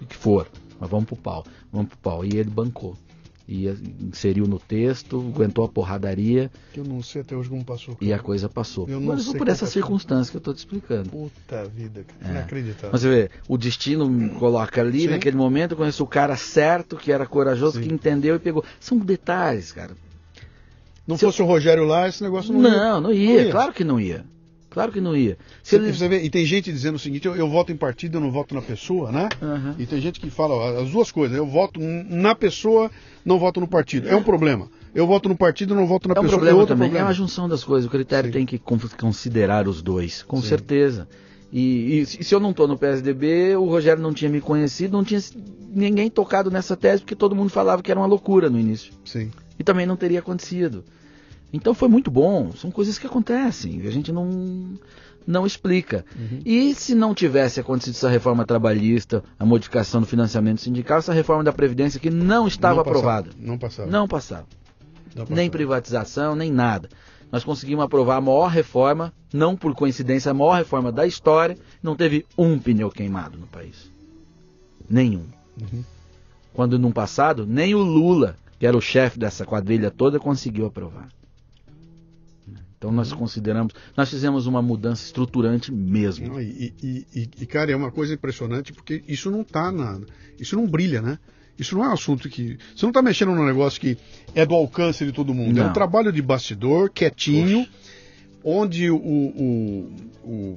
o 0.00 0.04
que 0.04 0.14
for. 0.14 0.46
Mas 0.78 0.90
vamos 0.90 1.06
pro 1.06 1.16
pau, 1.16 1.42
vamos 1.72 1.88
pro 1.88 1.98
pau. 1.98 2.24
E 2.24 2.36
ele 2.36 2.50
bancou 2.50 2.98
e 3.52 3.68
inseriu 4.00 4.46
no 4.46 4.58
texto, 4.58 5.20
aguentou 5.34 5.62
a 5.64 5.68
porradaria. 5.68 6.50
Que 6.72 6.80
eu 6.80 6.84
não 6.84 7.02
sei 7.02 7.20
até 7.20 7.36
hoje 7.36 7.50
como 7.50 7.62
passou. 7.62 7.94
Cara. 7.94 8.06
E 8.06 8.12
a 8.12 8.18
coisa 8.18 8.48
passou. 8.48 8.88
Eu 8.88 8.98
não 8.98 9.08
Mas 9.08 9.24
sei 9.24 9.38
por 9.38 9.46
essa 9.46 9.66
circunstância 9.66 10.30
que 10.30 10.36
eu 10.36 10.40
estou 10.40 10.54
te 10.54 10.58
explicando. 10.58 11.10
Puta 11.10 11.64
vida, 11.66 12.02
cara. 12.02 12.32
É. 12.32 12.38
Inacreditável. 12.38 12.90
Mas 12.92 13.02
você 13.02 13.08
vê, 13.08 13.30
o 13.46 13.58
destino 13.58 14.08
me 14.08 14.30
coloca 14.30 14.80
ali, 14.80 15.02
Sim. 15.02 15.08
naquele 15.08 15.36
momento, 15.36 15.72
eu 15.72 15.76
conheço 15.76 16.02
o 16.02 16.06
cara 16.06 16.34
certo, 16.34 16.96
que 16.96 17.12
era 17.12 17.26
corajoso, 17.26 17.78
Sim. 17.78 17.88
que 17.88 17.92
entendeu 17.94 18.36
e 18.36 18.38
pegou. 18.38 18.64
São 18.80 18.96
detalhes, 18.98 19.70
cara. 19.70 19.94
Não 21.06 21.18
Se 21.18 21.26
fosse 21.26 21.40
eu... 21.40 21.46
o 21.46 21.48
Rogério 21.48 21.84
lá, 21.84 22.08
esse 22.08 22.22
negócio 22.22 22.54
não, 22.54 22.62
não 22.62 22.70
ia. 22.70 22.76
Não, 22.76 23.00
não 23.00 23.12
ia. 23.12 23.50
Claro 23.50 23.72
que 23.72 23.84
não 23.84 24.00
ia. 24.00 24.24
Claro 24.72 24.90
que 24.90 25.02
não 25.02 25.14
ia. 25.14 25.36
Se 25.62 25.76
ele... 25.76 25.92
você 25.92 26.08
vê, 26.08 26.22
e 26.22 26.30
tem 26.30 26.46
gente 26.46 26.72
dizendo 26.72 26.94
o 26.94 26.98
seguinte: 26.98 27.26
eu, 27.26 27.36
eu, 27.36 27.46
voto 27.46 27.70
em 27.70 27.76
partido, 27.76 28.16
eu 28.16 28.22
não 28.22 28.30
voto 28.30 28.54
na 28.54 28.62
pessoa, 28.62 29.12
né? 29.12 29.28
Uhum. 29.42 29.74
E 29.78 29.84
tem 29.84 30.00
gente 30.00 30.18
que 30.18 30.30
fala 30.30 30.80
as 30.80 30.90
duas 30.90 31.12
coisas: 31.12 31.36
eu 31.36 31.46
voto 31.46 31.78
na 31.78 32.34
pessoa, 32.34 32.90
não 33.22 33.38
voto 33.38 33.60
no 33.60 33.68
partido. 33.68 34.08
É 34.08 34.16
um 34.16 34.22
problema. 34.22 34.70
Eu 34.94 35.06
voto 35.06 35.28
no 35.28 35.36
partido, 35.36 35.74
não 35.74 35.86
voto 35.86 36.08
na 36.08 36.14
é 36.14 36.18
um 36.18 36.22
pessoa. 36.22 36.38
Problema 36.38 36.62
é 36.62 36.66
também. 36.66 36.88
Problema. 36.88 37.06
É 37.06 37.08
uma 37.08 37.14
junção 37.14 37.46
das 37.46 37.62
coisas. 37.62 37.86
O 37.86 37.90
critério 37.90 38.28
Sim. 38.28 38.32
tem 38.32 38.46
que 38.46 38.58
considerar 38.58 39.68
os 39.68 39.82
dois, 39.82 40.22
com 40.22 40.40
Sim. 40.40 40.48
certeza. 40.48 41.06
E, 41.52 42.00
e, 42.00 42.06
se 42.06 42.34
eu 42.34 42.40
não 42.40 42.50
estou 42.50 42.66
no 42.66 42.78
PSDB, 42.78 43.54
o 43.56 43.66
Rogério 43.66 44.02
não 44.02 44.14
tinha 44.14 44.30
me 44.30 44.40
conhecido, 44.40 44.96
não 44.96 45.04
tinha 45.04 45.20
ninguém 45.68 46.08
tocado 46.08 46.50
nessa 46.50 46.74
tese, 46.74 47.02
porque 47.02 47.14
todo 47.14 47.36
mundo 47.36 47.50
falava 47.50 47.82
que 47.82 47.90
era 47.90 48.00
uma 48.00 48.06
loucura 48.06 48.48
no 48.48 48.58
início. 48.58 48.94
Sim. 49.04 49.30
E 49.58 49.62
também 49.62 49.84
não 49.84 49.96
teria 49.96 50.20
acontecido. 50.20 50.82
Então 51.52 51.74
foi 51.74 51.88
muito 51.88 52.10
bom. 52.10 52.52
São 52.52 52.70
coisas 52.70 52.98
que 52.98 53.06
acontecem, 53.06 53.86
a 53.86 53.90
gente 53.90 54.10
não 54.10 54.74
não 55.26 55.46
explica. 55.46 56.04
Uhum. 56.16 56.40
E 56.44 56.74
se 56.74 56.94
não 56.94 57.14
tivesse 57.14 57.60
acontecido 57.60 57.94
essa 57.94 58.08
reforma 58.08 58.44
trabalhista, 58.44 59.22
a 59.38 59.44
modificação 59.44 60.00
do 60.00 60.06
financiamento 60.06 60.60
sindical, 60.60 60.98
essa 60.98 61.12
reforma 61.12 61.44
da 61.44 61.52
Previdência 61.52 62.00
que 62.00 62.10
não 62.10 62.48
estava 62.48 62.76
não 62.76 62.80
aprovada. 62.80 63.30
Não 63.38 63.58
passava. 63.58 63.90
Não 63.90 64.08
passava. 64.08 64.46
Não 65.14 65.24
passava. 65.24 65.34
Nem 65.34 65.50
privatização, 65.50 66.34
nem 66.34 66.50
nada. 66.50 66.88
Nós 67.30 67.44
conseguimos 67.44 67.84
aprovar 67.84 68.16
a 68.16 68.20
maior 68.20 68.48
reforma, 68.48 69.12
não 69.32 69.56
por 69.56 69.74
coincidência, 69.74 70.30
a 70.30 70.34
maior 70.34 70.54
reforma 70.54 70.92
da 70.92 71.06
história. 71.06 71.56
Não 71.82 71.96
teve 71.96 72.26
um 72.36 72.58
pneu 72.58 72.90
queimado 72.90 73.38
no 73.38 73.46
país. 73.46 73.90
Nenhum. 74.88 75.26
Uhum. 75.60 75.84
Quando 76.52 76.78
no 76.78 76.92
passado, 76.92 77.46
nem 77.46 77.74
o 77.74 77.82
Lula, 77.82 78.36
que 78.58 78.66
era 78.66 78.76
o 78.76 78.82
chefe 78.82 79.18
dessa 79.18 79.46
quadrilha 79.46 79.90
toda, 79.90 80.18
conseguiu 80.20 80.66
aprovar. 80.66 81.08
Então 82.82 82.90
nós 82.90 83.12
consideramos, 83.12 83.72
nós 83.96 84.10
fizemos 84.10 84.48
uma 84.48 84.60
mudança 84.60 85.04
estruturante 85.04 85.70
mesmo. 85.70 86.40
E, 86.40 86.74
e, 86.82 87.06
e, 87.14 87.30
e 87.42 87.46
cara, 87.46 87.70
é 87.70 87.76
uma 87.76 87.92
coisa 87.92 88.12
impressionante 88.12 88.72
porque 88.72 89.04
isso 89.06 89.30
não 89.30 89.42
está 89.42 89.70
na, 89.70 90.00
isso 90.36 90.56
não 90.56 90.66
brilha, 90.66 91.00
né? 91.00 91.16
Isso 91.56 91.76
não 91.76 91.84
é 91.84 91.88
um 91.90 91.92
assunto 91.92 92.28
que. 92.28 92.58
Você 92.74 92.84
não 92.84 92.90
está 92.90 93.00
mexendo 93.00 93.36
num 93.36 93.46
negócio 93.46 93.80
que 93.80 93.96
é 94.34 94.44
do 94.44 94.56
alcance 94.56 95.06
de 95.06 95.12
todo 95.12 95.32
mundo. 95.32 95.54
Não. 95.54 95.66
É 95.66 95.70
um 95.70 95.72
trabalho 95.72 96.10
de 96.10 96.20
bastidor, 96.20 96.90
quietinho, 96.90 97.60
Oxe. 97.60 97.70
onde 98.42 98.90
o, 98.90 98.96
o, 98.96 99.92
o, 100.24 100.56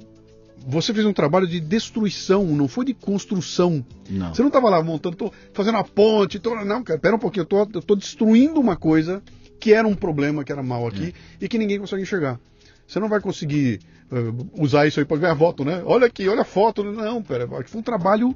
Você 0.66 0.96
fez 0.96 1.06
um 1.06 1.14
trabalho 1.14 1.46
de 1.46 1.60
destruição, 1.60 2.44
não 2.44 2.68
foi 2.68 2.86
de 2.86 2.96
construção. 2.96 3.86
Não. 4.10 4.34
Você 4.34 4.42
não 4.42 4.48
estava 4.48 4.68
lá 4.68 4.82
montando, 4.82 5.16
tô 5.16 5.32
fazendo 5.54 5.78
a 5.78 5.84
ponte, 5.84 6.40
tô, 6.40 6.56
não, 6.66 6.84
cara, 6.84 7.00
pera 7.00 7.16
um 7.16 7.20
pouquinho, 7.20 7.44
eu 7.44 7.46
tô, 7.46 7.60
eu 7.72 7.82
tô 7.84 7.96
destruindo 7.96 8.60
uma 8.60 8.76
coisa 8.76 9.22
que 9.66 9.74
era 9.74 9.88
um 9.88 9.95
problema, 9.95 10.43
que 10.43 10.51
era 10.51 10.61
mal 10.61 10.86
aqui, 10.86 11.07
é. 11.41 11.45
e 11.45 11.49
que 11.49 11.57
ninguém 11.57 11.80
consegue 11.80 12.03
enxergar. 12.03 12.39
Você 12.88 12.99
não 12.99 13.09
vai 13.09 13.20
conseguir 13.20 13.80
uh, 14.11 14.61
usar 14.61 14.86
isso 14.86 14.99
aí 14.99 15.05
para 15.07 15.18
ganhar 15.18 15.34
voto, 15.34 15.66
né? 15.66 15.82
Olha 15.84 16.05
aqui, 16.05 16.30
olha 16.30 16.43
a 16.43 16.45
foto. 16.45 16.84
Não, 16.84 17.24
pera, 17.24 17.47
foi 17.47 17.80
um 17.80 17.84
trabalho. 17.84 18.36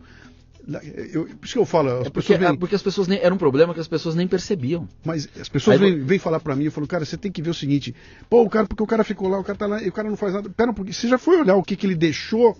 Eu, 1.13 1.25
por 1.25 1.45
isso 1.45 1.53
que 1.53 1.59
eu 1.59 1.67
falo. 1.67 1.99
As 1.99 2.07
é 2.07 2.09
porque, 2.09 2.35
vêm... 2.35 2.47
É 2.47 2.57
porque 2.57 2.73
as 2.73 2.81
pessoas 2.81 3.07
nem, 3.07 3.19
era 3.19 3.31
um 3.31 3.37
problema 3.37 3.75
que 3.75 3.79
as 3.79 3.87
pessoas 3.87 4.15
nem 4.15 4.27
percebiam. 4.27 4.89
Mas 5.05 5.29
as 5.39 5.47
pessoas 5.47 5.79
vêm, 5.79 5.99
vêm 6.03 6.17
falar 6.17 6.39
para 6.39 6.55
mim 6.55 6.65
e 6.65 6.71
falam, 6.71 6.87
cara, 6.87 7.05
você 7.05 7.15
tem 7.15 7.31
que 7.31 7.43
ver 7.43 7.51
o 7.51 7.53
seguinte, 7.53 7.93
pô, 8.27 8.41
o 8.41 8.49
cara, 8.49 8.65
porque 8.65 8.81
o 8.81 8.87
cara 8.87 9.03
ficou 9.03 9.29
lá, 9.29 9.37
o 9.39 9.43
cara 9.43 9.57
tá 9.59 9.67
lá, 9.67 9.83
e 9.83 9.87
o 9.87 9.91
cara 9.91 10.09
não 10.09 10.17
faz 10.17 10.33
nada. 10.33 10.49
Pera 10.49 10.73
pouquinho, 10.73 10.95
você 10.95 11.07
já 11.07 11.19
foi 11.19 11.39
olhar 11.39 11.57
o 11.57 11.61
que, 11.61 11.75
que 11.75 11.85
ele 11.85 11.95
deixou, 11.95 12.57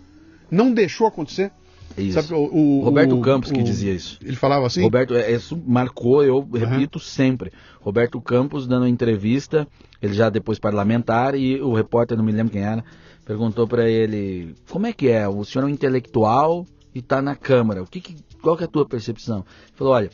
não 0.52 0.72
deixou 0.72 1.08
acontecer? 1.08 1.52
Isso. 1.98 2.22
Sabe, 2.22 2.34
o, 2.34 2.56
o, 2.56 2.82
Roberto 2.82 3.18
o, 3.18 3.22
Campos 3.22 3.52
que 3.52 3.62
dizia 3.62 3.94
isso. 3.94 4.20
Ele 4.24 4.36
falava 4.36 4.68
assim? 4.68 4.82
Roberto, 4.82 5.16
é, 5.16 5.32
isso 5.32 5.62
marcou, 5.66 6.24
eu 6.24 6.48
repito 6.54 6.98
uhum. 6.98 7.04
sempre. 7.04 7.52
Roberto 7.82 8.22
Campos 8.22 8.68
dando 8.68 8.84
uma 8.84 8.90
entrevista, 8.90 9.68
ele 10.02 10.14
já 10.14 10.30
depois 10.30 10.60
parlamentar, 10.60 11.36
e 11.36 11.62
o 11.62 11.74
repórter, 11.74 12.18
não 12.18 12.24
me 12.24 12.32
lembro 12.32 12.54
quem 12.54 12.62
era, 12.62 12.84
perguntou 13.26 13.68
para 13.68 13.90
ele: 13.90 14.56
como 14.70 14.88
é 14.88 14.94
que 14.94 15.10
é? 15.10 15.28
O 15.28 15.44
senhor 15.44 15.64
é 15.64 15.68
um 15.68 15.70
intelectual 15.70 16.66
e 16.94 17.00
está 17.00 17.22
na 17.22 17.36
Câmara. 17.36 17.84
O 17.84 17.88
que, 17.88 18.00
que, 18.00 18.16
qual 18.42 18.56
que 18.56 18.64
é 18.64 18.66
a 18.66 18.70
tua 18.70 18.86
percepção? 18.86 19.40
Ele 19.40 19.76
falou: 19.76 19.94
olha, 19.94 20.10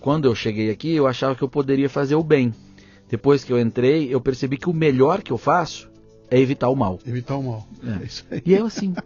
quando 0.00 0.26
eu 0.26 0.34
cheguei 0.34 0.70
aqui, 0.70 0.94
eu 0.94 1.06
achava 1.06 1.34
que 1.34 1.42
eu 1.42 1.48
poderia 1.48 1.88
fazer 1.88 2.14
o 2.14 2.22
bem. 2.22 2.52
Depois 3.08 3.42
que 3.42 3.52
eu 3.52 3.58
entrei, 3.58 4.12
eu 4.12 4.20
percebi 4.20 4.58
que 4.58 4.68
o 4.68 4.74
melhor 4.74 5.22
que 5.22 5.32
eu 5.32 5.38
faço 5.38 5.88
é 6.30 6.38
evitar 6.38 6.68
o 6.68 6.76
mal. 6.76 6.98
Evitar 7.06 7.36
o 7.36 7.42
mal. 7.42 7.68
É, 7.82 8.02
é 8.02 8.06
isso 8.06 8.24
aí. 8.30 8.42
E 8.44 8.54
eu 8.54 8.66
assim. 8.66 8.94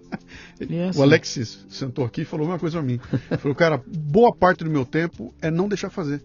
E 0.61 0.77
é 0.77 0.89
assim. 0.89 0.99
O 1.01 1.03
Alexis 1.03 1.65
sentou 1.69 2.05
aqui 2.05 2.23
e 2.23 2.24
falou 2.24 2.47
uma 2.47 2.59
coisa 2.59 2.78
pra 2.78 2.86
mim. 2.86 3.01
falou, 3.39 3.55
cara, 3.55 3.82
boa 3.86 4.32
parte 4.32 4.62
do 4.62 4.70
meu 4.70 4.86
tempo 4.86 5.35
é 5.43 5.51
não 5.51 5.69
deixar 5.69 5.90
fazer. 5.90 6.23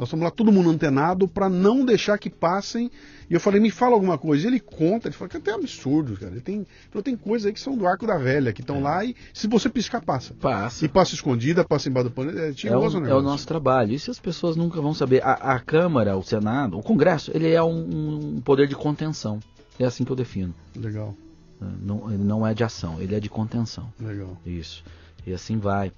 Nós 0.00 0.08
estamos 0.08 0.24
lá 0.24 0.30
todo 0.30 0.50
mundo 0.50 0.70
antenado 0.70 1.28
para 1.28 1.46
não 1.48 1.84
deixar 1.84 2.16
que 2.16 2.30
passem. 2.30 2.90
E 3.28 3.34
eu 3.34 3.38
falei, 3.38 3.60
me 3.60 3.70
fala 3.70 3.94
alguma 3.94 4.16
coisa. 4.16 4.44
E 4.44 4.46
ele 4.46 4.58
conta, 4.58 5.08
ele 5.08 5.14
fala 5.14 5.28
que 5.28 5.36
é 5.36 5.40
até 5.40 5.52
absurdo, 5.52 6.16
cara. 6.16 6.32
Ele 6.32 6.40
tem, 6.40 6.66
falou, 6.90 7.02
tem 7.02 7.14
coisas 7.14 7.46
aí 7.46 7.52
que 7.52 7.60
são 7.60 7.76
do 7.76 7.86
arco 7.86 8.06
da 8.06 8.16
velha, 8.16 8.50
que 8.50 8.62
estão 8.62 8.76
é. 8.76 8.80
lá 8.80 9.04
e 9.04 9.14
se 9.34 9.46
você 9.46 9.68
piscar, 9.68 10.00
passa. 10.00 10.32
Passa. 10.40 10.86
E 10.86 10.88
passa 10.88 11.14
escondida, 11.14 11.64
passa 11.64 11.90
embaixo 11.90 12.08
do 12.08 12.14
pano. 12.14 12.30
É, 12.30 12.48
é, 12.48 12.76
o, 12.76 13.06
é 13.06 13.14
o 13.14 13.20
nosso 13.20 13.46
trabalho. 13.46 13.92
Isso 13.92 14.10
as 14.10 14.18
pessoas 14.18 14.56
nunca 14.56 14.80
vão 14.80 14.94
saber. 14.94 15.22
A, 15.22 15.32
a 15.32 15.60
Câmara, 15.60 16.16
o 16.16 16.22
Senado, 16.22 16.78
o 16.78 16.82
Congresso, 16.82 17.30
ele 17.34 17.50
é 17.50 17.62
um, 17.62 18.36
um 18.36 18.40
poder 18.40 18.66
de 18.66 18.74
contenção. 18.74 19.38
É 19.80 19.86
assim 19.86 20.04
que 20.04 20.12
eu 20.12 20.16
defino. 20.16 20.54
Legal. 20.76 21.16
É, 21.60 21.64
não, 21.80 22.12
ele 22.12 22.22
não 22.22 22.46
é 22.46 22.52
de 22.52 22.62
ação, 22.62 23.00
ele 23.00 23.14
é 23.14 23.20
de 23.20 23.30
contenção. 23.30 23.90
Legal. 23.98 24.36
Isso. 24.44 24.84
E 25.26 25.32
assim 25.32 25.56
vai. 25.56 25.90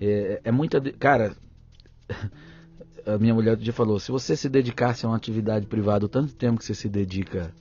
É, 0.00 0.40
é 0.44 0.52
muita. 0.52 0.80
De... 0.80 0.92
Cara, 0.92 1.36
a 3.04 3.18
minha 3.18 3.34
mulher 3.34 3.50
outro 3.50 3.64
dia 3.64 3.72
falou: 3.72 3.98
se 3.98 4.12
você 4.12 4.36
se 4.36 4.48
dedicasse 4.48 5.04
a 5.04 5.08
uma 5.08 5.16
atividade 5.16 5.66
privada 5.66 6.06
o 6.06 6.08
tanto 6.08 6.32
tempo 6.32 6.58
que 6.58 6.64
você 6.64 6.76
se 6.76 6.88
dedica 6.88 7.52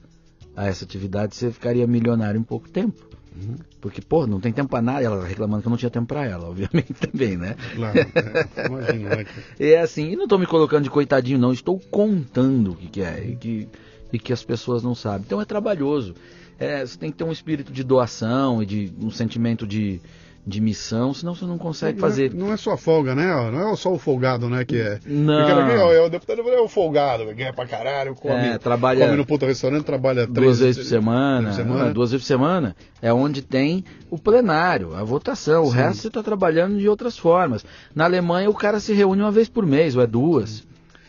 a 0.56 0.68
essa 0.68 0.86
atividade, 0.86 1.36
você 1.36 1.52
ficaria 1.52 1.88
milionário 1.88 2.40
em 2.40 2.44
pouco 2.44 2.70
tempo. 2.70 3.10
Uhum. 3.36 3.56
Porque, 3.82 4.00
pô, 4.00 4.28
não 4.28 4.40
tem 4.40 4.54
tempo 4.54 4.70
para 4.70 4.82
nada. 4.84 5.04
Ela 5.04 5.26
reclamando 5.26 5.64
que 5.64 5.68
eu 5.68 5.72
não 5.72 5.78
tinha 5.78 5.90
tempo 5.90 6.06
para 6.06 6.24
ela, 6.24 6.50
obviamente 6.50 6.94
também, 6.94 7.36
né? 7.36 7.56
Claro, 7.76 7.98
é, 7.98 8.68
imagina. 8.68 9.16
Né? 9.16 9.26
é 9.60 9.80
assim, 9.80 10.12
e 10.12 10.16
não 10.16 10.26
estou 10.26 10.38
me 10.38 10.45
colocando 10.45 10.84
de 10.84 10.91
coitadinho, 10.91 11.40
não. 11.40 11.52
Estou 11.52 11.80
contando 11.80 12.74
o 12.74 12.76
que, 12.76 12.88
que 12.88 13.02
é. 13.02 13.28
E 13.28 13.36
que 13.36 13.68
e 14.14 14.19
que 14.19 14.31
as 14.31 14.44
pessoas 14.44 14.84
não 14.84 14.94
sabem. 14.95 15.23
Então 15.26 15.41
é 15.41 15.45
trabalhoso. 15.45 16.14
É, 16.60 16.85
você 16.85 16.98
tem 16.98 17.11
que 17.11 17.18
ter 17.18 17.23
um 17.23 17.31
espírito 17.31 17.73
de 17.73 17.84
doação 17.84 18.61
e 18.61 18.65
de 18.65 18.94
um 19.02 19.10
sentimento 19.10 19.65
de, 19.65 19.99
de 20.45 20.61
missão, 20.61 21.11
senão 21.11 21.34
você 21.34 21.45
não 21.45 21.57
consegue 21.57 21.99
não 21.99 22.07
fazer. 22.07 22.31
É, 22.31 22.34
não 22.35 22.53
é 22.53 22.57
só 22.57 22.77
folga, 22.77 23.15
né? 23.15 23.26
Não 23.52 23.73
é 23.73 23.76
só 23.76 23.91
o 23.91 23.98
folgado, 23.98 24.48
né? 24.48 24.64
Que 24.64 24.77
é. 24.77 24.99
Não. 25.03 25.45
Porque 25.48 25.77
ó, 25.80 25.91
é 25.91 25.99
o 26.02 26.10
deputado 26.10 26.41
é 26.48 26.61
o 26.61 26.68
folgado, 26.69 27.26
ganha 27.34 27.52
pra 27.52 27.65
caralho, 27.65 28.14
come, 28.14 28.35
É, 28.35 28.57
trabalha- 28.60 29.03
come 29.07 29.18
no 29.18 29.26
puta 29.26 29.48
restaurante, 29.48 29.84
trabalha 29.84 30.27
duas 30.27 30.35
três 30.35 30.60
vezes 30.60 30.77
por 30.84 30.90
semana, 30.90 31.52
três 31.52 31.56
por 31.57 31.64
semana. 31.73 31.90
é, 31.90 31.94
duas 31.94 32.11
vezes 32.11 32.23
por 32.23 32.27
semana, 32.27 32.76
é 33.02 33.11
onde 33.11 33.41
tem 33.41 33.84
o 34.11 34.18
plenário, 34.19 34.94
a 34.95 35.03
votação. 35.03 35.64
O 35.64 35.72
Sim. 35.72 35.77
resto 35.77 36.02
você 36.03 36.07
está 36.07 36.22
trabalhando 36.22 36.77
de 36.77 36.88
outras 36.88 37.18
formas. 37.18 37.65
Na 37.95 38.06
Alemanha 38.06 38.48
o 38.49 38.53
cara 38.53 38.80
se 38.80 38.94
reúne 38.94 39.23
uma 39.23 39.31
vez 39.31 39.49
por 39.49 39.65
mês, 39.65 39.95
ou 39.95 40.03
é 40.03 40.07
duas. 40.07 40.64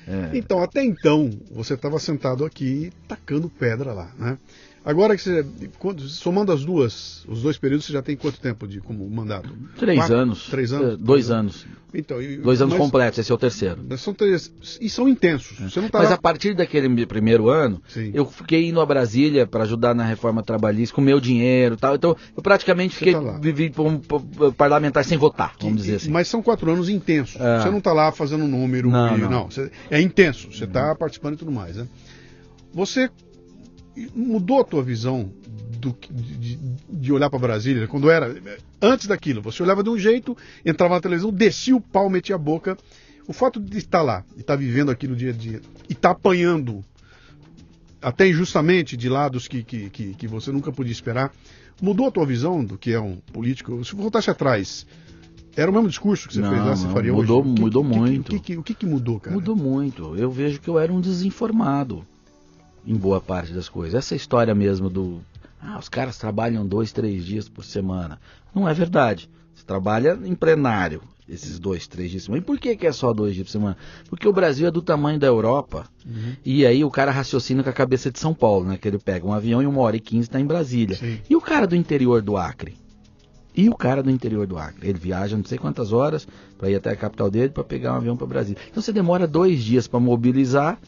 É. 0.07 0.37
Então, 0.37 0.63
até 0.63 0.83
então, 0.83 1.31
você 1.51 1.75
estava 1.75 1.99
sentado 1.99 2.45
aqui 2.45 2.93
tacando 3.09 3.49
pedra 3.49 3.93
lá, 3.93 4.13
né? 4.19 4.39
Agora 4.85 5.17
que 5.17 5.23
você. 5.23 5.47
somando 6.09 6.53
as 6.53 6.63
duas, 6.65 7.25
os 7.27 7.41
dois 7.41 7.57
períodos, 7.57 7.87
você 7.87 7.93
já 7.95 8.03
tem 8.03 8.17
quanto 8.17 8.39
tempo 8.39 8.69
de 8.69 8.81
como 8.81 9.09
mandato? 9.09 9.49
Três 9.79 9.99
Quatro? 9.99 10.15
anos. 10.17 10.47
Três 10.51 10.73
anos? 10.73 10.93
É, 10.95 10.97
Dois 10.99 11.31
anos. 11.31 11.67
Então, 11.97 12.21
e- 12.21 12.37
Dois 12.39 12.61
anos 12.61 12.75
completos, 12.75 13.19
esse 13.21 13.31
é 13.31 13.35
o 13.35 13.39
terceiro. 13.39 13.79
São 13.97 14.13
três. 14.13 14.53
E 14.81 14.91
são 14.91 15.09
intensos. 15.09 15.59
Você 15.61 15.81
não 15.81 15.89
tá 15.89 16.01
Mas 16.01 16.09
lá- 16.11 16.17
a 16.17 16.19
partir 16.19 16.53
daquele 16.55 17.07
primeiro 17.07 17.49
ano, 17.49 17.81
Sim. 17.89 18.11
eu 18.13 18.27
fiquei 18.27 18.69
indo 18.69 18.81
a 18.81 18.85
Brasília 18.85 19.47
para 19.47 19.63
ajudar 19.63 19.95
na 19.95 20.05
reforma 20.05 20.43
trabalhista 20.43 20.95
com 20.95 21.01
meu 21.01 21.19
dinheiro 21.21 21.77
e 21.77 21.79
tal. 21.79 21.95
Então, 21.95 22.15
eu 22.37 22.43
praticamente 22.43 22.97
fiquei 22.97 23.15
tá 23.15 23.39
vivi 23.41 23.71
como 23.71 23.89
um, 23.91 24.53
parlamentar 24.53 25.05
sem 25.05 25.17
votar, 25.17 25.55
vamos 25.61 25.81
dizer 25.83 25.97
assim. 25.97 26.11
Mas 26.11 26.29
são 26.29 26.43
quatro 26.43 26.71
anos 26.71 26.89
intensos. 26.91 27.41
É. 27.41 27.61
Você 27.63 27.71
não 27.71 27.79
está 27.79 27.93
lá 27.93 28.11
fazendo 28.13 28.45
um 28.45 28.49
número. 28.49 28.91
Não, 28.91 29.17
e- 29.17 29.21
não. 29.23 29.49
você- 29.49 29.71
é 29.89 30.01
intenso. 30.01 30.49
Você 30.53 30.65
está 30.65 30.95
participando 30.97 31.35
e 31.35 31.37
tudo 31.39 31.53
mais. 31.53 31.77
Né? 31.77 31.87
Você 32.75 33.09
mudou 34.15 34.61
a 34.61 34.65
tua 34.65 34.83
visão 34.83 35.31
do 35.79 35.95
de, 36.11 36.57
de- 36.91 37.13
olhar 37.13 37.29
para 37.31 37.39
Brasília 37.39 37.87
quando 37.87 38.11
era 38.11 38.35
antes 38.81 39.07
daquilo. 39.07 39.43
Você 39.43 39.63
olhava 39.63 39.83
de 39.83 39.91
um 39.91 39.99
jeito, 39.99 40.37
entrava 40.65 40.95
na 40.95 41.01
televisão, 41.01 41.31
descia 41.33 41.77
o 41.77 41.81
pau, 41.81 42.09
metia 42.09 42.35
a 42.35 42.39
boca. 42.39 42.77
O 43.27 43.33
fato 43.33 43.59
de 43.61 43.79
estar 43.79 44.03
lá 44.03 44.25
e 44.37 44.41
estar 44.41 44.57
vivendo 44.57 44.91
aquilo 44.91 45.17
dia 45.17 45.31
a 45.31 45.33
dia 45.33 45.61
e 45.89 45.93
estar 45.95 46.11
apanhando 46.11 46.85
até 48.03 48.29
injustamente 48.29 48.97
de 48.97 49.09
lados 49.09 49.49
que, 49.49 49.63
que, 49.63 49.89
que, 49.91 50.15
que 50.15 50.29
você 50.29 50.53
nunca 50.53 50.71
podia 50.71 50.93
esperar, 50.93 51.33
mudou 51.81 52.07
a 52.07 52.11
tua 52.11 52.27
visão 52.27 52.63
do 52.63 52.77
que 52.77 52.93
é 52.93 53.01
um 53.01 53.17
político? 53.33 53.83
Se 53.85 53.95
voltasse 53.95 54.31
atrás, 54.31 54.87
era 55.57 55.71
o 55.71 55.75
mesmo 55.75 55.89
discurso 55.89 56.29
que 56.29 56.35
você 56.35 56.41
Não, 56.41 56.51
fez 56.51 56.63
lá, 56.65 56.77
você 56.77 56.89
faria 56.89 57.13
mudou- 57.15 57.41
hoje? 57.43 57.61
Mudou 57.61 57.83
que- 57.83 57.97
muito. 57.97 58.37
O 58.37 58.41
que, 58.41 58.57
o 58.59 58.63
que 58.63 58.85
mudou, 58.87 59.19
cara? 59.19 59.35
Mudou 59.35 59.57
muito. 59.57 60.15
Eu 60.17 60.31
vejo 60.31 60.61
que 60.61 60.69
eu 60.69 60.79
era 60.79 60.93
um 60.93 61.01
desinformado 61.01 62.07
em 62.87 62.97
boa 62.97 63.21
parte 63.21 63.53
das 63.53 63.69
coisas. 63.69 63.95
Essa 63.95 64.15
história 64.15 64.55
mesmo 64.55 64.89
do. 64.91 65.21
Ah, 65.61 65.79
os 65.79 65.89
caras 65.89 66.19
trabalham 66.19 66.67
dois, 66.67 66.93
três 66.93 67.25
dias 67.25 67.49
por 67.49 67.65
semana. 67.65 68.21
Não 68.55 68.69
é 68.69 68.75
verdade. 68.75 69.29
Você 69.55 69.65
trabalha 69.65 70.19
em 70.25 70.35
plenário 70.35 71.01
esses 71.29 71.59
dois, 71.59 71.87
três 71.87 72.11
dias 72.11 72.25
por 72.25 72.27
semana. 72.27 72.43
E 72.43 72.45
por 72.45 72.59
que, 72.59 72.77
que 72.77 72.87
é 72.87 72.93
só 72.93 73.13
dois 73.13 73.35
dias 73.35 73.47
por 73.47 73.53
semana? 73.53 73.77
Porque 74.09 74.29
o 74.29 74.33
Brasil 74.33 74.67
é 74.67 74.71
do 74.71 74.83
tamanho 74.83 75.19
da 75.19 75.27
Europa. 75.27 75.87
Uhum. 76.05 76.35
E 76.45 76.67
aí 76.67 76.85
o 76.85 76.91
cara 76.91 77.11
raciocina 77.11 77.63
com 77.63 77.71
a 77.71 77.73
cabeça 77.73 78.11
de 78.11 78.19
São 78.19 78.35
Paulo, 78.35 78.67
né? 78.67 78.77
Que 78.77 78.89
ele 78.89 78.99
pega 78.99 79.27
um 79.27 79.33
avião 79.33 79.63
e 79.63 79.67
uma 79.67 79.81
hora 79.81 79.97
e 79.97 80.01
quinze 80.01 80.29
está 80.29 80.39
em 80.39 80.47
Brasília. 80.47 80.97
Sim. 80.97 81.19
E 81.29 81.35
o 81.35 81.41
cara 81.41 81.67
do 81.67 81.75
interior 81.75 82.21
do 82.21 82.37
Acre? 82.37 82.75
E 83.57 83.69
o 83.69 83.77
cara 83.77 84.03
do 84.03 84.11
interior 84.11 84.47
do 84.47 84.59
Acre? 84.59 84.89
Ele 84.89 84.99
viaja 84.99 85.37
não 85.37 85.45
sei 85.45 85.57
quantas 85.57 85.93
horas 85.93 86.27
para 86.59 86.69
ir 86.69 86.75
até 86.75 86.91
a 86.91 86.97
capital 86.97 87.31
dele 87.31 87.51
para 87.51 87.63
pegar 87.63 87.93
um 87.93 87.97
avião 87.97 88.17
para 88.17 88.27
Brasília. 88.27 88.61
Então 88.69 88.83
você 88.83 88.93
demora 88.93 89.27
dois 89.27 89.63
dias 89.63 89.87
para 89.87 90.01
mobilizar 90.01 90.79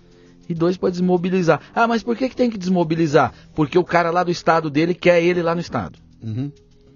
e 0.48 0.55
dois 0.55 0.77
para 0.77 0.90
desmobilizar. 0.90 1.60
Ah, 1.74 1.86
mas 1.86 2.02
por 2.02 2.16
que, 2.16 2.28
que 2.28 2.36
tem 2.36 2.51
que 2.51 2.59
desmobilizar? 2.59 3.32
Porque 3.55 3.78
o 3.78 3.85
cara 3.85 4.10
lá 4.10 4.23
do 4.23 4.31
estado 4.31 4.70
dele 4.70 4.94
quer 4.94 5.23
ele 5.23 5.43
lá 5.43 5.55
no 5.55 5.60
estado. 5.60 5.98
Uhum. 6.23 6.51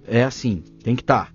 É 0.06 0.24
assim, 0.24 0.62
tem 0.82 0.96
que 0.96 1.02
estar. 1.02 1.32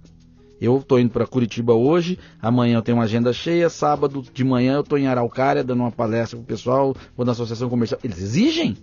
Eu 0.60 0.82
tô 0.86 0.98
indo 0.98 1.10
para 1.10 1.28
Curitiba 1.28 1.74
hoje, 1.74 2.18
amanhã 2.42 2.78
eu 2.78 2.82
tenho 2.82 2.98
uma 2.98 3.04
agenda 3.04 3.32
cheia, 3.34 3.70
sábado 3.70 4.24
de 4.34 4.44
manhã 4.44 4.76
eu 4.76 4.84
tô 4.84 4.98
em 4.98 5.06
Araucária 5.06 5.64
dando 5.64 5.82
uma 5.82 5.92
palestra 5.92 6.38
pro 6.38 6.46
pessoal, 6.46 6.96
vou 7.16 7.26
na 7.26 7.34
associação 7.34 7.70
comercial. 7.70 8.00
Eles 8.04 8.20
exigem. 8.20 8.78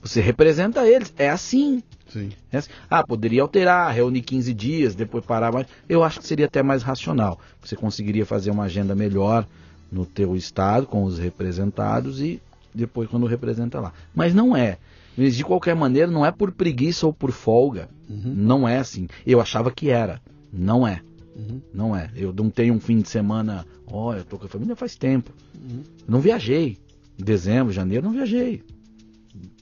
Você 0.00 0.20
representa 0.20 0.86
eles. 0.86 1.12
É 1.16 1.30
assim. 1.30 1.82
Sim. 2.08 2.30
É 2.50 2.58
assim. 2.58 2.70
Ah, 2.90 3.04
poderia 3.04 3.42
alterar, 3.42 3.92
reunir 3.92 4.22
15 4.22 4.52
dias, 4.52 4.94
depois 4.94 5.24
parar 5.24 5.52
mais. 5.52 5.66
Eu 5.88 6.02
acho 6.02 6.20
que 6.20 6.26
seria 6.26 6.46
até 6.46 6.62
mais 6.62 6.82
racional. 6.82 7.38
Você 7.60 7.76
conseguiria 7.76 8.26
fazer 8.26 8.50
uma 8.50 8.64
agenda 8.64 8.94
melhor 8.94 9.46
no 9.90 10.04
teu 10.04 10.34
estado, 10.34 10.86
com 10.86 11.04
os 11.04 11.18
representados 11.18 12.20
e 12.20 12.40
depois 12.74 13.08
quando 13.08 13.26
representa 13.26 13.80
lá. 13.80 13.92
Mas 14.14 14.34
não 14.34 14.56
é. 14.56 14.78
Mas 15.16 15.36
de 15.36 15.44
qualquer 15.44 15.74
maneira, 15.76 16.10
não 16.10 16.24
é 16.24 16.30
por 16.30 16.52
preguiça 16.52 17.06
ou 17.06 17.12
por 17.12 17.30
folga. 17.32 17.88
Uhum. 18.08 18.32
Não 18.34 18.68
é 18.68 18.78
assim. 18.78 19.08
Eu 19.26 19.40
achava 19.40 19.70
que 19.70 19.90
era. 19.90 20.20
Não 20.52 20.86
é. 20.86 21.00
Uhum. 21.36 21.60
Não 21.72 21.96
é. 21.96 22.10
Eu 22.14 22.32
não 22.32 22.48
tenho 22.50 22.74
um 22.74 22.80
fim 22.80 22.98
de 23.00 23.08
semana. 23.08 23.66
Ó, 23.86 24.14
eu 24.14 24.24
tô 24.24 24.38
com 24.38 24.46
a 24.46 24.48
família 24.48 24.74
faz 24.76 24.96
tempo. 24.96 25.30
Uhum. 25.54 25.82
Não 26.08 26.20
viajei. 26.20 26.78
Em 27.18 27.24
dezembro, 27.24 27.72
janeiro, 27.72 28.04
não 28.06 28.12
viajei. 28.12 28.62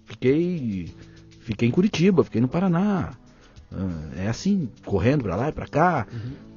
Fiquei. 0.04 0.88
Fiquei 1.40 1.68
em 1.68 1.72
Curitiba, 1.72 2.22
fiquei 2.24 2.40
no 2.40 2.48
Paraná. 2.48 3.12
Ah, 3.72 4.10
É 4.16 4.28
assim, 4.28 4.68
correndo 4.84 5.22
pra 5.22 5.36
lá 5.36 5.48
e 5.48 5.52
pra 5.52 5.66
cá, 5.66 6.06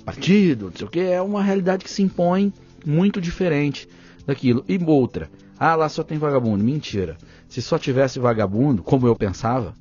partido, 0.04 0.66
não 0.68 0.76
sei 0.76 0.88
o 0.88 0.90
que. 0.90 1.00
É 1.00 1.22
uma 1.22 1.44
realidade 1.44 1.84
que 1.84 1.90
se 1.90 2.02
impõe 2.04 2.52
muito 2.86 3.22
diferente 3.22 3.88
daquilo. 4.26 4.64
E 4.68 4.78
outra, 4.84 5.30
ah, 5.72 5.76
lá 5.76 5.90
só 5.90 6.04
tem 6.04 6.18
vagabundo. 6.18 6.64
Mentira. 6.64 7.18
Se 7.48 7.62
só 7.62 7.78
tivesse 7.78 8.20
vagabundo, 8.20 8.82
como 8.84 9.08
eu 9.08 9.16
pensava, 9.16 9.74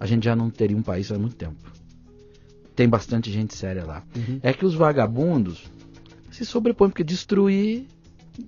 a 0.00 0.06
gente 0.06 0.24
já 0.24 0.34
não 0.34 0.50
teria 0.50 0.76
um 0.76 0.82
país 0.82 1.10
há 1.12 1.18
muito 1.18 1.36
tempo. 1.36 1.56
Tem 2.74 2.88
bastante 2.88 3.30
gente 3.30 3.54
séria 3.54 3.84
lá. 3.84 4.02
Uhum. 4.16 4.38
É 4.42 4.52
que 4.52 4.64
os 4.64 4.74
vagabundos 4.74 5.64
se 6.30 6.44
sobrepõem, 6.44 6.90
porque 6.90 7.04
destruir 7.04 7.86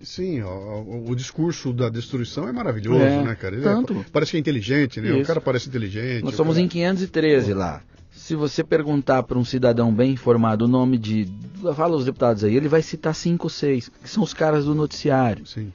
Sim, 0.03 0.41
o, 0.43 1.07
o 1.09 1.17
discurso 1.17 1.73
da 1.73 1.89
destruição 1.89 2.49
é 2.49 2.53
maravilhoso, 2.53 3.01
É, 3.03 3.25
né, 3.25 3.35
cara? 3.35 3.57
Ele 3.57 3.65
tanto. 3.65 3.93
é- 3.95 4.05
parece 4.13 4.31
que 4.31 4.37
é 4.37 4.41
inteligente, 4.41 5.01
né? 5.01 5.11
O 5.11 5.17
Isso. 5.19 5.27
cara 5.27 5.41
parece 5.41 5.69
inteligente. 5.69 6.23
Nós 6.23 6.35
o 6.35 6.37
somos 6.37 6.55
cara- 6.55 6.65
em 6.65 6.69
513 6.69 7.53
lá. 7.55 7.83
Se 8.13 8.37
você 8.37 8.63
perguntar 8.63 9.25
para 9.25 9.37
um 9.37 9.45
cidadão 9.45 9.93
bem 9.93 10.13
informado 10.13 10.67
o 10.67 10.69
nome 10.69 10.97
de. 10.97 11.27
Fala 11.75 11.97
os 11.97 12.05
deputados 12.05 12.45
aí, 12.45 12.55
ele 12.55 12.69
vai 12.69 12.83
citar 12.83 13.13
cinco 13.17 13.47
ou 13.47 13.51
seis, 13.51 13.89
que 13.89 14.09
são 14.09 14.23
os 14.23 14.33
caras 14.33 14.65
do 14.65 14.77
noticiário. 14.77 15.45
Sim. 15.45 15.73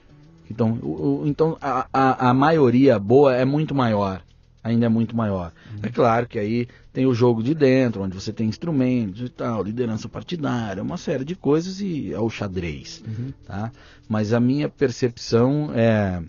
Então, 0.50 0.78
o, 0.82 1.22
o- 1.24 1.28
então 1.28 1.58
a, 1.62 1.88
a, 1.94 2.30
a 2.30 2.34
maioria 2.34 2.98
boa 3.00 3.36
é 3.36 3.46
muito 3.46 3.74
maior. 3.76 4.22
Ainda 4.64 4.88
é 4.88 4.90
muito 4.90 5.16
maior. 5.16 5.52
É 5.84 5.90
claro 5.90 6.26
que 6.28 6.40
aí 6.40 6.68
tem 6.92 7.06
o 7.06 7.14
jogo 7.14 7.44
de 7.44 7.54
dentro, 7.54 8.02
onde 8.02 8.16
você 8.20 8.34
tem 8.34 8.48
instrumentos 8.48 9.22
e 9.22 9.30
tal, 9.30 9.62
liderança 9.62 10.10
partidária, 10.10 10.82
uma 10.82 10.98
série 10.98 11.24
de 11.24 11.36
coisas 11.36 11.80
e 11.82 12.12
é 12.12 12.20
o 12.20 12.30
xadrez. 12.32 13.04
Uhum. 13.08 13.32
Tá? 13.46 13.72
Mas 14.10 14.34
a 14.34 14.40
minha 14.40 14.68
percepção 14.68 15.70
é. 15.76 16.22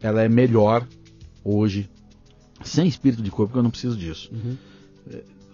Ela 0.00 0.22
é 0.22 0.28
melhor 0.28 0.86
hoje, 1.44 1.88
sem 2.64 2.86
espírito 2.88 3.22
de 3.22 3.30
corpo, 3.30 3.48
porque 3.48 3.58
eu 3.58 3.62
não 3.64 3.70
preciso 3.70 3.96
disso 3.96 4.30
Uhum. 4.32 4.56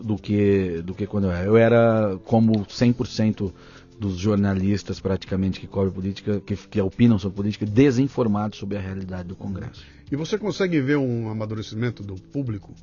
do 0.03 0.17
que 0.17 0.83
do 0.85 0.95
que 0.95 1.07
quando 1.07 1.25
eu 1.25 1.31
era. 1.31 1.47
Eu 1.47 1.57
era 1.59 2.19
como 2.25 2.65
100% 2.67 3.53
dos 3.99 4.17
jornalistas 4.17 5.01
praticamente 5.01 5.61
que 5.61 5.67
cobrem 5.67 5.93
política, 5.93 6.41
que, 6.41 6.57
que 6.57 6.81
opinam 6.81 7.19
sobre 7.19 7.37
política, 7.37 7.67
desinformados 7.67 8.59
sobre 8.59 8.77
a 8.77 8.81
realidade 8.81 9.29
do 9.29 9.37
Congresso. 9.37 9.85
E 10.11 10.17
você 10.17 10.37
consegue 10.37 10.81
ver 10.81 10.97
um 10.97 11.29
amadurecimento 11.29 12.03
do 12.03 12.15
público 12.15 12.75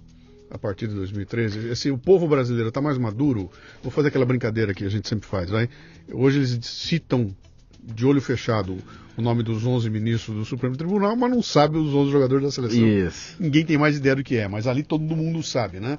a 0.49 0.57
partir 0.57 0.87
de 0.87 0.95
2013? 0.95 1.69
Assim, 1.69 1.91
o 1.91 1.97
povo 1.97 2.27
brasileiro 2.27 2.69
está 2.69 2.81
mais 2.81 2.97
maduro? 2.97 3.49
Vou 3.83 3.91
fazer 3.91 4.09
aquela 4.09 4.25
brincadeira 4.25 4.73
que 4.73 4.83
a 4.83 4.89
gente 4.89 5.07
sempre 5.07 5.27
faz, 5.27 5.49
vai? 5.49 5.69
Hoje 6.11 6.39
eles 6.39 6.59
citam 6.63 7.35
de 7.83 8.05
olho 8.05 8.21
fechado 8.21 8.77
o 9.17 9.21
nome 9.21 9.43
dos 9.43 9.65
11 9.65 9.89
ministros 9.89 10.35
do 10.35 10.45
Supremo 10.45 10.75
Tribunal, 10.75 11.15
mas 11.15 11.29
não 11.29 11.41
sabe 11.41 11.77
os 11.77 11.93
11 11.93 12.11
jogadores 12.11 12.43
da 12.43 12.51
seleção. 12.51 12.87
Isso. 12.87 13.35
Ninguém 13.39 13.65
tem 13.65 13.77
mais 13.77 13.97
ideia 13.97 14.15
do 14.15 14.23
que 14.23 14.37
é, 14.37 14.47
mas 14.47 14.67
ali 14.67 14.83
todo 14.83 15.01
mundo 15.01 15.43
sabe, 15.43 15.79
né? 15.79 15.97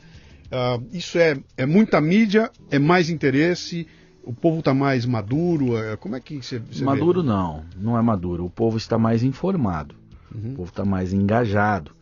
Ah, 0.50 0.78
isso 0.92 1.18
é, 1.18 1.38
é 1.56 1.64
muita 1.64 2.00
mídia, 2.00 2.50
é 2.70 2.78
mais 2.78 3.08
interesse, 3.08 3.86
o 4.24 4.32
povo 4.32 4.58
está 4.60 4.72
mais 4.74 5.04
maduro. 5.06 5.76
é- 5.76 5.96
como 5.96 6.16
é 6.16 6.20
que 6.20 6.36
você, 6.42 6.58
você 6.58 6.84
Maduro 6.84 7.22
vê? 7.22 7.28
não, 7.28 7.64
não 7.76 7.98
é 7.98 8.02
maduro. 8.02 8.44
O 8.44 8.50
povo 8.50 8.76
está 8.76 8.98
mais 8.98 9.22
informado. 9.22 9.94
Uhum. 10.34 10.52
O 10.52 10.56
povo 10.56 10.68
está 10.70 10.84
mais 10.84 11.12
engajado. 11.12 11.92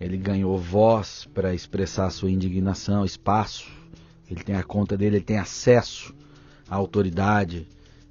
Ele 0.00 0.16
ganhou 0.16 0.58
voz 0.58 1.26
para 1.34 1.54
expressar 1.54 2.10
sua 2.10 2.30
indignação, 2.30 3.04
espaço. 3.04 3.66
Ele 4.30 4.42
tem 4.42 4.56
a 4.56 4.62
conta 4.62 4.96
dele, 4.96 5.16
ele 5.16 5.24
tem 5.24 5.38
acesso 5.38 6.14
à 6.68 6.74
autoridade. 6.76 7.66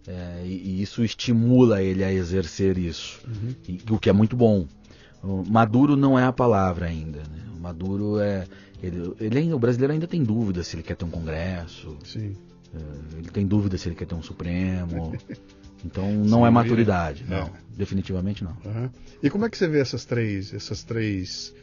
é, 0.07 0.43
e, 0.45 0.49
e 0.77 0.81
isso 0.83 1.03
estimula 1.03 1.81
ele 1.81 2.03
a 2.03 2.13
exercer 2.13 2.77
isso, 2.77 3.19
Uhum. 3.27 3.55
e- 3.67 3.79
o 3.89 3.97
que 3.97 4.07
é 4.07 4.13
muito 4.13 4.35
bom. 4.35 4.67
O 5.23 5.43
Maduro 5.43 5.95
não 5.95 6.17
é 6.19 6.23
a 6.23 6.31
palavra 6.31 6.85
ainda. 6.85 7.19
Né? 7.21 7.39
O 7.57 7.59
Maduro 7.59 8.19
é. 8.19 8.45
Ele, 8.83 9.13
ele 9.19 9.51
o 9.51 9.57
brasileiro 9.57 9.93
ainda 9.93 10.05
tem 10.05 10.23
dúvida 10.23 10.63
se 10.63 10.75
ele 10.75 10.83
quer 10.83 10.95
ter 10.95 11.05
um 11.05 11.09
Congresso, 11.09 11.97
Sim. 12.03 12.35
É, 12.75 13.17
ele 13.19 13.29
tem 13.29 13.45
dúvida 13.45 13.77
se 13.77 13.87
ele 13.87 13.95
quer 13.95 14.05
ter 14.05 14.15
um 14.15 14.23
Supremo. 14.23 15.13
Então 15.85 16.11
não 16.11 16.47
é 16.47 16.49
maturidade, 16.49 17.23
é. 17.27 17.29
não. 17.29 17.51
Definitivamente 17.77 18.43
não. 18.43 18.57
Aham. 18.65 18.89
E 19.21 19.29
como 19.29 19.45
é 19.45 19.49
que 19.49 19.55
você 19.55 19.67
vê 19.67 19.79
essas 19.79 20.03
três, 20.03 20.51
essas 20.51 20.83
três, 20.83 21.53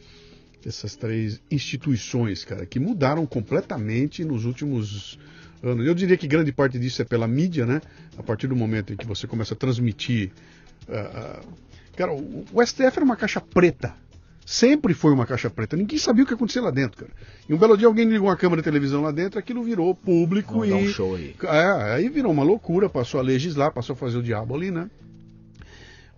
essas 0.65 0.95
três 0.95 1.41
instituições, 1.51 2.45
cara, 2.45 2.65
que 2.65 2.79
mudaram 2.79 3.25
completamente 3.25 4.23
nos 4.23 4.45
últimos 4.45 5.19
anos. 5.61 5.85
Eu 5.85 5.93
diria 5.93 6.15
que 6.15 6.27
grande 6.27 6.51
parte 6.51 6.79
disso 6.79 7.01
é 7.01 7.05
pela 7.05 7.27
mídia, 7.27 7.65
né? 7.65 7.81
A 8.17 8.23
partir 8.23 8.47
do 8.47 8.55
momento 8.55 8.93
em 8.93 8.95
que 8.95 9.05
você 9.05 9.27
começa 9.27 9.53
a 9.53 9.57
transmitir. 9.57 10.31
Uh, 10.87 11.45
cara, 11.95 12.13
o, 12.13 12.45
o 12.53 12.65
STF 12.65 12.95
era 12.95 13.03
uma 13.03 13.15
caixa 13.15 13.41
preta. 13.41 13.95
Sempre 14.45 14.93
foi 14.93 15.13
uma 15.13 15.25
caixa 15.25 15.49
preta. 15.49 15.77
Ninguém 15.77 15.97
sabia 15.97 16.23
o 16.23 16.27
que 16.27 16.33
acontecia 16.33 16.61
lá 16.61 16.71
dentro, 16.71 16.97
cara. 16.97 17.11
E 17.47 17.53
um 17.53 17.57
belo 17.57 17.77
dia 17.77 17.87
alguém 17.87 18.05
ligou 18.05 18.27
uma 18.27 18.35
câmera 18.35 18.61
de 18.61 18.65
televisão 18.65 19.01
lá 19.01 19.11
dentro, 19.11 19.39
aquilo 19.39 19.63
virou 19.63 19.95
público 19.95 20.59
Vamos 20.59 20.67
e. 20.67 20.71
Dar 20.71 20.77
um 20.77 20.87
show 20.87 21.15
aí. 21.15 21.35
É, 21.43 21.93
aí 21.93 22.09
virou 22.09 22.31
uma 22.31 22.43
loucura, 22.43 22.89
passou 22.89 23.19
a 23.19 23.23
legislar, 23.23 23.71
passou 23.71 23.93
a 23.93 23.97
fazer 23.97 24.17
o 24.17 24.23
diabo 24.23 24.55
ali, 24.55 24.69
né? 24.69 24.89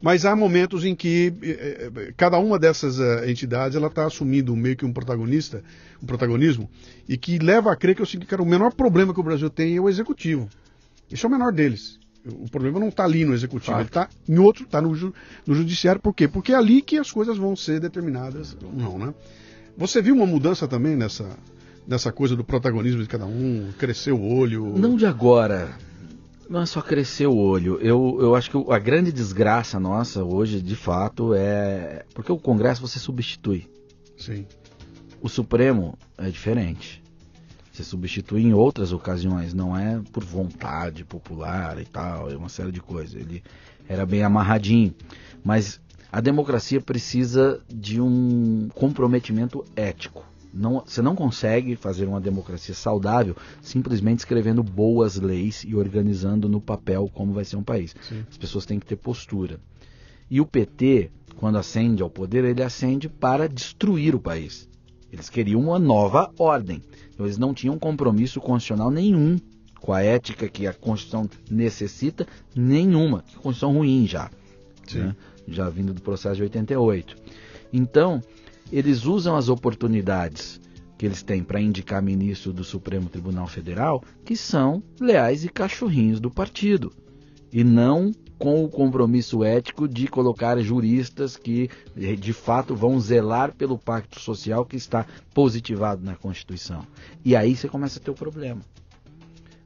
Mas 0.02 0.26
há 0.26 0.36
momentos 0.36 0.84
em 0.86 0.94
que 0.94 1.34
eh, 1.42 1.90
eh, 1.96 2.14
cada 2.18 2.38
uma 2.38 2.60
dessas 2.60 3.00
eh, 3.00 3.32
entidades 3.32 3.76
ela 3.76 3.88
está 3.88 4.06
assumindo 4.06 4.56
meio 4.56 4.76
que 4.76 4.86
um 4.86 4.94
protagonista, 4.94 5.64
um 6.00 6.06
protagonismo, 6.06 6.70
e 7.08 7.18
que 7.18 7.40
leva 7.40 7.72
a 7.72 7.76
crer 7.76 7.96
que, 7.96 8.02
eu, 8.02 8.06
que 8.06 8.36
o 8.36 8.46
menor 8.46 8.74
problema 8.74 9.14
que 9.14 9.20
o 9.20 9.24
Brasil 9.24 9.50
tem 9.50 9.76
é 9.78 9.82
o 9.82 9.90
executivo. 9.90 10.48
Esse 11.12 11.26
é 11.26 11.28
o 11.28 11.32
menor 11.32 11.52
deles. 11.52 11.98
O 12.28 12.50
problema 12.50 12.80
não 12.80 12.90
está 12.90 13.04
ali 13.04 13.24
no 13.24 13.34
executivo, 13.34 13.68
claro. 13.68 13.82
ele 13.82 13.90
está 13.90 14.10
em 14.28 14.40
outro, 14.40 14.64
está 14.64 14.82
no, 14.82 14.96
ju, 14.96 15.14
no 15.46 15.54
judiciário. 15.54 16.02
Por 16.02 16.14
quê? 16.14 16.28
Porque 16.28 16.52
é 16.52 16.56
ali 16.56 16.82
que 16.82 16.98
as 16.98 17.12
coisas 17.12 17.38
vão 17.38 17.56
ser 17.56 17.80
determinadas 17.80 18.58
ou 18.64 18.74
não, 18.74 18.98
né? 18.98 19.14
Você 19.78 20.02
viu 20.02 20.16
uma 20.16 20.26
mudança 20.26 20.68
também 20.68 20.96
nessa, 20.96 21.38
nessa 21.88 22.12
coisa 22.12 22.36
do 22.36 22.44
protagonismo 22.44 23.02
de 23.02 23.08
cada 23.08 23.26
um, 23.26 23.70
crescer 23.78 24.12
o 24.12 24.22
olho? 24.22 24.74
Não 24.78 24.96
de 24.96 25.06
agora. 25.06 25.78
Não 26.50 26.62
é 26.62 26.66
só 26.66 26.82
crescer 26.82 27.28
o 27.28 27.36
olho. 27.36 27.78
Eu, 27.82 28.18
eu 28.20 28.36
acho 28.36 28.50
que 28.50 28.72
a 28.72 28.80
grande 28.80 29.12
desgraça 29.12 29.80
nossa 29.80 30.24
hoje, 30.24 30.62
de 30.62 30.76
fato, 30.76 31.34
é. 31.34 32.06
Porque 32.14 32.32
o 32.32 32.38
Congresso 32.38 32.82
você 32.82 33.00
substitui. 33.00 33.68
Sim. 34.18 34.46
O 35.22 35.28
Supremo 35.28 35.98
é 36.18 36.30
diferente. 36.30 37.04
Você 37.76 37.84
substitui 37.84 38.42
em 38.42 38.54
outras 38.54 38.94
ocasiões, 38.94 39.54
não 39.54 39.78
é 39.78 40.02
por 40.14 40.24
vontade 40.24 41.04
popular 41.04 41.78
e 41.78 41.84
tal, 41.84 42.32
é 42.32 42.38
uma 42.38 42.48
série 42.48 42.72
de 42.72 42.80
coisas. 42.80 43.14
Ele 43.16 43.44
era 43.86 44.06
bem 44.06 44.24
amarradinho. 44.24 44.96
Mas 45.44 45.82
a 46.10 46.22
democracia 46.22 46.80
precisa 46.80 47.62
de 47.68 48.00
um 48.00 48.70
comprometimento 48.74 49.66
ético. 49.76 50.24
Não, 50.54 50.84
você 50.86 51.02
não 51.02 51.18
consegue 51.18 51.76
fazer 51.76 52.06
uma 52.06 52.22
democracia 52.22 52.74
saudável 52.74 53.36
simplesmente 53.62 54.20
escrevendo 54.20 54.64
boas 54.64 55.18
leis 55.18 55.66
e 55.68 55.76
organizando 55.76 56.48
no 56.48 56.62
papel 56.62 57.12
como 57.14 57.34
vai 57.34 57.44
ser 57.44 57.58
um 57.58 57.64
país. 57.64 57.94
Sim. 58.08 58.24
As 58.30 58.38
pessoas 58.38 58.66
têm 58.66 58.80
que 58.80 58.86
ter 58.86 58.96
postura. 58.96 59.60
E 60.32 60.40
o 60.40 60.46
PT, 60.46 61.12
quando 61.36 61.58
ascende 61.58 62.02
ao 62.02 62.10
poder, 62.10 62.46
ele 62.46 62.64
ascende 62.64 63.10
para 63.10 63.50
destruir 63.50 64.16
o 64.16 64.20
país. 64.20 64.70
Eles 65.16 65.30
queriam 65.30 65.62
uma 65.62 65.80
nova 65.80 66.30
ordem. 66.38 66.82
Então, 67.14 67.26
eles 67.26 67.38
não 67.38 67.54
tinham 67.54 67.80
compromisso 67.80 68.42
constitucional 68.42 68.92
nenhum 68.92 69.38
com 69.80 69.94
a 69.94 70.02
ética 70.02 70.50
que 70.50 70.68
a 70.68 70.74
Constituição 70.74 71.30
necessita, 71.50 72.28
nenhuma. 72.54 73.24
Constituição 73.36 73.74
ruim 73.74 74.06
já. 74.06 74.30
Né? 74.94 75.16
Já 75.48 75.70
vindo 75.70 75.94
do 75.94 76.02
processo 76.02 76.36
de 76.36 76.44
88. 76.44 77.16
Então, 77.72 78.22
eles 78.70 79.06
usam 79.06 79.38
as 79.38 79.48
oportunidades 79.48 80.60
que 80.98 81.06
eles 81.06 81.24
têm 81.24 81.44
para 81.44 81.62
indicar 81.62 82.04
ministro 82.04 82.52
do 82.52 82.66
Supremo 82.66 83.08
Tribunal 83.08 83.48
Federal, 83.48 84.04
que 84.26 84.36
são 84.36 84.84
leais 85.00 85.46
e 85.46 85.50
cachorrinhos 85.50 86.20
do 86.20 86.30
partido, 86.30 86.92
e 87.54 87.64
não 87.64 88.12
com 88.38 88.64
o 88.64 88.70
compromisso 88.70 89.44
ético 89.44 89.88
de 89.88 90.08
colocar 90.08 90.60
juristas 90.60 91.38
que 91.38 91.70
de 91.96 92.34
fato 92.34 92.76
vão 92.76 93.00
zelar 93.00 93.54
pelo 93.54 93.78
pacto 93.78 94.20
social 94.20 94.66
que 94.66 94.76
está 94.76 95.06
positivado 95.34 96.04
na 96.04 96.16
Constituição. 96.16 96.86
E 97.24 97.36
aí 97.36 97.56
você 97.56 97.68
começa 97.68 98.00
a 98.00 98.02
ter 98.02 98.12
o 98.12 98.16
problema. 98.16 98.62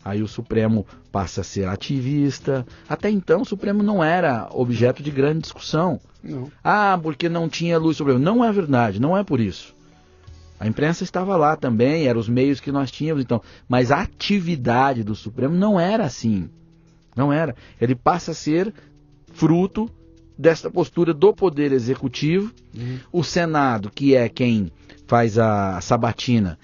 Aí 0.03 0.21
o 0.23 0.27
Supremo 0.27 0.85
passa 1.11 1.41
a 1.41 1.43
ser 1.43 1.67
ativista. 1.67 2.65
Até 2.87 3.09
então 3.09 3.41
o 3.41 3.45
Supremo 3.45 3.83
não 3.83 4.03
era 4.03 4.47
objeto 4.51 5.03
de 5.03 5.11
grande 5.11 5.41
discussão. 5.41 5.99
Não. 6.23 6.51
Ah, 6.63 6.99
porque 7.01 7.27
não 7.27 7.49
tinha 7.49 7.77
luz 7.77 7.97
sobre 7.97 8.17
Não 8.17 8.43
é 8.43 8.51
verdade, 8.51 8.99
não 8.99 9.17
é 9.17 9.23
por 9.23 9.39
isso. 9.39 9.75
A 10.59 10.67
imprensa 10.67 11.03
estava 11.05 11.37
lá 11.37 11.55
também, 11.55 12.07
eram 12.07 12.19
os 12.19 12.27
meios 12.27 12.59
que 12.59 12.71
nós 12.71 12.91
tínhamos, 12.91 13.23
então. 13.23 13.41
Mas 13.67 13.91
a 13.91 14.01
atividade 14.01 15.03
do 15.03 15.15
Supremo 15.15 15.55
não 15.55 15.79
era 15.79 16.03
assim. 16.03 16.49
Não 17.19 17.33
era. 17.33 17.53
Ele 17.81 17.95
passa 17.95 18.31
a 18.31 18.33
ser 18.33 18.73
fruto 19.33 19.89
desta 20.37 20.71
postura 20.71 21.13
do 21.13 21.33
Poder 21.33 21.73
Executivo. 21.73 22.53
Uhum. 22.73 22.99
O 23.11 23.23
Senado, 23.25 23.91
que 23.93 24.15
é 24.15 24.29
quem 24.29 24.71
faz 25.05 25.37
a 25.37 25.81
sabatina, 25.81 26.57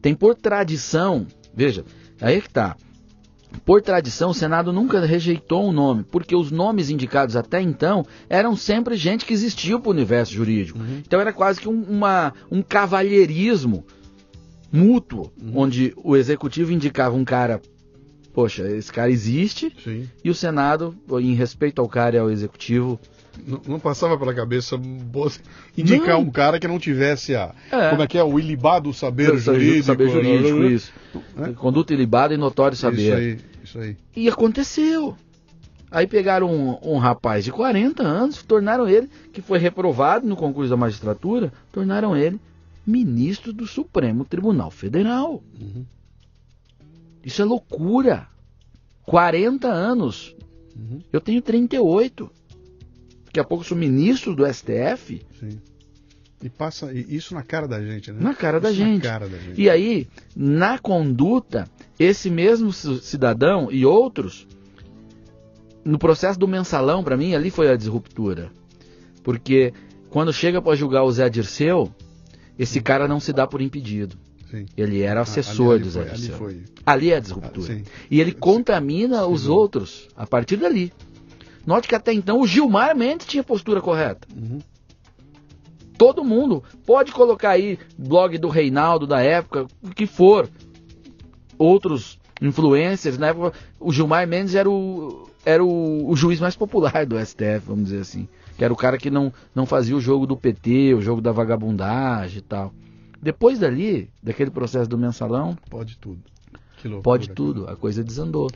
tem 0.00 0.14
por 0.14 0.36
tradição, 0.36 1.26
veja, 1.52 1.84
aí 2.20 2.36
é 2.36 2.40
que 2.40 2.48
tá. 2.48 2.76
Por 3.64 3.82
tradição, 3.82 4.30
o 4.30 4.34
Senado 4.34 4.72
nunca 4.72 5.04
rejeitou 5.04 5.68
um 5.68 5.72
nome, 5.72 6.04
porque 6.04 6.36
os 6.36 6.52
nomes 6.52 6.88
indicados 6.88 7.34
até 7.34 7.60
então 7.60 8.04
eram 8.28 8.54
sempre 8.54 8.94
gente 8.96 9.24
que 9.24 9.32
existiu 9.32 9.80
para 9.80 9.88
o 9.88 9.92
universo 9.92 10.32
jurídico. 10.32 10.78
Uhum. 10.78 11.02
Então 11.04 11.20
era 11.20 11.32
quase 11.32 11.60
que 11.60 11.68
um, 11.68 11.82
uma, 11.82 12.32
um 12.48 12.62
cavalheirismo 12.62 13.84
mútuo, 14.70 15.32
Uhum. 15.42 15.52
onde 15.54 15.92
o 15.96 16.16
executivo 16.16 16.70
indicava 16.70 17.16
um 17.16 17.24
cara, 17.24 17.60
poxa, 18.36 18.70
esse 18.70 18.92
cara 18.92 19.10
existe, 19.10 19.74
Sim. 19.82 20.06
e 20.22 20.28
o 20.28 20.34
Senado, 20.34 20.94
em 21.22 21.32
respeito 21.32 21.80
ao 21.80 21.88
cara 21.88 22.16
e 22.16 22.18
ao 22.18 22.30
executivo, 22.30 23.00
Não, 23.46 23.62
não 23.66 23.80
passava 23.80 24.18
pela 24.18 24.34
cabeça 24.34 24.78
indicar 25.74 26.16
Não. 26.16 26.20
um 26.20 26.30
cara 26.30 26.60
que 26.60 26.68
não 26.68 26.78
tivesse 26.78 27.34
a. 27.34 27.54
É. 27.72 27.88
Como 27.88 28.02
é 28.02 28.06
que 28.06 28.18
é? 28.18 28.22
O 28.22 28.38
ilibado 28.38 28.92
saber 28.92 29.38
jurídico. 29.38 29.84
saber 29.84 30.10
jurídico, 30.10 30.58
né? 30.58 30.66
isso. 30.68 30.92
É. 31.38 31.52
Conduta 31.54 31.94
ilibada 31.94 32.34
e 32.34 32.36
notório 32.36 32.76
saber. 32.76 33.00
Isso 33.00 33.14
aí, 33.14 33.38
isso 33.64 33.78
aí. 33.78 33.96
E 34.14 34.28
aconteceu. 34.28 35.16
Aí 35.90 36.06
pegaram 36.06 36.50
um, 36.52 36.78
um 36.94 36.98
rapaz 36.98 37.42
de 37.42 37.50
40 37.50 38.02
anos, 38.02 38.42
tornaram 38.42 38.86
ele, 38.86 39.08
que 39.32 39.40
foi 39.40 39.58
reprovado 39.58 40.26
no 40.26 40.36
concurso 40.36 40.68
da 40.68 40.76
magistratura, 40.76 41.50
tornaram 41.72 42.14
ele 42.14 42.38
ministro 42.86 43.50
do 43.50 43.66
Supremo 43.66 44.26
Tribunal 44.26 44.70
Federal. 44.70 45.42
Uhum. 45.58 45.86
Isso 47.26 47.42
é 47.42 47.44
loucura. 47.44 48.28
40 49.02 49.68
anos. 49.68 50.34
Uhum. 50.76 51.00
Eu 51.12 51.20
tenho 51.20 51.42
38. 51.42 52.30
Daqui 53.26 53.40
a 53.40 53.44
pouco 53.44 53.64
sou 53.64 53.76
ministro 53.76 54.34
do 54.34 54.46
STF. 54.46 55.20
Sim. 55.38 55.58
E 56.42 56.48
passa 56.48 56.92
isso 56.92 57.34
na 57.34 57.42
cara 57.42 57.66
da 57.66 57.82
gente, 57.82 58.12
né? 58.12 58.18
Na 58.20 58.34
cara 58.34 58.60
da 58.60 58.72
gente. 58.72 59.02
Na 59.04 59.10
cara 59.10 59.28
da 59.28 59.38
gente. 59.38 59.60
E 59.60 59.68
aí, 59.68 60.06
na 60.36 60.78
conduta, 60.78 61.68
esse 61.98 62.30
mesmo 62.30 62.72
ci- 62.72 63.00
cidadão 63.00 63.72
e 63.72 63.84
outros, 63.86 64.46
no 65.84 65.98
processo 65.98 66.38
do 66.38 66.46
mensalão, 66.46 67.02
para 67.02 67.16
mim, 67.16 67.34
ali 67.34 67.50
foi 67.50 67.70
a 67.70 67.76
disruptura. 67.76 68.50
Porque 69.24 69.72
quando 70.10 70.32
chega 70.32 70.60
para 70.62 70.76
julgar 70.76 71.04
o 71.04 71.10
Zé 71.10 71.28
Dirceu, 71.28 71.90
esse 72.58 72.80
cara 72.80 73.08
não 73.08 73.18
se 73.18 73.32
dá 73.32 73.46
por 73.46 73.60
impedido. 73.62 74.16
Sim. 74.50 74.66
Ele 74.76 75.02
era 75.02 75.20
Ah, 75.20 75.22
assessor 75.22 75.74
ali- 75.74 75.82
do 75.90 76.00
ali 76.00 76.08
Zé 76.08 76.10
ali 76.12 76.28
foi. 76.38 76.64
Ali 76.84 77.10
é 77.10 77.14
a 77.14 77.18
Ah, 77.18 77.20
disruptura. 77.20 77.66
sim. 77.66 77.82
E 78.10 78.20
ele 78.20 78.32
contamina 78.32 79.26
os 79.26 79.42
Sim. 79.42 79.48
outros 79.48 80.08
a 80.16 80.26
partir 80.26 80.56
dali. 80.56 80.92
Note 81.66 81.88
que 81.88 81.94
até 81.96 82.12
então 82.12 82.40
o 82.40 82.46
Gilmar 82.46 82.96
Mendes 82.96 83.26
tinha 83.26 83.42
postura 83.42 83.80
correta. 83.80 84.26
Uhum. 84.36 84.60
Todo 85.98 86.22
mundo 86.22 86.62
pode 86.84 87.10
colocar 87.10 87.50
aí 87.50 87.78
blog 87.98 88.36
do 88.38 88.48
Reinaldo 88.48 89.06
da 89.06 89.20
época, 89.20 89.66
o 89.82 89.88
que 89.90 90.06
for. 90.06 90.48
Outros 91.58 92.18
influencers, 92.40 93.16
na 93.16 93.28
época, 93.28 93.52
o 93.80 93.90
Gilmar 93.92 94.26
Mendes 94.28 94.54
era 94.54 94.68
o 94.70 95.26
era 95.44 95.64
o, 95.64 96.10
o 96.10 96.16
juiz 96.16 96.40
mais 96.40 96.56
popular 96.56 97.06
do 97.06 97.16
STF, 97.24 97.60
vamos 97.66 97.84
dizer 97.84 98.00
assim. 98.00 98.28
Que 98.58 98.64
era 98.64 98.72
o 98.72 98.76
cara 98.76 98.98
que 98.98 99.10
não, 99.10 99.32
não 99.54 99.64
fazia 99.64 99.96
o 99.96 100.00
jogo 100.00 100.26
do 100.26 100.36
PT, 100.36 100.92
o 100.94 101.00
jogo 101.00 101.20
da 101.20 101.30
vagabundagem 101.30 102.38
e 102.38 102.42
tal. 102.42 102.74
Depois 103.26 103.58
dali, 103.58 104.08
daquele 104.22 104.52
processo 104.52 104.88
do 104.88 104.96
mensalão, 104.96 105.58
Pode 105.68 105.98
tudo. 105.98 106.22
Pode 107.02 107.30
tudo, 107.30 107.68
a 107.68 107.74
coisa 107.74 108.04
desandou. 108.04 108.48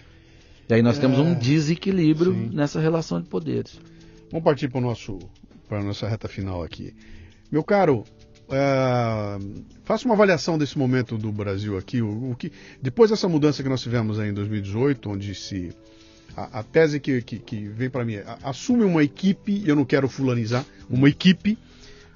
E 0.69 0.75
aí 0.75 0.81
nós 0.81 0.97
temos 0.97 1.19
É, 1.19 1.23
um 1.23 1.35
desequilíbrio 1.35 2.33
sim. 2.33 2.51
nessa 2.55 2.79
relação 2.79 3.21
de 3.21 3.29
poderes. 3.29 3.81
Vamos 4.31 4.45
partir 4.45 4.69
para 4.69 4.81
nosso 4.81 5.19
para 5.69 5.81
a 5.81 5.83
nossa 5.83 6.07
reta 6.09 6.29
final 6.29 6.63
aqui. 6.63 6.95
Meu 7.51 7.65
caro, 7.65 8.05
é, 8.49 9.39
faça 9.83 10.05
uma 10.05 10.15
avaliação 10.15 10.57
desse 10.57 10.79
momento 10.79 11.19
do 11.19 11.33
Brasil 11.33 11.77
aqui. 11.77 12.01
O, 12.01 12.31
o 12.31 12.37
que 12.37 12.53
depois 12.81 13.11
dessa 13.11 13.29
mudança 13.29 13.65
que 13.65 13.69
nós 13.69 13.83
tivemos 13.83 14.21
aí 14.21 14.31
em 14.31 14.35
2018, 14.35 15.11
onde 15.11 15.35
se 15.35 15.73
a, 16.37 16.61
a 16.61 16.63
tese 16.63 17.01
que, 17.01 17.21
que, 17.23 17.41
que 17.41 17.67
vem 17.67 17.91
para 17.91 18.05
mim 18.05 18.15
é 18.15 18.25
assume 18.45 18.85
uma 18.85 19.03
equipe, 19.03 19.65
eu 19.67 19.75
não 19.75 19.85
quero 19.85 20.09
fulanizar, 20.09 20.65
uma 20.89 21.09
equipe 21.09 21.59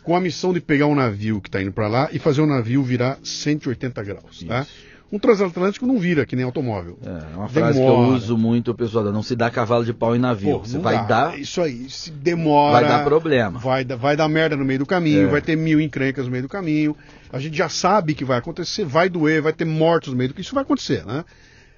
com 0.05 0.15
a 0.15 0.21
missão 0.21 0.53
de 0.53 0.61
pegar 0.61 0.87
um 0.87 0.95
navio 0.95 1.41
que 1.41 1.49
está 1.49 1.61
indo 1.63 1.73
para 1.73 1.89
lá 1.89 2.09
e 2.13 2.19
fazer 2.19 2.41
o 2.43 2.47
navio 2.47 2.83
virar 2.83 3.19
180 3.25 4.03
graus, 4.05 4.45
tá? 4.47 4.67
Um 5.13 5.19
transatlântico 5.19 5.87
não 5.87 5.97
vira 5.99 6.27
que 6.27 6.35
nem 6.35 6.45
automóvel. 6.45 6.99
É 7.05 7.37
uma 7.37 7.49
frase 7.49 7.79
que 7.79 7.85
eu 7.85 7.91
Demora. 7.91 8.09
uso 8.17 8.37
muito, 8.37 8.75
pessoal. 8.75 9.05
Não 9.13 9.23
se 9.23 9.37
dá 9.37 9.49
cavalo 9.49 9.85
de 9.85 9.93
pau 9.93 10.17
em 10.17 10.19
navio. 10.19 10.59
Pô, 10.59 10.67
Você 10.67 10.79
vai 10.79 10.97
dá. 10.97 11.03
dar, 11.29 11.39
Isso 11.39 11.61
aí, 11.61 11.89
se 11.89 12.11
demora. 12.11 12.81
vai 12.81 12.89
dar 12.89 13.05
problema. 13.05 13.59
Vai, 13.61 13.85
dar- 13.85 13.95
vai 13.97 14.17
dar 14.17 14.29
merda 14.29 14.57
no 14.57 14.65
meio 14.65 14.81
do 14.81 14.87
caminho, 14.87 15.29
É. 15.29 15.31
vai 15.31 15.41
ter 15.41 15.57
mil 15.57 15.81
encrencas 15.81 16.25
no 16.25 16.33
meio 16.33 16.43
do 16.43 16.49
caminho. 16.49 16.97
A 17.33 17.39
gente 17.39 17.57
já 17.57 17.69
sabe 17.69 18.15
que 18.15 18.25
vai 18.25 18.39
acontecer, 18.39 18.85
vai 18.85 19.09
doer, 19.09 19.41
vai 19.41 19.53
ter 19.53 19.65
mortos 19.65 20.11
no 20.11 20.17
meio 20.19 20.31
do 20.31 20.33
caminho. 20.35 20.43
Isso 20.47 20.55
vai 20.55 20.63
acontecer, 20.65 21.05
né? 21.07 21.25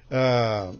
Ah, 0.09 0.71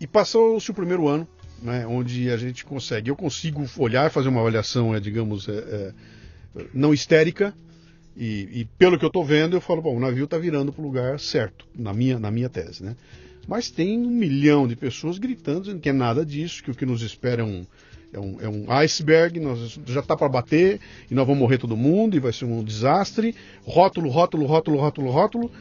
e 0.00 0.06
passou-se 0.06 0.70
o 0.70 0.74
primeiro 0.74 1.08
ano, 1.08 1.26
né, 1.62 1.86
onde 1.86 2.30
a 2.30 2.36
gente 2.36 2.64
consegue, 2.64 3.10
eu 3.10 3.16
consigo 3.16 3.64
olhar, 3.78 4.10
fazer 4.10 4.28
uma 4.28 4.40
avaliação, 4.40 4.94
é, 4.94 5.00
digamos, 5.00 5.48
é, 5.48 5.52
é, 5.52 5.92
não 6.72 6.92
histérica, 6.92 7.54
e, 8.16 8.48
e, 8.60 8.64
pelo 8.78 8.98
que 8.98 9.04
eu 9.04 9.08
estou 9.08 9.24
vendo, 9.24 9.56
eu 9.56 9.60
falo, 9.60 9.82
bom, 9.82 9.94
o 9.94 10.00
navio 10.00 10.24
está 10.24 10.38
virando 10.38 10.72
para 10.72 10.82
o 10.82 10.86
lugar 10.86 11.20
certo, 11.20 11.66
na 11.74 11.92
minha, 11.92 12.18
na 12.18 12.30
minha 12.30 12.48
tese, 12.48 12.82
né? 12.82 12.96
Mas 13.46 13.70
tem 13.70 13.98
um 13.98 14.10
milhão 14.10 14.66
de 14.66 14.74
pessoas 14.74 15.18
gritando 15.18 15.62
dizendo 15.62 15.80
que 15.80 15.88
é 15.90 15.92
nada 15.92 16.24
disso, 16.24 16.62
que 16.62 16.70
o 16.70 16.74
que 16.74 16.86
nos 16.86 17.02
espera 17.02 17.42
é 17.42 17.44
um, 17.44 17.66
é 18.12 18.18
um, 18.18 18.40
é 18.40 18.48
um 18.48 18.72
iceberg, 18.72 19.38
nós, 19.38 19.78
já 19.86 20.00
está 20.00 20.16
para 20.16 20.28
bater 20.28 20.80
e 21.10 21.14
nós 21.14 21.26
vamos 21.26 21.40
morrer 21.40 21.58
todo 21.58 21.76
mundo 21.76 22.16
e 22.16 22.20
vai 22.20 22.32
ser 22.32 22.44
um 22.46 22.64
desastre. 22.64 23.34
Rótulo, 23.64 24.08
rótulo, 24.08 24.46
rótulo, 24.46 24.78
rótulo, 24.78 25.10
rótulo. 25.10 25.52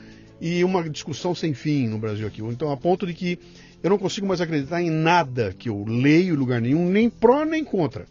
E 0.41 0.63
uma 0.63 0.87
discussão 0.89 1.35
sem 1.35 1.53
fim 1.53 1.87
no 1.87 1.97
Brasil 1.97 2.27
aqui. 2.27 2.41
Então, 2.41 2.71
a 2.71 2.77
ponto 2.77 3.05
de 3.05 3.13
que 3.13 3.39
eu 3.83 3.89
não 3.89 3.97
consigo 3.97 4.27
mais 4.27 4.41
acreditar 4.41 4.81
em 4.81 4.89
nada 4.89 5.53
que 5.57 5.69
eu 5.69 5.83
leio 5.87 6.33
em 6.33 6.37
lugar 6.37 6.61
nenhum, 6.61 6.89
nem 6.89 7.09
pró 7.09 7.45
nem 7.45 7.63
contra. 7.63 8.05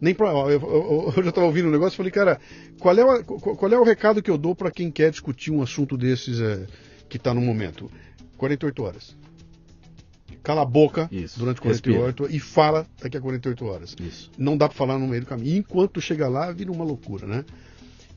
Nem 0.00 0.14
pró. 0.14 0.50
Eu, 0.50 0.60
eu, 0.60 1.12
eu 1.16 1.22
já 1.22 1.28
estava 1.30 1.46
ouvindo 1.46 1.68
um 1.68 1.72
negócio 1.72 1.94
e 1.94 1.98
falei, 1.98 2.12
cara, 2.12 2.40
qual 2.78 2.96
é, 2.96 3.04
o, 3.04 3.24
qual 3.24 3.72
é 3.72 3.78
o 3.78 3.84
recado 3.84 4.22
que 4.22 4.30
eu 4.30 4.38
dou 4.38 4.54
para 4.54 4.70
quem 4.70 4.90
quer 4.90 5.10
discutir 5.10 5.50
um 5.50 5.62
assunto 5.62 5.96
desses 5.96 6.40
é, 6.40 6.66
que 7.08 7.16
está 7.16 7.32
no 7.32 7.40
momento? 7.40 7.90
48 8.36 8.82
horas 8.82 9.22
cala 10.42 10.62
a 10.62 10.64
boca 10.64 11.08
Isso. 11.10 11.38
durante 11.38 11.60
48 11.60 12.24
Respira. 12.24 12.36
e 12.36 12.40
fala 12.40 12.86
daqui 13.00 13.16
a 13.16 13.20
48 13.20 13.64
horas. 13.64 13.96
Isso. 14.00 14.30
Não 14.36 14.56
dá 14.56 14.68
para 14.68 14.76
falar 14.76 14.98
no 14.98 15.06
meio 15.06 15.22
do 15.22 15.26
caminho. 15.26 15.54
E 15.54 15.58
enquanto 15.58 16.00
chega 16.00 16.28
lá, 16.28 16.50
vira 16.52 16.72
uma 16.72 16.84
loucura, 16.84 17.26
né? 17.26 17.44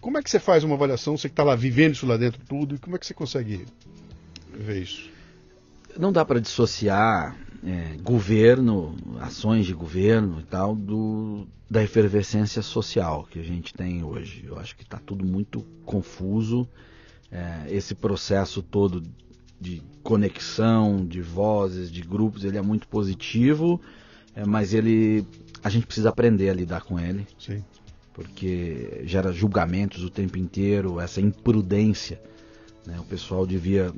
Como 0.02 0.18
é 0.18 0.24
que 0.24 0.30
você 0.30 0.40
faz 0.40 0.64
uma 0.64 0.76
avaliação, 0.76 1.18
você 1.18 1.28
que 1.28 1.34
está 1.34 1.44
lá 1.44 1.56
vivendo 1.56 1.94
isso 1.94 2.06
lá 2.06 2.18
dentro 2.18 2.41
tudo, 2.48 2.76
e 2.76 2.78
como 2.78 2.95
é 2.95 2.99
que 2.99 3.06
você 3.06 3.14
consegue 3.14 3.66
ver 4.53 4.82
isso? 4.82 5.10
Não 5.98 6.12
dá 6.12 6.26
para 6.26 6.40
dissociar 6.40 7.36
é, 7.66 7.98
governo, 8.02 8.96
ações 9.20 9.66
de 9.66 9.74
governo 9.74 10.40
e 10.40 10.44
tal, 10.44 10.76
do, 10.76 11.48
da 11.70 11.84
efervescência 11.84 12.62
social 12.62 13.28
que 13.30 13.40
a 13.40 13.44
gente 13.44 13.74
tem 13.74 14.04
hoje. 14.04 14.46
Eu 14.48 14.60
acho 14.60 14.76
que 14.76 14.84
está 14.84 14.98
tudo 14.98 15.26
muito 15.26 15.62
confuso. 15.86 16.68
É, 17.32 17.66
esse 17.70 17.96
processo 17.96 18.62
todo 18.62 19.02
de 19.60 19.82
conexão, 20.04 21.06
de 21.06 21.22
vozes, 21.22 21.90
de 21.92 22.02
grupos, 22.02 22.44
ele 22.44 22.58
é 22.58 22.62
muito 22.62 22.88
positivo, 22.88 23.82
é, 24.36 24.46
mas 24.46 24.74
ele 24.74 25.26
a 25.64 25.70
gente 25.70 25.88
precisa 25.88 26.10
aprender 26.10 26.50
a 26.50 26.54
lidar 26.54 26.84
com 26.84 27.00
ele. 27.00 27.26
Sim. 27.40 27.64
Porque 28.14 29.02
gera 29.04 29.34
julgamentos 29.34 30.04
o 30.04 30.12
tempo 30.12 30.38
inteiro, 30.38 31.00
essa 31.00 31.20
imprudência. 31.20 32.22
Né? 32.86 33.00
O 33.00 33.04
pessoal 33.04 33.48
devia. 33.48 33.92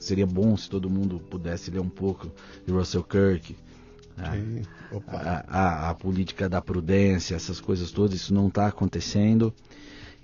Seria 0.00 0.26
bom 0.26 0.56
se 0.56 0.68
todo 0.68 0.90
mundo 0.90 1.20
pudesse 1.20 1.70
ler 1.70 1.80
um 1.80 1.88
pouco 1.88 2.32
de 2.66 2.72
Russell 2.72 3.04
Kirk. 3.04 3.54
Né? 4.16 4.62
A, 5.06 5.44
a, 5.46 5.90
a, 5.90 5.94
política 5.94 6.48
da 6.48 6.60
prudência, 6.60 7.36
essas 7.36 7.60
coisas 7.60 7.92
todas, 7.92 8.16
isso 8.16 8.34
não 8.34 8.48
está 8.48 8.66
acontecendo. 8.66 9.54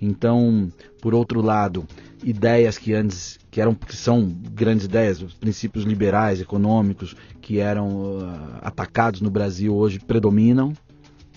Então, 0.01 0.71
por 0.99 1.13
outro 1.13 1.41
lado, 1.41 1.85
ideias 2.23 2.77
que 2.77 2.93
antes 2.93 3.39
que 3.49 3.61
eram 3.61 3.73
que 3.73 3.95
são 3.95 4.29
grandes 4.51 4.85
ideias, 4.85 5.21
os 5.21 5.33
princípios 5.33 5.85
liberais, 5.85 6.41
econômicos, 6.41 7.15
que 7.39 7.59
eram 7.59 8.17
uh, 8.19 8.59
atacados 8.61 9.21
no 9.21 9.29
Brasil 9.29 9.75
hoje 9.75 9.99
predominam. 9.99 10.73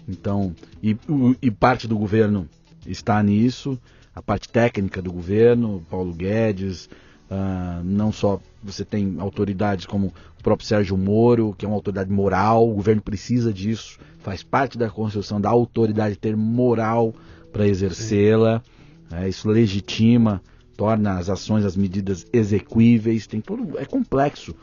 Então, 0.08 0.54
e, 0.82 0.96
e 1.40 1.50
parte 1.50 1.86
do 1.86 1.96
governo 1.96 2.48
está 2.86 3.22
nisso, 3.22 3.78
a 4.14 4.20
parte 4.20 4.48
técnica 4.48 5.00
do 5.00 5.12
governo, 5.12 5.84
Paulo 5.88 6.12
Guedes, 6.12 6.88
uh, 7.30 7.84
não 7.84 8.12
só 8.12 8.40
você 8.62 8.84
tem 8.84 9.16
autoridades 9.18 9.86
como 9.86 10.12
o 10.38 10.42
próprio 10.42 10.66
Sérgio 10.66 10.96
Moro, 10.96 11.54
que 11.56 11.64
é 11.64 11.68
uma 11.68 11.76
autoridade 11.76 12.10
moral, 12.10 12.68
o 12.68 12.74
governo 12.74 13.00
precisa 13.00 13.52
disso, 13.52 13.98
faz 14.18 14.42
parte 14.42 14.76
da 14.76 14.90
construção 14.90 15.40
da 15.40 15.48
autoridade 15.48 16.16
ter 16.16 16.36
moral 16.36 17.14
para 17.52 17.66
exercê-la. 17.66 18.62
É, 19.10 19.28
isso 19.28 19.48
legitima, 19.48 20.42
torna 20.76 21.18
as 21.18 21.28
ações, 21.28 21.64
as 21.64 21.76
medidas 21.76 22.24
execuíveis. 22.32 23.26
Tem 23.26 23.40
todo, 23.40 23.78
é 23.78 23.84
complexo 23.84 24.54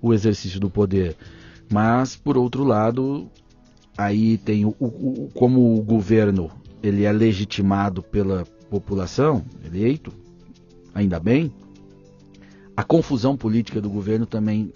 o 0.00 0.14
exercício 0.14 0.58
do 0.58 0.70
poder. 0.70 1.16
Mas 1.70 2.16
por 2.16 2.38
outro 2.38 2.64
lado, 2.64 3.28
aí 3.98 4.38
tem 4.38 4.64
o, 4.64 4.74
o, 4.78 5.30
como 5.34 5.78
o 5.78 5.82
governo 5.82 6.50
ele 6.82 7.04
é 7.04 7.12
legitimado 7.12 8.02
pela 8.02 8.44
população, 8.70 9.44
eleito, 9.64 10.12
ainda 10.94 11.18
bem. 11.18 11.52
A 12.76 12.84
confusão 12.84 13.36
política 13.36 13.80
do 13.80 13.88
governo 13.88 14.26
também 14.26 14.72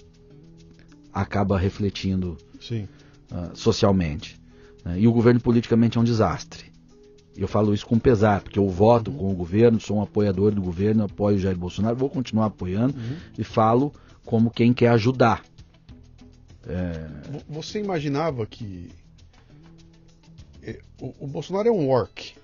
acaba 1.12 1.58
refletindo 1.58 2.38
uh, 3.32 3.54
socialmente. 3.54 4.40
Né? 4.84 5.00
E 5.00 5.08
o 5.08 5.12
governo 5.12 5.40
politicamente 5.40 5.98
é 5.98 6.00
um 6.00 6.04
desastre. 6.04 6.70
Eu 7.36 7.46
falo 7.46 7.72
isso 7.72 7.86
com 7.86 7.98
pesar, 7.98 8.42
porque 8.42 8.58
eu 8.58 8.68
voto 8.68 9.10
uhum. 9.10 9.16
com 9.16 9.32
o 9.32 9.34
governo, 9.34 9.80
sou 9.80 9.98
um 9.98 10.02
apoiador 10.02 10.52
do 10.52 10.60
governo, 10.60 11.04
apoio 11.04 11.36
o 11.36 11.40
Jair 11.40 11.56
Bolsonaro, 11.56 11.96
vou 11.96 12.10
continuar 12.10 12.46
apoiando 12.46 12.94
uhum. 12.96 13.16
e 13.38 13.44
falo 13.44 13.92
como 14.24 14.50
quem 14.50 14.72
quer 14.72 14.88
ajudar. 14.88 15.44
É... 16.66 17.06
Você 17.48 17.80
imaginava 17.80 18.44
que 18.46 18.90
é, 20.62 20.78
o, 21.00 21.14
o, 21.20 21.26
Bolsonaro 21.26 21.68
é 21.68 21.72
um 21.72 21.88
orc? 21.88 22.34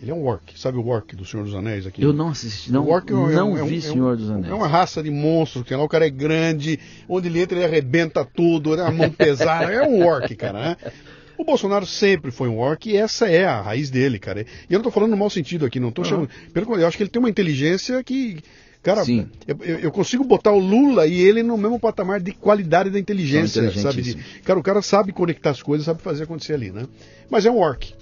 Ele 0.00 0.12
é 0.12 0.14
um 0.14 0.24
orc, 0.24 0.58
sabe 0.58 0.78
o 0.78 0.86
orc 0.86 1.16
do 1.16 1.24
Senhor 1.24 1.44
dos 1.44 1.54
Anéis 1.54 1.86
aqui? 1.86 2.02
Eu 2.02 2.12
não 2.12 2.28
assisti, 2.28 2.70
não, 2.70 2.86
o 2.86 2.96
é, 2.96 3.02
não 3.10 3.30
é 3.30 3.42
um, 3.42 3.66
vi 3.66 3.74
é 3.74 3.78
um, 3.78 3.80
Senhor 3.80 4.16
dos 4.16 4.30
Anéis. 4.30 4.52
É 4.52 4.54
uma 4.54 4.68
raça 4.68 5.02
de 5.02 5.10
monstros, 5.10 5.64
que 5.64 5.74
lá 5.74 5.82
o 5.82 5.88
cara 5.88 6.06
é 6.06 6.10
grande, 6.10 6.78
onde 7.08 7.26
ele 7.26 7.40
entra 7.40 7.58
ele 7.58 7.64
arrebenta 7.64 8.24
tudo, 8.24 8.76
né, 8.76 8.84
a 8.84 8.92
mão 8.92 9.10
pesada, 9.12 9.72
é 9.72 9.82
um 9.82 10.06
orc, 10.06 10.34
cara, 10.36 10.60
né? 10.60 10.76
O 11.36 11.44
Bolsonaro 11.44 11.86
sempre 11.86 12.30
foi 12.30 12.48
um 12.48 12.58
orc 12.58 12.88
e 12.88 12.96
essa 12.96 13.28
é 13.28 13.44
a 13.44 13.60
raiz 13.60 13.90
dele, 13.90 14.18
cara. 14.18 14.44
E 14.68 14.72
eu 14.72 14.78
não 14.78 14.84
tô 14.84 14.90
falando 14.90 15.10
no 15.10 15.16
mau 15.16 15.30
sentido 15.30 15.64
aqui, 15.64 15.78
não 15.78 15.92
tô 15.92 16.02
uhum. 16.02 16.08
chamando. 16.08 16.30
Pelo 16.52 16.66
contrário, 16.66 16.82
eu 16.82 16.88
acho 16.88 16.96
que 16.96 17.02
ele 17.04 17.10
tem 17.10 17.20
uma 17.20 17.30
inteligência 17.30 18.02
que. 18.02 18.38
Cara, 18.82 19.02
eu, 19.46 19.78
eu, 19.80 19.90
consigo 19.90 20.24
botar 20.24 20.52
o 20.52 20.58
Lula 20.58 21.06
e 21.06 21.20
ele 21.20 21.42
no 21.42 21.58
mesmo 21.58 21.78
patamar 21.78 22.20
de 22.20 22.32
qualidade 22.32 22.90
da 22.90 22.98
inteligência, 22.98 23.70
sabe? 23.72 24.02
De, 24.02 24.14
cara, 24.44 24.58
o 24.58 24.62
cara 24.62 24.80
sabe 24.80 25.12
conectar 25.12 25.50
as 25.50 25.60
coisas, 25.60 25.84
sabe 25.84 26.00
fazer 26.00 26.24
acontecer 26.24 26.54
ali, 26.54 26.70
né? 26.70 26.86
Mas 27.28 27.44
é 27.44 27.50
um 27.50 27.58
orc. 27.58 27.92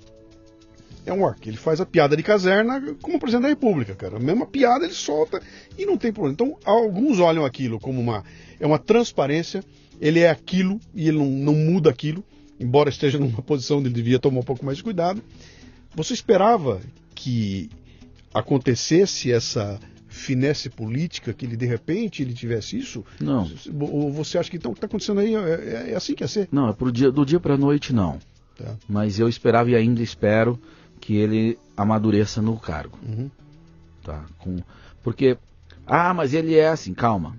É 1.07 1.13
um 1.13 1.23
orc. 1.23 1.49
Ele 1.49 1.57
faz 1.57 1.81
a 1.81 1.87
piada 1.87 2.17
de 2.17 2.23
caserna 2.23 2.95
como 3.01 3.19
presidente 3.19 3.45
da 3.45 3.49
República, 3.49 3.95
cara. 3.95 4.17
A 4.17 4.21
mesma 4.21 4.45
piada 4.45 4.85
ele 4.85 4.93
solta 4.93 5.41
e 5.79 5.87
não 5.87 5.97
tem 5.97 6.13
problema. 6.13 6.35
Então, 6.35 6.59
alguns 6.65 7.21
olham 7.21 7.45
aquilo 7.45 7.79
como 7.79 8.01
uma. 8.01 8.25
É 8.59 8.67
uma 8.67 8.79
transparência, 8.79 9.63
ele 10.01 10.21
é 10.21 10.29
aquilo 10.29 10.81
e 10.95 11.09
ele 11.09 11.19
não, 11.19 11.27
não 11.27 11.55
muda 11.55 11.89
aquilo 11.89 12.25
embora 12.59 12.89
esteja 12.89 13.19
numa 13.21 13.43
posição 13.43 13.79
onde 13.79 13.89
ele 13.89 13.95
devia 13.95 14.19
tomar 14.19 14.41
um 14.41 14.45
pouco 14.45 14.65
mais 14.65 14.79
de 14.79 14.85
cuidado. 14.85 15.23
Você 15.95 16.15
esperava 16.15 16.81
que 17.15 17.71
acontecesse 18.33 19.33
essa 19.33 19.81
finesse 20.09 20.71
política, 20.71 21.33
que 21.33 21.45
ele 21.45 21.57
de 21.57 21.67
repente 21.67 22.23
ele 22.23 22.33
tivesse 22.33 22.79
isso? 22.79 23.05
Não. 23.21 23.51
Ou 23.81 24.11
você 24.11 24.39
acha 24.39 24.51
que 24.51 24.57
então 24.57 24.71
o 24.71 24.75
que 24.75 24.79
está 24.79 24.87
acontecendo 24.87 25.21
aí 25.21 25.35
é, 25.35 25.39
é, 25.39 25.91
é, 25.91 25.95
assim 25.95 26.15
que 26.15 26.25
ia 26.25 26.29
ser? 26.29 26.49
Não, 26.51 26.69
é 26.69 26.73
pro 26.73 26.91
dia, 26.91 27.11
do 27.11 27.25
dia 27.25 27.41
para 27.41 27.55
a 27.55 27.59
noite 27.59 27.93
não. 27.93 28.19
Tá. 28.57 28.77
Mas 28.89 29.19
eu 29.19 29.29
esperava 29.29 29.71
e 29.71 29.75
ainda 29.75 30.03
espero 30.03 30.59
que 31.01 31.17
ele 31.17 31.59
amadureça 31.77 32.41
no 32.41 32.59
cargo. 32.59 32.99
Uhum. 33.07 33.31
Tá? 34.03 34.25
Com, 34.39 34.57
porque, 35.03 35.37
ah, 35.87 36.13
mas 36.15 36.35
ele 36.35 36.55
é 36.55 36.69
assim, 36.69 36.95
calma. 36.95 37.37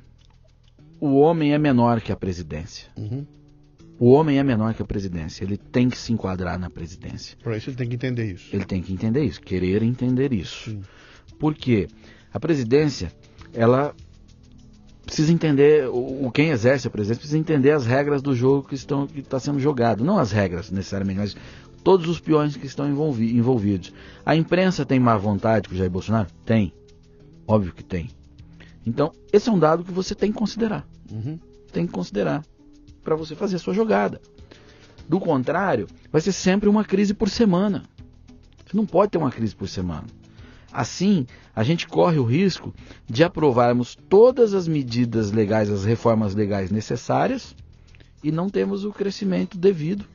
O 0.99 1.17
homem 1.17 1.53
é 1.53 1.57
menor 1.57 2.01
que 2.01 2.11
a 2.11 2.15
presidência. 2.15 2.89
Uhum. 2.97 3.25
O 3.99 4.11
homem 4.11 4.37
é 4.37 4.43
menor 4.43 4.73
que 4.73 4.81
a 4.81 4.85
presidência. 4.85 5.43
Ele 5.43 5.57
tem 5.57 5.89
que 5.89 5.97
se 5.97 6.13
enquadrar 6.13 6.59
na 6.59 6.69
presidência. 6.69 7.35
Para 7.43 7.57
isso 7.57 7.69
ele 7.69 7.77
tem 7.77 7.89
que 7.89 7.95
entender 7.95 8.31
isso. 8.31 8.55
Ele 8.55 8.65
tem 8.65 8.81
que 8.81 8.93
entender 8.93 9.23
isso, 9.23 9.41
querer 9.41 9.81
entender 9.81 10.31
isso. 10.31 10.71
Sim. 10.71 10.81
Porque 11.39 11.87
a 12.31 12.39
presidência, 12.39 13.11
ela 13.53 13.95
precisa 15.05 15.31
entender, 15.31 15.87
o, 15.89 16.29
quem 16.31 16.49
exerce 16.49 16.87
a 16.87 16.91
presidência 16.91 17.19
precisa 17.19 17.39
entender 17.39 17.71
as 17.71 17.85
regras 17.85 18.21
do 18.21 18.35
jogo 18.35 18.67
que 18.67 18.75
estão 18.75 19.07
que 19.07 19.19
está 19.19 19.39
sendo 19.39 19.59
jogado. 19.59 20.03
Não 20.03 20.19
as 20.19 20.31
regras 20.31 20.69
necessariamente, 20.69 21.19
mas 21.19 21.35
todos 21.83 22.07
os 22.07 22.19
peões 22.19 22.55
que 22.57 22.65
estão 22.65 22.89
envolvi, 22.89 23.35
envolvidos. 23.35 23.93
A 24.25 24.35
imprensa 24.35 24.85
tem 24.85 24.99
má 24.99 25.17
vontade 25.17 25.69
com 25.69 25.75
o 25.75 25.77
Jair 25.77 25.89
Bolsonaro? 25.89 26.27
Tem. 26.45 26.73
Óbvio 27.47 27.73
que 27.73 27.83
tem. 27.83 28.09
Então, 28.85 29.11
esse 29.31 29.49
é 29.49 29.51
um 29.51 29.59
dado 29.59 29.83
que 29.83 29.91
você 29.91 30.15
tem 30.15 30.31
que 30.31 30.37
considerar. 30.37 30.87
Uhum. 31.11 31.39
Tem 31.71 31.85
que 31.85 31.93
considerar 31.93 32.43
para 33.03 33.15
você 33.15 33.35
fazer 33.35 33.55
a 33.55 33.59
sua 33.59 33.73
jogada. 33.73 34.21
Do 35.07 35.19
contrário, 35.19 35.87
vai 36.11 36.21
ser 36.21 36.33
sempre 36.33 36.67
uma 36.67 36.83
crise 36.83 37.13
por 37.13 37.29
semana. 37.29 37.83
Você 38.65 38.75
não 38.75 38.85
pode 38.85 39.11
ter 39.11 39.17
uma 39.17 39.31
crise 39.31 39.55
por 39.55 39.67
semana. 39.67 40.05
Assim, 40.71 41.25
a 41.55 41.63
gente 41.63 41.87
corre 41.87 42.19
o 42.19 42.25
risco 42.25 42.73
de 43.05 43.23
aprovarmos 43.23 43.97
todas 44.09 44.53
as 44.53 44.67
medidas 44.67 45.31
legais, 45.31 45.69
as 45.69 45.85
reformas 45.85 46.35
legais 46.35 46.69
necessárias 46.69 47.55
e 48.21 48.31
não 48.31 48.49
temos 48.49 48.83
o 48.83 48.91
crescimento 48.91 49.57
devido 49.57 50.05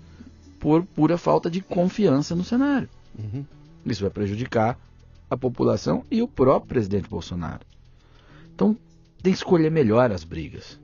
por 0.63 0.85
pura 0.85 1.19
falta 1.19 1.51
de 1.51 1.61
confiança 1.61 2.37
no 2.37 2.45
cenário. 2.45 2.89
Uhum. 3.19 3.45
Isso 3.85 4.01
vai 4.01 4.11
prejudicar 4.11 4.79
a 5.29 5.37
população 5.37 6.05
e 6.09 6.23
o 6.23 6.29
próprio 6.29 6.69
presidente 6.69 7.09
Bolsonaro. 7.09 7.67
Então, 8.55 8.77
tem 9.21 9.33
que 9.33 9.39
escolher 9.39 9.73
melhor 9.73 10.13
as 10.13 10.23
brigas. 10.23 10.79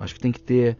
Acho 0.00 0.14
que 0.14 0.20
tem 0.20 0.32
que 0.32 0.40
ter 0.40 0.78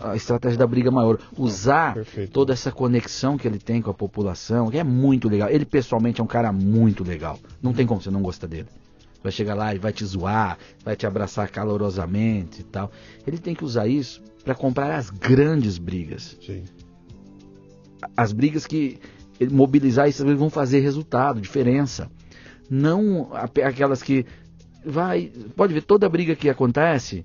a 0.00 0.14
estratégia 0.14 0.56
da 0.56 0.66
briga 0.66 0.88
maior. 0.88 1.18
Usar 1.36 1.94
Perfeito. 1.94 2.30
toda 2.30 2.52
essa 2.52 2.70
conexão 2.70 3.36
que 3.36 3.48
ele 3.48 3.58
tem 3.58 3.82
com 3.82 3.90
a 3.90 3.94
população, 3.94 4.70
que 4.70 4.78
é 4.78 4.84
muito 4.84 5.28
legal. 5.28 5.50
Ele 5.50 5.64
pessoalmente 5.64 6.20
é 6.20 6.24
um 6.24 6.28
cara 6.28 6.52
muito 6.52 7.02
legal. 7.02 7.40
Não 7.60 7.72
tem 7.72 7.84
como 7.84 8.00
você 8.00 8.10
não 8.10 8.22
gostar 8.22 8.46
dele. 8.46 8.68
Vai 9.20 9.32
chegar 9.32 9.54
lá 9.54 9.74
e 9.74 9.78
vai 9.78 9.92
te 9.92 10.04
zoar, 10.04 10.56
vai 10.84 10.94
te 10.94 11.08
abraçar 11.08 11.50
calorosamente 11.50 12.60
e 12.60 12.64
tal. 12.64 12.92
Ele 13.26 13.38
tem 13.38 13.52
que 13.52 13.64
usar 13.64 13.88
isso 13.88 14.22
para 14.44 14.54
comprar 14.54 14.94
as 14.94 15.10
grandes 15.10 15.78
brigas. 15.78 16.36
Sim. 16.44 16.64
As 18.16 18.32
brigas 18.32 18.66
que 18.66 18.98
ele 19.38 19.52
mobilizar 19.52 20.08
brigas 20.08 20.34
vão 20.34 20.50
fazer 20.50 20.80
resultado, 20.80 21.40
diferença. 21.40 22.10
Não 22.68 23.30
aquelas 23.64 24.02
que 24.02 24.26
vai, 24.84 25.32
pode 25.56 25.74
ver 25.74 25.82
toda 25.82 26.08
briga 26.08 26.34
que 26.34 26.48
acontece, 26.48 27.24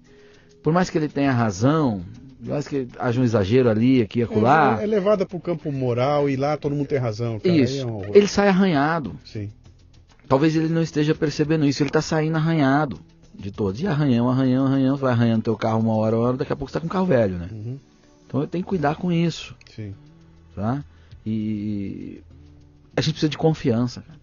por 0.62 0.74
mais 0.74 0.90
que 0.90 0.98
ele 0.98 1.08
tenha 1.08 1.32
razão, 1.32 2.04
por 2.40 2.50
mais 2.50 2.68
que 2.68 2.88
haja 3.00 3.20
um 3.20 3.24
exagero 3.24 3.70
ali, 3.70 4.02
aqui 4.02 4.20
e 4.20 4.24
acolá, 4.24 4.78
É, 4.80 4.84
é 4.84 4.88
levada 4.88 5.26
pro 5.26 5.40
campo 5.40 5.72
moral 5.72 6.30
e 6.30 6.36
lá 6.36 6.58
todo 6.58 6.76
mundo 6.76 6.88
tem 6.88 6.98
razão. 6.98 7.40
Cara. 7.40 7.54
Aí 7.54 7.62
isso, 7.62 7.82
é 7.82 7.86
um 7.86 8.02
ele 8.14 8.28
sai 8.28 8.50
arranhado. 8.50 9.16
Sim. 9.26 9.50
Talvez 10.28 10.56
ele 10.56 10.68
não 10.68 10.82
esteja 10.82 11.16
percebendo 11.16 11.66
isso, 11.66 11.82
ele 11.82 11.90
está 11.90 12.02
saindo 12.02 12.36
arranhado 12.36 13.00
de 13.38 13.52
todos. 13.52 13.80
E 13.82 13.88
arranhão, 13.88 14.30
arranhão, 14.30 14.66
arranhão, 14.66 14.98
vai 14.98 15.14
arranhando 15.14 15.44
teu 15.44 15.56
carro 15.56 15.80
uma 15.80 15.96
hora, 15.96 16.16
uma 16.16 16.28
hora, 16.28 16.38
daqui 16.38 16.52
a 16.52 16.56
pouco 16.56 16.72
você 16.72 16.74
tá 16.74 16.80
com 16.80 16.88
um 16.88 16.90
carro 16.90 17.06
velho, 17.06 17.38
né? 17.38 17.50
Uhum. 17.52 17.80
Então 18.26 18.42
eu 18.42 18.48
tenho 18.48 18.64
que 18.64 18.70
cuidar 18.70 18.96
com 18.96 19.12
isso, 19.12 19.56
Sim. 19.74 19.94
tá? 20.56 20.84
E 21.26 22.22
a 22.96 23.02
gente 23.02 23.14
precisa 23.14 23.30
de 23.30 23.38
confiança, 23.38 24.02
cara. 24.02 24.20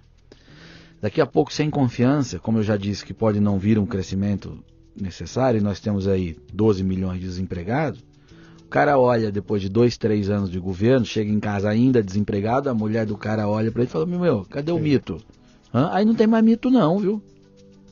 Daqui 1.00 1.20
a 1.20 1.26
pouco, 1.26 1.52
sem 1.52 1.70
confiança, 1.70 2.38
como 2.38 2.58
eu 2.58 2.62
já 2.62 2.76
disse, 2.76 3.04
que 3.04 3.12
pode 3.12 3.38
não 3.38 3.58
vir 3.58 3.78
um 3.78 3.86
crescimento 3.86 4.58
necessário, 4.98 5.58
e 5.58 5.62
nós 5.62 5.78
temos 5.78 6.08
aí 6.08 6.36
12 6.52 6.82
milhões 6.82 7.20
de 7.20 7.26
desempregados, 7.26 8.00
o 8.62 8.68
cara 8.68 8.98
olha 8.98 9.30
depois 9.30 9.60
de 9.60 9.68
dois, 9.68 9.96
três 9.96 10.30
anos 10.30 10.50
de 10.50 10.58
governo, 10.58 11.04
chega 11.04 11.30
em 11.30 11.38
casa 11.38 11.68
ainda 11.68 12.02
desempregado, 12.02 12.68
a 12.70 12.74
mulher 12.74 13.06
do 13.06 13.16
cara 13.16 13.46
olha 13.46 13.70
para 13.70 13.82
ele 13.82 13.88
e 13.88 13.92
fala, 13.92 14.06
meu, 14.06 14.46
cadê 14.48 14.72
o 14.72 14.76
Sim. 14.76 14.82
mito? 14.82 15.18
Hã? 15.72 15.90
Aí 15.92 16.04
não 16.04 16.14
tem 16.14 16.26
mais 16.26 16.44
mito 16.44 16.70
não, 16.70 16.98
viu? 16.98 17.22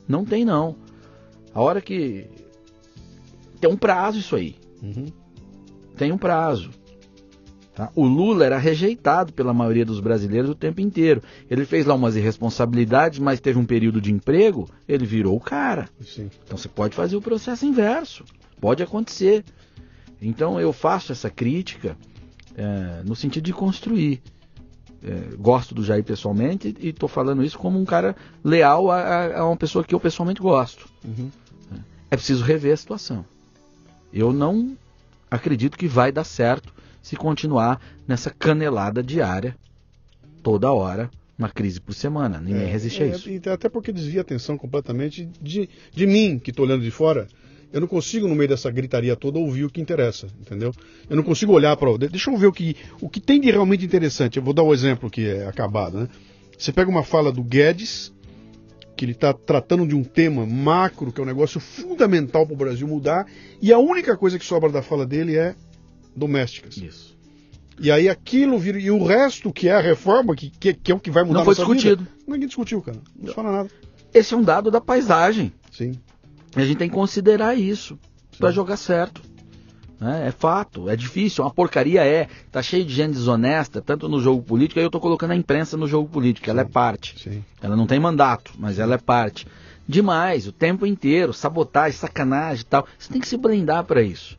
Não 0.07 0.25
tem 0.25 0.43
não. 0.43 0.75
A 1.53 1.61
hora 1.61 1.81
que... 1.81 2.25
Tem 3.59 3.69
um 3.71 3.77
prazo 3.77 4.19
isso 4.19 4.35
aí 4.35 4.55
Uhum. 4.81 5.05
tem 5.95 6.11
um 6.11 6.17
prazo. 6.17 6.71
tá? 7.73 7.89
O 7.95 8.05
Lula 8.05 8.45
era 8.45 8.57
rejeitado 8.57 9.31
pela 9.31 9.53
maioria 9.53 9.85
dos 9.85 10.01
brasileiros 10.01 10.49
o 10.49 10.55
tempo 10.55 10.81
inteiro. 10.81 11.21
Ele 11.49 11.63
fez 11.65 11.85
lá 11.85 11.93
umas 11.95 12.15
irresponsabilidades, 12.17 13.19
mas 13.19 13.39
teve 13.39 13.57
um 13.57 13.65
período 13.65 14.01
de 14.01 14.11
emprego, 14.11 14.67
ele 14.87 15.05
virou 15.05 15.37
o 15.37 15.39
cara. 15.39 15.87
Sim. 16.01 16.29
Então 16.43 16.57
você 16.57 16.67
pode 16.67 16.93
fazer 16.95 17.15
o 17.15 17.21
processo 17.21 17.65
inverso. 17.65 18.25
Pode 18.59 18.83
acontecer. 18.83 19.45
Então 20.21 20.59
eu 20.59 20.73
faço 20.73 21.11
essa 21.13 21.29
crítica 21.29 21.97
é, 22.57 23.01
no 23.05 23.15
sentido 23.15 23.45
de 23.45 23.53
construir. 23.53 24.21
É, 25.05 25.35
gosto 25.37 25.73
do 25.75 25.83
Jair 25.83 26.03
pessoalmente 26.03 26.75
e 26.79 26.89
estou 26.89 27.07
falando 27.09 27.43
isso 27.43 27.57
como 27.57 27.77
um 27.79 27.83
cara 27.85 28.15
leal 28.43 28.89
a, 28.91 29.37
a- 29.39 29.45
uma 29.47 29.57
pessoa 29.57 29.83
que 29.83 29.93
eu 29.95 29.99
pessoalmente 29.99 30.41
gosto. 30.41 30.87
Uhum. 31.05 31.29
É 32.13 32.15
preciso 32.15 32.43
rever 32.43 32.73
a 32.73 32.77
situação. 32.77 33.25
Eu 34.13 34.31
não 34.31 34.77
acredito 35.31 35.75
que 35.75 35.87
vai 35.87 36.11
dar 36.11 36.23
certo 36.23 36.71
se 37.01 37.15
continuar 37.15 37.81
nessa 38.07 38.29
canelada 38.29 39.01
diária, 39.01 39.55
toda 40.43 40.71
hora, 40.71 41.09
uma 41.39 41.49
crise 41.49 41.81
por 41.81 41.95
semana. 41.95 42.39
Ninguém 42.39 42.61
É, 42.61 42.71
resiste 42.71 43.01
a 43.01 43.07
é, 43.07 43.09
isso. 43.15 43.27
e 43.31 43.41
até 43.49 43.67
porque 43.67 43.91
desvia 43.91 44.19
a 44.19 44.21
atenção 44.21 44.59
completamente 44.59 45.27
de, 45.41 45.67
de 45.91 46.05
mim, 46.05 46.37
que 46.37 46.51
estou 46.51 46.65
olhando 46.67 46.83
de 46.83 46.91
fora. 46.91 47.27
Eu 47.71 47.81
não 47.81 47.87
consigo, 47.87 48.27
no 48.27 48.35
meio 48.35 48.49
dessa 48.49 48.69
gritaria 48.69 49.15
toda, 49.15 49.39
ouvir 49.39 49.63
o 49.65 49.69
que 49.71 49.81
interessa, 49.81 50.27
entendeu? 50.39 50.71
Eu 51.09 51.15
não 51.15 51.23
consigo 51.23 51.51
olhar 51.51 51.75
para. 51.75 51.97
Deixa 51.97 52.29
eu 52.29 52.37
ver 52.37 52.45
o 52.45 52.53
que, 52.53 52.75
o 53.01 53.09
que 53.09 53.19
tem 53.19 53.41
de 53.41 53.49
realmente 53.49 53.83
interessante. 53.83 54.37
Eu 54.37 54.43
vou 54.43 54.53
dar 54.53 54.61
o 54.61 54.71
exemplo 54.71 55.09
que 55.09 55.27
é 55.27 55.47
acabado, 55.47 55.97
né? 56.01 56.09
Você 56.55 56.71
pega 56.71 56.91
uma 56.91 57.03
fala 57.03 57.31
do 57.31 57.41
Guedes, 57.43 58.13
que 59.03 59.05
ele 59.05 59.11
está 59.11 59.33
tratando 59.33 59.85
de 59.85 59.93
um 59.93 60.01
tema 60.01 60.45
macro, 60.45 61.11
que 61.11 61.19
é 61.19 61.23
um 61.23 61.27
negócio 61.27 61.59
fundamental 61.59 62.45
para 62.45 62.53
o 62.53 62.57
Brasil 62.57 62.87
mudar, 62.87 63.27
e 63.61 63.73
a 63.73 63.77
única 63.77 64.15
coisa 64.15 64.39
que 64.39 64.45
sobra 64.45 64.71
da 64.71 64.81
fala 64.81 65.05
dele 65.05 65.35
é 65.35 65.55
domésticas. 66.15 66.77
Isso. 66.77 67.17
E 67.77 67.91
aí 67.91 68.07
aquilo 68.07 68.57
vira. 68.57 68.79
E 68.79 68.89
o 68.89 69.03
resto, 69.03 69.51
que 69.51 69.67
é 69.67 69.73
a 69.73 69.81
reforma, 69.81 70.33
que, 70.35 70.49
que, 70.49 70.73
que 70.73 70.91
é 70.91 70.95
o 70.95 70.99
que 70.99 71.11
vai 71.11 71.23
mudar 71.23 71.39
Não 71.39 71.45
foi 71.45 71.53
nossa 71.53 71.65
vida, 71.65 71.75
discutido. 71.75 72.07
Ninguém 72.25 72.47
discutiu, 72.47 72.81
cara. 72.81 72.97
Não 73.19 73.27
se 73.27 73.33
fala 73.33 73.51
nada. 73.51 73.69
Esse 74.13 74.33
é 74.33 74.37
um 74.37 74.41
dado 74.41 74.71
da 74.71 74.79
paisagem. 74.79 75.51
Sim. 75.69 75.99
E 76.55 76.61
a 76.61 76.65
gente 76.65 76.77
tem 76.77 76.87
que 76.87 76.95
considerar 76.95 77.55
isso 77.55 77.99
para 78.39 78.51
jogar 78.51 78.77
certo. 78.77 79.21
Né? 80.03 80.27
É 80.27 80.31
fato, 80.31 80.89
é 80.89 80.95
difícil, 80.95 81.43
uma 81.43 81.51
porcaria 81.51 82.03
é. 82.05 82.27
Tá 82.51 82.61
cheio 82.61 82.85
de 82.85 82.93
gente 82.93 83.13
desonesta, 83.13 83.81
tanto 83.81 84.07
no 84.09 84.19
jogo 84.21 84.41
político, 84.43 84.79
aí 84.79 84.85
eu 84.85 84.91
tô 84.91 84.99
colocando 84.99 85.31
a 85.31 85.35
imprensa 85.35 85.77
no 85.77 85.87
jogo 85.87 86.07
político, 86.09 86.49
ela 86.49 86.61
é 86.61 86.65
parte. 86.65 87.15
Sim. 87.19 87.43
Ela 87.61 87.75
não 87.75 87.87
tem 87.87 87.99
mandato, 87.99 88.51
mas 88.57 88.77
ela 88.79 88.95
é 88.95 88.97
parte. 88.97 89.47
Demais, 89.87 90.47
o 90.47 90.51
tempo 90.51 90.85
inteiro, 90.85 91.33
sabotagem, 91.33 91.97
sacanagem 91.97 92.61
e 92.61 92.65
tal. 92.65 92.87
Você 92.97 93.11
tem 93.11 93.19
que 93.21 93.27
se 93.27 93.37
blindar 93.37 93.83
para 93.83 94.01
isso. 94.01 94.37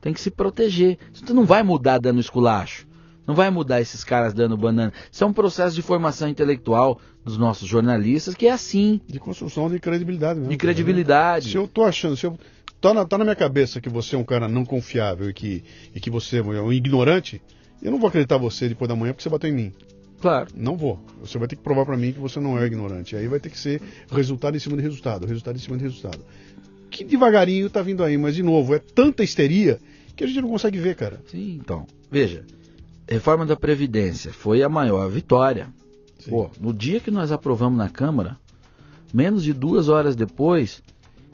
Tem 0.00 0.12
que 0.12 0.20
se 0.20 0.30
proteger. 0.30 0.98
Você 1.12 1.32
não 1.32 1.44
vai 1.44 1.62
mudar 1.62 1.98
dando 1.98 2.20
esculacho. 2.20 2.86
Não 3.26 3.34
vai 3.34 3.50
mudar 3.50 3.80
esses 3.80 4.02
caras 4.02 4.34
dando 4.34 4.56
banana. 4.56 4.92
Isso 5.10 5.22
é 5.22 5.26
um 5.26 5.32
processo 5.32 5.76
de 5.76 5.82
formação 5.82 6.28
intelectual 6.28 6.98
dos 7.24 7.38
nossos 7.38 7.68
jornalistas 7.68 8.34
que 8.34 8.46
é 8.48 8.50
assim, 8.50 9.00
De 9.06 9.20
construção 9.20 9.70
de 9.70 9.78
credibilidade 9.78 10.40
mesmo. 10.40 10.50
de 10.50 10.56
credibilidade. 10.56 11.50
Se 11.50 11.56
eu 11.56 11.68
tô 11.68 11.84
achando, 11.84 12.16
se 12.16 12.26
eu. 12.26 12.36
Tá 12.82 12.92
na, 12.92 13.04
tá 13.04 13.16
na 13.16 13.22
minha 13.22 13.36
cabeça 13.36 13.80
que 13.80 13.88
você 13.88 14.16
é 14.16 14.18
um 14.18 14.24
cara 14.24 14.48
não 14.48 14.64
confiável 14.64 15.30
e 15.30 15.32
que, 15.32 15.62
e 15.94 16.00
que 16.00 16.10
você 16.10 16.38
é 16.38 16.42
um 16.42 16.72
ignorante, 16.72 17.40
eu 17.80 17.92
não 17.92 17.98
vou 17.98 18.08
acreditar 18.08 18.36
você 18.38 18.68
depois 18.68 18.88
da 18.88 18.96
manhã 18.96 19.12
porque 19.12 19.22
você 19.22 19.28
bateu 19.28 19.48
em 19.48 19.52
mim. 19.52 19.72
Claro. 20.20 20.48
Não 20.56 20.76
vou. 20.76 20.98
Você 21.20 21.38
vai 21.38 21.46
ter 21.46 21.54
que 21.54 21.62
provar 21.62 21.86
para 21.86 21.96
mim 21.96 22.12
que 22.12 22.18
você 22.18 22.40
não 22.40 22.58
é 22.58 22.66
ignorante. 22.66 23.14
Aí 23.14 23.28
vai 23.28 23.38
ter 23.38 23.50
que 23.50 23.58
ser 23.58 23.80
resultado 24.10 24.56
em 24.56 24.58
cima 24.58 24.76
de 24.76 24.82
resultado, 24.82 25.26
resultado 25.28 25.54
em 25.54 25.60
cima 25.60 25.76
de 25.76 25.84
resultado. 25.84 26.18
Que 26.90 27.04
devagarinho 27.04 27.70
tá 27.70 27.80
vindo 27.82 28.02
aí, 28.02 28.18
mas 28.18 28.34
de 28.34 28.42
novo, 28.42 28.74
é 28.74 28.80
tanta 28.80 29.22
histeria 29.22 29.78
que 30.16 30.24
a 30.24 30.26
gente 30.26 30.40
não 30.40 30.48
consegue 30.48 30.78
ver, 30.80 30.96
cara. 30.96 31.20
Sim, 31.28 31.60
então. 31.62 31.86
Veja, 32.10 32.44
reforma 33.08 33.46
da 33.46 33.54
Previdência 33.54 34.32
foi 34.32 34.60
a 34.60 34.68
maior 34.68 35.08
vitória. 35.08 35.68
Sim. 36.18 36.30
Pô, 36.30 36.50
no 36.60 36.74
dia 36.74 36.98
que 36.98 37.12
nós 37.12 37.30
aprovamos 37.30 37.78
na 37.78 37.88
Câmara, 37.88 38.36
menos 39.14 39.44
de 39.44 39.52
duas 39.52 39.88
horas 39.88 40.16
depois, 40.16 40.82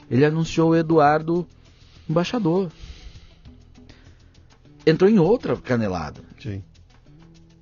ele 0.09 0.25
anunciou 0.25 0.71
o 0.71 0.75
Eduardo 0.75 1.47
embaixador. 2.09 2.69
Entrou 4.85 5.09
em 5.09 5.19
outra 5.19 5.55
canelada. 5.57 6.21
Sim. 6.41 6.63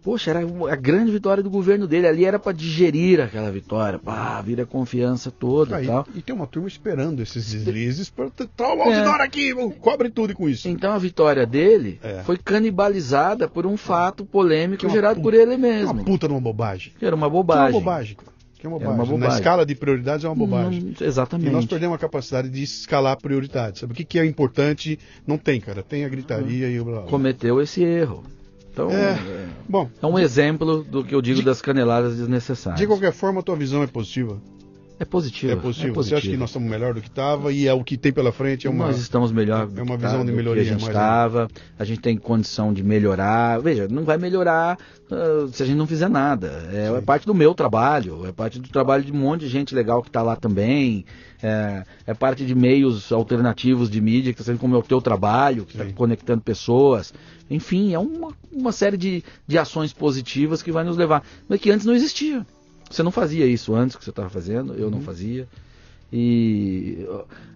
Poxa, 0.04 0.30
era 0.30 0.40
a 0.72 0.76
grande 0.78 1.12
vitória 1.12 1.44
do 1.44 1.50
governo 1.50 1.86
dele. 1.86 2.08
Ali 2.08 2.24
era 2.24 2.40
para 2.40 2.54
digerir 2.54 3.20
aquela 3.20 3.52
vitória. 3.52 4.00
Pá, 4.00 4.42
vira 4.42 4.64
a 4.64 4.66
confiança 4.66 5.30
toda 5.30 5.76
Ah, 5.76 5.84
e 5.84 5.88
tal. 5.88 6.08
e 6.16 6.22
tem 6.22 6.34
uma 6.34 6.48
turma 6.48 6.70
esperando 6.70 7.22
esses 7.22 7.52
deslizes 7.52 8.10
para 8.10 8.30
tá 8.30 8.74
o 8.74 8.82
audidor 8.84 9.20
aqui, 9.20 9.54
cobre 9.82 10.10
tudo 10.10 10.34
com 10.34 10.48
isso. 10.48 10.70
Então 10.70 10.94
a 10.94 10.98
vitória 10.98 11.46
dele 11.46 12.00
É. 12.02 12.22
foi 12.24 12.38
canibalizada 12.38 13.50
por 13.50 13.66
um 13.66 13.76
fato 13.76 14.24
polêmico 14.24 14.80
Que 14.80 14.86
é 14.86 14.90
gerado 14.90 15.16
puta- 15.16 15.24
por 15.24 15.34
ele 15.34 15.56
É 15.56 15.58
mesmo. 15.58 15.92
uma 15.92 16.04
puta 16.06 16.26
de 16.26 16.34
uma 16.34 16.40
bobagem. 16.42 16.94
Era 17.02 17.16
uma 17.16 17.30
Que 18.60 18.66
é 18.66 18.70
uma 18.70 18.80
bobagem. 18.80 19.00
é 19.00 19.04
uma 19.04 19.06
bobagem. 19.06 19.30
Na 19.30 19.36
escala 19.36 19.66
de 19.66 19.76
prioridades 19.76 20.26
é 20.26 20.28
uma 20.28 20.36
bobagem. 20.36 20.82
Não- 20.82 20.94
E 21.00 21.04
exatamente. 21.04 21.52
nós 21.52 21.66
perdemos 21.66 21.96
a 21.96 22.00
capacidade 22.00 22.50
de 22.50 22.64
escalar 22.64 23.16
prioridades. 23.22 23.82
Sabe 23.82 23.94
o 23.94 23.96
que, 23.96 24.04
que 24.04 24.18
é 24.20 24.26
importante? 24.26 24.98
Não 25.28 25.38
tem, 25.38 25.60
cara. 25.62 25.84
Tem 25.84 26.04
a 26.06 26.10
gritaria 26.10 26.68
e 26.70 26.80
o 26.80 26.86
blá 26.86 27.02
blá. 27.02 27.10
Cometeu 27.10 27.62
esse 27.62 27.84
erro. 27.84 28.24
Então, 28.74 28.90
É. 28.92 29.12
é, 29.14 29.46
Bom, 29.68 29.90
é 30.02 30.06
um 30.06 30.20
exemplo 30.20 30.84
do 30.84 31.04
que 31.04 31.14
eu 31.16 31.22
digo 31.22 31.40
De- 31.40 31.46
das 31.46 31.62
caneladas 31.62 32.16
desnecessárias. 32.18 32.80
de 32.80 32.86
qualquer 32.88 33.12
forma, 33.12 33.40
a 33.40 33.44
tua 33.44 33.56
visão 33.56 33.82
é 33.84 33.88
positiva. 33.88 34.40
É 35.00 35.06
positivo. 35.06 35.54
É 35.54 35.56
positivo. 35.56 35.94
Você 35.96 36.16
acha 36.16 36.30
que 36.30 36.38
nós 36.38 36.50
estamos 36.50 36.70
melhor 36.70 36.94
do 36.94 37.02
que 37.02 37.08
estava 37.08 37.52
e 37.52 37.68
é 37.68 37.74
o 37.74 37.84
que 37.84 37.98
tem 37.98 38.12
pela 38.12 38.32
frente 38.32 38.66
é 38.66 38.70
uma. 38.70 38.88
Nós 38.88 39.00
estamos 39.00 39.32
melhor 39.32 39.70
é 39.76 39.82
uma 39.82 39.96
visão 39.96 40.12
tá- 40.12 40.18
de 40.20 40.24
do 40.26 40.32
que 40.32 40.38
melhoria, 40.38 40.64
a 40.64 40.66
gente 40.66 40.82
mas 40.82 40.88
é. 40.88 40.92
estava. 40.92 41.48
A 41.78 41.84
gente 41.84 42.02
tem 42.02 42.18
condição 42.18 42.74
de 42.74 42.84
melhorar. 42.84 43.62
Veja, 43.62 43.88
não 43.88 44.04
vai 44.04 44.18
melhorar 44.18 44.78
ah, 45.12 45.48
se 45.52 45.64
a 45.64 45.66
gente 45.66 45.78
não 45.78 45.88
fizer 45.88 46.10
nada. 46.10 46.68
É, 46.72 46.98
é 46.98 47.02
parte 47.02 47.26
do 47.26 47.34
meu 47.34 47.54
trabalho, 47.54 48.26
é 48.26 48.32
parte 48.32 48.60
do 48.60 48.68
trabalho 48.70 49.04
de 49.04 49.12
um 49.12 49.16
monte 49.16 49.42
de 49.42 49.50
gente 49.50 49.74
legal 49.74 50.02
que 50.02 50.10
está 50.10 50.22
lá 50.22 50.36
também. 50.36 51.06
É, 51.42 51.84
é 52.08 52.14
parte 52.16 52.44
de 52.44 52.56
meios 52.56 53.12
alternativos 53.12 53.90
de 53.90 54.02
mídia 54.02 54.34
que 54.34 54.42
está 54.42 54.52
sendo 54.52 54.60
como 54.60 54.76
é 54.76 54.80
o 54.80 54.84
teu 54.84 55.00
trabalho, 55.00 55.66
que 55.66 55.80
está 55.80 55.94
conectando 55.94 56.42
pessoas. 56.42 57.14
Enfim, 57.50 57.94
é 57.94 58.00
uma, 58.00 58.34
uma 58.52 58.72
série 58.72 58.98
de, 58.98 59.24
de 59.46 59.58
ações 59.58 59.94
positivas 59.94 60.64
que 60.64 60.72
vai 60.72 60.84
nos 60.84 60.98
levar. 60.98 61.24
Mas 61.48 61.62
que 61.62 61.70
antes 61.70 61.86
não 61.86 61.94
existia. 61.94 62.46
Você 62.90 63.04
não 63.04 63.12
fazia 63.12 63.46
isso 63.46 63.76
antes 63.76 63.96
que 63.96 64.04
você 64.04 64.10
estava 64.10 64.30
fazendo, 64.30 64.74
eu 64.74 64.86
Uhum. 64.86 64.92
não 64.92 65.02
fazia. 65.02 65.48
E 66.12 67.06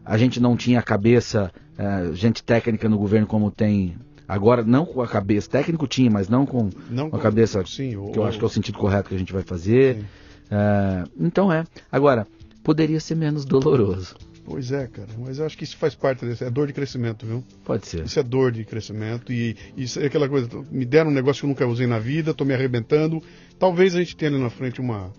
a 0.06 0.18
gente 0.18 0.40
não 0.40 0.58
tinha 0.58 0.80
a 0.80 0.84
cabeça, 0.84 1.52
eh, 1.78 2.10
gente 2.14 2.44
técnica 2.44 2.90
no 2.90 2.98
governo 2.98 3.26
como 3.26 3.50
tem 3.50 3.96
agora, 4.28 4.64
não 4.64 4.86
com 4.86 5.02
a 5.02 5.08
cabeça, 5.08 5.50
técnico 5.50 5.88
tinha, 5.88 6.10
mas 6.12 6.28
não 6.28 6.46
com, 6.46 6.70
Não 6.90 7.10
com 7.10 7.16
a 7.16 7.20
cabeça 7.20 7.64
Sim, 7.66 7.92
que 8.12 8.20
eu 8.20 8.26
acho 8.26 8.38
que 8.38 8.44
é 8.44 8.48
o 8.48 8.50
sentido 8.50 8.78
correto 8.78 9.10
que 9.10 9.16
a 9.16 9.18
gente 9.18 9.32
vai 9.34 9.44
fazer. 9.44 10.04
Eh, 10.50 11.04
então 11.20 11.52
é. 11.52 11.64
Agora, 11.92 12.28
poderia 12.64 13.00
ser 13.00 13.16
menos 13.16 13.46
doloroso. 13.46 14.16
Pois 14.44 14.72
é, 14.72 14.88
cara, 14.88 15.08
mas 15.20 15.40
eu 15.40 15.46
acho 15.46 15.58
que 15.58 15.64
isso 15.64 15.78
faz 15.78 15.94
parte 15.94 16.26
desse, 16.26 16.44
é 16.44 16.50
dor 16.50 16.68
de 16.68 16.74
crescimento, 16.74 17.26
viu? 17.26 17.44
Pode 17.64 17.88
ser. 17.88 18.04
Isso 18.04 18.20
é 18.20 18.24
dor 18.24 18.52
de 18.52 18.66
crescimento 18.66 19.32
e 19.32 19.56
isso 19.78 20.00
é 20.00 20.08
aquela 20.08 20.28
coisa, 20.28 20.50
me 20.72 20.84
deram 20.84 21.12
um 21.12 21.14
negócio 21.14 21.42
que 21.42 21.46
eu 21.46 21.50
nunca 21.50 21.66
usei 21.68 21.88
na 21.88 22.00
vida, 22.00 22.34
tô 22.34 22.44
me 22.44 22.54
arrebentando, 22.54 23.22
talvez 23.60 23.96
a 23.96 24.00
gente 24.00 24.16
tenha 24.16 24.32
ali 24.32 24.40
na 24.40 24.50
frente 24.50 24.82
uma... 24.82 25.12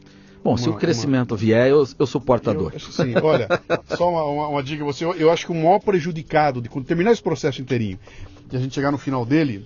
Bom, 0.43 0.51
uma, 0.51 0.59
se 0.59 0.69
o 0.69 0.74
crescimento 0.74 1.32
uma... 1.32 1.36
vier, 1.36 1.69
eu, 1.69 1.86
eu 1.99 2.07
suporto 2.07 2.51
a 2.51 2.53
dor. 2.53 2.74
Sim, 2.81 3.15
olha, 3.23 3.49
só 3.97 4.11
uma, 4.11 4.24
uma, 4.24 4.49
uma, 4.49 4.62
dica, 4.62 4.85
você, 4.85 5.05
eu, 5.05 5.15
eu 5.15 5.31
acho 5.31 5.47
que 5.47 5.53
o 5.53 5.55
maior 5.55 5.78
prejudicado 5.78 6.61
de 6.61 6.69
quando 6.69 6.85
terminar 6.85 7.12
esse 7.12 7.23
processo 7.23 7.62
inteirinho, 7.62 7.99
e 8.51 8.57
a 8.57 8.59
gente 8.59 8.74
chegar 8.74 8.90
no 8.90 8.99
final 8.99 9.24
dele, 9.24 9.65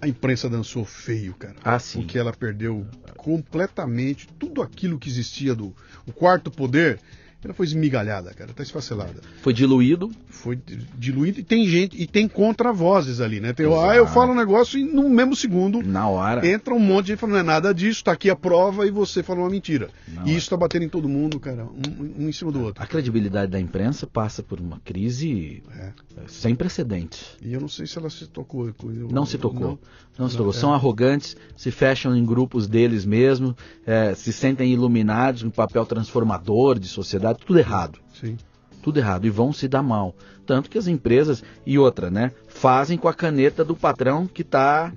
a 0.00 0.08
imprensa 0.08 0.48
dançou 0.48 0.84
feio, 0.84 1.34
cara. 1.34 1.56
Ah, 1.62 1.78
sim. 1.78 2.00
Porque 2.00 2.18
ela 2.18 2.32
perdeu 2.32 2.86
completamente 3.16 4.28
tudo 4.38 4.60
aquilo 4.60 4.98
que 4.98 5.08
existia 5.08 5.54
do 5.54 5.74
o 6.06 6.12
quarto 6.12 6.50
poder 6.50 7.00
ela 7.44 7.54
foi 7.54 7.66
esmigalhada, 7.66 8.32
cara, 8.32 8.52
tá 8.52 8.62
esfacelada. 8.62 9.20
Foi 9.42 9.52
diluído? 9.52 10.10
Foi 10.28 10.58
diluído 10.96 11.40
e 11.40 11.42
tem 11.42 11.66
gente, 11.66 12.00
e 12.00 12.06
tem 12.06 12.26
contravozes 12.26 13.20
ali, 13.20 13.40
né? 13.40 13.52
Tem, 13.52 13.66
ah, 13.66 13.94
eu 13.94 14.06
falo 14.06 14.32
um 14.32 14.34
negócio 14.34 14.78
e 14.78 14.84
no 14.84 15.08
mesmo 15.08 15.36
segundo. 15.36 15.82
Na 15.82 16.08
hora. 16.08 16.46
Entra 16.46 16.74
um 16.74 16.78
monte 16.78 17.06
de 17.06 17.12
gente 17.12 17.18
falando, 17.18 17.34
não 17.34 17.40
é 17.40 17.44
nada 17.44 17.74
disso, 17.74 18.04
tá 18.04 18.12
aqui 18.12 18.30
a 18.30 18.36
prova 18.36 18.86
e 18.86 18.90
você 18.90 19.22
falou 19.22 19.44
uma 19.44 19.50
mentira. 19.50 19.90
Na 20.08 20.22
e 20.22 20.24
hora. 20.24 20.30
isso 20.30 20.50
tá 20.50 20.56
batendo 20.56 20.84
em 20.84 20.88
todo 20.88 21.08
mundo, 21.08 21.38
cara, 21.38 21.64
um, 21.64 22.24
um, 22.24 22.28
em 22.28 22.32
cima 22.32 22.50
do 22.50 22.62
outro. 22.62 22.82
A 22.82 22.86
credibilidade 22.86 23.50
da 23.50 23.60
imprensa 23.60 24.06
passa 24.06 24.42
por 24.42 24.60
uma 24.60 24.80
crise 24.80 25.62
é. 25.76 25.92
sem 26.26 26.54
precedentes. 26.54 27.36
E 27.42 27.52
eu 27.52 27.60
não 27.60 27.68
sei 27.68 27.86
se 27.86 27.98
ela 27.98 28.10
se 28.10 28.26
tocou. 28.26 28.68
Eu, 28.68 29.08
não 29.10 29.26
se 29.26 29.38
tocou. 29.38 29.60
Não, 29.60 29.78
não 30.18 30.28
se 30.28 30.36
tocou. 30.36 30.52
É. 30.52 30.56
São 30.56 30.72
arrogantes, 30.72 31.36
se 31.56 31.70
fecham 31.70 32.16
em 32.16 32.24
grupos 32.24 32.66
deles 32.66 33.04
mesmos, 33.04 33.54
é, 33.86 34.14
se 34.14 34.32
sentem 34.32 34.72
iluminados, 34.72 35.42
um 35.42 35.50
papel 35.50 35.84
transformador 35.84 36.78
de 36.78 36.88
sociedade 36.88 37.33
tudo 37.34 37.58
errado. 37.58 37.98
Sim. 38.18 38.36
Tudo 38.82 38.98
errado. 38.98 39.26
E 39.26 39.30
vão 39.30 39.52
se 39.52 39.68
dar 39.68 39.82
mal. 39.82 40.14
Tanto 40.46 40.68
que 40.68 40.78
as 40.78 40.86
empresas, 40.86 41.42
e 41.64 41.78
outra, 41.78 42.10
né? 42.10 42.32
Fazem 42.48 42.98
com 42.98 43.08
a 43.08 43.14
caneta 43.14 43.64
do 43.64 43.74
patrão 43.74 44.26
que 44.26 44.42
está 44.42 44.92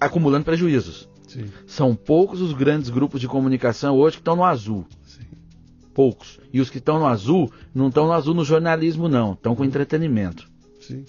acumulando 0.00 0.44
prejuízos. 0.44 1.08
Sim. 1.28 1.46
São 1.66 1.94
poucos 1.94 2.40
os 2.40 2.52
grandes 2.52 2.88
grupos 2.88 3.20
de 3.20 3.28
comunicação 3.28 3.96
hoje 3.96 4.16
que 4.16 4.20
estão 4.20 4.36
no 4.36 4.44
azul. 4.44 4.86
Sim. 5.04 5.24
Poucos. 5.92 6.40
E 6.52 6.60
os 6.60 6.70
que 6.70 6.78
estão 6.78 6.98
no 6.98 7.06
azul, 7.06 7.52
não 7.74 7.88
estão 7.88 8.06
no 8.06 8.12
azul 8.12 8.34
no 8.34 8.44
jornalismo, 8.44 9.08
não. 9.08 9.32
Estão 9.32 9.54
com 9.54 9.64
entretenimento. 9.64 10.48
Sim. 10.80 11.04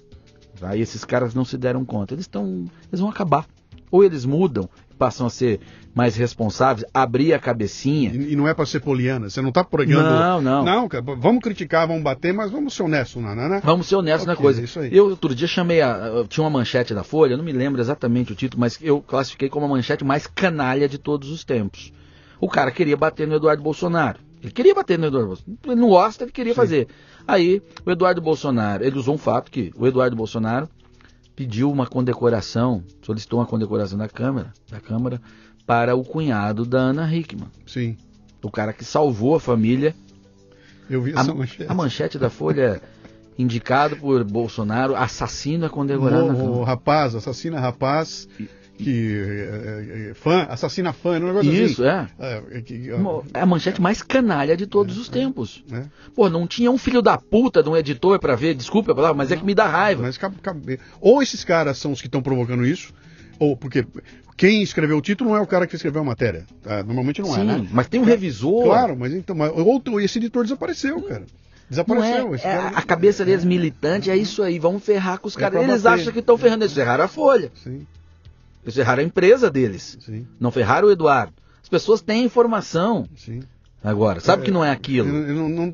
Aí 0.61 0.81
esses 0.81 1.05
caras 1.05 1.33
não 1.33 1.45
se 1.45 1.57
deram 1.57 1.85
conta. 1.85 2.13
Eles 2.13 2.23
estão. 2.25 2.65
Eles 2.89 2.99
vão 2.99 3.09
acabar. 3.09 3.47
Ou 3.89 4.03
eles 4.03 4.25
mudam 4.25 4.69
passam 4.97 5.27
a 5.27 5.29
ser 5.29 5.59
mais 5.93 6.15
responsáveis, 6.15 6.85
abrir 6.93 7.33
a 7.33 7.39
cabecinha. 7.39 8.11
E, 8.13 8.33
e 8.33 8.35
não 8.35 8.47
é 8.47 8.53
para 8.53 8.65
ser 8.65 8.81
poliana, 8.81 9.29
você 9.29 9.41
não 9.41 9.49
está 9.49 9.63
pregando. 9.63 10.09
Não, 10.09 10.41
não. 10.41 10.63
Não, 10.63 10.87
cara, 10.87 11.03
vamos 11.03 11.41
criticar, 11.41 11.87
vamos 11.87 12.03
bater, 12.03 12.33
mas 12.33 12.51
vamos 12.51 12.73
ser 12.73 12.83
honestos, 12.83 13.21
não, 13.21 13.35
né? 13.35 13.61
Vamos 13.63 13.87
ser 13.87 13.95
honestos 13.95 14.23
okay, 14.23 14.35
na 14.35 14.41
coisa. 14.41 14.61
Isso 14.61 14.79
aí. 14.79 14.95
Eu 14.95 15.09
outro 15.09 15.33
dia 15.33 15.47
chamei 15.47 15.81
a. 15.81 16.23
Tinha 16.29 16.43
uma 16.43 16.51
manchete 16.51 16.93
da 16.93 17.03
Folha, 17.03 17.35
não 17.35 17.43
me 17.43 17.51
lembro 17.51 17.81
exatamente 17.81 18.31
o 18.31 18.35
título, 18.35 18.59
mas 18.61 18.77
eu 18.81 19.01
classifiquei 19.01 19.49
como 19.49 19.65
a 19.65 19.69
manchete 19.69 20.03
mais 20.03 20.27
canalha 20.27 20.87
de 20.87 20.97
todos 20.97 21.31
os 21.31 21.43
tempos. 21.43 21.91
O 22.39 22.47
cara 22.47 22.71
queria 22.71 22.95
bater 22.95 23.27
no 23.27 23.35
Eduardo 23.35 23.63
Bolsonaro. 23.63 24.19
Ele 24.41 24.51
queria 24.51 24.75
bater 24.75 24.99
no 24.99 25.07
Eduardo 25.07 25.29
Bolsonaro. 25.29 25.59
Ele 25.65 25.75
não 25.81 25.89
gosta, 25.89 26.23
ele 26.23 26.31
queria 26.31 26.53
Sim. 26.53 26.57
fazer. 26.57 26.87
Aí, 27.27 27.61
o 27.85 27.91
Eduardo 27.91 28.21
Bolsonaro, 28.21 28.83
ele 28.83 28.97
usou 28.97 29.15
um 29.15 29.17
fato 29.17 29.49
que 29.49 29.71
o 29.75 29.87
Eduardo 29.87 30.15
Bolsonaro 30.15 30.69
pediu 31.37 31.71
uma 31.71 31.85
condecoração, 31.85 32.83
solicitou 33.03 33.39
uma 33.39 33.45
condecoração 33.45 33.95
da 33.95 34.09
Câmara, 34.09 34.51
da 34.71 34.79
Câmara 34.81 35.21
para 35.67 35.95
o 35.95 36.03
cunhado 36.03 36.65
da 36.65 36.79
Ana 36.79 37.15
Hickman. 37.15 37.47
Sim. 37.67 37.95
O 38.41 38.49
cara 38.49 38.73
que 38.73 38.83
salvou 38.83 39.35
a 39.35 39.39
família. 39.39 39.95
Eu 40.89 40.99
vi 41.03 41.11
essa 41.11 41.31
a, 41.31 41.35
manchete. 41.35 41.71
A 41.71 41.73
manchete 41.75 42.17
da 42.17 42.31
Folha 42.31 42.81
indicado 43.37 43.97
por 43.97 44.23
Bolsonaro, 44.23 44.95
assassino 44.95 45.67
é 45.67 45.69
condecorado. 45.69 46.25
O, 46.25 46.61
o 46.61 46.63
rapaz, 46.63 47.13
assassina 47.13 47.59
rapaz. 47.59 48.27
E, 48.39 48.49
que 48.77 49.17
é, 49.19 50.09
é, 50.09 50.13
fã, 50.13 50.43
assassina 50.49 50.93
fã, 50.93 51.19
um 51.19 51.27
negócio 51.27 51.51
Isso, 51.51 51.83
assim. 51.83 52.07
é. 52.19 52.43
É, 52.51 52.61
que, 52.61 52.89
é 53.33 53.41
a 53.41 53.45
manchete 53.45 53.81
mais 53.81 54.01
canalha 54.01 54.55
de 54.55 54.67
todos 54.67 54.97
os 54.97 55.09
tempos. 55.09 55.63
Pô, 56.15 56.29
não 56.29 56.45
tinha 56.45 56.71
um 56.71 56.77
filho 56.77 57.01
da 57.01 57.17
puta 57.17 57.63
de 57.63 57.69
um 57.69 57.75
editor 57.75 58.19
para 58.19 58.35
ver, 58.35 58.53
desculpa, 58.53 58.93
mas 59.13 59.31
é 59.31 59.35
que 59.35 59.43
me 59.43 59.55
dá 59.55 59.67
raiva. 59.67 60.03
Mas, 60.03 60.19
ou 61.01 61.21
esses 61.21 61.43
caras 61.43 61.77
são 61.77 61.91
os 61.91 62.01
que 62.01 62.07
estão 62.07 62.21
provocando 62.21 62.65
isso, 62.65 62.93
ou 63.39 63.57
porque 63.57 63.85
quem 64.37 64.61
escreveu 64.61 64.97
o 64.97 65.01
título 65.01 65.31
não 65.31 65.37
é 65.37 65.41
o 65.41 65.47
cara 65.47 65.65
que 65.65 65.75
escreveu 65.75 66.01
a 66.01 66.05
matéria. 66.05 66.45
Tá? 66.61 66.83
Normalmente 66.83 67.21
não 67.21 67.33
Sim, 67.33 67.41
é, 67.41 67.43
né? 67.43 67.67
Mas 67.71 67.87
tem 67.87 67.99
um 67.99 68.03
revisor. 68.03 68.65
Claro, 68.65 68.95
mas 68.95 69.11
então. 69.13 69.35
Mas, 69.35 69.51
ou 69.51 69.99
esse 69.99 70.19
editor 70.19 70.43
desapareceu, 70.43 71.01
cara. 71.01 71.25
Desapareceu. 71.69 72.35
É, 72.35 72.39
é, 72.43 72.57
a 72.73 72.81
cabeça 72.81 73.25
deles 73.25 73.43
militante 73.43 74.09
é 74.09 74.15
isso 74.15 74.41
aí, 74.43 74.57
vamos 74.59 74.83
ferrar 74.83 75.19
com 75.19 75.27
os 75.27 75.35
caras. 75.35 75.61
Eles 75.61 75.81
bater. 75.81 76.01
acham 76.01 76.13
que 76.13 76.19
estão 76.19 76.37
ferrando, 76.37 76.63
eles 76.63 76.73
ferraram 76.73 77.03
a 77.03 77.07
folha. 77.07 77.51
Sim. 77.63 77.85
Eles 78.67 78.75
ferraram 78.75 79.01
a 79.01 79.05
empresa 79.05 79.49
deles. 79.49 79.97
Sim. 80.01 80.27
Não 80.37 80.51
ferraram 80.51 80.89
o 80.89 80.91
Eduardo. 80.91 81.33
As 81.63 81.69
pessoas 81.69 82.01
têm 82.01 82.25
informação. 82.25 83.07
Sim. 83.15 83.39
Agora, 83.81 84.19
sabe 84.19 84.41
é, 84.41 84.45
que 84.45 84.51
não 84.51 84.63
é 84.63 84.71
aquilo? 84.71 85.07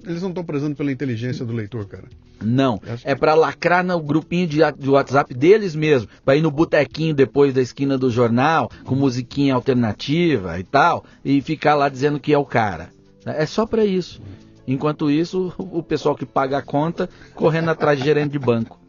Eles 0.05 0.21
não 0.21 0.29
estão 0.29 0.43
prezando 0.43 0.75
pela 0.75 0.91
inteligência 0.91 1.43
do 1.43 1.53
leitor, 1.53 1.87
cara. 1.87 2.03
Não, 2.39 2.79
é 3.03 3.15
para 3.15 3.33
lacrar 3.33 3.83
no 3.83 3.99
grupinho 3.99 4.45
de, 4.45 4.59
de 4.77 4.89
WhatsApp 4.89 5.33
deles 5.33 5.75
mesmo, 5.75 6.09
para 6.23 6.35
ir 6.35 6.41
no 6.41 6.51
botequinho 6.51 7.15
depois 7.15 7.53
da 7.53 7.61
esquina 7.61 7.97
do 7.97 8.11
jornal, 8.11 8.69
com 8.83 8.95
musiquinha 8.95 9.55
alternativa 9.55 10.59
e 10.59 10.63
tal, 10.63 11.05
e 11.23 11.41
ficar 11.41 11.73
lá 11.73 11.89
dizendo 11.89 12.19
que 12.19 12.33
é 12.33 12.37
o 12.37 12.45
cara. 12.45 12.89
É 13.25 13.45
só 13.45 13.65
para 13.65 13.85
isso. 13.85 14.21
Enquanto 14.67 15.09
isso, 15.09 15.53
o 15.57 15.81
pessoal 15.81 16.15
que 16.15 16.25
paga 16.25 16.57
a 16.57 16.61
conta 16.61 17.09
correndo 17.33 17.69
atrás 17.69 17.97
de 17.97 18.05
gerente 18.05 18.33
de 18.33 18.39
banco. 18.39 18.79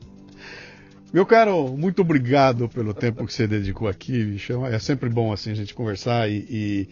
Meu 1.14 1.24
caro, 1.24 1.76
muito 1.76 2.02
obrigado 2.02 2.68
pelo 2.68 2.92
tempo 2.92 3.24
que 3.24 3.32
você 3.32 3.46
dedicou 3.46 3.86
aqui, 3.86 4.24
bicho. 4.24 4.66
É 4.66 4.80
sempre 4.80 5.08
bom 5.08 5.32
assim 5.32 5.52
a 5.52 5.54
gente 5.54 5.72
conversar 5.72 6.28
e, 6.28 6.38
e, 6.50 6.88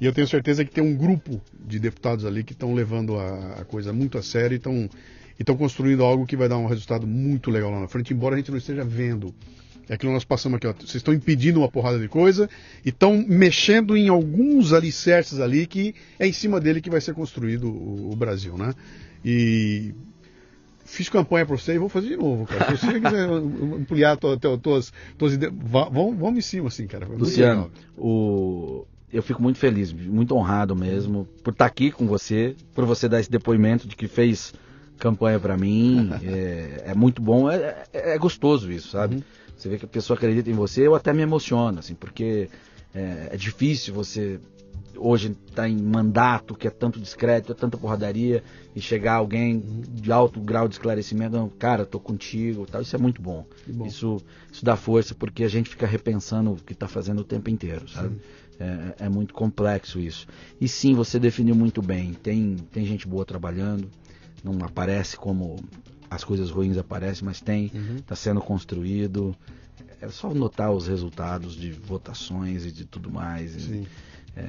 e 0.00 0.06
eu 0.06 0.12
tenho 0.12 0.28
certeza 0.28 0.64
que 0.64 0.70
tem 0.70 0.84
um 0.84 0.94
grupo 0.94 1.42
de 1.58 1.80
deputados 1.80 2.24
ali 2.24 2.44
que 2.44 2.52
estão 2.52 2.72
levando 2.72 3.18
a, 3.18 3.54
a, 3.62 3.64
coisa 3.64 3.92
muito 3.92 4.16
a 4.16 4.22
sério 4.22 4.54
e 4.54 5.40
estão 5.40 5.56
construindo 5.56 6.04
algo 6.04 6.24
que 6.24 6.36
vai 6.36 6.48
dar 6.48 6.56
um 6.56 6.68
resultado 6.68 7.04
muito 7.04 7.50
legal 7.50 7.72
lá 7.72 7.80
na 7.80 7.88
frente, 7.88 8.14
embora 8.14 8.36
a 8.36 8.38
gente 8.38 8.52
não 8.52 8.58
esteja 8.58 8.84
vendo. 8.84 9.34
É 9.88 9.94
aquilo 9.94 10.12
que 10.12 10.14
nós 10.14 10.24
passamos 10.24 10.58
aqui, 10.58 10.68
ó. 10.68 10.72
Vocês 10.72 10.94
estão 10.94 11.12
impedindo 11.12 11.58
uma 11.58 11.68
porrada 11.68 11.98
de 11.98 12.06
coisa 12.06 12.48
e 12.84 12.90
estão 12.90 13.26
mexendo 13.28 13.96
em 13.96 14.08
alguns 14.08 14.72
alicerces 14.72 15.40
ali 15.40 15.66
que 15.66 15.96
é 16.16 16.28
em 16.28 16.32
cima 16.32 16.60
dele 16.60 16.80
que 16.80 16.90
vai 16.90 17.00
ser 17.00 17.12
construído 17.12 17.68
o, 17.68 18.12
o 18.12 18.14
Brasil, 18.14 18.56
né? 18.56 18.72
E 19.24 19.92
fiz 20.84 21.08
campanha 21.08 21.46
para 21.46 21.56
você 21.56 21.74
e 21.74 21.78
vou 21.78 21.88
fazer 21.88 22.08
de 22.08 22.16
novo, 22.16 22.46
cara. 22.46 22.76
Se 22.76 22.86
você 22.86 23.00
quiser 23.00 23.28
ampliar 23.28 24.16
tuas, 24.16 24.38
tuas, 24.62 24.92
tuas 25.18 25.32
ideias, 25.32 25.54
vamos, 25.56 26.16
vamos 26.16 26.38
em 26.38 26.40
cima, 26.40 26.68
assim, 26.68 26.86
cara. 26.86 27.06
Luciano, 27.06 27.70
o... 27.96 28.86
eu 29.12 29.22
fico 29.22 29.42
muito 29.42 29.58
feliz, 29.58 29.92
muito 29.92 30.34
honrado 30.36 30.76
mesmo 30.76 31.26
por 31.42 31.52
estar 31.52 31.66
aqui 31.66 31.90
com 31.90 32.06
você, 32.06 32.54
por 32.74 32.84
você 32.84 33.08
dar 33.08 33.20
esse 33.20 33.30
depoimento 33.30 33.88
de 33.88 33.96
que 33.96 34.06
fez 34.06 34.52
campanha 34.98 35.40
para 35.40 35.56
mim. 35.56 36.10
é, 36.22 36.84
é, 36.86 36.94
muito 36.94 37.20
bom, 37.20 37.50
é, 37.50 37.84
é, 37.92 38.14
é 38.14 38.18
gostoso 38.18 38.70
isso, 38.70 38.88
sabe? 38.88 39.16
Uhum. 39.16 39.22
Você 39.56 39.68
vê 39.68 39.78
que 39.78 39.84
a 39.84 39.88
pessoa 39.88 40.16
acredita 40.16 40.50
em 40.50 40.54
você, 40.54 40.86
eu 40.86 40.94
até 40.94 41.12
me 41.12 41.22
emociono, 41.22 41.78
assim, 41.78 41.94
porque 41.94 42.48
é, 42.94 43.28
é 43.32 43.36
difícil 43.36 43.94
você 43.94 44.38
hoje 44.96 45.36
está 45.46 45.68
em 45.68 45.76
mandato, 45.76 46.54
que 46.54 46.66
é 46.66 46.70
tanto 46.70 47.00
discreto, 47.00 47.52
é 47.52 47.54
tanta 47.54 47.76
porradaria, 47.76 48.42
e 48.74 48.80
chegar 48.80 49.14
alguém 49.14 49.62
de 49.90 50.10
alto 50.12 50.40
grau 50.40 50.68
de 50.68 50.74
esclarecimento, 50.74 51.52
cara, 51.58 51.86
tô 51.86 52.00
contigo, 52.00 52.66
tal, 52.66 52.82
isso 52.82 52.94
é 52.94 52.98
muito 52.98 53.22
bom. 53.22 53.46
bom. 53.66 53.86
Isso, 53.86 54.20
isso 54.52 54.64
dá 54.64 54.76
força 54.76 55.14
porque 55.14 55.44
a 55.44 55.48
gente 55.48 55.70
fica 55.70 55.86
repensando 55.86 56.52
o 56.52 56.56
que 56.56 56.72
está 56.72 56.88
fazendo 56.88 57.20
o 57.20 57.24
tempo 57.24 57.50
inteiro, 57.50 57.88
sabe? 57.88 58.16
É, 58.58 59.06
é, 59.06 59.08
muito 59.08 59.34
complexo 59.34 59.98
isso. 59.98 60.26
E 60.60 60.68
sim, 60.68 60.94
você 60.94 61.18
definiu 61.18 61.54
muito 61.54 61.82
bem. 61.82 62.12
Tem, 62.12 62.56
tem 62.70 62.86
gente 62.86 63.06
boa 63.06 63.24
trabalhando, 63.24 63.90
não 64.44 64.64
aparece 64.64 65.16
como 65.16 65.56
as 66.08 66.22
coisas 66.22 66.50
ruins 66.50 66.78
aparecem, 66.78 67.24
mas 67.24 67.40
tem, 67.40 67.66
está 67.66 67.78
uhum. 67.78 67.96
Tá 68.06 68.16
sendo 68.16 68.40
construído. 68.40 69.36
É 70.00 70.08
só 70.08 70.32
notar 70.32 70.70
os 70.70 70.86
resultados 70.86 71.54
de 71.56 71.72
votações 71.72 72.64
e 72.64 72.70
de 72.70 72.84
tudo 72.84 73.10
mais. 73.10 73.52
Sim 73.52 73.86
é, 74.36 74.46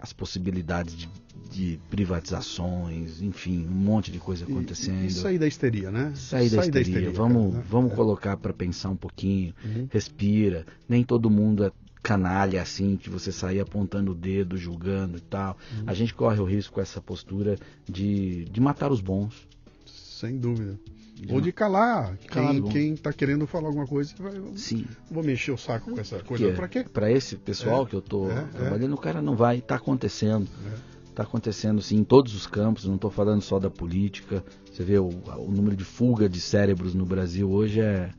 as 0.00 0.12
possibilidades 0.12 0.96
de, 0.96 1.08
de, 1.50 1.80
privatizações, 1.90 3.20
enfim, 3.20 3.66
um 3.66 3.74
monte 3.74 4.10
de 4.10 4.18
coisa 4.18 4.44
acontecendo. 4.44 5.04
E, 5.04 5.06
e 5.06 5.10
sair 5.10 5.38
da 5.38 5.46
histeria, 5.46 5.90
né? 5.90 6.12
Sair 6.14 6.50
da, 6.50 6.60
histeria. 6.60 6.70
da 6.70 6.80
histeria. 6.80 7.10
Vamos, 7.10 7.52
cara, 7.52 7.58
né? 7.58 7.64
vamos 7.68 7.92
é. 7.92 7.94
colocar 7.94 8.36
para 8.36 8.52
pensar 8.52 8.90
um 8.90 8.96
pouquinho, 8.96 9.54
uhum. 9.64 9.88
respira. 9.90 10.64
Nem 10.88 11.02
todo 11.02 11.30
mundo 11.30 11.64
é 11.64 11.72
canalha 12.02 12.62
assim, 12.62 12.96
que 12.96 13.10
você 13.10 13.32
sair 13.32 13.58
apontando 13.58 14.12
o 14.12 14.14
dedo, 14.14 14.56
julgando 14.56 15.18
e 15.18 15.20
tal. 15.20 15.58
Uhum. 15.72 15.84
A 15.88 15.92
gente 15.92 16.14
corre 16.14 16.38
o 16.38 16.44
risco 16.44 16.74
com 16.74 16.80
essa 16.80 17.00
postura 17.00 17.58
de, 17.84 18.44
de 18.44 18.60
matar 18.60 18.92
os 18.92 19.00
bons. 19.00 19.48
Sem 20.16 20.38
dúvida. 20.38 20.80
Ou 21.28 21.42
de 21.42 21.52
calar, 21.52 22.16
quem, 22.16 22.62
quem 22.62 22.96
tá 22.96 23.12
querendo 23.12 23.46
falar 23.46 23.68
alguma 23.68 23.86
coisa, 23.86 24.14
vai, 24.18 24.32
Sim. 24.54 24.86
vou 25.10 25.22
mexer 25.22 25.52
o 25.52 25.58
saco 25.58 25.90
com 25.90 26.00
essa 26.00 26.22
coisa. 26.22 26.52
Para 26.52 26.68
quê? 26.68 26.84
Para 26.84 27.12
esse 27.12 27.36
pessoal 27.36 27.82
é, 27.82 27.86
que 27.86 27.94
eu 27.96 28.00
tô 28.00 28.30
é, 28.30 28.38
é. 28.38 28.42
trabalhando, 28.44 28.92
é. 28.92 28.94
o 28.94 28.98
cara 28.98 29.20
não 29.20 29.36
vai, 29.36 29.60
tá 29.60 29.74
acontecendo. 29.74 30.48
Está 31.06 31.22
acontecendo 31.22 31.82
sim 31.82 31.98
em 31.98 32.04
todos 32.04 32.34
os 32.34 32.46
campos, 32.46 32.86
não 32.86 32.94
estou 32.94 33.10
falando 33.10 33.42
só 33.42 33.58
da 33.58 33.68
política. 33.68 34.42
Você 34.72 34.82
vê 34.82 34.98
o, 34.98 35.08
o, 35.08 35.50
número 35.50 35.76
de 35.76 35.84
fuga 35.84 36.30
de 36.30 36.40
cérebros 36.40 36.94
no 36.94 37.04
Brasil 37.04 37.50
hoje 37.50 37.80
é 37.80 38.10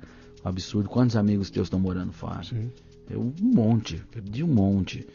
um 0.46 0.50
absurdo. 0.50 0.90
Quantos 0.90 1.16
amigos 1.16 1.50
teus 1.50 1.66
estão 1.66 1.80
morando 1.80 2.12
fora? 2.12 2.44
Sim. 2.44 2.72
Eu, 3.10 3.22
um 3.42 3.56
monte, 3.56 4.04
perdi 4.12 4.44
um 4.44 4.54
monte. 4.54 5.08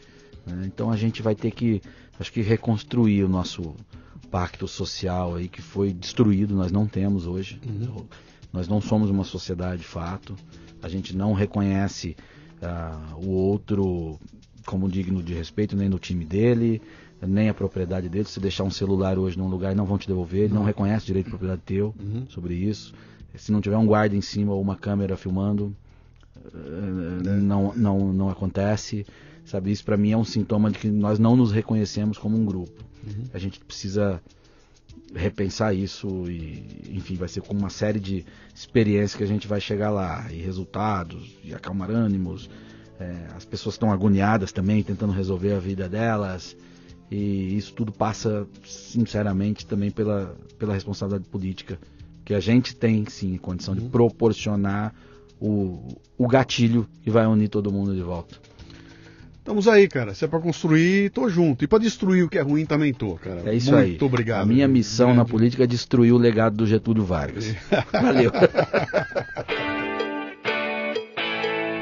Né? 0.45 0.63
Então 0.65 0.91
a 0.91 0.97
gente 0.97 1.21
vai 1.21 1.35
ter 1.35 1.51
que, 1.51 1.81
acho 2.19 2.31
que, 2.31 2.41
reconstruir 2.41 3.23
o 3.23 3.29
nosso 3.29 3.73
pacto 4.29 4.67
social 4.67 5.35
aí 5.35 5.47
que 5.47 5.61
foi 5.61 5.93
destruído, 5.93 6.55
nós 6.55 6.71
não 6.71 6.87
temos 6.87 7.27
hoje. 7.27 7.59
Uhum. 7.65 8.05
Nós 8.51 8.67
não 8.67 8.79
somos 8.79 9.09
uma 9.09 9.23
sociedade 9.23 9.81
de 9.81 9.87
fato. 9.87 10.35
A 10.81 10.87
gente 10.87 11.15
não 11.15 11.33
reconhece 11.33 12.15
uh, 12.61 13.25
o 13.25 13.29
outro 13.29 14.19
como 14.65 14.89
digno 14.89 15.21
de 15.21 15.33
respeito, 15.33 15.75
nem 15.75 15.89
no 15.89 15.99
time 15.99 16.23
dele, 16.23 16.81
nem 17.21 17.49
a 17.49 17.53
propriedade 17.53 18.09
dele. 18.09 18.25
Se 18.25 18.39
deixar 18.39 18.63
um 18.63 18.71
celular 18.71 19.17
hoje 19.17 19.37
num 19.37 19.47
lugar, 19.47 19.75
não 19.75 19.85
vão 19.85 19.97
te 19.97 20.07
devolver. 20.07 20.43
Ele 20.43 20.53
não 20.53 20.63
reconhece 20.63 21.05
direito 21.05 21.25
de 21.25 21.31
propriedade 21.31 21.61
teu 21.65 21.93
uhum. 21.99 22.25
sobre 22.29 22.53
isso. 22.53 22.93
Se 23.35 23.51
não 23.51 23.61
tiver 23.61 23.77
um 23.77 23.85
guarda 23.85 24.15
em 24.15 24.21
cima 24.21 24.53
ou 24.53 24.61
uma 24.61 24.75
câmera 24.75 25.17
filmando, 25.17 25.75
eh, 26.53 27.29
é. 27.29 27.35
não, 27.37 27.73
não, 27.75 28.13
não 28.13 28.29
acontece. 28.29 29.05
Sabe, 29.45 29.71
isso 29.71 29.83
para 29.83 29.97
mim 29.97 30.11
é 30.11 30.17
um 30.17 30.23
sintoma 30.23 30.71
de 30.71 30.79
que 30.79 30.87
nós 30.87 31.19
não 31.19 31.35
nos 31.35 31.51
reconhecemos 31.51 32.17
como 32.17 32.37
um 32.37 32.45
grupo. 32.45 32.83
Uhum. 33.05 33.25
A 33.33 33.39
gente 33.39 33.59
precisa 33.59 34.21
repensar 35.15 35.73
isso 35.73 36.07
e, 36.29 36.63
enfim, 36.89 37.15
vai 37.15 37.27
ser 37.27 37.41
com 37.41 37.53
uma 37.53 37.69
série 37.69 37.99
de 37.99 38.25
experiências 38.53 39.15
que 39.15 39.23
a 39.23 39.27
gente 39.27 39.47
vai 39.47 39.61
chegar 39.61 39.91
lá 39.91 40.31
e 40.31 40.37
resultados 40.41 41.37
e 41.43 41.53
acalmar 41.53 41.91
ânimos. 41.91 42.49
É, 42.99 43.27
as 43.35 43.45
pessoas 43.45 43.75
estão 43.75 43.91
agoniadas 43.91 44.51
também, 44.51 44.83
tentando 44.83 45.13
resolver 45.13 45.53
a 45.53 45.59
vida 45.59 45.87
delas. 45.89 46.55
E 47.11 47.55
isso 47.55 47.73
tudo 47.73 47.91
passa, 47.91 48.47
sinceramente, 48.65 49.65
também 49.65 49.91
pela, 49.91 50.35
pela 50.57 50.73
responsabilidade 50.73 51.29
política, 51.29 51.77
que 52.25 52.33
a 52.33 52.39
gente 52.39 52.75
tem, 52.75 53.05
sim, 53.07 53.37
condição 53.37 53.75
de 53.75 53.81
uhum. 53.81 53.89
proporcionar 53.89 54.95
o, 55.39 55.97
o 56.17 56.27
gatilho 56.27 56.87
que 57.03 57.11
vai 57.11 57.27
unir 57.27 57.49
todo 57.49 57.71
mundo 57.71 57.93
de 57.93 58.01
volta. 58.01 58.39
Estamos 59.43 59.67
aí, 59.67 59.89
cara. 59.89 60.13
Se 60.13 60.23
é 60.23 60.27
para 60.27 60.39
construir, 60.39 61.09
tô 61.09 61.27
junto. 61.27 61.65
E 61.65 61.67
para 61.67 61.79
destruir 61.79 62.23
o 62.23 62.29
que 62.29 62.37
é 62.37 62.41
ruim, 62.41 62.65
também 62.65 62.93
tô, 62.93 63.15
cara. 63.15 63.41
É 63.45 63.53
isso 63.53 63.71
Muito 63.71 63.83
aí. 63.83 63.89
Muito 63.89 64.05
obrigado. 64.05 64.43
A 64.43 64.45
minha 64.45 64.69
missão 64.69 65.07
grande. 65.07 65.19
na 65.19 65.25
política 65.25 65.65
é 65.65 65.67
destruir 65.67 66.13
o 66.13 66.17
legado 66.17 66.55
do 66.55 66.65
Getúlio 66.65 67.03
Vargas. 67.03 67.53
Valeu. 67.91 68.31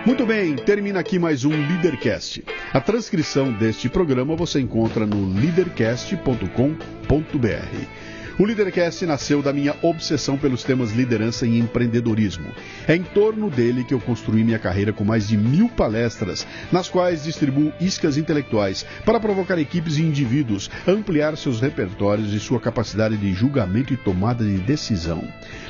Muito 0.07 0.25
bem, 0.25 0.55
termina 0.55 0.99
aqui 0.99 1.19
mais 1.19 1.45
um 1.45 1.51
Leadercast. 1.51 2.43
A 2.73 2.81
transcrição 2.81 3.53
deste 3.53 3.87
programa 3.87 4.35
você 4.35 4.59
encontra 4.59 5.05
no 5.05 5.31
leadercast.com.br. 5.39 8.10
O 8.41 8.45
Lidercast 8.47 9.05
nasceu 9.05 9.39
da 9.39 9.53
minha 9.53 9.75
obsessão 9.83 10.35
pelos 10.35 10.63
temas 10.63 10.91
liderança 10.93 11.45
e 11.45 11.59
empreendedorismo. 11.59 12.51
É 12.87 12.95
em 12.95 13.03
torno 13.03 13.51
dele 13.51 13.83
que 13.83 13.93
eu 13.93 13.99
construí 13.99 14.43
minha 14.43 14.57
carreira 14.57 14.91
com 14.91 15.03
mais 15.03 15.27
de 15.27 15.37
mil 15.37 15.69
palestras, 15.69 16.47
nas 16.71 16.89
quais 16.89 17.23
distribuo 17.23 17.71
iscas 17.79 18.17
intelectuais 18.17 18.83
para 19.05 19.19
provocar 19.19 19.59
equipes 19.59 19.97
e 19.97 20.01
indivíduos, 20.01 20.71
ampliar 20.87 21.37
seus 21.37 21.61
repertórios 21.61 22.33
e 22.33 22.39
sua 22.39 22.59
capacidade 22.59 23.15
de 23.15 23.31
julgamento 23.31 23.93
e 23.93 23.97
tomada 23.97 24.43
de 24.43 24.57
decisão. 24.57 25.23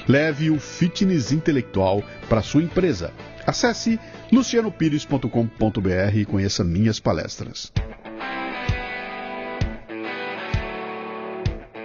Leve 0.07 0.49
o 0.49 0.57
fitness 0.57 1.33
intelectual 1.33 2.01
para 2.29 2.41
sua 2.41 2.63
empresa. 2.63 3.11
Acesse 3.45 3.99
lucianopires.com.br 4.31 6.15
e 6.15 6.23
conheça 6.23 6.63
minhas 6.63 7.01
palestras. 7.01 7.69